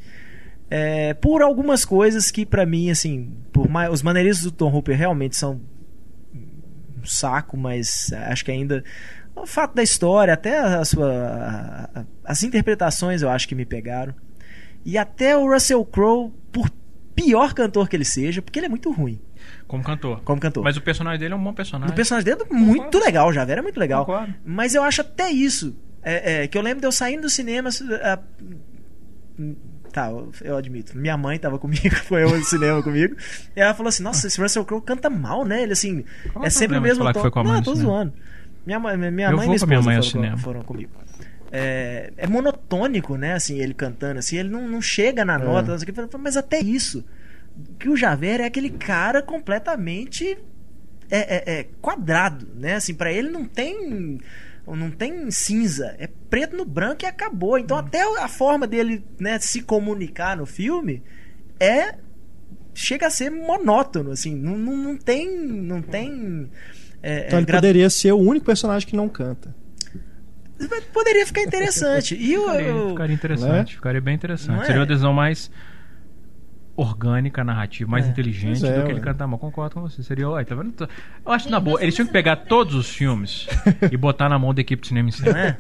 É, 0.70 1.14
por 1.14 1.42
algumas 1.42 1.86
coisas 1.86 2.30
que, 2.32 2.46
pra 2.46 2.66
mim, 2.66 2.90
assim, 2.90 3.32
por 3.54 3.70
mais, 3.70 3.90
os 3.92 4.02
maneirismos 4.02 4.44
do 4.44 4.52
Tom 4.52 4.74
Hooper 4.74 4.98
realmente 4.98 5.36
são 5.36 5.62
um 6.36 7.06
saco, 7.06 7.56
mas 7.58 8.12
acho 8.14 8.44
que 8.44 8.52
ainda. 8.52 8.84
O 9.36 9.46
fato 9.46 9.76
da 9.76 9.84
história, 9.84 10.34
até 10.34 10.58
a 10.58 10.84
sua. 10.84 11.08
a- 11.14 12.00
a- 12.00 12.06
as 12.26 12.42
interpretações 12.44 13.22
eu 13.22 13.30
acho 13.30 13.48
que 13.48 13.54
me 13.56 13.66
pegaram. 13.66 14.14
E 14.84 14.98
até 14.98 15.38
o 15.38 15.52
Russell 15.52 15.84
Crowe, 15.86 16.32
por 16.52 16.70
pior 17.18 17.54
cantor 17.54 17.90
que 17.90 17.96
ele 17.96 18.06
seja, 18.06 18.44
porque 18.44 18.60
ele 18.60 18.68
é 18.68 18.70
muito 18.70 18.92
ruim 18.92 19.20
Como 19.68 19.84
cantor. 19.84 20.22
como 20.24 20.40
cantor. 20.40 20.64
Mas 20.64 20.78
o 20.78 20.82
personagem 20.82 21.20
dele 21.20 21.34
é 21.34 21.38
um 21.38 21.44
bom 21.44 21.52
personagem. 21.52 21.92
O 21.92 21.96
personagem 21.96 22.24
dele 22.24 22.48
é 22.48 22.54
muito 22.54 23.00
legal, 23.00 23.34
já 23.34 23.42
era 23.42 23.64
muito 23.64 23.80
legal. 23.80 24.06
Concordo. 24.06 24.36
Mas 24.46 24.76
eu 24.76 24.84
acho 24.84 25.02
até 25.02 25.32
isso. 25.32 25.76
é, 26.04 26.44
é, 26.44 26.48
que 26.48 26.56
eu 26.56 26.62
lembro 26.62 26.80
de 26.80 26.86
eu 26.86 26.92
saindo 26.92 27.24
do 27.24 27.30
cinema. 27.30 27.70
ah, 28.04 28.20
tá, 29.92 30.12
eu, 30.42 30.56
admito. 30.56 30.96
Minha 30.96 31.18
mãe 31.18 31.40
tava 31.40 31.58
comigo, 31.58 31.96
foi 32.06 32.24
eu 32.24 32.30
no 32.30 32.46
cinema 32.46 32.84
comigo. 32.84 33.16
E 33.56 33.60
ela 33.60 33.74
falou 33.74 33.90
assim: 33.90 34.04
Nossa, 34.04 34.28
esse 34.28 34.40
Russell 34.40 34.64
Crowe 34.64 34.84
canta 34.84 35.10
mal, 35.10 35.44
né? 35.44 35.64
Ele 35.64 35.74
assim. 35.74 36.06
Qual 36.32 36.46
é 36.46 36.48
o 36.48 36.52
sempre 36.52 36.78
o 36.78 36.82
mesmo 36.82 37.00
falar 37.00 37.14
que 37.14 37.20
tom. 37.20 37.22
foi 37.22 37.32
com 37.32 37.40
a 37.40 37.44
mãe 37.44 37.54
Não, 37.54 37.64
tô 37.64 37.74
zoando. 37.74 38.14
Minha 38.66 38.80
mãe, 38.80 38.98
minha 38.98 39.30
Eu 39.30 39.38
mãe 39.38 39.48
e 39.48 39.50
minha 39.50 39.60
com 39.60 39.66
a 39.66 39.68
minha 39.68 39.80
esposa 39.80 39.82
mãe 39.82 39.96
ao 39.98 40.04
foram, 40.04 40.38
foram 40.38 40.62
comigo. 40.62 40.92
É, 41.52 42.12
é 42.18 42.28
monotônico, 42.28 43.16
né? 43.16 43.34
Assim, 43.34 43.60
ele 43.60 43.74
cantando, 43.74 44.20
assim, 44.20 44.38
ele 44.38 44.50
não, 44.50 44.68
não 44.68 44.82
chega 44.82 45.24
na 45.24 45.38
nota, 45.40 45.78
sei 45.78 45.90
o 45.90 45.94
que, 46.10 46.18
mas 46.18 46.36
até 46.36 46.60
isso. 46.60 47.06
Que 47.80 47.90
o 47.90 47.96
Javert 47.96 48.42
é 48.42 48.46
aquele 48.46 48.70
cara 48.70 49.22
completamente 49.22 50.38
é, 51.10 51.36
é- 51.54 51.60
é 51.60 51.68
quadrado, 51.82 52.48
né? 52.56 52.76
Assim, 52.76 52.94
para 52.94 53.12
ele 53.12 53.30
não 53.30 53.46
tem 53.46 54.20
não 54.68 54.92
tem 54.92 55.32
cinza, 55.32 55.96
é 55.98 56.10
preto 56.30 56.58
no 56.58 56.66
branco 56.66 57.04
e 57.04 57.06
acabou. 57.06 57.58
Então 57.58 57.78
até 57.78 58.02
a 58.22 58.28
forma 58.28 58.68
dele, 58.68 59.02
né, 59.18 59.40
se 59.40 59.62
comunicar 59.62 60.36
no 60.36 60.46
filme 60.46 61.02
é 61.58 61.96
chega 62.74 63.08
a 63.08 63.10
ser 63.10 63.32
monótono, 63.32 64.12
assim, 64.12 64.36
não, 64.36 64.58
não, 64.58 64.76
não 64.76 64.98
tem 64.98 65.34
não 65.40 65.82
tem 65.82 66.50
é, 67.02 67.28
Então 67.28 67.40
é, 67.40 67.42
ele 67.42 67.52
poderia 67.52 67.90
ser 67.90 68.12
o 68.12 68.18
único 68.18 68.46
personagem 68.46 68.86
que 68.88 68.96
não 68.96 69.08
canta. 69.08 69.56
Poderia 70.94 71.26
ficar 71.26 71.42
interessante. 71.44 72.16
E 72.16 72.38
o, 72.38 72.42
Ficaria, 72.50 72.90
ficaria 72.90 73.14
interessante, 73.16 73.52
Né? 73.72 73.76
ficaria 73.76 74.02
bem 74.02 74.14
Não 74.14 74.16
interessante. 74.18 74.62
é? 74.62 74.66
Seria 74.66 74.80
uma 74.82 74.88
decisão 74.88 75.14
mais 75.14 75.52
orgânica, 76.76 77.44
narrativa, 77.44 77.90
mais 77.90 78.06
É. 78.06 78.10
inteligente 78.10 78.64
é, 78.64 78.70
do 78.72 78.82
que 78.82 78.88
ué. 78.90 78.92
ele 78.92 79.00
cantar 79.00 79.26
mal. 79.26 79.40
Concordo 79.40 79.74
com 79.74 79.82
você. 79.82 80.04
Seria, 80.04 80.30
olha, 80.30 80.46
tá 80.46 80.54
vendo? 80.54 80.88
Eu 81.26 81.32
acho 81.32 81.46
que 81.46 81.52
na 81.52 81.60
boa, 81.60 81.82
eles 81.82 81.96
tinham 81.96 82.06
que 82.06 82.14
pegar 82.14 82.36
todos 82.36 82.76
os 82.76 82.88
filmes 82.88 83.48
e 83.92 83.98
botar 83.98 84.30
na 84.30 84.38
mão 84.38 84.54
da 84.54 84.62
equipe 84.62 84.84
de 84.84 84.90
cinema 84.90 85.10
em 85.10 85.12
não 85.12 85.18
cima. 85.18 85.40
é? 85.40 85.56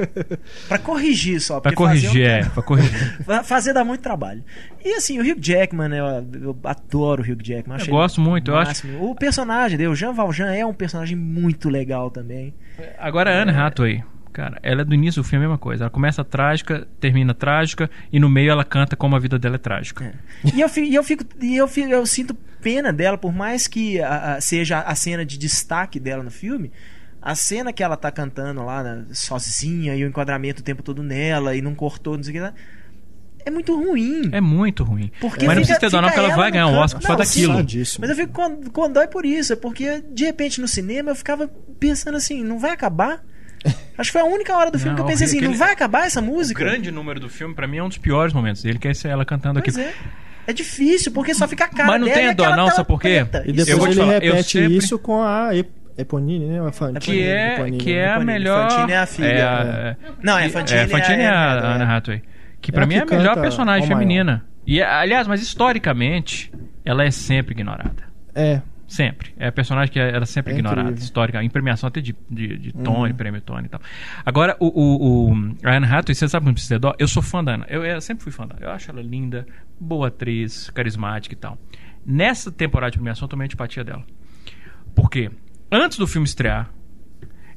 Pra 0.68 0.78
corrigir 0.78 1.41
só, 1.41 1.60
Pra 1.60 1.74
corrigir, 1.74 2.11
um- 2.11 2.24
é, 2.24 2.44
pra 2.49 2.61
corrigir. 2.61 3.18
Fa- 3.26 3.44
Fazer 3.44 3.74
dá 3.74 3.84
muito 3.84 4.02
trabalho. 4.02 4.44
E 4.86 4.94
assim, 4.94 5.18
o 5.19 5.24
Hugh 5.24 5.40
Jackman, 5.41 5.90
eu, 5.91 6.06
eu 6.40 6.57
adoro 6.64 7.24
o 7.24 7.26
Hugh 7.26 7.41
Jackman. 7.44 7.80
Eu 7.80 7.88
gosto 7.88 8.22
muito, 8.22 8.52
eu 8.52 8.56
acho- 8.56 8.68
máximo. 8.86 9.10
O 9.10 9.15
personagem 9.15 9.76
dele, 9.76 9.90
o 9.90 9.95
Jean 9.95 10.14
Valjean, 10.14 10.53
é 10.53 10.64
um 10.64 10.74
personagem 10.74 11.18
muito 11.18 11.68
legal 11.68 12.11
também. 12.11 12.53
Agora 12.99 13.32
a 13.36 13.41
Anne 13.41 13.53
Hathaway, 13.53 14.03
cara, 14.38 14.59
ela 14.61 14.81
é 14.81 14.85
do 14.85 14.93
início 14.93 15.23
do 15.23 15.27
filme 15.27 15.43
a 15.45 15.47
mesma 15.47 15.57
coisa. 15.57 15.85
Ela 15.85 15.89
começa 15.89 16.23
trágica, 16.23 16.88
termina 16.99 17.34
trágica 17.34 17.89
e 18.11 18.19
no 18.19 18.30
meio 18.30 18.51
ela 18.51 18.64
canta 18.64 18.95
como 18.95 19.15
a 19.15 19.19
vida 19.19 19.39
dela 19.39 19.55
é 19.55 19.57
trágica. 19.57 20.14
E 20.53 20.61
eu 20.61 20.69
fico, 20.69 20.88
e 20.88 20.93
eu, 20.93 21.03
fico, 21.03 21.23
e 21.41 21.57
eu, 21.57 21.68
fico- 21.68 21.89
eu 21.89 22.05
sinto 22.05 22.35
pena 22.61 22.93
dela, 22.93 23.18
por 23.18 23.34
mais 23.34 23.68
que 23.68 23.99
a- 23.99 24.35
a- 24.35 24.41
seja 24.41 24.80
a 24.81 24.93
cena 24.93 25.26
de 25.26 25.39
destaque 25.39 25.99
dela 25.99 26.22
no 26.23 26.30
filme. 26.30 26.72
A 27.19 27.34
cena 27.34 27.73
que 27.73 27.81
ela 27.81 27.97
tá 27.97 28.11
cantando 28.11 28.64
lá 28.64 28.84
né, 28.84 29.05
sozinha 29.11 29.95
e 29.95 30.03
o 30.03 30.07
enquadramento 30.07 30.61
o 30.61 30.64
tempo 30.64 30.84
todo 30.84 31.01
nela 31.01 31.55
e 31.55 31.61
não 31.61 31.73
cortou, 31.73 32.15
não 32.15 32.23
sei 32.23 32.31
o 32.31 32.35
que 32.35 32.39
lá. 32.41 32.53
É 33.43 33.49
muito 33.49 33.76
ruim. 33.76 34.30
É 34.31 34.39
muito 34.41 34.84
ruim. 34.84 35.09
Porque 35.19 35.45
Mas 35.47 35.55
não 35.57 35.64
fica- 35.64 35.80
precisa 35.80 35.80
ter 35.80 35.89
dó 35.89 36.01
não, 36.01 36.09
porque 36.09 36.19
ela 36.19 36.35
vai 36.35 36.51
ganhar 36.51 36.68
um. 36.68 36.76
Oscar 36.77 37.01
por 37.01 37.07
causa 37.07 37.23
Não, 37.23 37.64
daquilo. 37.64 37.88
Mas 37.99 38.09
eu 38.11 38.15
fico 38.15 38.34
com, 38.34 38.61
com 38.69 38.91
dó 38.91 39.07
por 39.07 39.26
isso, 39.26 39.53
é 39.53 39.55
porque 39.55 40.01
de 40.14 40.26
repente 40.26 40.61
no 40.61 40.68
cinema 40.68 41.09
eu 41.11 41.15
ficava 41.15 41.49
pensando 41.80 42.15
assim, 42.18 42.43
não 42.43 42.59
vai 42.59 42.72
acabar? 42.72 43.23
Acho 43.98 44.10
que 44.11 44.19
foi 44.19 44.22
a 44.22 44.26
única 44.32 44.56
hora 44.56 44.69
do 44.69 44.78
filme 44.78 44.91
Não, 44.91 44.95
que 44.98 45.02
eu 45.02 45.06
pensei 45.07 45.26
assim, 45.26 45.38
aquele- 45.38 45.52
não 45.52 45.57
vai 45.57 45.72
acabar 45.74 46.06
essa 46.06 46.19
O 46.19 46.24
música? 46.24 46.64
grande 46.64 46.91
número 46.91 47.19
do 47.19 47.30
filme, 47.30 47.53
pra 47.56 47.68
mim, 47.68 47.78
é 47.78 47.84
um 47.84 47.88
dos 47.90 47.98
piores 47.98 48.34
momentos 48.34 48.61
dele, 48.61 48.78
que 48.78 48.88
é 48.88 48.91
ela 49.06 49.26
cantando 49.26 49.61
Pois 49.61 49.76
aquilo. 49.76 49.91
é. 49.91 50.52
É 50.52 50.53
difícil, 50.53 51.11
porque 51.11 51.34
só 51.34 51.45
fica 51.48 51.65
a 51.65 51.68
cara 51.68 51.88
Mas 51.90 52.02
não 52.02 52.07
e 52.07 52.34
dó, 52.34 52.56
não, 52.56 52.69
sabe 52.72 52.88
por 52.88 53.02
quê? 53.02 53.26
E 53.45 53.52
depois 53.52 53.68
Eu 53.68 53.78
vou 53.78 53.88
te 53.88 53.91
ele 53.94 53.99
falar, 53.99 54.14
eu 54.24 54.32
repete 54.34 54.49
sempre- 54.60 54.78
isso 54.78 54.98
com 54.99 55.22
a 55.22 55.53
Ep- 55.53 55.76
Eponine, 55.98 56.45
né? 56.45 56.60
A 56.65 56.72
Fantine, 56.72 56.99
Que 56.99 57.24
é, 57.24 57.53
Eponine, 57.56 57.78
que 57.80 57.94
né? 57.94 57.98
é 57.99 58.06
a 58.06 58.10
Fantine. 58.14 58.26
melhor. 58.32 58.69
Fantine 58.72 58.91
é 58.94 58.98
a 58.98 59.06
filha, 59.07 59.28
É 59.28 59.41
a- 59.41 59.95
Não, 60.24 60.38
é 60.38 60.49
Fantine 60.49 60.80
é, 60.80 60.84
a 60.84 60.88
Fantine 60.88 61.18
é 61.18 61.24
é 61.24 61.28
a- 61.28 61.53
a 61.53 61.56
é. 61.72 61.74
Anna 61.76 61.98
Hathaway. 61.98 62.22
Que 62.61 62.72
É 62.72 62.74
pra 62.74 62.84
a 62.84 62.88
mim 62.88 62.94
que 63.06 63.14
é 63.14 63.18
a 63.18 63.19
melhor 63.19 63.41
personagem 63.41 63.88
feminina. 63.88 64.45
E, 64.65 64.82
aliás, 64.82 65.28
mas 65.28 65.41
historicamente, 65.41 66.52
ela 66.86 67.03
é 67.03 67.11
sempre 67.11 67.53
ignorada. 67.53 68.03
É, 68.36 68.61
Sempre. 68.88 69.34
É 69.38 69.51
personagem 69.51 69.91
que 69.91 69.99
era 69.99 70.26
sempre 70.26 70.53
É. 70.53 70.55
Uhum. 70.84 70.93
Histórica. 70.93 71.43
Em 71.43 71.49
premiação 71.49 71.88
até 71.89 71.99
de, 71.99 72.15
de, 72.30 72.57
de 72.57 72.73
Tony, 72.73 73.14
prêmio 73.14 73.41
Tony 73.41 73.65
e 73.65 73.69
tal. 73.69 73.81
Agora, 74.26 74.55
o, 74.59 74.68
o, 74.68 75.31
o 75.31 75.34
a 75.64 75.76
Anne 75.76 75.85
Hathaway, 75.85 76.15
você 76.15 76.27
sabe 76.27 76.51
precisa 76.53 76.76
ter 76.76 76.80
dó? 76.80 76.93
Eu 76.97 77.07
sou 77.07 77.22
fã 77.22 77.43
da 77.43 77.55
Anna. 77.55 77.65
Eu, 77.69 77.84
eu 77.84 77.99
sempre 77.99 78.23
fui 78.23 78.31
fã 78.31 78.47
dela. 78.47 78.59
Eu 78.61 78.72
acho 78.72 78.89
ela 78.89 79.01
linda, 79.01 79.45
boa 79.80 80.07
atriz, 80.07 80.69
carismática 80.69 81.35
e 81.35 81.38
tal. 81.38 81.57
Nessa 82.05 82.49
temporada 82.49 82.91
de 82.91 82.97
premiação, 82.97 83.26
eu 83.26 83.30
tomei 83.30 83.45
antipatia 83.45 83.84
dela. 83.84 84.05
Por 84.95 85.09
quê? 85.09 85.30
Antes 85.69 85.97
do 85.97 86.07
filme 86.07 86.26
estrear, 86.26 86.72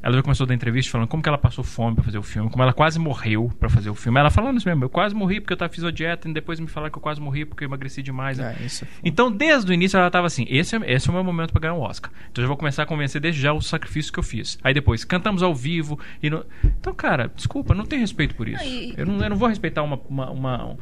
ela 0.03 0.17
já 0.17 0.23
começou 0.23 0.45
a 0.45 0.49
dar 0.49 0.55
entrevista 0.55 0.91
falando 0.91 1.09
como 1.09 1.23
que 1.23 1.29
ela 1.29 1.39
passou 1.39 1.63
fome 1.63 1.95
pra 1.95 2.05
fazer 2.05 2.19
o 2.19 2.23
filme, 2.23 2.49
como 2.51 2.63
ela 2.63 2.73
quase 2.73 2.99
morreu 2.99 3.51
pra 3.59 3.69
fazer 3.69 3.91
o 3.91 3.95
filme. 3.95 4.19
Ela 4.19 4.31
falando 4.31 4.57
isso 4.57 4.67
mesmo, 4.67 4.85
eu 4.85 4.89
quase 4.89 5.15
morri 5.15 5.41
porque 5.41 5.53
eu 5.53 5.57
tava, 5.57 5.73
fiz 5.73 5.85
a 5.85 5.91
dieta 5.91 6.29
e 6.29 6.33
depois 6.33 6.59
me 6.59 6.67
falaram 6.67 6.91
que 6.91 6.99
eu 6.99 7.03
quase 7.03 7.21
morri 7.21 7.45
porque 7.45 7.65
eu 7.65 7.69
emagreci 7.69 8.03
demais. 8.03 8.39
isso 8.65 8.85
é 8.85 8.87
foda. 8.87 9.01
Então, 9.05 9.31
desde 9.31 9.71
o 9.71 9.75
início, 9.75 9.99
ela 9.99 10.11
tava 10.11 10.27
assim: 10.27 10.47
esse 10.49 10.75
é, 10.77 10.81
esse 10.93 11.09
é 11.09 11.11
o 11.11 11.15
meu 11.15 11.23
momento 11.23 11.53
pra 11.53 11.61
ganhar 11.61 11.75
um 11.75 11.81
Oscar. 11.81 12.11
Então, 12.31 12.43
eu 12.43 12.43
já 12.43 12.49
vou 12.49 12.57
começar 12.57 12.83
a 12.83 12.87
convencer 12.87 13.21
desde 13.21 13.41
já 13.41 13.53
o 13.53 13.61
sacrifício 13.61 14.13
que 14.13 14.19
eu 14.19 14.23
fiz. 14.23 14.59
Aí 14.65 14.73
depois, 14.73 15.05
cantamos 15.05 15.43
ao 15.43 15.55
vivo. 15.55 15.99
E 16.23 16.31
no... 16.31 16.45
Então, 16.65 16.95
cara, 16.95 17.31
desculpa, 17.35 17.75
não 17.75 17.85
tem 17.85 17.99
respeito 17.99 18.35
por 18.35 18.49
isso. 18.49 18.65
Eu, 18.97 19.07
não, 19.07 19.23
eu 19.23 19.31
não 19.31 19.37
vou 19.37 19.49
respeitar 19.49 19.83
uma, 19.83 20.01
uma, 20.09 20.31
uma, 20.31 20.77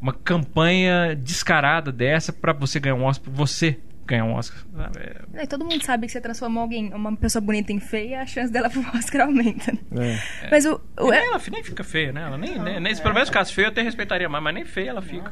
uma 0.00 0.12
campanha 0.12 1.14
descarada 1.14 1.92
dessa 1.92 2.32
pra 2.32 2.52
você 2.52 2.80
ganhar 2.80 2.94
um 2.94 3.04
Oscar, 3.04 3.24
pra 3.24 3.34
você 3.34 3.78
ganhar 4.08 4.24
um 4.24 4.34
Oscar. 4.34 4.58
É- 5.34 5.42
É, 5.42 5.46
todo 5.46 5.64
mundo 5.64 5.84
sabe 5.84 6.06
que 6.06 6.12
você 6.12 6.20
transformou 6.20 6.62
alguém, 6.62 6.92
uma 6.92 7.14
pessoa 7.16 7.40
bonita 7.40 7.72
em 7.72 7.78
feia, 7.80 8.22
a 8.22 8.26
chance 8.26 8.52
dela 8.52 8.68
pro 8.68 8.80
Oscar 8.96 9.22
aumenta. 9.26 9.72
né? 9.90 10.18
É. 10.42 10.50
Mas 10.50 10.64
o. 10.64 10.80
o- 10.98 11.10
nem 11.10 11.20
ela 11.26 11.40
nem 11.50 11.62
fica 11.62 11.84
feia, 11.84 12.12
né? 12.12 12.22
Ela 12.22 12.38
nem, 12.38 12.58
nem, 12.58 12.80
nem- 12.80 12.96
pelo 12.96 13.14
menos 13.14 13.30
caso 13.30 13.52
feio 13.54 13.66
eu 13.66 13.70
até 13.70 13.82
respeitaria 13.82 14.28
mais, 14.28 14.42
mas 14.42 14.54
nem 14.54 14.64
feia 14.64 14.90
ela 14.90 15.02
fica. 15.02 15.30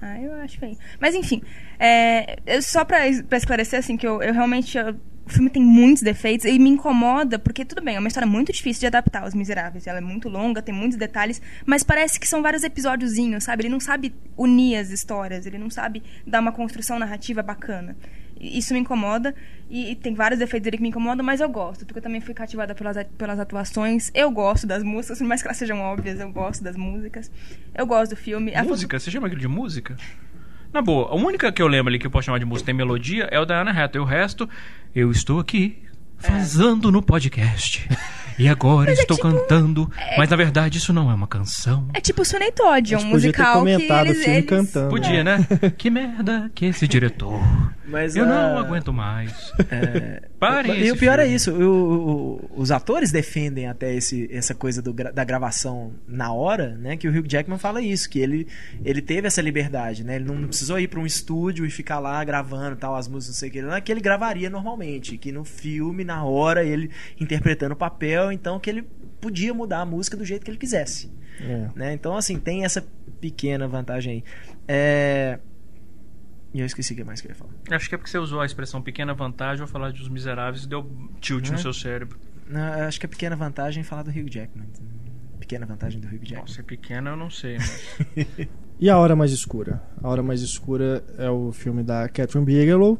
Ah, 0.00 0.20
eu 0.20 0.32
acho 0.42 0.58
feio. 0.60 0.76
Mas 1.00 1.14
enfim, 1.14 1.42
é, 1.78 2.36
eu- 2.46 2.62
só 2.62 2.84
pra, 2.84 2.98
pra 3.28 3.38
esclarecer, 3.38 3.78
assim, 3.78 3.96
que 3.96 4.06
eu, 4.06 4.22
eu 4.22 4.32
realmente. 4.32 4.76
eu- 4.78 4.94
o 5.28 5.32
filme 5.32 5.50
tem 5.50 5.62
muitos 5.62 6.02
defeitos 6.02 6.46
e 6.46 6.58
me 6.58 6.70
incomoda, 6.70 7.38
porque 7.38 7.64
tudo 7.64 7.82
bem, 7.82 7.96
é 7.96 7.98
uma 7.98 8.08
história 8.08 8.26
muito 8.26 8.52
difícil 8.52 8.80
de 8.80 8.86
adaptar, 8.86 9.26
Os 9.26 9.34
Miseráveis. 9.34 9.86
Ela 9.86 9.98
é 9.98 10.00
muito 10.00 10.28
longa, 10.28 10.62
tem 10.62 10.74
muitos 10.74 10.96
detalhes, 10.96 11.40
mas 11.66 11.82
parece 11.82 12.18
que 12.18 12.26
são 12.26 12.42
vários 12.42 12.62
episódiozinhos, 12.64 13.44
sabe? 13.44 13.62
Ele 13.62 13.68
não 13.68 13.80
sabe 13.80 14.14
unir 14.36 14.76
as 14.76 14.90
histórias, 14.90 15.46
ele 15.46 15.58
não 15.58 15.70
sabe 15.70 16.02
dar 16.26 16.40
uma 16.40 16.52
construção 16.52 16.98
narrativa 16.98 17.42
bacana. 17.42 17.96
Isso 18.40 18.72
me 18.72 18.78
incomoda, 18.80 19.34
e, 19.68 19.90
e 19.90 19.96
tem 19.96 20.14
vários 20.14 20.38
defeitos 20.38 20.64
dele 20.64 20.76
que 20.76 20.82
me 20.82 20.88
incomodam, 20.90 21.26
mas 21.26 21.40
eu 21.40 21.48
gosto, 21.48 21.84
porque 21.84 21.98
eu 21.98 22.02
também 22.02 22.20
fui 22.20 22.32
cativada 22.32 22.72
pelas, 22.74 22.96
pelas 23.18 23.38
atuações. 23.40 24.10
Eu 24.14 24.30
gosto 24.30 24.64
das 24.66 24.82
músicas, 24.84 25.18
por 25.18 25.26
mais 25.26 25.42
que 25.42 25.48
elas 25.48 25.56
sejam 25.56 25.80
óbvias, 25.80 26.20
eu 26.20 26.30
gosto 26.32 26.62
das 26.62 26.76
músicas. 26.76 27.30
Eu 27.74 27.84
gosto 27.84 28.10
do 28.10 28.16
filme. 28.16 28.54
A 28.54 28.60
foto- 28.60 28.70
Música? 28.70 28.98
Você 28.98 29.10
chama 29.10 29.26
aquilo 29.26 29.40
de 29.40 29.48
música? 29.48 29.96
Na 30.72 30.82
boa, 30.82 31.10
a 31.10 31.14
única 31.14 31.50
que 31.50 31.62
eu 31.62 31.66
lembro 31.66 31.90
ali 31.90 31.98
que 31.98 32.06
eu 32.06 32.10
posso 32.10 32.26
chamar 32.26 32.38
de 32.38 32.44
música 32.44 32.66
tem 32.66 32.74
melodia 32.74 33.28
é 33.30 33.40
o 33.40 33.44
da 33.44 33.60
Ana 33.60 33.70
Hathaway. 33.70 34.06
O 34.06 34.08
resto, 34.08 34.48
eu 34.94 35.10
estou 35.10 35.40
aqui 35.40 35.82
fazendo 36.18 36.92
no 36.92 37.02
podcast. 37.02 37.88
E 38.38 38.48
agora 38.48 38.90
Mas 38.90 38.98
é 38.98 39.02
estou 39.02 39.16
tipo- 39.16 39.28
cantando. 39.30 39.90
Mas 40.16 40.28
na 40.28 40.36
verdade 40.36 40.78
isso 40.78 40.92
não 40.92 41.10
é 41.10 41.14
uma 41.14 41.26
canção. 41.26 41.88
É 41.92 42.00
tipo 42.00 42.24
Sunny 42.24 42.52
Todd, 42.52 42.94
é 42.94 42.96
A 42.96 42.98
um 42.98 43.02
gente 43.02 43.10
podia 43.10 43.32
ter 43.32 43.38
musical 43.38 43.64
que 43.64 43.72
comentado 43.72 44.06
eles, 44.06 44.18
o 44.18 44.22
filme 44.22 44.36
eles- 44.38 44.48
cantando. 44.50 44.90
Podia, 44.90 45.24
né? 45.24 45.38
que 45.76 45.90
merda 45.90 46.50
que 46.54 46.66
esse 46.66 46.86
diretor. 46.86 47.40
Mas, 47.90 48.16
eu 48.16 48.26
não 48.26 48.58
ah, 48.58 48.60
aguento 48.60 48.92
mais. 48.92 49.50
É, 49.70 50.22
Parem 50.38 50.84
e 50.84 50.92
o 50.92 50.96
pior 50.96 51.18
é 51.18 51.22
filme. 51.22 51.34
isso, 51.36 51.52
o- 51.52 52.40
o- 52.54 52.60
os 52.60 52.70
atores 52.70 53.10
defendem 53.10 53.66
até 53.66 53.94
esse, 53.94 54.28
essa 54.30 54.54
coisa 54.54 54.82
do 54.82 54.92
da 54.92 55.24
gravação 55.24 55.92
na 56.06 56.30
hora, 56.32 56.76
né? 56.76 56.96
Que 56.98 57.08
o 57.08 57.10
Hugh 57.10 57.26
Jackman 57.26 57.58
fala 57.58 57.80
isso, 57.80 58.10
que 58.10 58.18
ele, 58.18 58.46
ele 58.84 59.00
teve 59.00 59.26
essa 59.26 59.40
liberdade, 59.40 60.04
né? 60.04 60.16
Ele 60.16 60.26
não 60.26 60.46
precisou 60.46 60.78
ir 60.78 60.86
para 60.88 61.00
um 61.00 61.06
estúdio 61.06 61.64
e 61.64 61.70
ficar 61.70 61.98
lá 61.98 62.22
gravando 62.24 62.76
tal, 62.76 62.94
as 62.94 63.08
músicas, 63.08 63.36
não 63.36 63.40
sei 63.40 63.48
o 63.48 63.52
que, 63.52 63.62
não 63.62 63.74
é 63.74 63.80
que 63.80 63.90
ele 63.90 64.00
gravaria 64.02 64.50
normalmente, 64.50 65.16
que 65.16 65.32
no 65.32 65.42
filme, 65.44 66.04
na 66.04 66.24
hora, 66.24 66.62
ele 66.64 66.90
interpretando 67.18 67.72
o 67.72 67.76
papel, 67.76 68.27
então 68.32 68.58
que 68.60 68.68
ele 68.70 68.82
podia 69.20 69.52
mudar 69.54 69.80
a 69.80 69.84
música 69.84 70.16
do 70.16 70.24
jeito 70.24 70.44
que 70.44 70.50
ele 70.50 70.58
quisesse 70.58 71.10
É. 71.40 71.68
né? 71.74 71.92
Então, 71.92 72.16
assim, 72.16 72.38
tem 72.38 72.64
essa 72.64 72.84
pequena 73.20 73.66
vantagem 73.68 74.12
aí. 74.12 74.24
É, 74.66 75.38
E 76.54 76.60
eu 76.60 76.66
esqueci 76.66 76.92
o 76.92 76.96
que 76.96 77.04
mais 77.04 77.20
que 77.20 77.26
eu 77.26 77.30
ia 77.30 77.34
falar. 77.34 77.52
Acho 77.70 77.88
que 77.88 77.94
é 77.94 77.98
porque 77.98 78.10
você 78.10 78.18
usou 78.18 78.40
a 78.40 78.46
expressão 78.46 78.80
pequena 78.80 79.12
vantagem 79.14 79.60
ao 79.62 79.68
falar 79.68 79.92
dos 79.92 80.08
miseráveis 80.08 80.64
e 80.64 80.68
deu 80.68 80.90
tilt 81.20 81.46
no 81.48 81.52
Uhum. 81.56 81.58
seu 81.58 81.72
cérebro. 81.74 82.18
Não, 82.48 82.60
acho 82.86 82.98
que 82.98 83.04
a 83.06 83.08
pequena 83.08 83.36
vantagem 83.36 83.82
é 83.82 83.84
falar 83.84 84.02
do 84.02 84.10
Hugh 84.10 84.30
Jackman. 84.30 84.66
Pequena 85.38 85.66
vantagem 85.66 86.00
do 86.00 86.06
Hugh 86.08 86.18
Jackman. 86.22 86.40
Nossa, 86.40 86.60
é 86.60 86.64
pequena 86.64 87.10
eu 87.10 87.16
não 87.16 87.28
sei, 87.30 87.56
mas. 87.58 88.48
E 88.80 88.88
A 88.88 88.96
Hora 88.96 89.16
Mais 89.16 89.32
Escura? 89.32 89.82
A 90.02 90.08
Hora 90.08 90.22
Mais 90.22 90.40
Escura 90.40 91.04
é 91.18 91.28
o 91.28 91.50
filme 91.52 91.82
da 91.82 92.08
Catherine 92.08 92.46
Bigelow, 92.46 92.96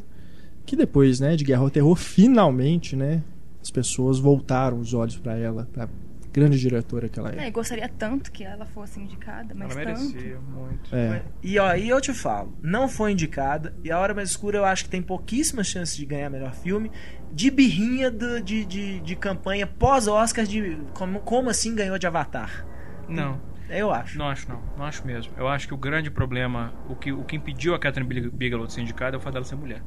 que 0.67 0.75
depois, 0.77 1.21
né, 1.21 1.37
de 1.37 1.45
Guerra 1.45 1.63
ao 1.63 1.71
Terror, 1.71 1.95
finalmente, 1.95 2.97
né, 2.97 3.23
as 3.63 3.71
pessoas 3.71 4.19
voltaram 4.19 4.79
os 4.79 4.95
olhos 4.95 5.17
pra 5.19 5.37
ela, 5.37 5.69
pra 5.73 5.89
grande 6.33 6.59
diretora 6.59 7.09
que 7.09 7.19
ela 7.19 7.33
É, 7.35 7.45
é. 7.45 7.49
eu 7.49 7.53
gostaria 7.53 7.89
tanto 7.89 8.31
que 8.31 8.45
ela 8.45 8.65
fosse 8.67 9.01
indicada, 9.01 9.55
mas 9.55 9.75
Ela 9.77 9.87
tanto. 9.95 10.09
merecia 10.13 10.39
muito. 10.39 10.95
É. 10.95 11.23
E 11.43 11.59
ó, 11.59 11.75
e 11.75 11.89
eu 11.89 12.01
te 12.01 12.13
falo, 12.15 12.57
não 12.63 12.89
foi 12.89 13.13
indicada. 13.13 13.75
E 13.83 13.91
A 13.91 13.99
Hora 13.99 14.15
Mais 14.15 14.31
Escura 14.31 14.59
eu 14.59 14.65
acho 14.65 14.85
que 14.85 14.91
tem 14.91 15.03
pouquíssimas 15.03 15.67
chances 15.67 15.97
de 15.97 16.05
ganhar 16.07 16.31
melhor 16.31 16.53
filme. 16.55 16.91
De 17.33 17.51
birrinha 17.51 18.11
do- 18.11 18.41
de, 18.41 18.65
de, 18.65 19.01
de 19.01 19.17
campanha 19.17 19.67
pós-Oscar 19.67 20.45
de 20.47 20.79
como, 20.95 21.21
como 21.21 21.51
assim 21.51 21.75
ganhou 21.75 21.99
de 21.99 22.07
Avatar. 22.07 22.65
Não, 23.09 23.41
Eu 23.69 23.91
acho. 23.91 24.17
não 24.19 24.29
acho 24.29 24.49
não. 24.49 24.63
Não 24.77 24.85
acho 24.85 25.05
mesmo. 25.07 25.33
Eu 25.37 25.49
acho 25.49 25.67
que 25.67 25.75
o 25.75 25.79
grande 25.79 26.11
problema, 26.11 26.73
o 26.89 26.95
que, 26.95 27.11
o 27.11 27.25
que 27.25 27.37
impediu 27.37 27.75
a 27.75 27.79
Catherine 27.79 28.09
Big- 28.09 28.31
Bigelow 28.31 28.67
de 28.67 28.73
ser 28.75 28.83
indicada 28.83 29.17
é 29.17 29.19
o 29.19 29.21
fato 29.21 29.33
dela 29.35 29.45
ser 29.45 29.57
mulher. 29.57 29.83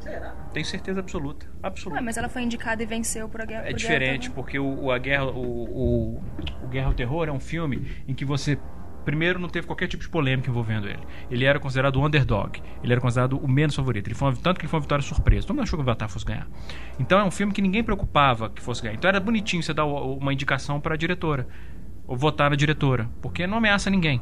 Será? 0.00 0.30
Tenho 0.52 0.64
certeza 0.66 1.00
absoluta. 1.00 1.46
Absoluta. 1.62 2.00
Ah, 2.00 2.02
mas 2.02 2.16
ela 2.16 2.28
foi 2.28 2.42
indicada 2.42 2.82
e 2.82 2.86
venceu 2.86 3.28
por 3.28 3.40
a 3.42 3.44
guerra. 3.44 3.60
É 3.60 3.64
por 3.64 3.66
Guerra 3.68 3.78
diferente, 3.78 4.22
também. 4.30 4.34
porque 4.34 4.58
o, 4.58 4.84
o- 4.84 4.90
a 4.90 4.98
guerra, 4.98 5.26
o, 5.26 5.38
o, 6.18 6.22
o 6.64 6.68
Guerra 6.68 6.86
ao 6.88 6.94
Terror 6.94 7.28
é 7.28 7.32
um 7.32 7.40
filme 7.40 7.86
em 8.08 8.14
que 8.14 8.24
você 8.24 8.58
primeiro 9.04 9.38
não 9.38 9.48
teve 9.48 9.66
qualquer 9.66 9.88
tipo 9.88 10.02
de 10.02 10.08
polêmica 10.08 10.48
envolvendo 10.50 10.86
ele. 10.88 11.00
Ele 11.30 11.44
era 11.44 11.58
considerado 11.58 11.96
o 11.96 12.06
underdog, 12.06 12.60
ele 12.82 12.92
era 12.92 13.00
considerado 13.00 13.38
o 13.38 13.48
menos 13.48 13.74
favorito. 13.74 14.06
Ele 14.08 14.14
foi 14.14 14.28
uma- 14.28 14.36
tanto 14.36 14.58
que 14.58 14.64
ele 14.64 14.70
foi 14.70 14.78
uma 14.78 14.82
vitória 14.82 15.02
surpresa. 15.02 15.46
Todo 15.46 15.56
mundo 15.56 15.64
achou 15.64 15.78
que 15.78 15.82
o 15.82 15.88
Avatar 15.88 16.08
fosse 16.08 16.24
ganhar. 16.24 16.46
Então 16.98 17.18
é 17.18 17.24
um 17.24 17.30
filme 17.30 17.52
que 17.52 17.62
ninguém 17.62 17.82
preocupava 17.84 18.48
que 18.50 18.60
fosse 18.62 18.82
ganhar. 18.82 18.94
Então 18.94 19.08
era 19.08 19.20
bonitinho 19.20 19.62
você 19.62 19.72
dar 19.74 19.84
o- 19.84 20.16
uma 20.16 20.32
indicação 20.32 20.80
para 20.80 20.94
a 20.94 20.96
diretora 20.98 21.46
ou 22.06 22.16
votar 22.16 22.50
na 22.50 22.56
diretora, 22.56 23.08
porque 23.22 23.46
não 23.46 23.58
ameaça 23.58 23.88
ninguém. 23.90 24.20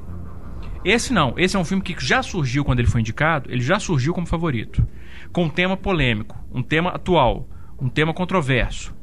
Esse 0.84 1.12
não, 1.12 1.34
esse 1.36 1.56
é 1.56 1.58
um 1.58 1.64
filme 1.64 1.82
que 1.82 1.94
já 2.04 2.22
surgiu 2.22 2.64
quando 2.64 2.78
ele 2.78 2.88
foi 2.88 3.00
indicado, 3.00 3.50
ele 3.50 3.60
já 3.60 3.78
surgiu 3.80 4.14
como 4.14 4.26
favorito. 4.26 4.86
Com 5.32 5.44
um 5.44 5.48
tema 5.48 5.76
polêmico, 5.76 6.36
um 6.52 6.62
tema 6.62 6.90
atual, 6.90 7.48
um 7.80 7.88
tema 7.88 8.12
controverso. 8.14 8.94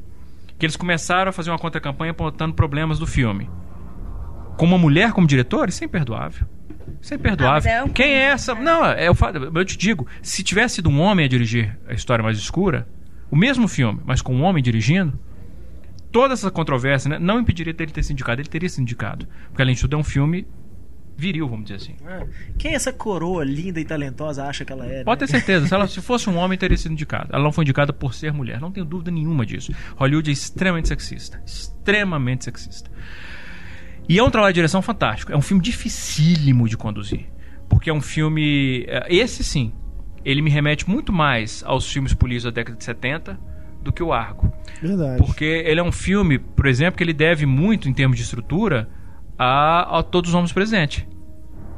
Que 0.57 0.65
eles 0.65 0.75
começaram 0.75 1.29
a 1.29 1.33
fazer 1.33 1.49
uma 1.51 1.59
contra-campanha 1.59 2.11
apontando 2.11 2.53
problemas 2.53 2.97
do 2.99 3.05
filme. 3.07 3.49
Com 4.57 4.65
uma 4.65 4.77
mulher 4.77 5.11
como 5.11 5.27
diretora, 5.27 5.69
isso 5.69 5.83
é 5.83 5.87
imperdoável. 5.87 6.47
Isso 7.01 7.13
é 7.13 7.17
imperdoável. 7.17 7.69
Ah, 7.71 7.75
é 7.75 7.83
um- 7.83 7.89
Quem 7.89 8.13
é 8.13 8.21
essa? 8.29 8.55
Não, 8.55 8.85
é 8.85 9.09
o 9.09 9.15
fato. 9.15 9.37
Eu 9.37 9.65
te 9.65 9.77
digo, 9.77 10.07
se 10.21 10.43
tivesse 10.43 10.75
sido 10.75 10.89
um 10.89 10.99
homem 11.01 11.25
a 11.25 11.29
dirigir 11.29 11.77
a 11.87 11.93
história 11.93 12.23
mais 12.23 12.37
escura, 12.37 12.87
o 13.29 13.35
mesmo 13.35 13.67
filme, 13.67 13.99
mas 14.05 14.21
com 14.21 14.33
um 14.33 14.43
homem 14.43 14.63
dirigindo, 14.63 15.19
toda 16.11 16.33
essa 16.33 16.49
controvérsia 16.49 17.09
né, 17.09 17.19
não 17.19 17.39
impediria 17.39 17.73
dele 17.73 17.91
ter 17.91 18.01
sido 18.03 18.13
indicado. 18.13 18.41
Ele 18.41 18.47
teria 18.47 18.69
sido 18.69 18.81
indicado. 18.83 19.27
Porque 19.49 19.61
além 19.61 19.75
de 19.75 19.81
tudo 19.81 19.95
é 19.95 19.99
um 19.99 20.03
filme 20.03 20.47
viril, 21.17 21.47
vamos 21.47 21.65
dizer 21.65 21.75
assim. 21.75 21.95
Ah, 22.05 22.25
Quem 22.57 22.75
essa 22.75 22.91
coroa 22.91 23.43
linda 23.43 23.79
e 23.79 23.85
talentosa 23.85 24.45
acha 24.45 24.65
que 24.65 24.71
ela 24.73 24.85
é? 24.85 25.03
Pode 25.03 25.21
né? 25.21 25.27
ter 25.27 25.31
certeza, 25.31 25.67
se, 25.67 25.73
ela, 25.73 25.87
se 25.87 26.01
fosse 26.01 26.29
um 26.29 26.37
homem, 26.37 26.57
teria 26.57 26.77
sido 26.77 26.91
indicada. 26.91 27.29
Ela 27.33 27.43
não 27.43 27.51
foi 27.51 27.63
indicada 27.63 27.93
por 27.93 28.13
ser 28.13 28.33
mulher, 28.33 28.59
não 28.59 28.71
tenho 28.71 28.85
dúvida 28.85 29.11
nenhuma 29.11 29.45
disso. 29.45 29.71
Hollywood 29.95 30.29
é 30.29 30.33
extremamente 30.33 30.87
sexista. 30.87 31.41
Extremamente 31.45 32.45
sexista. 32.45 32.89
E 34.07 34.19
é 34.19 34.23
um 34.23 34.29
trabalho 34.29 34.53
de 34.53 34.57
direção 34.57 34.81
fantástico. 34.81 35.31
É 35.31 35.37
um 35.37 35.41
filme 35.41 35.61
dificílimo 35.63 36.67
de 36.69 36.77
conduzir. 36.77 37.25
Porque 37.67 37.89
é 37.89 37.93
um 37.93 38.01
filme. 38.01 38.85
é, 38.87 39.07
Esse 39.09 39.43
sim, 39.43 39.73
ele 40.23 40.41
me 40.41 40.49
remete 40.49 40.87
muito 40.89 41.11
mais 41.11 41.63
aos 41.65 41.91
filmes 41.91 42.13
políticos 42.13 42.45
da 42.45 42.51
década 42.51 42.77
de 42.77 42.83
70 42.83 43.39
do 43.81 43.91
que 43.91 44.03
o 44.03 44.11
Argo. 44.11 44.51
Verdade. 44.81 45.17
Porque 45.17 45.45
ele 45.45 45.79
é 45.79 45.83
um 45.83 45.91
filme, 45.91 46.39
por 46.39 46.65
exemplo, 46.65 46.97
que 46.97 47.03
ele 47.03 47.13
deve 47.13 47.45
muito, 47.45 47.87
em 47.87 47.93
termos 47.93 48.17
de 48.17 48.23
estrutura, 48.23 48.89
a, 49.37 49.99
a 49.99 50.03
todos 50.03 50.29
os 50.29 50.35
homens 50.35 50.51
presentes 50.51 51.05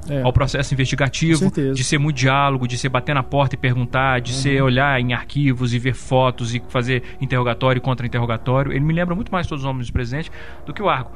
É. 0.09 0.21
ao 0.21 0.31
processo 0.31 0.73
investigativo, 0.73 1.51
de 1.73 1.83
ser 1.83 1.97
muito 1.97 2.15
diálogo, 2.15 2.65
de 2.65 2.77
ser 2.77 2.87
bater 2.87 3.13
na 3.13 3.23
porta 3.23 3.55
e 3.55 3.57
perguntar, 3.57 4.21
de 4.21 4.31
ser 4.33 4.61
olhar 4.61 4.97
em 5.01 5.13
arquivos 5.13 5.73
e 5.73 5.79
ver 5.79 5.93
fotos 5.93 6.55
e 6.55 6.63
fazer 6.69 7.03
interrogatório 7.19 7.79
e 7.79 7.81
contra-interrogatório. 7.81 8.71
Ele 8.71 8.85
me 8.85 8.93
lembra 8.93 9.13
muito 9.13 9.31
mais 9.31 9.47
todos 9.47 9.65
os 9.65 9.69
homens 9.69 9.91
presentes 9.91 10.31
do 10.65 10.73
que 10.73 10.81
o 10.81 10.87
Argo. 10.87 11.11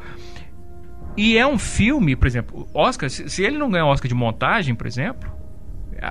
E 1.15 1.37
é 1.37 1.45
um 1.45 1.57
filme, 1.57 2.15
por 2.15 2.27
exemplo, 2.27 2.67
Oscar, 2.73 3.09
se, 3.09 3.43
ele 3.43 3.57
não 3.57 3.69
ganhar 3.69 3.85
o 3.85 3.89
Oscar 3.89 4.07
de 4.07 4.15
montagem, 4.15 4.75
por 4.75 4.87
exemplo, 4.87 5.31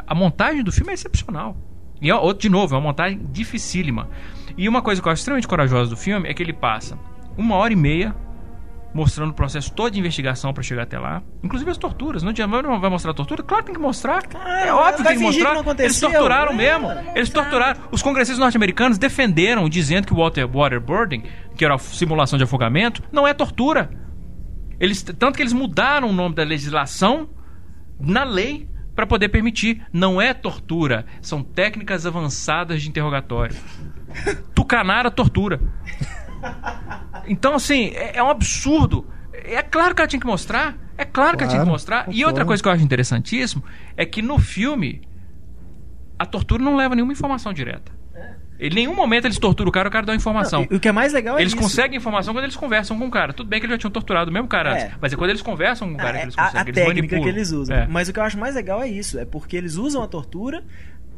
a, 0.06 0.14
montagem 0.14 0.62
do 0.62 0.70
filme 0.70 0.90
é 0.90 0.94
excepcional. 0.94 1.56
E, 2.00 2.10
ó, 2.10 2.32
de 2.32 2.48
novo, 2.48 2.74
é 2.74 2.78
uma 2.78 2.88
montagem 2.88 3.20
dificílima. 3.30 4.08
E 4.56 4.68
uma 4.68 4.80
coisa 4.82 5.02
que 5.02 5.08
eu 5.08 5.12
acho 5.12 5.20
extremamente 5.20 5.48
corajosa 5.48 5.90
do 5.90 5.96
filme 5.96 6.28
é 6.28 6.34
que 6.34 6.42
ele 6.42 6.52
passa 6.52 6.98
uma 7.36 7.56
hora 7.56 7.72
e 7.72 7.76
meia 7.76 8.14
mostrando 8.92 9.30
o 9.30 9.34
processo 9.34 9.72
todo 9.72 9.92
de 9.92 10.00
investigação 10.00 10.52
para 10.52 10.62
chegar 10.62 10.82
até 10.82 10.98
lá. 10.98 11.22
Inclusive 11.42 11.70
as 11.70 11.78
torturas. 11.78 12.22
Não, 12.22 12.30
adianta- 12.30 12.62
não 12.62 12.80
vai 12.80 12.90
mostrar 12.90 13.12
a 13.12 13.14
tortura? 13.14 13.42
Claro 13.42 13.62
que 13.62 13.66
tem 13.68 13.74
que 13.76 13.80
mostrar. 13.80 14.22
Claro, 14.26 14.48
é 14.48 14.72
óbvio 14.72 14.96
que 14.98 15.02
tem 15.04 15.16
que 15.18 15.22
mostrar. 15.22 15.48
que 15.48 15.54
não 15.54 15.60
aconteceu. 15.60 15.86
Eles 15.86 16.00
torturaram 16.00 16.52
É, 16.52 16.56
mesmo. 16.56 16.88
Eles 17.14 17.30
torturaram. 17.30 17.80
Os 17.92 18.02
congressistas 18.02 18.38
norte-americanos 18.38 18.98
defenderam, 18.98 19.68
dizendo 19.68 20.06
que 20.06 20.12
o 20.12 20.16
water, 20.16 20.48
waterboarding, 20.48 21.22
que 21.56 21.64
era 21.64 21.74
a 21.74 21.78
simulação 21.78 22.36
de 22.36 22.44
afogamento, 22.44 23.02
não 23.12 23.26
é 23.28 23.32
tortura. 23.34 23.90
Eles, 24.80 25.02
tanto 25.02 25.36
que 25.36 25.42
eles 25.42 25.52
mudaram 25.52 26.08
o 26.08 26.12
nome 26.12 26.34
da 26.34 26.42
legislação 26.42 27.28
na 28.00 28.24
lei 28.24 28.68
para 28.96 29.06
poder 29.06 29.28
permitir. 29.28 29.82
Não 29.92 30.20
é 30.20 30.34
tortura, 30.34 31.06
são 31.20 31.42
técnicas 31.42 32.06
avançadas 32.06 32.82
de 32.82 32.88
interrogatório. 32.88 33.54
Tucanar 34.54 35.06
a 35.06 35.10
tortura. 35.10 35.60
Então, 37.26 37.54
assim, 37.54 37.88
é, 37.94 38.16
é 38.18 38.22
um 38.22 38.28
absurdo. 38.30 39.06
É 39.32 39.62
claro 39.62 39.94
que 39.94 40.00
ela 40.00 40.08
tinha 40.08 40.20
que 40.20 40.26
mostrar. 40.26 40.76
É 40.98 41.04
claro, 41.04 41.36
que 41.36 41.44
ela 41.44 41.50
tinha 41.50 41.60
que 41.60 41.64
Claro, 41.66 41.70
mostrar. 41.70 42.00
E 42.02 42.04
concordo. 42.06 42.26
outra 42.26 42.44
coisa 42.44 42.62
que 42.62 42.68
eu 42.68 42.72
acho 42.72 42.84
interessantíssimo 42.84 43.64
é 43.96 44.04
que 44.04 44.20
no 44.20 44.38
filme 44.38 45.02
a 46.18 46.26
tortura 46.26 46.62
não 46.62 46.76
leva 46.76 46.94
nenhuma 46.94 47.12
informação 47.12 47.52
direta. 47.52 47.92
Em 48.62 48.68
nenhum 48.68 48.94
momento 48.94 49.24
eles 49.24 49.38
torturam 49.38 49.70
o 49.70 49.72
cara, 49.72 49.88
o 49.88 49.90
cara 49.90 50.04
dá 50.04 50.12
uma 50.12 50.16
informação. 50.16 50.60
Não, 50.60 50.68
e 50.70 50.76
o 50.76 50.80
que 50.80 50.86
é 50.88 50.92
mais 50.92 51.14
legal 51.14 51.38
é 51.38 51.40
Eles 51.40 51.54
isso. 51.54 51.62
conseguem 51.62 51.96
informação 51.96 52.34
quando 52.34 52.44
eles 52.44 52.56
conversam 52.56 52.98
com 52.98 53.06
o 53.06 53.10
cara. 53.10 53.32
Tudo 53.32 53.48
bem 53.48 53.58
que 53.58 53.64
eles 53.64 53.72
já 53.76 53.78
tinham 53.78 53.90
torturado 53.90 54.30
o 54.30 54.34
mesmo 54.34 54.46
cara 54.48 54.76
É. 54.78 54.82
antes. 54.84 54.96
Mas 55.00 55.12
é 55.14 55.16
quando 55.16 55.30
eles 55.30 55.40
conversam 55.40 55.88
com 55.88 55.94
o 55.94 55.96
cara 55.96 56.10
Ah, 56.10 56.12
que 56.18 56.24
eles 56.26 56.36
é 56.36 56.40
a- 56.40 56.44
conseguem. 56.44 56.60
a, 56.60 56.64
eles 56.68 56.74
técnica 56.74 56.94
manipulam. 57.16 57.22
que 57.22 57.28
eles 57.30 57.50
usam. 57.52 57.74
É. 57.74 57.86
Mas 57.86 58.08
o 58.10 58.12
que 58.12 58.18
eu 58.18 58.22
acho 58.22 58.38
mais 58.38 58.54
legal 58.54 58.82
é 58.82 58.88
isso, 58.88 59.18
é 59.18 59.24
porque 59.24 59.56
eles 59.56 59.76
usam 59.76 60.02
a 60.02 60.06
tortura. 60.08 60.62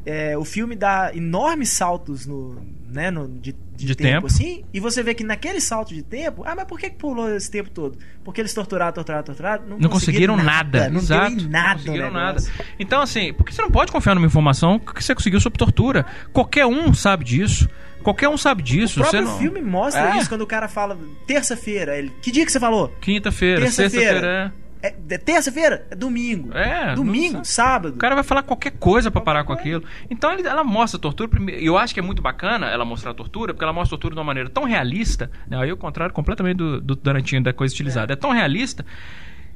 É, 0.05 0.37
o 0.37 0.45
filme 0.45 0.74
dá 0.74 1.11
enormes 1.15 1.70
saltos 1.70 2.27
no, 2.27 2.61
né, 2.91 3.11
no, 3.11 3.29
de, 3.29 3.53
de 3.77 3.87
De 3.87 3.95
tempo, 3.95 4.12
tempo. 4.15 4.27
assim, 4.27 4.65
e 4.73 4.81
você 4.81 5.03
vê 5.03 5.15
que 5.15 5.23
naquele 5.24 5.61
salto 5.61 5.95
de 5.95 6.03
tempo, 6.03 6.43
ah, 6.47 6.55
mas 6.55 6.65
por 6.66 6.79
que 6.79 6.91
pulou 6.91 7.35
esse 7.35 7.51
tempo 7.51 7.70
todo? 7.70 7.97
Porque 8.24 8.41
eles 8.41 8.53
torturaram, 8.53 8.93
torturaram, 8.93 9.24
torturaram, 9.24 9.65
não, 9.66 9.79
Não 9.79 9.89
conseguiram 9.91 10.37
nada. 10.37 10.89
não 10.91 11.01
Exato. 11.01 11.35
deu 11.37 11.45
em 11.47 11.49
nada. 11.49 11.69
Não 11.69 11.77
conseguiram 11.79 12.11
nada. 12.12 12.43
Então, 12.79 13.01
assim, 13.01 13.33
porque 13.33 13.53
você 13.53 13.62
não 13.62 13.70
pode 13.70 13.91
confiar 13.93 14.15
numa 14.15 14.27
informação 14.27 14.79
que 14.79 15.03
você 15.03 15.15
conseguiu 15.15 15.41
sob 15.41 15.57
tortura. 15.57 16.05
Qualquer 16.33 16.66
um 16.66 16.93
sabe 16.93 17.24
disso. 17.24 17.69
Qualquer 18.03 18.29
um 18.29 18.37
sabe 18.37 18.62
disso. 18.65 18.99
O 18.99 19.03
próprio 19.03 19.23
você 19.24 19.31
não... 19.31 19.39
filme 19.39 19.62
mostra 19.62 20.16
É. 20.16 20.19
isso 20.19 20.29
quando 20.29 20.41
o 20.43 20.47
cara 20.47 20.66
fala 20.66 20.99
terça-feira. 21.27 21.97
Ele, 21.97 22.11
que 22.20 22.31
dia 22.33 22.45
que 22.45 22.51
você 22.51 22.59
falou? 22.59 22.89
Quinta-feira, 23.01 23.61
Terça-feira. 23.61 23.91
sexta-feira. 24.20 24.53
É, 24.59 24.61
é 24.89 25.19
terça-feira? 25.19 25.87
É 25.91 25.95
domingo. 25.95 26.57
É, 26.57 26.95
domingo, 26.95 27.39
não 27.39 27.45
sábado. 27.45 27.95
O 27.95 27.99
cara 27.99 28.15
vai 28.15 28.25
falar 28.25 28.43
qualquer 28.43 28.73
coisa 28.73 29.11
pra 29.11 29.21
parar 29.21 29.45
com 29.45 29.53
aquilo. 29.53 29.85
Então 30.11 30.33
ele- 30.33 30.47
ela 30.47 30.65
mostra 30.65 30.99
a 30.99 31.01
tortura. 31.01 31.29
primeiro- 31.29 31.61
E 31.63 31.67
eu 31.67 31.79
acho 31.79 31.95
que 31.95 32.01
é 32.01 32.03
muito 32.03 32.21
bacana 32.23 32.67
ela 32.67 32.85
mostrar 32.85 33.13
a 33.13 33.15
tortura, 33.15 33.53
porque 33.55 33.65
ela 33.65 33.73
mostra 33.73 33.89
a 33.95 33.99
tortura 33.99 34.15
de 34.15 34.19
uma 34.21 34.25
maneira 34.27 34.49
tão 34.51 34.65
realista. 34.65 35.31
Né? 35.49 35.57
Aí 35.59 35.71
o 35.73 35.77
contrário 35.77 36.15
completamente 36.15 36.57
do, 36.57 36.81
do 36.81 36.97
Tarantino, 36.97 37.45
da 37.45 37.53
coisa 37.53 37.73
estilizada. 37.73 38.13
É. 38.13 38.17
tão 38.17 38.31
realista 38.33 38.85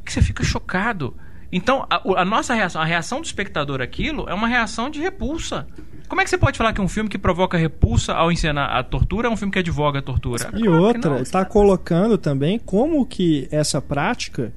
que 0.05 0.13
você 0.13 0.23
fica 0.23 0.45
chocado. 0.45 1.17
Então 1.53 1.87
a, 1.91 2.01
a 2.21 2.25
nossa 2.25 2.55
reação, 2.55 2.81
a 2.83 2.85
reação 2.85 3.21
do 3.21 3.25
espectador 3.25 3.81
àquilo 3.81 4.29
é 4.29 4.35
uma 4.35 4.49
reação 4.49 4.91
de 4.91 5.01
repulsa. 5.01 5.67
Como 6.09 6.21
é 6.21 6.25
que 6.25 6.31
você 6.31 6.39
pode 6.39 6.57
falar 6.57 6.73
que 6.73 6.81
um 6.81 6.87
filme 6.89 7.09
que 7.11 7.19
provoca 7.19 7.57
repulsa 7.59 8.15
ao 8.15 8.31
encenar 8.31 8.71
a 8.77 8.83
tortura 8.83 9.27
é 9.29 9.31
um 9.31 9.37
filme 9.37 9.53
que 9.53 9.59
advoga 9.59 9.99
a 9.99 10.03
tortura? 10.03 10.51
E 10.55 10.63
Claro 10.63 10.81
outra, 10.83 11.21
está 11.21 11.45
colocando 11.45 12.17
também 12.17 12.59
como 12.59 13.05
que 13.05 13.49
essa 13.51 13.81
prática 13.83 14.53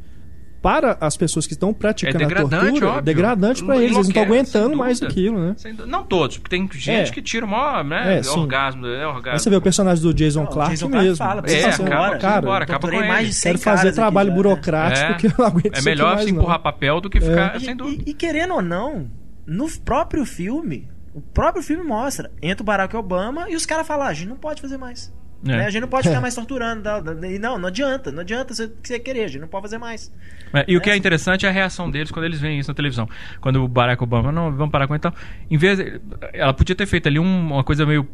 para 0.61 0.97
as 0.99 1.15
pessoas 1.15 1.47
que 1.47 1.53
estão 1.53 1.73
praticando 1.73 2.21
É 2.21 2.25
a 2.25 2.27
degradante, 2.27 2.61
tortura 2.65 2.87
óbvio. 2.87 2.99
é 2.99 3.01
degradante 3.01 3.63
para 3.63 3.75
eles, 3.77 3.85
eles 3.85 3.95
não 3.95 4.01
estão 4.01 4.23
aguentando 4.23 4.75
mais 4.77 5.01
aquilo, 5.01 5.39
né? 5.39 5.53
Sem 5.57 5.73
Não 5.73 6.03
todos, 6.03 6.37
porque 6.37 6.49
tem 6.57 6.69
gente 6.73 7.09
É. 7.09 7.13
que 7.13 7.21
tira 7.21 7.45
o 7.45 7.49
maior 7.49 7.83
né, 7.83 8.17
É, 8.19 8.23
sim. 8.23 8.37
orgasmo. 8.37 8.85
É 8.85 9.07
orgasmo. 9.07 9.31
Aí 9.31 9.39
você 9.39 9.49
vê 9.49 9.55
o 9.55 9.61
personagem 9.61 10.03
do 10.03 10.13
Jason 10.13 10.41
Não, 10.43 10.49
o 10.49 10.51
Clark 10.51 10.71
Jason 10.73 10.87
mesmo. 10.89 11.15
fala, 11.15 11.43
É, 11.47 11.63
acaba, 11.65 11.83
embora, 11.83 12.09
cara, 12.09 12.17
cara, 12.19 12.39
embora, 12.41 12.63
acaba 12.65 12.89
com 12.89 12.97
mais 12.97 13.19
ele. 13.19 13.27
de 13.29 13.33
100 13.35 13.51
quero 13.53 13.63
fazer 13.63 13.91
trabalho 13.93 14.29
aqui 14.29 14.37
né? 14.37 14.43
burocrático 14.43 15.11
É. 15.11 15.13
que 15.15 15.27
eu 15.27 15.33
não 15.37 15.45
aguento 15.45 15.77
É 15.77 15.81
melhor 15.81 16.13
mais, 16.15 16.25
se 16.25 16.31
não. 16.33 16.39
empurrar 16.41 16.59
papel 16.59 17.01
do 17.01 17.09
que 17.09 17.21
ficar 17.21 17.55
E- 17.55 17.59
sem 17.61 17.75
dúvida. 17.75 18.03
E, 18.05 18.11
e 18.11 18.13
querendo 18.13 18.53
ou 18.55 18.61
não, 18.61 19.09
no 19.47 19.67
próprio 19.79 20.25
filme, 20.25 20.87
o 21.13 21.21
próprio 21.21 21.63
filme 21.63 21.83
mostra. 21.83 22.29
Entra 22.41 22.61
o 22.63 22.65
Barack 22.65 22.95
Obama 22.95 23.49
e 23.49 23.55
os 23.55 23.65
caras 23.65 23.87
falam, 23.87 24.05
ah, 24.05 24.09
a 24.09 24.13
gente 24.13 24.27
não 24.29 24.35
pode 24.37 24.61
fazer 24.61 24.77
mais. 24.77 25.11
É. 25.45 25.47
Né? 25.55 25.65
A 25.65 25.69
gente 25.69 25.81
não 25.81 25.87
pode 25.87 26.07
ficar 26.07 26.19
mais 26.19 26.35
torturando. 26.35 26.83
E 27.25 27.39
não, 27.39 27.57
não 27.57 27.67
adianta, 27.69 28.11
não 28.11 28.21
adianta 28.21 28.53
você, 28.53 28.69
você 28.83 28.99
querer, 28.99 29.23
a 29.23 29.27
gente 29.27 29.39
não 29.41 29.47
pode 29.47 29.63
fazer 29.63 29.77
mais. 29.77 30.11
É, 30.53 30.65
E 30.67 30.75
o 30.75 30.81
que 30.81 30.89
é 30.89 30.97
interessante 30.97 31.45
é 31.45 31.49
a 31.49 31.51
reação 31.51 31.89
deles 31.89 32.11
quando 32.11 32.25
eles 32.25 32.39
veem 32.41 32.59
isso 32.59 32.69
na 32.69 32.73
televisão. 32.75 33.07
Quando 33.39 33.63
o 33.63 33.67
Barack 33.67 34.03
Obama, 34.03 34.31
não, 34.31 34.51
vamos 34.51 34.71
parar 34.71 34.87
com 34.87 34.93
isso 34.95 34.99
e 34.99 35.03
tal. 35.03 35.13
Em 35.49 35.57
vez. 35.57 35.77
de- 35.77 36.01
ela 36.33 36.53
podia 36.53 36.75
ter 36.75 36.85
feito 36.85 37.07
ali 37.07 37.19
um- 37.19 37.51
uma 37.53 37.63
coisa 37.63 37.85
meio. 37.85 38.07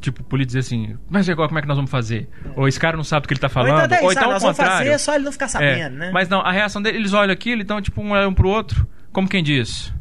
Tipo, 0.00 0.22
por 0.24 0.42
dizer 0.44 0.60
assim, 0.60 0.96
mas 1.10 1.28
agora 1.28 1.48
como 1.48 1.58
é 1.58 1.62
que 1.62 1.68
nós 1.68 1.76
vamos 1.76 1.90
fazer? 1.90 2.28
Ou 2.56 2.66
esse 2.66 2.80
cara 2.80 2.96
não 2.96 3.04
sabe 3.04 3.22
do 3.24 3.28
que 3.28 3.34
ele 3.34 3.40
tá 3.40 3.48
falando. 3.48 3.72
ou 3.78 3.84
então, 3.84 3.98
é 3.98 4.00
ou 4.02 4.10
isso, 4.10 4.18
então 4.18 4.30
ah, 4.30 4.32
nós 4.34 4.42
vamos 4.42 4.56
contrário. 4.56 4.86
fazer, 4.90 4.98
só 4.98 5.14
ele 5.14 5.24
não 5.24 5.32
ficar 5.32 5.46
É, 5.46 5.48
sabendo, 5.48 5.96
né? 5.96 6.10
Mas 6.12 6.28
não, 6.28 6.40
a 6.40 6.50
reação 6.52 6.80
dele, 6.80 6.96
eles 6.98 7.12
olham 7.12 7.32
aquilo, 7.32 7.60
então, 7.60 7.80
tipo, 7.82 8.00
um 8.00 8.14
um 8.26 8.32
pro 8.34 8.48
outro, 8.48 8.86
como 9.12 9.28
quem 9.28 9.42
diz. 9.42 9.92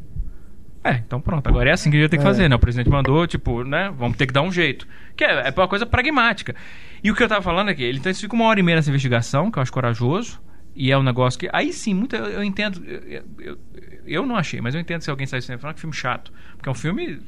É, 0.83 0.93
então 0.93 1.19
pronto, 1.19 1.45
agora 1.47 1.69
é 1.69 1.73
assim 1.73 1.91
que 1.91 1.97
a 1.97 1.99
gente 1.99 2.09
tem 2.09 2.19
que 2.19 2.25
É. 2.25 2.27
fazer, 2.27 2.49
né? 2.49 2.55
O 2.55 2.59
presidente 2.59 2.89
mandou, 2.89 3.27
tipo, 3.27 3.63
né? 3.63 3.93
Vamos 3.97 4.17
ter 4.17 4.27
que 4.27 4.33
dar 4.33 4.41
um 4.41 4.51
jeito. 4.51 4.87
Que 5.15 5.25
é, 5.25 5.49
é 5.49 5.53
uma 5.55 5.67
coisa 5.67 5.85
pragmática. 5.85 6.55
E 7.03 7.11
o 7.11 7.15
que 7.15 7.21
eu 7.21 7.27
tava 7.27 7.41
falando 7.41 7.69
aqui, 7.69 7.83
ele 7.83 7.99
então 7.99 8.13
ficam 8.13 8.39
uma 8.39 8.45
hora 8.47 8.59
e 8.59 8.63
meia 8.63 8.77
nessa 8.77 8.89
investigação, 8.89 9.51
que 9.51 9.59
eu 9.59 9.61
acho 9.61 9.71
corajoso, 9.73 10.41
e 10.75 10.91
é 10.91 10.97
um 10.97 11.03
negócio 11.03 11.37
que. 11.37 11.49
Aí 11.51 11.73
sim, 11.73 11.93
muita, 11.93 12.15
eu, 12.15 12.25
eu 12.27 12.43
entendo. 12.43 12.81
Eu, 12.85 13.23
eu, 13.39 13.57
eu 14.05 14.25
não 14.25 14.37
achei, 14.37 14.61
mas 14.61 14.73
eu 14.73 14.79
entendo 14.79 15.01
se 15.01 15.09
alguém 15.09 15.27
sair 15.27 15.41
sem 15.41 15.57
falar 15.57 15.73
que 15.73 15.81
filme 15.81 15.93
chato. 15.95 16.31
Porque 16.55 16.69
é 16.69 16.71
um 16.71 16.75
filme 16.75 17.19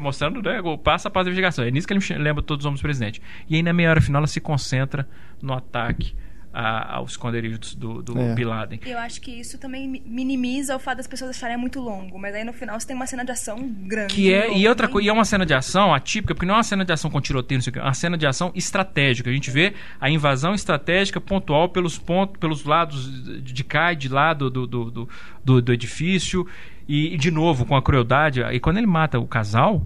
mostrando, 0.00 0.42
né? 0.42 0.60
O 0.60 0.76
passo 0.76 1.06
a 1.06 1.10
passo 1.10 1.24
da 1.26 1.30
investigação. 1.30 1.64
É 1.64 1.70
nisso 1.70 1.86
que 1.86 1.92
ele 1.94 2.00
me 2.00 2.18
lembra 2.18 2.42
todos 2.42 2.64
os 2.64 2.66
homens 2.66 2.82
presidentes. 2.82 3.20
E 3.48 3.54
aí 3.54 3.62
na 3.62 3.72
meia 3.72 3.90
hora 3.90 4.00
final 4.00 4.18
ela 4.20 4.26
se 4.26 4.40
concentra 4.40 5.08
no 5.40 5.52
ataque 5.52 6.14
a- 6.58 6.96
aos 6.96 7.10
esconderijos 7.12 7.74
do, 7.74 8.02
do 8.02 8.18
É. 8.18 8.34
Bin 8.34 8.44
Laden. 8.44 8.80
Eu 8.86 8.98
acho 8.98 9.20
que 9.20 9.30
isso 9.30 9.58
também 9.58 9.86
mi- 9.88 10.02
minimiza 10.06 10.74
o 10.74 10.78
fato 10.78 10.96
das 10.98 11.06
pessoas 11.06 11.30
acharem 11.30 11.56
muito 11.56 11.80
longo. 11.80 12.18
Mas 12.18 12.34
aí 12.34 12.44
no 12.44 12.52
final 12.52 12.78
você 12.80 12.86
tem 12.86 12.96
uma 12.96 13.06
cena 13.06 13.24
de 13.24 13.30
ação 13.32 13.58
grande. 13.86 14.14
Que 14.14 14.32
é, 14.32 14.48
e 14.48 14.54
longa, 14.54 14.68
outra 14.70 14.88
coisa, 14.88 15.06
e 15.06 15.08
é 15.10 15.12
uma 15.12 15.24
cena 15.24 15.44
de 15.44 15.52
ação 15.54 15.92
atípica, 15.92 16.34
porque 16.34 16.46
não 16.46 16.54
é 16.54 16.56
uma 16.58 16.62
cena 16.62 16.84
de 16.84 16.92
ação 16.92 17.10
com 17.10 17.20
tiroteio, 17.20 17.58
não 17.58 17.62
sei 17.62 17.70
o 17.70 17.74
quê, 17.74 17.78
é 17.80 17.82
uma 17.82 17.94
cena 17.94 18.16
de 18.16 18.26
ação 18.26 18.50
estratégica. 18.54 19.28
A 19.28 19.32
gente 19.32 19.50
vê 19.50 19.74
a 20.00 20.08
invasão 20.08 20.54
estratégica 20.54 21.20
pontual 21.20 21.68
pelos 21.68 21.98
pontos, 21.98 22.38
pelos 22.38 22.64
lados 22.64 23.42
de 23.42 23.62
cá 23.64 23.92
e 23.92 23.96
de 23.96 24.08
lá 24.08 24.32
do, 24.32 24.48
do, 24.50 24.66
do, 24.66 24.90
do- 24.90 25.08
do- 25.44 25.62
do 25.62 25.72
edifício. 25.72 26.46
E, 26.88 27.14
e, 27.14 27.16
de 27.18 27.30
novo, 27.32 27.66
com 27.66 27.74
a 27.76 27.82
crueldade. 27.82 28.40
E 28.42 28.60
quando 28.60 28.78
ele 28.78 28.86
mata 28.86 29.18
o 29.18 29.26
casal, 29.26 29.84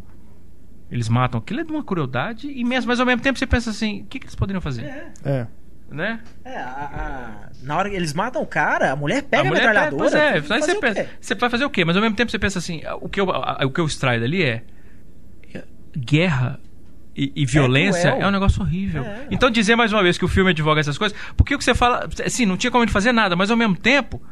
eles 0.90 1.08
matam 1.08 1.38
aquilo 1.38 1.60
é 1.60 1.64
de 1.64 1.72
uma 1.72 1.82
crueldade 1.84 2.48
imensa, 2.50 2.86
mas 2.86 3.00
ao 3.00 3.06
mesmo 3.06 3.22
tempo 3.22 3.38
você 3.38 3.46
pensa 3.46 3.70
assim, 3.70 4.02
o 4.02 4.04
que, 4.06 4.18
que 4.18 4.26
eles 4.26 4.34
poderiam 4.34 4.60
fazer? 4.60 4.84
É. 5.24 5.46
Né? 5.90 6.20
É, 6.44 6.56
a- 6.56 6.62
a- 6.64 7.48
na 7.64 7.76
hora 7.76 7.90
que 7.90 7.96
eles 7.96 8.14
matam 8.14 8.40
o 8.40 8.46
cara, 8.46 8.92
a 8.92 8.96
mulher 8.96 9.22
pega 9.24 9.42
a, 9.42 9.44
mulher 9.46 9.66
metralhadora. 9.66 9.98
Pois 9.98 10.14
é, 10.14 10.34
aí 10.34 10.40
você, 10.62 10.74
pensa, 10.76 11.08
você 11.20 11.34
vai 11.34 11.50
fazer 11.50 11.64
o 11.64 11.70
quê? 11.70 11.84
Mas 11.84 11.96
ao 11.96 12.02
mesmo 12.02 12.14
tempo 12.14 12.30
você 12.30 12.38
pensa 12.38 12.60
assim, 12.60 12.80
o 13.00 13.08
que 13.08 13.20
eu, 13.20 13.28
a- 13.30 13.58
o 13.64 13.70
que 13.70 13.80
eu 13.80 13.86
extraio 13.86 14.20
dali 14.20 14.42
é 14.42 14.62
é, 15.52 15.64
guerra 15.96 16.60
e, 17.16 17.32
e 17.34 17.44
violência 17.44 18.12
cruel. 18.12 18.22
é, 18.24 18.28
um 18.28 18.30
negócio 18.30 18.62
horrível. 18.62 19.02
É. 19.02 19.26
Então 19.32 19.50
dizer 19.50 19.74
mais 19.74 19.92
uma 19.92 20.02
vez 20.02 20.16
que 20.16 20.24
o 20.24 20.28
filme 20.28 20.50
advoga 20.50 20.80
essas 20.80 20.96
coisas, 20.96 21.18
porque 21.36 21.54
o 21.54 21.58
que 21.58 21.64
você 21.64 21.74
fala, 21.74 22.08
assim, 22.24 22.46
não 22.46 22.56
tinha 22.56 22.70
como 22.70 22.84
ele 22.84 22.92
fazer 22.92 23.10
nada, 23.12 23.34
mas 23.34 23.50
ao 23.50 23.56
mesmo 23.56 23.76
tempo, 23.76 24.22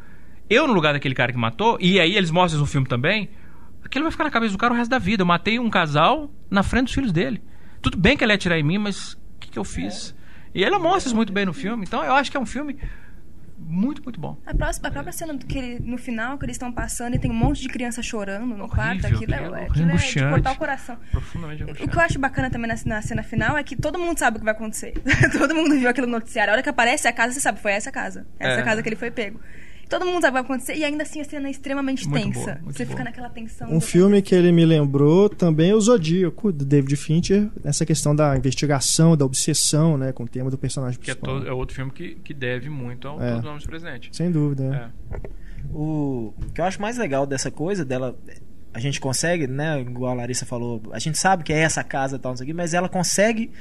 eu 0.49 0.65
no 0.65 0.73
lugar 0.73 0.93
daquele 0.93 1.13
cara 1.13 1.31
que 1.33 1.37
matou, 1.37 1.77
e 1.81 1.99
aí 1.99 2.15
eles 2.15 2.31
mostram 2.31 2.61
no 2.61 2.65
filme 2.65 2.87
também, 2.87 3.29
aquilo 3.83 4.03
vai 4.05 4.11
ficar 4.13 4.23
na 4.23 4.31
cabeça 4.31 4.53
do 4.53 4.57
cara 4.57 4.73
o 4.73 4.77
resto 4.77 4.89
da 4.89 4.97
vida. 4.97 5.23
Eu 5.23 5.27
matei 5.27 5.59
um 5.59 5.69
casal 5.69 6.31
na 6.49 6.63
frente 6.63 6.85
dos 6.85 6.93
filhos 6.93 7.11
dele. 7.11 7.43
Tudo 7.81 7.97
bem 7.97 8.15
que 8.15 8.23
ele 8.23 8.31
ia 8.31 8.35
atirar 8.35 8.57
em 8.57 8.63
mim, 8.63 8.77
mas 8.77 9.11
o 9.13 9.17
que, 9.41 9.49
que 9.51 9.59
eu 9.59 9.65
fiz? 9.65 10.15
E 10.53 10.63
ela 10.63 10.79
mostra 10.79 11.07
isso 11.09 11.15
muito 11.15 11.31
bem 11.33 11.45
no 11.45 11.53
filme, 11.53 11.83
então 11.87 12.03
eu 12.03 12.13
acho 12.13 12.29
que 12.31 12.37
é 12.37 12.39
um 12.39 12.45
filme 12.45 12.77
muito, 13.57 14.01
muito 14.03 14.19
bom. 14.19 14.37
A, 14.45 14.53
próxima, 14.55 14.87
a 14.87 14.91
própria 14.91 15.11
cena 15.11 15.33
do 15.33 15.45
que 15.45 15.57
ele- 15.57 15.79
no 15.81 15.97
final, 15.97 16.37
que 16.37 16.45
eles 16.45 16.55
estão 16.55 16.71
passando 16.71 17.15
e 17.15 17.19
tem 17.19 17.29
um 17.29 17.35
monte 17.35 17.61
de 17.61 17.67
criança 17.67 18.01
chorando 18.01 18.55
no 18.55 18.67
quarto, 18.67 19.05
Horrível, 19.05 19.15
aquilo, 19.17 19.33
é, 19.33 19.37
aquilo, 19.37 19.55
aquilo 19.55 19.91
é 19.91 19.95
de 19.95 20.29
cortar 20.29 20.51
o 20.53 20.55
coração. 20.55 20.97
Profundamente 21.11 21.63
O 21.63 21.75
que 21.87 21.95
eu 21.95 21.99
acho 22.01 22.17
bacana 22.17 22.49
também 22.49 22.67
na, 22.67 22.75
na 22.85 23.01
cena 23.01 23.21
final 23.21 23.57
é 23.57 23.63
que 23.63 23.75
todo 23.75 23.99
mundo 23.99 24.17
sabe 24.17 24.37
o 24.37 24.39
que 24.39 24.45
vai 24.45 24.53
acontecer. 24.53 24.93
todo 25.37 25.53
mundo 25.53 25.77
viu 25.77 25.89
aquilo 25.89 26.07
no 26.07 26.13
noticiário. 26.13 26.51
A 26.51 26.53
hora 26.55 26.63
que 26.63 26.69
aparece 26.69 27.07
a 27.07 27.13
casa, 27.13 27.33
você 27.33 27.41
sabe, 27.41 27.59
foi 27.59 27.73
essa 27.73 27.91
casa. 27.91 28.25
Essa 28.39 28.61
É. 28.61 28.63
casa 28.63 28.81
que 28.81 28.89
ele 28.89 28.95
foi 28.95 29.11
pego. 29.11 29.39
Todo 29.89 30.05
mundo 30.05 30.21
sabe 30.21 30.27
o 30.39 30.41
que 30.43 30.47
vai 30.47 30.55
acontecer 30.57 30.75
e 30.77 30.83
ainda 30.83 31.01
assim 31.03 31.19
a 31.19 31.23
cena 31.23 31.47
é 31.47 31.51
extremamente 31.51 32.07
Muito 32.07 32.23
tensa. 32.23 32.59
boa, 32.61 32.71
você 32.73 32.85
boa. 32.85 32.91
fica 32.95 33.03
naquela 33.03 33.29
tensão. 33.29 33.71
Um 33.73 33.81
filme 33.81 34.21
que 34.21 34.35
ele 34.35 34.51
me 34.51 34.63
lembrou 34.63 35.27
também 35.27 35.71
é 35.71 35.75
o 35.75 35.81
Zodíaco, 35.81 36.51
do 36.51 36.63
David 36.63 36.95
Fincher, 36.95 37.49
nessa 37.63 37.85
questão 37.85 38.15
da 38.15 38.37
investigação, 38.37 39.17
da 39.17 39.25
obsessão, 39.25 39.97
né, 39.97 40.11
com 40.11 40.23
o 40.23 40.27
tema 40.27 40.51
do 40.51 40.57
personagem 40.59 40.99
Que 40.99 41.09
é, 41.09 41.15
principal. 41.15 41.39
todo- 41.39 41.47
é 41.49 41.51
outro 41.51 41.75
filme 41.75 41.91
que, 41.91 42.15
que 42.23 42.33
deve 42.33 42.69
muito 42.69 43.07
ao 43.07 43.19
É. 43.21 43.31
Todos 43.33 43.45
Homens 43.45 43.65
Presentes. 43.65 44.15
Sem 44.15 44.31
dúvida. 44.31 44.91
é. 45.11 45.15
É. 45.15 45.29
O 45.73 46.33
que 46.53 46.61
eu 46.61 46.65
acho 46.65 46.81
mais 46.81 46.97
legal 46.97 47.25
dessa 47.25 47.49
coisa 47.51 47.83
dela. 47.83 48.15
A 48.73 48.79
gente 48.79 49.01
consegue, 49.01 49.47
né? 49.47 49.81
Igual 49.81 50.11
a 50.11 50.15
Larissa 50.15 50.45
falou, 50.45 50.81
a 50.91 50.99
gente 50.99 51.17
sabe 51.17 51.43
que 51.43 51.51
é 51.51 51.57
essa 51.59 51.83
casa 51.83 52.15
e 52.15 52.19
tal, 52.19 52.31
não 52.33 52.37
sei 52.37 52.43
o 52.45 52.47
quê, 52.47 52.53
mas 52.53 52.73
ela 52.75 52.87
consegue 52.87 53.51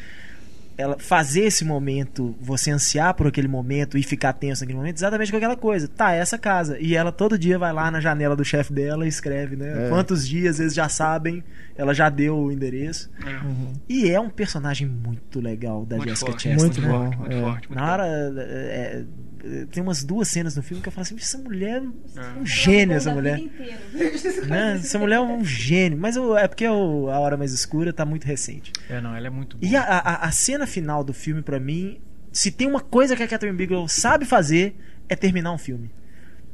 ela 0.79 0.97
fazer 0.97 1.43
esse 1.43 1.65
momento, 1.65 2.37
você 2.41 2.71
ansiar 2.71 3.13
por 3.15 3.27
aquele 3.27 3.49
momento 3.49 3.99
e 3.99 4.03
ficar 4.05 4.33
tenso 4.33 4.63
naquele 4.63 4.79
momento, 4.79 4.97
exatamente 4.97 5.33
com 5.33 5.37
aquela 5.37 5.57
coisa. 5.57 5.89
Tá, 5.89 6.15
é 6.15 6.21
essa 6.21 6.39
casa. 6.39 6.79
E 6.79 6.95
ela 6.95 7.11
todo 7.11 7.37
dia 7.37 7.59
vai 7.59 7.73
lá 7.73 7.91
na 7.91 8.01
janela 8.01 8.37
do 8.37 8.45
chefe 8.45 8.73
dela 8.73 9.05
e 9.05 9.09
escreve, 9.09 9.57
né? 9.57 9.87
É. 9.87 9.89
Quantos 9.89 10.27
dias 10.27 10.61
eles 10.61 10.73
já 10.73 10.89
sabem, 10.89 11.43
ela 11.77 11.93
já 11.93 12.09
deu 12.09 12.39
o 12.39 12.53
endereço. 12.53 13.11
Uhum. 13.27 13.73
E 13.89 14.09
é 14.09 14.21
um 14.21 14.31
personagem 14.31 14.87
muito 14.87 15.41
legal 15.41 15.85
da 15.85 15.97
Muito 15.97 16.11
Jessica 16.11 16.31
forte, 16.31 16.49
Chastain. 16.49 16.65
Muito 16.65 16.81
muito 16.81 16.93
bom, 16.93 17.05
forte, 17.05 17.19
muito 17.19 17.33
é. 17.33 17.41
forte. 17.41 17.69
muito 17.69 17.81
Na 17.81 17.93
hora. 17.93 19.07
É, 19.45 19.63
é, 19.63 19.67
tem 19.67 19.83
umas 19.83 20.03
duas 20.05 20.29
cenas 20.29 20.57
no 20.57 20.63
filme 20.63 20.83
que 20.83 20.89
eu 20.89 20.93
falo 20.93 21.03
assim: 21.03 21.17
essa 21.17 21.39
mulher 21.39 21.83
é 22.17 22.21
É. 22.21 22.41
um 22.41 22.47
gênio, 22.47 22.97
essa 22.97 23.13
mulher. 23.15 23.41
Né? 24.47 24.75
Essa 24.75 24.99
mulher 24.99 25.17
é 25.17 25.21
um 25.21 25.45
gênio. 25.45 25.99
Mas 25.99 26.17
eu- 26.17 26.37
é 26.37 26.47
porque 26.49 26.67
o- 26.67 27.09
a 27.11 27.19
Hora 27.19 27.37
Mais 27.37 27.53
Escura 27.53 27.93
tá 27.93 28.05
muito 28.05 28.25
recente. 28.25 28.73
É, 28.89 29.01
não, 29.01 29.15
ela 29.15 29.27
é 29.27 29.31
muito 29.31 29.57
boa. 29.57 29.71
E 29.71 29.77
a, 29.77 29.83
a, 29.83 30.27
a 30.27 30.31
cena 30.31 30.67
final 30.67 31.03
do 31.05 31.13
filme, 31.13 31.43
pra 31.43 31.59
mim, 31.61 32.01
se 32.33 32.51
tem 32.51 32.67
uma 32.69 32.81
coisa 32.81 33.17
que 33.17 33.23
a 33.23 33.29
Catherine 33.29 33.57
Bigelow 33.57 33.89
sabe 33.89 34.25
fazer, 34.25 34.77
é 35.09 35.17
terminar 35.17 35.53
um 35.53 35.59
filme. 35.59 35.91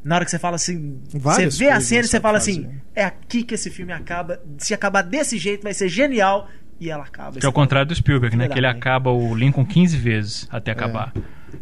Na 0.02 0.16
hora 0.16 0.24
que 0.24 0.31
você 0.31 0.39
fala 0.39 0.56
assim, 0.56 1.01
Várias 1.15 1.55
você 1.55 1.65
vê 1.65 1.70
a 1.70 1.81
cena 1.81 2.05
e 2.05 2.09
você 2.09 2.20
fala 2.20 2.39
fazer. 2.39 2.51
assim: 2.52 2.70
é 2.94 3.05
aqui 3.05 3.43
que 3.43 3.55
esse 3.55 3.70
filme 3.70 3.93
acaba. 3.93 4.40
Se 4.59 4.74
acabar 4.74 5.02
desse 5.02 5.39
jeito, 5.39 5.62
vai 5.62 5.73
ser 5.74 5.89
genial. 5.89 6.48
E 6.81 6.90
ela 6.90 7.05
acaba. 7.05 7.39
Que 7.39 7.47
é 7.47 7.48
o 7.48 7.52
contrário 7.52 7.89
do 7.89 7.94
Spielberg, 7.94 8.36
né? 8.36 8.44
Filha 8.44 8.52
Que 8.52 8.59
ele 8.59 8.66
acaba 8.66 9.11
o 9.11 9.35
Lincoln 9.35 9.65
15 9.65 9.97
vezes 9.97 10.48
até 10.51 10.73
acabar. 10.73 11.12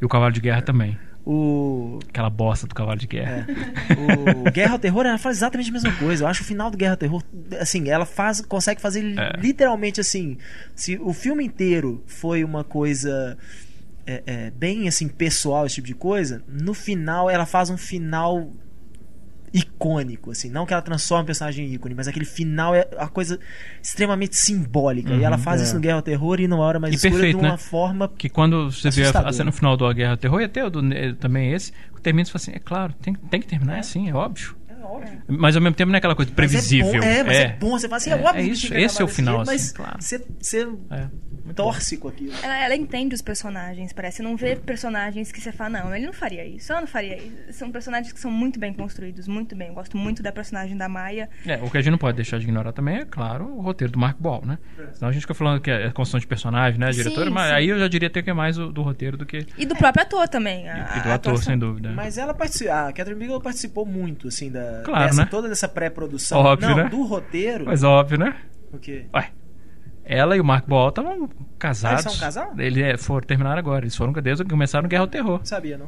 E 0.00 0.04
o 0.04 0.08
Cavalo 0.08 0.32
de 0.32 0.40
Guerra 0.40 0.62
também. 0.62 0.98
O, 1.24 1.98
Aquela 2.08 2.28
bosta 2.30 2.66
do 2.66 2.74
Cavalo 2.74 2.98
de 2.98 3.06
Guerra. 3.06 3.46
o 4.46 4.50
Guerra 4.50 4.72
ao 4.72 4.78
Terror, 4.78 5.06
ela 5.06 5.18
faz 5.18 5.36
exatamente 5.36 5.70
a 5.70 5.72
mesma 5.72 5.92
coisa. 5.96 6.24
Eu 6.24 6.28
acho 6.28 6.42
o 6.42 6.46
final 6.46 6.70
do 6.70 6.76
Guerra 6.76 6.92
ao 6.94 6.96
Terror, 6.96 7.22
assim, 7.60 7.88
ela 7.88 8.04
faz, 8.04 8.40
consegue 8.40 8.80
fazer 8.80 9.04
É. 9.18 9.38
literalmente 9.40 10.00
assim. 10.00 10.36
Se 10.74 10.98
o 11.00 11.12
filme 11.12 11.44
inteiro 11.44 12.02
foi 12.06 12.42
uma 12.42 12.64
coisa 12.64 13.38
é, 14.06 14.22
é, 14.26 14.50
bem 14.50 14.88
assim 14.88 15.06
pessoal, 15.06 15.64
esse 15.66 15.76
tipo 15.76 15.86
de 15.86 15.94
coisa, 15.94 16.42
no 16.48 16.74
final 16.74 17.30
ela 17.30 17.46
faz 17.46 17.70
um 17.70 17.76
final 17.76 18.52
icônico, 19.52 20.30
assim, 20.30 20.48
não 20.48 20.64
que 20.64 20.72
ela 20.72 20.82
transforme 20.82 21.24
o 21.24 21.26
personagem 21.26 21.66
em 21.66 21.74
ícone, 21.74 21.94
mas 21.94 22.08
aquele 22.08 22.24
final 22.24 22.74
é 22.74 22.88
uma 22.96 23.08
coisa 23.08 23.38
extremamente 23.82 24.36
simbólica. 24.36 25.12
e 25.14 25.22
ela 25.22 25.36
faz 25.36 25.60
é. 25.60 25.64
isso 25.64 25.74
no 25.74 25.80
Guerra 25.80 25.96
ao 25.96 26.02
Terror 26.02 26.40
e 26.40 26.48
numa 26.48 26.64
hora 26.64 26.80
mais 26.80 26.94
E 26.94 26.96
escura 26.96 27.12
perfeito, 27.14 27.38
de 27.38 27.44
uma 27.44 27.52
né? 27.52 27.58
forma 27.58 28.08
Que 28.16 28.28
quando 28.28 28.70
você 28.70 28.90
vê 28.90 29.04
a, 29.04 29.10
a 29.10 29.32
cena 29.32 29.46
no 29.46 29.52
final 29.52 29.76
do 29.76 29.92
Guerra 29.92 30.12
ao 30.12 30.16
Terror, 30.16 30.40
e 30.40 30.44
até 30.44 30.64
o 30.64 30.70
do, 30.70 30.92
eh, 30.92 31.12
também 31.12 31.52
esse, 31.52 31.72
termina 32.02 32.28
e 32.28 32.32
fala 32.32 32.42
assim: 32.42 32.52
é 32.52 32.58
claro, 32.58 32.92
tem, 33.00 33.14
tem 33.14 33.40
que 33.40 33.46
terminar, 33.46 33.76
é 33.76 33.80
assim, 33.80 34.08
é 34.08 34.14
óbvio. 34.14 34.56
É 34.92 34.96
óbvio. 34.96 35.22
Mas 35.28 35.56
ao 35.56 35.62
mesmo 35.62 35.74
tempo 35.76 35.88
não 35.90 35.96
é 35.96 35.98
aquela 35.98 36.14
coisa 36.14 36.30
previsível. 36.32 36.92
Mas 36.94 37.04
é 37.04 37.08
bom, 37.14 37.20
é, 37.20 37.24
mas 37.24 37.36
é, 37.36 37.48
bom. 37.58 37.70
Você 37.78 37.88
fala 37.88 37.96
assim, 37.96 38.10
é, 38.10 38.12
É, 38.14 38.16
óbvio 38.16 38.42
é 38.42 38.46
isso, 38.46 38.74
esse 38.74 39.00
é 39.00 39.04
o 39.04 39.08
final, 39.08 39.36
jeito, 39.44 39.50
assim, 39.50 39.52
mas 39.64 39.72
claro. 39.72 39.96
você, 40.02 40.24
você 40.40 40.68
É. 40.90 41.52
torce 41.54 41.96
com 41.96 42.08
aquilo. 42.08 42.32
Ela, 42.42 42.64
ela 42.64 42.74
entende 42.76 43.14
os 43.14 43.22
personagens, 43.22 43.92
parece. 43.92 44.18
Você 44.18 44.22
não 44.22 44.36
vê 44.36 44.56
personagens 44.56 45.32
que 45.32 45.40
você 45.40 45.52
fala, 45.52 45.70
não, 45.82 45.94
ele 45.94 46.06
não 46.06 46.12
faria 46.12 46.44
isso, 46.46 46.70
ela 46.72 46.80
não 46.82 46.88
faria 46.88 47.16
isso. 47.16 47.32
São 47.52 47.70
personagens 47.70 48.12
que 48.12 48.20
são 48.20 48.30
muito 48.30 48.58
bem 48.58 48.72
construídos, 48.72 49.26
muito 49.28 49.54
bem. 49.56 49.68
Eu 49.68 49.74
gosto 49.74 49.96
muito 49.96 50.22
da 50.22 50.32
personagem 50.32 50.76
da 50.76 50.88
Maia. 50.88 51.28
É, 51.46 51.56
o 51.62 51.70
que 51.70 51.78
a 51.78 51.80
gente 51.80 51.90
não 51.90 51.98
pode 51.98 52.16
deixar 52.16 52.38
de 52.38 52.44
ignorar 52.44 52.72
também 52.72 52.98
é, 52.98 53.04
claro, 53.04 53.46
o 53.46 53.60
roteiro 53.60 53.92
do 53.92 53.98
Mark 53.98 54.16
Ball, 54.18 54.42
né? 54.44 54.58
Senão 54.94 55.08
a 55.08 55.12
gente 55.12 55.22
fica 55.22 55.34
falando 55.34 55.60
que 55.60 55.70
é 55.70 55.90
construção 55.90 56.20
de 56.20 56.26
personagem, 56.26 56.78
né, 56.78 56.92
Sim, 56.92 57.02
diretora, 57.02 57.30
mas 57.30 57.48
sim. 57.48 57.54
aí 57.54 57.68
eu 57.68 57.78
já 57.78 57.88
diria 57.88 58.08
até 58.08 58.22
que 58.22 58.30
é 58.30 58.32
mais 58.34 58.58
o, 58.58 58.70
do 58.72 58.82
roteiro 58.82 59.16
do 59.16 59.26
que. 59.26 59.46
E 59.58 59.66
do 59.66 59.74
próprio 59.76 60.02
ator 60.02 60.28
também. 60.28 60.68
A, 60.68 60.74
E, 60.78 60.94
do 60.94 60.98
ator, 61.00 61.12
atuação. 61.12 61.42
sem 61.44 61.58
dúvida. 61.58 61.90
Mas 61.92 62.18
ela 62.18 62.32
participou, 62.34 62.72
a 62.72 62.92
Catherine 62.92 63.18
Bigelow 63.18 63.40
participou 63.40 63.84
muito, 63.86 64.28
assim, 64.28 64.50
da, 64.50 64.81
Claro, 64.82 65.06
dessa, 65.06 65.22
né? 65.22 65.28
toda 65.30 65.48
dessa 65.48 65.68
pré-produção. 65.68 66.38
Óbvio, 66.38 66.68
Não, 66.70 66.76
né? 66.76 66.88
do 66.88 67.02
roteiro. 67.04 67.64
Mas 67.66 67.82
óbvio, 67.82 68.18
né? 68.18 68.34
O 68.72 68.78
quê? 68.78 69.06
Ué. 69.14 69.30
Ela 70.04 70.36
e 70.36 70.40
o 70.40 70.44
Mark 70.44 70.66
Ball 70.66 70.88
estavam 70.88 71.28
casados. 71.58 72.04
Eles 72.04 72.12
são 72.12 72.20
um 72.20 72.24
casal? 72.24 72.52
Eles 72.58 72.82
é, 72.82 72.96
foram, 72.96 73.26
terminaram 73.26 73.58
agora. 73.58 73.84
Eles 73.84 73.94
foram 73.96 74.12
desde 74.14 74.42
que 74.44 74.50
começaram 74.50 74.88
Guerra 74.88 75.02
ao 75.02 75.06
Terror. 75.08 75.38
Não 75.38 75.44
sabia, 75.46 75.78
não. 75.78 75.86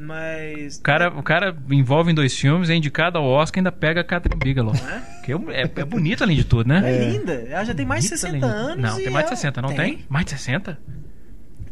Mas. 0.00 0.78
O 0.78 0.82
cara, 0.82 1.08
o 1.10 1.22
cara 1.22 1.54
envolve 1.70 2.10
em 2.10 2.14
dois 2.14 2.34
filmes, 2.38 2.70
é 2.70 2.74
indicado 2.74 3.18
ao 3.18 3.24
Oscar 3.24 3.58
ainda 3.60 3.70
pega 3.70 4.00
a 4.00 4.04
Catherine 4.04 4.38
Bigelow. 4.42 4.74
é? 4.74 5.22
Que 5.24 5.32
é, 5.32 5.36
é, 5.62 5.70
é 5.76 5.84
bonito 5.84 6.24
além 6.24 6.36
de 6.36 6.44
tudo, 6.44 6.66
né? 6.68 6.80
É 6.90 7.10
linda. 7.10 7.32
Ela 7.34 7.64
já 7.64 7.74
tem 7.74 7.84
mais 7.84 8.04
de 8.04 8.08
Bonito 8.08 8.20
60 8.20 8.46
além 8.46 8.56
de- 8.56 8.70
anos. 8.72 8.90
Não, 8.90 8.96
tem 8.96 9.10
mais 9.10 9.26
de 9.26 9.32
ela- 9.32 9.36
60, 9.36 9.62
não 9.62 9.74
tem? 9.74 10.04
Mais 10.08 10.24
de 10.24 10.30
60? 10.32 10.78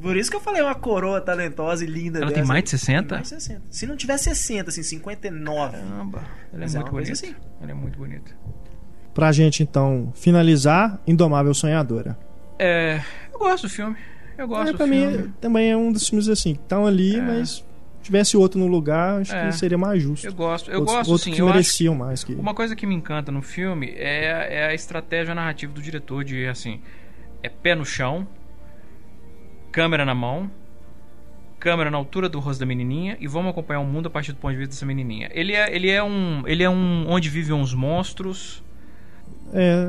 Por 0.01 0.17
isso 0.17 0.31
que 0.31 0.37
eu 0.37 0.41
falei 0.41 0.63
uma 0.63 0.75
coroa 0.75 1.21
talentosa 1.21 1.83
e 1.85 1.87
linda 1.87 2.19
Ela 2.19 2.27
dessa. 2.27 2.41
tem 2.41 2.45
mais 2.49 2.63
de 2.65 2.71
60? 2.71 3.03
Tem 3.09 3.17
mais 3.19 3.23
de 3.29 3.35
60. 3.35 3.63
Se 3.71 3.87
não 3.87 3.97
tiver 3.97 4.17
60, 4.17 4.71
assim, 4.71 4.83
59. 4.83 5.77
Caramba, 5.77 6.19
ela 6.19 6.27
é 6.53 6.59
Mas 6.61 6.75
é 6.75 6.79
muito 6.79 6.87
uma 6.87 6.93
coisa 6.93 7.11
bonita. 7.13 7.27
assim. 7.27 7.37
Ela 7.61 7.71
é 7.71 7.75
muito 7.75 7.99
bonita. 7.99 8.31
Pra 9.13 9.33
gente, 9.33 9.63
então, 9.63 10.13
finalizar, 10.15 11.01
Indomável 11.07 11.53
Sonhadora. 11.53 12.17
É, 12.59 13.01
eu 13.33 13.39
gosto 13.39 13.65
do 13.67 13.71
filme. 13.71 13.97
Eu 14.37 14.47
gosto 14.47 14.69
É, 14.69 14.73
do 14.73 14.77
pra 14.79 14.87
filme. 14.87 15.19
mim 15.19 15.35
também 15.41 15.71
é 15.73 15.77
um 15.77 15.91
dos 15.91 16.09
filmes 16.09 16.29
assim, 16.29 16.55
que 16.55 16.61
estão 16.61 16.87
ali, 16.87 17.17
É. 17.17 17.21
mas 17.21 17.49
se 17.51 17.65
tivesse 18.05 18.37
outro 18.37 18.61
no 18.61 18.69
lugar, 18.69 19.21
acho 19.21 19.35
É. 19.35 19.49
que 19.49 19.57
seria 19.57 19.77
mais 19.77 20.01
justo. 20.01 20.25
Eu 20.25 20.33
gosto, 20.33 20.71
eu 20.71 20.79
outros, 20.79 20.97
gosto 20.97 21.11
outros 21.11 21.25
sim. 21.25 21.33
que 21.33 21.41
Eu 21.41 21.47
acho 21.47 21.55
mereciam 21.57 21.95
mais 21.97 22.23
que. 22.23 22.35
Uma 22.35 22.55
coisa 22.55 22.77
que 22.77 22.87
me 22.87 22.95
encanta 22.95 23.33
no 23.33 23.43
filme 23.43 23.93
é, 23.97 24.61
é 24.61 24.67
a 24.69 24.75
estratégia 24.75 25.35
narrativa 25.35 25.73
do 25.73 25.83
diretor 25.83 26.23
de 26.23 26.47
assim, 26.47 26.81
é 27.43 27.49
pé 27.49 27.75
no 27.75 27.85
chão, 27.85 28.25
câmera 29.79 30.05
na 30.05 30.13
mão, 30.15 30.51
câmera 31.61 31.89
na 31.89 31.97
altura 31.97 32.29
do 32.29 32.41
rosto 32.41 32.59
da 32.59 32.67
menininha 32.67 33.17
e 33.21 33.29
vamos 33.29 33.51
acompanhar 33.53 33.79
o 33.79 33.85
mundo 33.85 34.07
a 34.07 34.11
partir 34.11 34.33
do 34.33 34.39
ponto 34.39 34.51
de 34.51 34.59
vista 34.59 34.75
dessa 34.75 34.85
menininha. 34.85 35.31
Ele 35.33 35.53
é, 35.53 35.73
ele 35.73 35.89
é 35.89 36.03
um, 36.03 36.43
ele 36.47 36.65
é 36.65 36.69
um 36.69 37.09
onde 37.09 37.29
vivem 37.29 37.55
uns 37.55 37.73
monstros 37.73 38.61
É, 39.55 39.87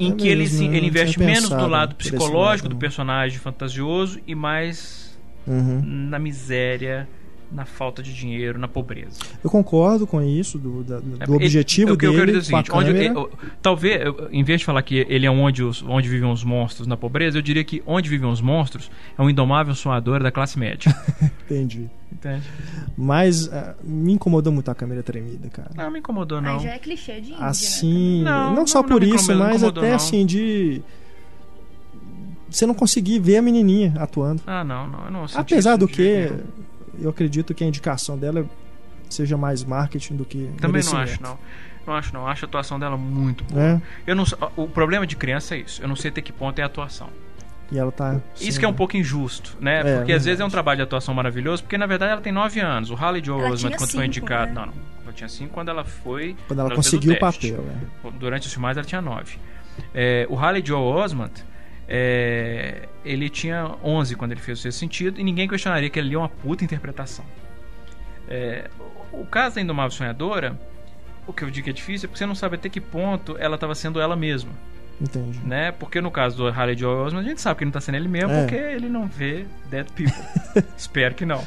em 0.00 0.12
é 0.12 0.14
que 0.14 0.26
ele, 0.26 0.44
mesmo, 0.44 0.64
ele 0.64 0.80
não 0.80 0.88
investe 0.88 1.18
menos 1.18 1.42
no 1.44 1.48
pensado 1.50 1.68
lado 1.70 1.94
psicológico 1.96 2.66
do 2.66 2.76
personagem 2.76 3.38
fantasioso 3.38 4.18
e 4.26 4.34
mais 4.34 5.04
Uhum. 5.46 5.80
na 5.84 6.18
miséria, 6.18 7.08
na 7.50 7.64
falta 7.64 8.02
de 8.02 8.12
dinheiro, 8.12 8.58
na 8.58 8.66
pobreza. 8.68 9.20
Eu 9.42 9.48
concordo 9.48 10.06
com 10.06 10.20
isso, 10.22 10.58
do, 10.58 10.82
da- 10.82 10.98
do 10.98 11.16
É, 11.20 11.30
objetivo 11.36 11.88
ele- 11.90 11.94
o 11.94 11.98
que 11.98 12.06
eu 12.06 12.10
dele 12.12 12.24
quero 12.26 12.38
dizer 12.40 12.52
é 12.54 12.58
o 12.58 12.64
seguinte, 12.64 12.72
onde, 12.76 13.04
eu- 13.06 13.14
eu- 13.14 13.30
talvez, 13.62 14.02
eu- 14.04 14.28
em 14.32 14.42
vez 14.42 14.60
de 14.60 14.66
falar 14.66 14.82
que 14.82 15.06
ele 15.08 15.26
é 15.26 15.30
onde, 15.30 15.62
os, 15.62 15.82
onde 15.82 16.08
vivem 16.08 16.30
os 16.30 16.42
monstros 16.42 16.86
na 16.86 16.96
pobreza, 16.96 17.38
eu 17.38 17.42
diria 17.42 17.62
que 17.64 17.82
onde 17.86 18.08
vivem 18.10 18.28
os 18.28 18.40
monstros 18.40 18.90
é 19.16 19.22
um 19.22 19.30
indomável 19.30 19.74
sonhador 19.74 20.22
da 20.22 20.30
classe 20.32 20.58
média. 20.58 20.94
Entendi. 21.46 21.88
Entende? 22.12 22.42
Mas 22.96 23.52
ah, 23.52 23.74
me 23.82 24.12
incomodou 24.12 24.52
muito 24.52 24.70
a 24.70 24.74
câmera 24.74 25.02
tremida, 25.02 25.48
cara. 25.48 25.70
Não, 25.76 25.90
me 25.90 25.98
incomodou, 25.98 26.40
não. 26.40 26.54
Aí 26.56 26.60
já 26.64 26.70
é 26.72 26.78
clichê 26.78 27.20
de 27.20 27.30
índia, 27.32 27.38
né? 27.40 27.46
assim, 27.48 28.22
Não, 28.22 28.46
não, 28.48 28.54
não, 28.56 28.66
só 28.66 28.80
não 28.82 28.88
por 28.88 29.00
me 29.00 29.06
isso, 29.14 29.24
incomodou, 29.24 29.46
mas 29.46 29.56
incomodou, 29.56 29.82
até 29.82 29.90
não. 29.90 29.96
assim 29.96 30.24
de 30.26 30.82
você 32.48 32.64
não 32.66 32.74
conseguir 32.74 33.18
ver 33.18 33.36
a 33.38 33.42
menininha 33.42 33.94
atuando. 33.98 34.40
Ah, 34.46 34.64
não, 34.64 34.86
não. 34.88 35.04
Eu 35.06 35.10
não 35.10 35.28
senti 35.28 35.40
Apesar 35.40 35.70
isso 35.72 35.78
do 35.80 35.88
que. 35.88 36.30
Eu 37.00 37.10
acredito 37.10 37.54
que 37.54 37.62
a 37.64 37.66
indicação 37.66 38.16
dela 38.18 38.44
seja 39.08 39.36
mais 39.36 39.62
marketing 39.64 40.16
do 40.16 40.24
que 40.24 40.50
Também 40.60 40.82
não 40.84 40.96
acho, 40.98 41.22
não. 41.22 41.38
Não 41.86 41.94
acho, 41.94 42.12
não. 42.12 42.26
Acho 42.26 42.44
a 42.44 42.48
atuação 42.48 42.78
dela 42.80 42.96
muito 42.96 43.44
boa. 43.44 43.62
É, 43.62 43.80
Eu 44.06 44.16
não, 44.16 44.26
sei- 44.26 44.36
o 44.56 44.66
problema 44.66 45.06
de 45.06 45.14
criança 45.16 45.54
é 45.54 45.58
isso. 45.60 45.80
Eu 45.80 45.86
não 45.88 45.94
sei 45.94 46.10
até 46.10 46.20
que 46.20 46.32
ponto 46.32 46.58
é 46.58 46.62
a 46.62 46.66
atuação. 46.66 47.08
e 47.70 47.78
ela 47.78 47.92
tá 47.92 48.20
Isso 48.40 48.58
que 48.58 48.64
é 48.64 48.68
um 48.68 48.72
pouco 48.74 48.96
injusto, 48.96 49.56
né? 49.60 49.80
É, 49.84 49.96
porque 49.98 50.12
às 50.12 50.24
vezes 50.24 50.40
é 50.40 50.44
um 50.44 50.48
trabalho 50.50 50.78
de 50.78 50.82
atuação 50.82 51.14
maravilhoso, 51.14 51.62
porque 51.62 51.78
na 51.78 51.86
verdade 51.86 52.12
ela 52.12 52.20
tem 52.20 52.32
9 52.32 52.58
anos. 52.60 52.90
O 52.90 52.94
Halle 52.94 53.22
Joel 53.24 53.44
Ela 53.44 53.54
Osment, 53.54 53.76
quando 53.76 53.90
foi 53.92 54.06
indicado. 54.06 54.52
né? 54.52 54.54
Não, 54.54 54.66
não. 54.66 54.72
Ela 55.04 55.12
tinha 55.12 55.28
5 55.28 55.52
quando 55.54 55.68
ela 55.68 55.84
foi. 55.84 56.34
quando 56.48 56.58
ela 56.60 56.68
fez 56.70 56.76
conseguiu 56.76 57.12
o 57.12 57.18
teste. 57.18 57.52
papel, 57.52 57.64
né? 57.64 57.80
Durante 58.18 58.46
os 58.48 58.52
filmagens 58.52 58.78
ela 58.78 58.86
tinha 58.86 59.00
9. 59.00 59.38
É, 59.94 60.26
o 60.28 60.34
Halle 60.34 60.60
Joel 60.64 60.82
Osment, 60.84 61.30
é, 61.88 62.88
ele 63.04 63.28
tinha 63.28 63.70
11 63.82 64.16
quando 64.16 64.32
ele 64.32 64.40
fez 64.40 64.58
o 64.58 64.62
sexto 64.62 64.78
sentido, 64.78 65.20
e 65.20 65.24
ninguém 65.24 65.48
questionaria 65.48 65.88
que 65.90 65.98
ele 65.98 66.14
é 66.14 66.18
uma 66.18 66.28
puta 66.28 66.64
interpretação. 66.64 67.24
É, 68.28 68.68
o 69.12 69.24
caso 69.24 69.54
da 69.56 69.60
Indomável 69.60 69.90
Sonhadora, 69.92 70.58
o 71.26 71.32
que 71.32 71.42
eu 71.44 71.50
digo 71.50 71.64
que 71.64 71.70
é 71.70 71.72
difícil 71.72 72.06
é 72.06 72.08
porque 72.08 72.18
você 72.18 72.26
não 72.26 72.34
sabe 72.34 72.56
até 72.56 72.68
que 72.68 72.80
ponto 72.80 73.36
ela 73.38 73.54
estava 73.54 73.74
sendo 73.74 74.00
ela 74.00 74.16
mesma 74.16 74.50
Entendi. 75.00 75.38
né? 75.44 75.70
Porque 75.72 76.00
no 76.00 76.10
caso 76.10 76.36
do 76.36 76.48
Harley 76.48 76.76
Joel 76.76 77.04
Osment, 77.04 77.20
a 77.20 77.22
gente 77.28 77.40
sabe 77.40 77.58
que 77.58 77.64
ele 77.64 77.68
não 77.68 77.72
tá 77.72 77.80
sendo 77.80 77.94
ele 77.96 78.08
mesmo 78.08 78.32
É. 78.32 78.40
porque 78.40 78.56
ele 78.56 78.88
não 78.88 79.06
vê 79.06 79.46
Dead 79.70 79.86
People. 79.92 80.12
Espero 80.76 81.14
que 81.14 81.24
não. 81.24 81.44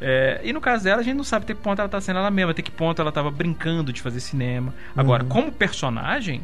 É, 0.00 0.40
e 0.42 0.52
no 0.52 0.60
caso 0.60 0.84
dela, 0.84 1.00
a 1.00 1.04
gente 1.04 1.16
não 1.16 1.24
sabe 1.24 1.44
até 1.44 1.54
que 1.54 1.60
ponto 1.60 1.78
ela 1.78 1.88
tá 1.88 2.00
sendo 2.00 2.18
ela 2.18 2.30
mesma, 2.30 2.50
até 2.52 2.62
que 2.62 2.70
ponto 2.70 3.00
ela 3.00 3.12
tava 3.12 3.30
brincando 3.30 3.92
de 3.92 4.00
fazer 4.02 4.20
cinema. 4.20 4.74
Agora, 4.96 5.22
Uhum. 5.22 5.28
como 5.28 5.52
personagem, 5.52 6.42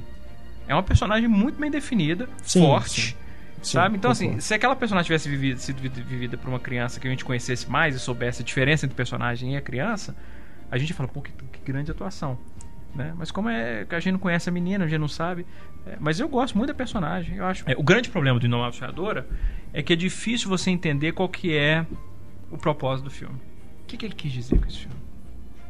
é 0.68 0.74
uma 0.74 0.82
personagem 0.82 1.28
muito 1.28 1.58
bem 1.60 1.70
definida, 1.70 2.28
Sim, 2.42 2.60
forte. 2.60 3.00
sim. 3.08 3.14
Sim, 3.62 3.72
Sabe? 3.72 3.96
Então, 3.96 4.10
assim, 4.10 4.40
se 4.40 4.54
aquela 4.54 4.74
personagem 4.74 5.06
tivesse 5.06 5.28
vivido, 5.28 5.58
sido 5.58 5.80
vi- 5.80 5.88
vivida 5.88 6.36
por 6.36 6.48
uma 6.48 6.58
criança 6.60 6.98
que 6.98 7.06
a 7.06 7.10
gente 7.10 7.24
conhecesse 7.24 7.70
mais 7.70 7.94
e 7.94 7.98
soubesse 7.98 8.42
a 8.42 8.44
diferença 8.44 8.86
entre 8.86 8.94
o 8.94 8.96
personagem 8.96 9.54
e 9.54 9.56
a 9.56 9.60
criança, 9.60 10.16
a 10.70 10.78
gente 10.78 10.94
fala, 10.94 11.08
pô, 11.08 11.20
que, 11.20 11.30
que 11.32 11.60
grande 11.64 11.90
atuação. 11.90 12.38
Né? 12.94 13.12
Mas 13.16 13.30
como 13.30 13.48
é 13.48 13.84
que 13.84 13.94
a 13.94 14.00
gente 14.00 14.12
não 14.12 14.18
conhece 14.18 14.48
a 14.48 14.52
menina, 14.52 14.84
a 14.84 14.88
gente 14.88 14.98
não 15.00 15.08
sabe. 15.08 15.46
é, 15.86 15.96
mas 16.00 16.18
eu 16.18 16.28
gosto 16.28 16.56
muito 16.56 16.68
da 16.68 16.74
personagem, 16.74 17.36
eu 17.36 17.44
acho. 17.44 17.62
É, 17.68 17.74
o 17.76 17.82
grande 17.82 18.08
problema 18.08 18.38
do 18.40 18.46
Indomável 18.46 18.72
Sonhadora 18.72 19.28
é 19.72 19.82
que 19.82 19.92
é 19.92 19.96
difícil 19.96 20.48
você 20.48 20.70
entender 20.70 21.12
qual 21.12 21.28
que 21.28 21.56
é 21.56 21.86
o 22.50 22.58
propósito 22.58 23.04
do 23.04 23.10
filme. 23.10 23.36
O 23.82 23.86
que, 23.86 23.96
que 23.96 24.06
ele 24.06 24.14
quis 24.14 24.32
dizer 24.32 24.58
com 24.58 24.66
esse 24.66 24.78
filme? 24.78 24.96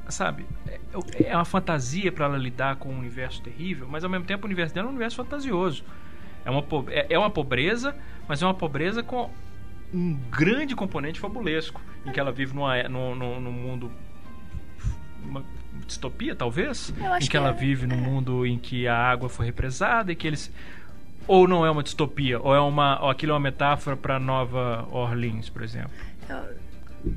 Sabe? 0.08 0.44
É, 0.66 0.80
é 1.24 1.36
uma 1.36 1.44
fantasia 1.44 2.10
para 2.10 2.24
ela 2.24 2.36
lidar 2.38 2.76
com 2.76 2.88
um 2.88 2.98
universo 2.98 3.42
terrível, 3.42 3.86
mas 3.88 4.02
ao 4.02 4.10
mesmo 4.10 4.24
tempo 4.26 4.44
o 4.44 4.46
universo 4.46 4.74
dela 4.74 4.86
é 4.86 4.88
um 4.88 4.92
universo 4.92 5.16
fantasioso. 5.16 5.84
É 6.44 6.50
uma, 6.50 6.62
po- 6.62 6.86
é 6.88 7.06
é 7.10 7.18
uma 7.18 7.30
pobreza, 7.30 7.94
mas 8.28 8.42
é 8.42 8.46
uma 8.46 8.54
pobreza 8.54 9.02
com 9.02 9.30
um 9.92 10.14
grande 10.30 10.74
componente 10.76 11.18
fabulesco, 11.20 11.80
em 12.06 12.12
que 12.12 12.20
ela 12.20 12.30
vive 12.32 12.54
numa, 12.54 12.82
num, 12.88 13.14
num, 13.14 13.52
mundo. 13.52 13.90
Uma 15.24 15.44
distopia, 15.86 16.34
talvez? 16.34 16.94
Eu 16.98 17.06
acho 17.12 17.16
Em 17.16 17.20
que, 17.20 17.28
que 17.30 17.36
ela 17.36 17.50
é- 17.50 17.52
vive 17.52 17.86
num 17.86 17.96
é. 17.96 18.00
mundo 18.00 18.46
em 18.46 18.58
que 18.58 18.86
a 18.88 18.96
água 18.96 19.28
foi 19.28 19.46
represada 19.46 20.10
e 20.12 20.16
que 20.16 20.26
eles. 20.26 20.52
Ou 21.26 21.46
não 21.46 21.64
é 21.64 21.70
uma 21.70 21.82
distopia, 21.82 22.40
ou 22.40 22.54
é 22.54 22.60
uma. 22.60 23.00
Ou 23.02 23.10
aquilo 23.10 23.32
é 23.32 23.34
uma 23.34 23.40
metáfora 23.40 23.96
para 23.96 24.18
Nova 24.18 24.88
Orleans, 24.90 25.48
por 25.50 25.62
exemplo. 25.62 25.90
Eu, 26.28 26.36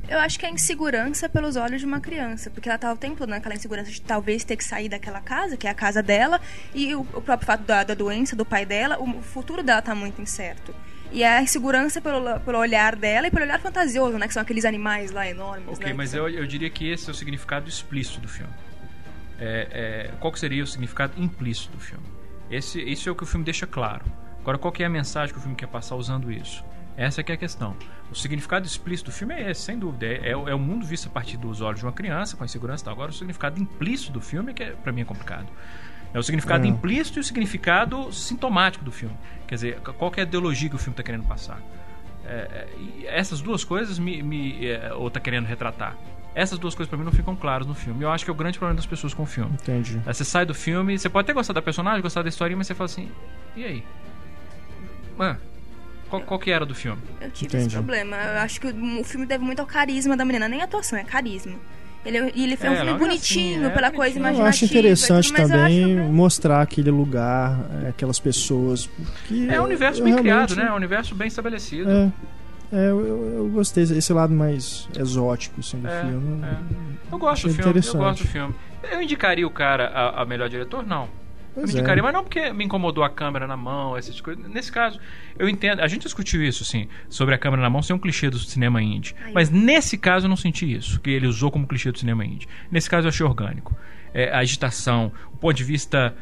eu 0.07 0.19
acho 0.19 0.39
que 0.39 0.45
é 0.45 0.49
insegurança 0.49 1.27
pelos 1.27 1.55
olhos 1.55 1.81
de 1.81 1.85
uma 1.85 1.99
criança, 1.99 2.49
porque 2.49 2.69
ela 2.69 2.77
tá 2.77 2.91
o 2.91 2.97
tempo 2.97 3.17
todo 3.17 3.29
naquela 3.29 3.55
insegurança 3.55 3.91
de 3.91 4.01
talvez 4.01 4.43
ter 4.43 4.55
que 4.55 4.63
sair 4.63 4.89
daquela 4.89 5.21
casa, 5.21 5.57
que 5.57 5.67
é 5.67 5.69
a 5.69 5.73
casa 5.73 6.01
dela, 6.01 6.39
e 6.73 6.95
o, 6.95 7.01
o 7.01 7.21
próprio 7.21 7.45
fato 7.45 7.63
da, 7.63 7.83
da 7.83 7.93
doença 7.93 8.35
do 8.35 8.45
pai 8.45 8.65
dela, 8.65 8.97
o 8.99 9.21
futuro 9.21 9.61
dela 9.61 9.81
tá 9.81 9.93
muito 9.93 10.21
incerto. 10.21 10.73
E 11.11 11.21
é 11.21 11.37
a 11.37 11.41
insegurança 11.41 12.01
pelo, 12.01 12.39
pelo 12.39 12.57
olhar 12.57 12.95
dela 12.95 13.27
e 13.27 13.31
pelo 13.31 13.43
olhar 13.43 13.59
fantasioso, 13.59 14.17
né? 14.17 14.27
Que 14.27 14.33
são 14.33 14.41
aqueles 14.41 14.65
animais 14.65 15.11
lá 15.11 15.27
enormes, 15.27 15.77
Ok, 15.77 15.85
né? 15.85 15.93
mas 15.93 16.13
eu, 16.13 16.27
eu 16.27 16.47
diria 16.47 16.69
que 16.71 16.89
esse 16.89 17.07
é 17.07 17.11
o 17.11 17.13
significado 17.13 17.69
explícito 17.69 18.19
do 18.19 18.27
filme. 18.27 18.51
É, 19.39 20.09
é, 20.09 20.11
qual 20.19 20.35
seria 20.35 20.63
o 20.63 20.67
significado 20.67 21.13
implícito 21.21 21.71
do 21.71 21.79
filme? 21.79 22.05
Esse, 22.49 22.81
isso 22.81 23.09
é 23.09 23.11
o 23.11 23.15
que 23.15 23.23
o 23.23 23.25
filme 23.27 23.45
deixa 23.45 23.67
claro. 23.67 24.05
Agora, 24.41 24.57
qual 24.57 24.71
que 24.71 24.81
é 24.81 24.87
a 24.87 24.89
mensagem 24.89 25.33
que 25.33 25.39
o 25.39 25.41
filme 25.41 25.55
quer 25.55 25.67
passar 25.67 25.95
usando 25.95 26.31
isso? 26.31 26.65
Essa 26.95 27.21
é 27.21 27.23
que 27.23 27.31
é 27.31 27.35
a 27.35 27.37
questão. 27.37 27.75
O 28.11 28.15
significado 28.15 28.65
explícito 28.67 29.09
do 29.09 29.13
filme 29.15 29.33
é 29.33 29.49
esse, 29.51 29.61
sem 29.61 29.79
dúvida. 29.79 30.05
É, 30.05 30.29
é 30.29 30.37
o- 30.37 30.47
é 30.47 30.53
o 30.53 30.59
mundo 30.59 30.85
visto 30.85 31.07
a 31.07 31.11
partir 31.11 31.37
dos 31.37 31.59
olhos 31.61 31.79
de 31.79 31.85
uma 31.85 31.91
criança, 31.91 32.37
com 32.37 32.43
a 32.43 32.45
insegurança 32.45 32.83
e 32.83 32.85
tal. 32.85 32.93
Agora, 32.93 33.09
o 33.09 33.13
significado 33.13 33.59
implícito 33.59 34.11
do 34.11 34.21
filme 34.21 34.51
é 34.51 34.53
que, 34.53 34.63
é, 34.63 34.71
pra 34.71 34.91
mim, 34.91 35.01
é 35.01 35.05
complicado. 35.05 35.47
É 36.13 36.19
o 36.19 36.23
significado 36.23 36.65
É. 36.65 36.69
implícito 36.69 37.17
e 37.17 37.21
o 37.21 37.23
significado 37.23 38.11
sintomático 38.13 38.85
do 38.85 38.91
filme. 38.91 39.15
Quer 39.47 39.55
dizer, 39.55 39.79
qual 39.79 40.11
que 40.11 40.19
é 40.19 40.23
a 40.23 40.27
ideologia 40.27 40.69
que 40.69 40.75
o 40.75 40.77
filme 40.77 40.93
está 40.93 41.01
querendo 41.01 41.23
passar? 41.27 41.59
É, 42.25 42.67
é, 43.03 43.17
essas 43.17 43.41
duas 43.41 43.63
coisas 43.63 43.97
me, 43.97 44.21
me 44.21 44.67
é, 44.67 44.93
ou 44.93 45.09
tá 45.09 45.19
querendo 45.19 45.45
retratar. 45.45 45.97
Essas 46.35 46.57
duas 46.59 46.73
coisas 46.75 46.87
pra 46.89 46.97
mim 46.97 47.03
não 47.03 47.11
ficam 47.11 47.35
claras 47.35 47.65
no 47.67 47.73
filme. 47.75 48.03
Eu 48.03 48.11
acho 48.11 48.23
que 48.23 48.29
é 48.29 48.33
o 48.33 48.35
grande 48.35 48.57
problema 48.59 48.75
das 48.75 48.85
pessoas 48.85 49.13
com 49.13 49.23
o 49.23 49.25
filme. 49.25 49.51
Entendi. 49.53 49.99
Você 50.05 50.23
sai 50.23 50.45
do 50.45 50.53
filme, 50.53 50.97
você 50.97 51.09
pode 51.09 51.25
até 51.25 51.33
gostar 51.33 51.53
da 51.53 51.61
personagem, 51.61 52.01
gostar 52.01 52.21
da 52.21 52.29
história, 52.29 52.55
mas 52.55 52.67
você 52.67 52.75
fala 52.75 52.85
assim, 52.85 53.11
e 53.55 53.63
aí? 53.65 53.83
Mano, 55.17 55.39
qual, 56.13 56.21
qual 56.23 56.39
que 56.39 56.51
era 56.51 56.65
do 56.65 56.75
filme? 56.75 57.01
Eu 57.19 57.31
tive 57.31 57.47
Entendi. 57.47 57.65
esse 57.67 57.75
problema. 57.75 58.15
Eu 58.17 58.39
acho 58.41 58.61
que 58.61 58.67
o, 58.67 59.03
filme 59.03 59.25
deve 59.25 59.43
muito 59.43 59.59
ao 59.59 59.65
carisma 59.65 60.15
da 60.15 60.23
menina. 60.23 60.47
Nem 60.47 60.61
atuação, 60.61 60.99
é 60.99 61.03
carisma. 61.03 61.53
Ele, 62.05 62.17
é- 62.17 62.31
e 62.35 62.43
ele 62.43 62.57
foi 62.57 62.67
É, 62.67 62.69
um 62.69 62.73
ela 62.73 62.81
é 62.81 62.85
filme 62.85 62.91
uma 62.91 63.07
bonitinho, 63.07 63.45
gracinha, 63.45 63.67
é 63.67 63.69
pela 63.69 63.87
bonitinho. 63.87 63.97
coisa 63.97 64.15
Eu 64.15 64.19
imaginativa. 64.19 64.43
Eu 64.45 64.49
acho 64.49 64.65
interessante 64.65 65.33
também 65.33 65.99
acho 65.99 66.11
mostrar 66.11 66.61
aquele 66.61 66.91
lugar, 66.91 67.59
é, 67.83 67.89
aquelas 67.89 68.19
pessoas. 68.19 68.89
Que 69.27 69.49
É 69.49 69.59
um 69.59 69.63
universo 69.63 70.01
eu 70.01 70.05
bem 70.05 70.15
criado, 70.15 70.55
né? 70.55 70.65
É 70.67 70.71
um 70.71 70.75
universo 70.75 71.15
bem 71.15 71.27
estabelecido. 71.27 71.89
É, 71.89 72.11
é 72.73 72.89
eu, 72.89 73.05
eu- 73.07 73.33
eu 73.37 73.49
gostei 73.49 73.83
esse 73.83 74.13
lado 74.13 74.33
mais 74.33 74.87
exótico 74.99 75.59
assim, 75.61 75.79
do 75.79 75.87
É, 75.87 76.01
filme. 76.01 76.43
é. 76.45 77.13
Eu 77.13 77.17
gosto 77.17 77.43
do 77.47 77.53
filme, 77.53 77.63
eu 77.63 77.69
interessante. 77.69 77.97
gosto 77.97 78.21
do 78.23 78.27
filme. 78.27 78.53
Eu 78.91 79.01
indicaria 79.01 79.47
o 79.47 79.51
cara 79.51 79.87
a, 79.87 80.21
a 80.21 80.25
melhor 80.25 80.49
diretor? 80.49 80.85
Não. 80.85 81.07
Eu 81.55 81.61
Pois 81.61 81.71
me 81.71 81.77
é. 81.77 81.79
indicaria, 81.79 82.01
mas 82.01 82.13
não 82.13 82.23
porque 82.23 82.51
me 82.51 82.65
incomodou 82.65 83.03
a 83.03 83.09
câmera 83.09 83.45
na 83.45 83.55
mão, 83.55 83.95
essas 83.95 84.19
coisas. 84.19 84.43
Nesse 84.47 84.71
caso, 84.71 84.99
eu 85.37 85.47
entendo. 85.47 85.81
A 85.81 85.87
gente 85.87 86.01
discutiu 86.03 86.43
isso, 86.43 86.63
assim, 86.63 86.87
sobre 87.07 87.35
a 87.35 87.37
câmera 87.37 87.61
na 87.61 87.69
mão 87.69 87.81
ser 87.81 87.93
um 87.93 87.99
clichê 87.99 88.29
do 88.29 88.39
cinema 88.39 88.81
indie. 88.81 89.15
Aí. 89.23 89.33
Mas 89.33 89.49
nesse 89.49 89.97
caso 89.97 90.25
eu 90.25 90.29
não 90.29 90.35
senti 90.35 90.71
isso, 90.71 90.99
que 90.99 91.11
ele 91.11 91.27
usou 91.27 91.51
como 91.51 91.67
clichê 91.67 91.91
do 91.91 91.99
cinema 91.99 92.25
indie. 92.25 92.47
Nesse 92.71 92.89
caso 92.89 93.05
eu 93.05 93.09
achei 93.09 93.25
orgânico. 93.25 93.75
É, 94.13 94.31
a 94.31 94.39
agitação, 94.39 95.11
o 95.31 95.37
ponto 95.37 95.55
de 95.55 95.63
vista 95.63 96.15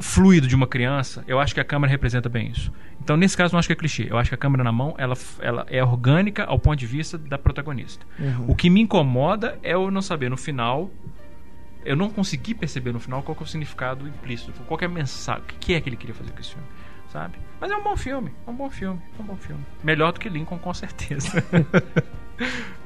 fluido 0.00 0.46
de 0.46 0.54
uma 0.54 0.66
criança, 0.66 1.22
eu 1.26 1.38
acho 1.38 1.52
que 1.52 1.60
a 1.60 1.64
câmera 1.64 1.90
representa 1.90 2.28
bem 2.28 2.50
isso. 2.50 2.72
Então, 3.02 3.16
nesse 3.16 3.36
caso, 3.36 3.50
eu 3.50 3.54
não 3.54 3.58
acho 3.58 3.68
que 3.68 3.72
é 3.72 3.76
clichê. 3.76 4.06
Eu 4.08 4.16
acho 4.16 4.30
que 4.30 4.34
a 4.34 4.38
câmera 4.38 4.62
na 4.62 4.72
mão, 4.72 4.94
ela, 4.96 5.14
ela 5.40 5.66
é 5.68 5.82
orgânica 5.82 6.44
ao 6.44 6.58
ponto 6.58 6.78
de 6.78 6.86
vista 6.86 7.18
da 7.18 7.36
protagonista. 7.36 8.06
Uhum. 8.18 8.46
O 8.48 8.54
que 8.54 8.70
me 8.70 8.80
incomoda 8.80 9.58
é 9.62 9.74
eu 9.74 9.90
não 9.90 10.00
saber 10.00 10.30
no 10.30 10.36
final. 10.36 10.90
Eu 11.84 11.96
não 11.96 12.10
consegui 12.10 12.54
perceber 12.54 12.92
no 12.92 13.00
final 13.00 13.22
qual 13.22 13.36
é 13.38 13.42
o 13.42 13.46
significado 13.46 14.06
implícito, 14.06 14.52
qual 14.66 14.78
é 14.80 14.84
a 14.84 14.88
mensagem, 14.88 15.42
o 15.42 15.58
que 15.58 15.74
é 15.74 15.80
que 15.80 15.88
ele 15.88 15.96
queria 15.96 16.14
fazer 16.14 16.30
com 16.30 16.40
esse 16.40 16.50
filme, 16.50 16.66
sabe? 17.12 17.38
Mas 17.60 17.70
é 17.70 17.76
um 17.76 17.82
bom 17.82 17.96
filme, 17.96 18.32
é 18.46 18.50
um 18.50 18.54
bom 18.54 18.70
filme, 18.70 19.00
é 19.18 19.22
um 19.22 19.26
bom 19.26 19.36
filme. 19.36 19.64
Melhor 19.82 20.12
do 20.12 20.20
que 20.20 20.28
Lincoln, 20.28 20.58
com 20.58 20.74
certeza. 20.74 21.42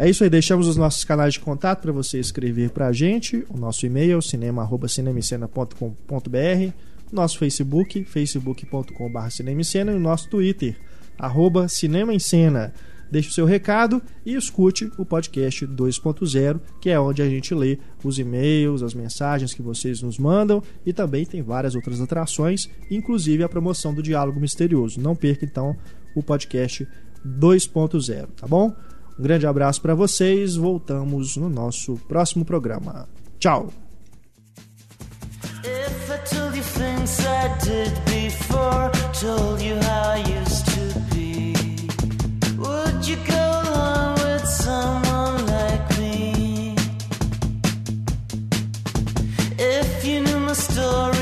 É 0.00 0.08
isso 0.08 0.22
aí, 0.22 0.30
deixamos 0.30 0.68
os 0.68 0.76
nossos 0.76 1.02
canais 1.02 1.34
de 1.34 1.40
contato 1.40 1.82
para 1.82 1.90
você 1.90 2.20
escrever 2.20 2.70
para 2.70 2.86
a 2.86 2.92
gente. 2.92 3.44
O 3.48 3.58
nosso 3.58 3.84
e-mail 3.84 4.22
cinema@cinemicena.com.br, 4.22 6.72
nosso 7.10 7.36
Facebook, 7.36 8.04
facebook.com.br 8.04 9.30
cinemicena 9.30 9.90
e 9.90 9.96
o 9.96 10.00
nosso 10.00 10.28
Twitter, 10.28 10.76
arroba 11.18 11.66
Cinema 11.66 12.14
em 12.14 12.20
Cena. 12.20 12.72
Deixe 13.10 13.30
o 13.30 13.32
seu 13.32 13.46
recado 13.46 14.02
e 14.24 14.34
escute 14.34 14.90
o 14.98 15.04
podcast 15.04 15.66
2.0, 15.66 16.60
que 16.80 16.90
é 16.90 17.00
onde 17.00 17.22
a 17.22 17.28
gente 17.28 17.54
lê 17.54 17.78
os 18.04 18.18
e-mails, 18.18 18.82
as 18.82 18.94
mensagens 18.94 19.54
que 19.54 19.62
vocês 19.62 20.02
nos 20.02 20.18
mandam 20.18 20.62
e 20.84 20.92
também 20.92 21.24
tem 21.24 21.42
várias 21.42 21.74
outras 21.74 22.00
atrações, 22.00 22.68
inclusive 22.90 23.42
a 23.42 23.48
promoção 23.48 23.94
do 23.94 24.02
Diálogo 24.02 24.40
Misterioso. 24.40 25.00
Não 25.00 25.16
perca 25.16 25.44
então 25.44 25.76
o 26.14 26.22
podcast 26.22 26.86
2.0, 27.26 28.28
tá 28.36 28.46
bom? 28.46 28.74
Um 29.18 29.22
grande 29.22 29.46
abraço 29.46 29.80
para 29.82 29.94
vocês, 29.94 30.54
voltamos 30.54 31.36
no 31.36 31.48
nosso 31.48 31.96
próximo 32.08 32.44
programa. 32.44 33.08
Tchau! 33.38 33.72
Told 39.18 39.60
you 39.62 39.74
told 39.74 40.28
you 40.28 40.47
story. 50.58 51.17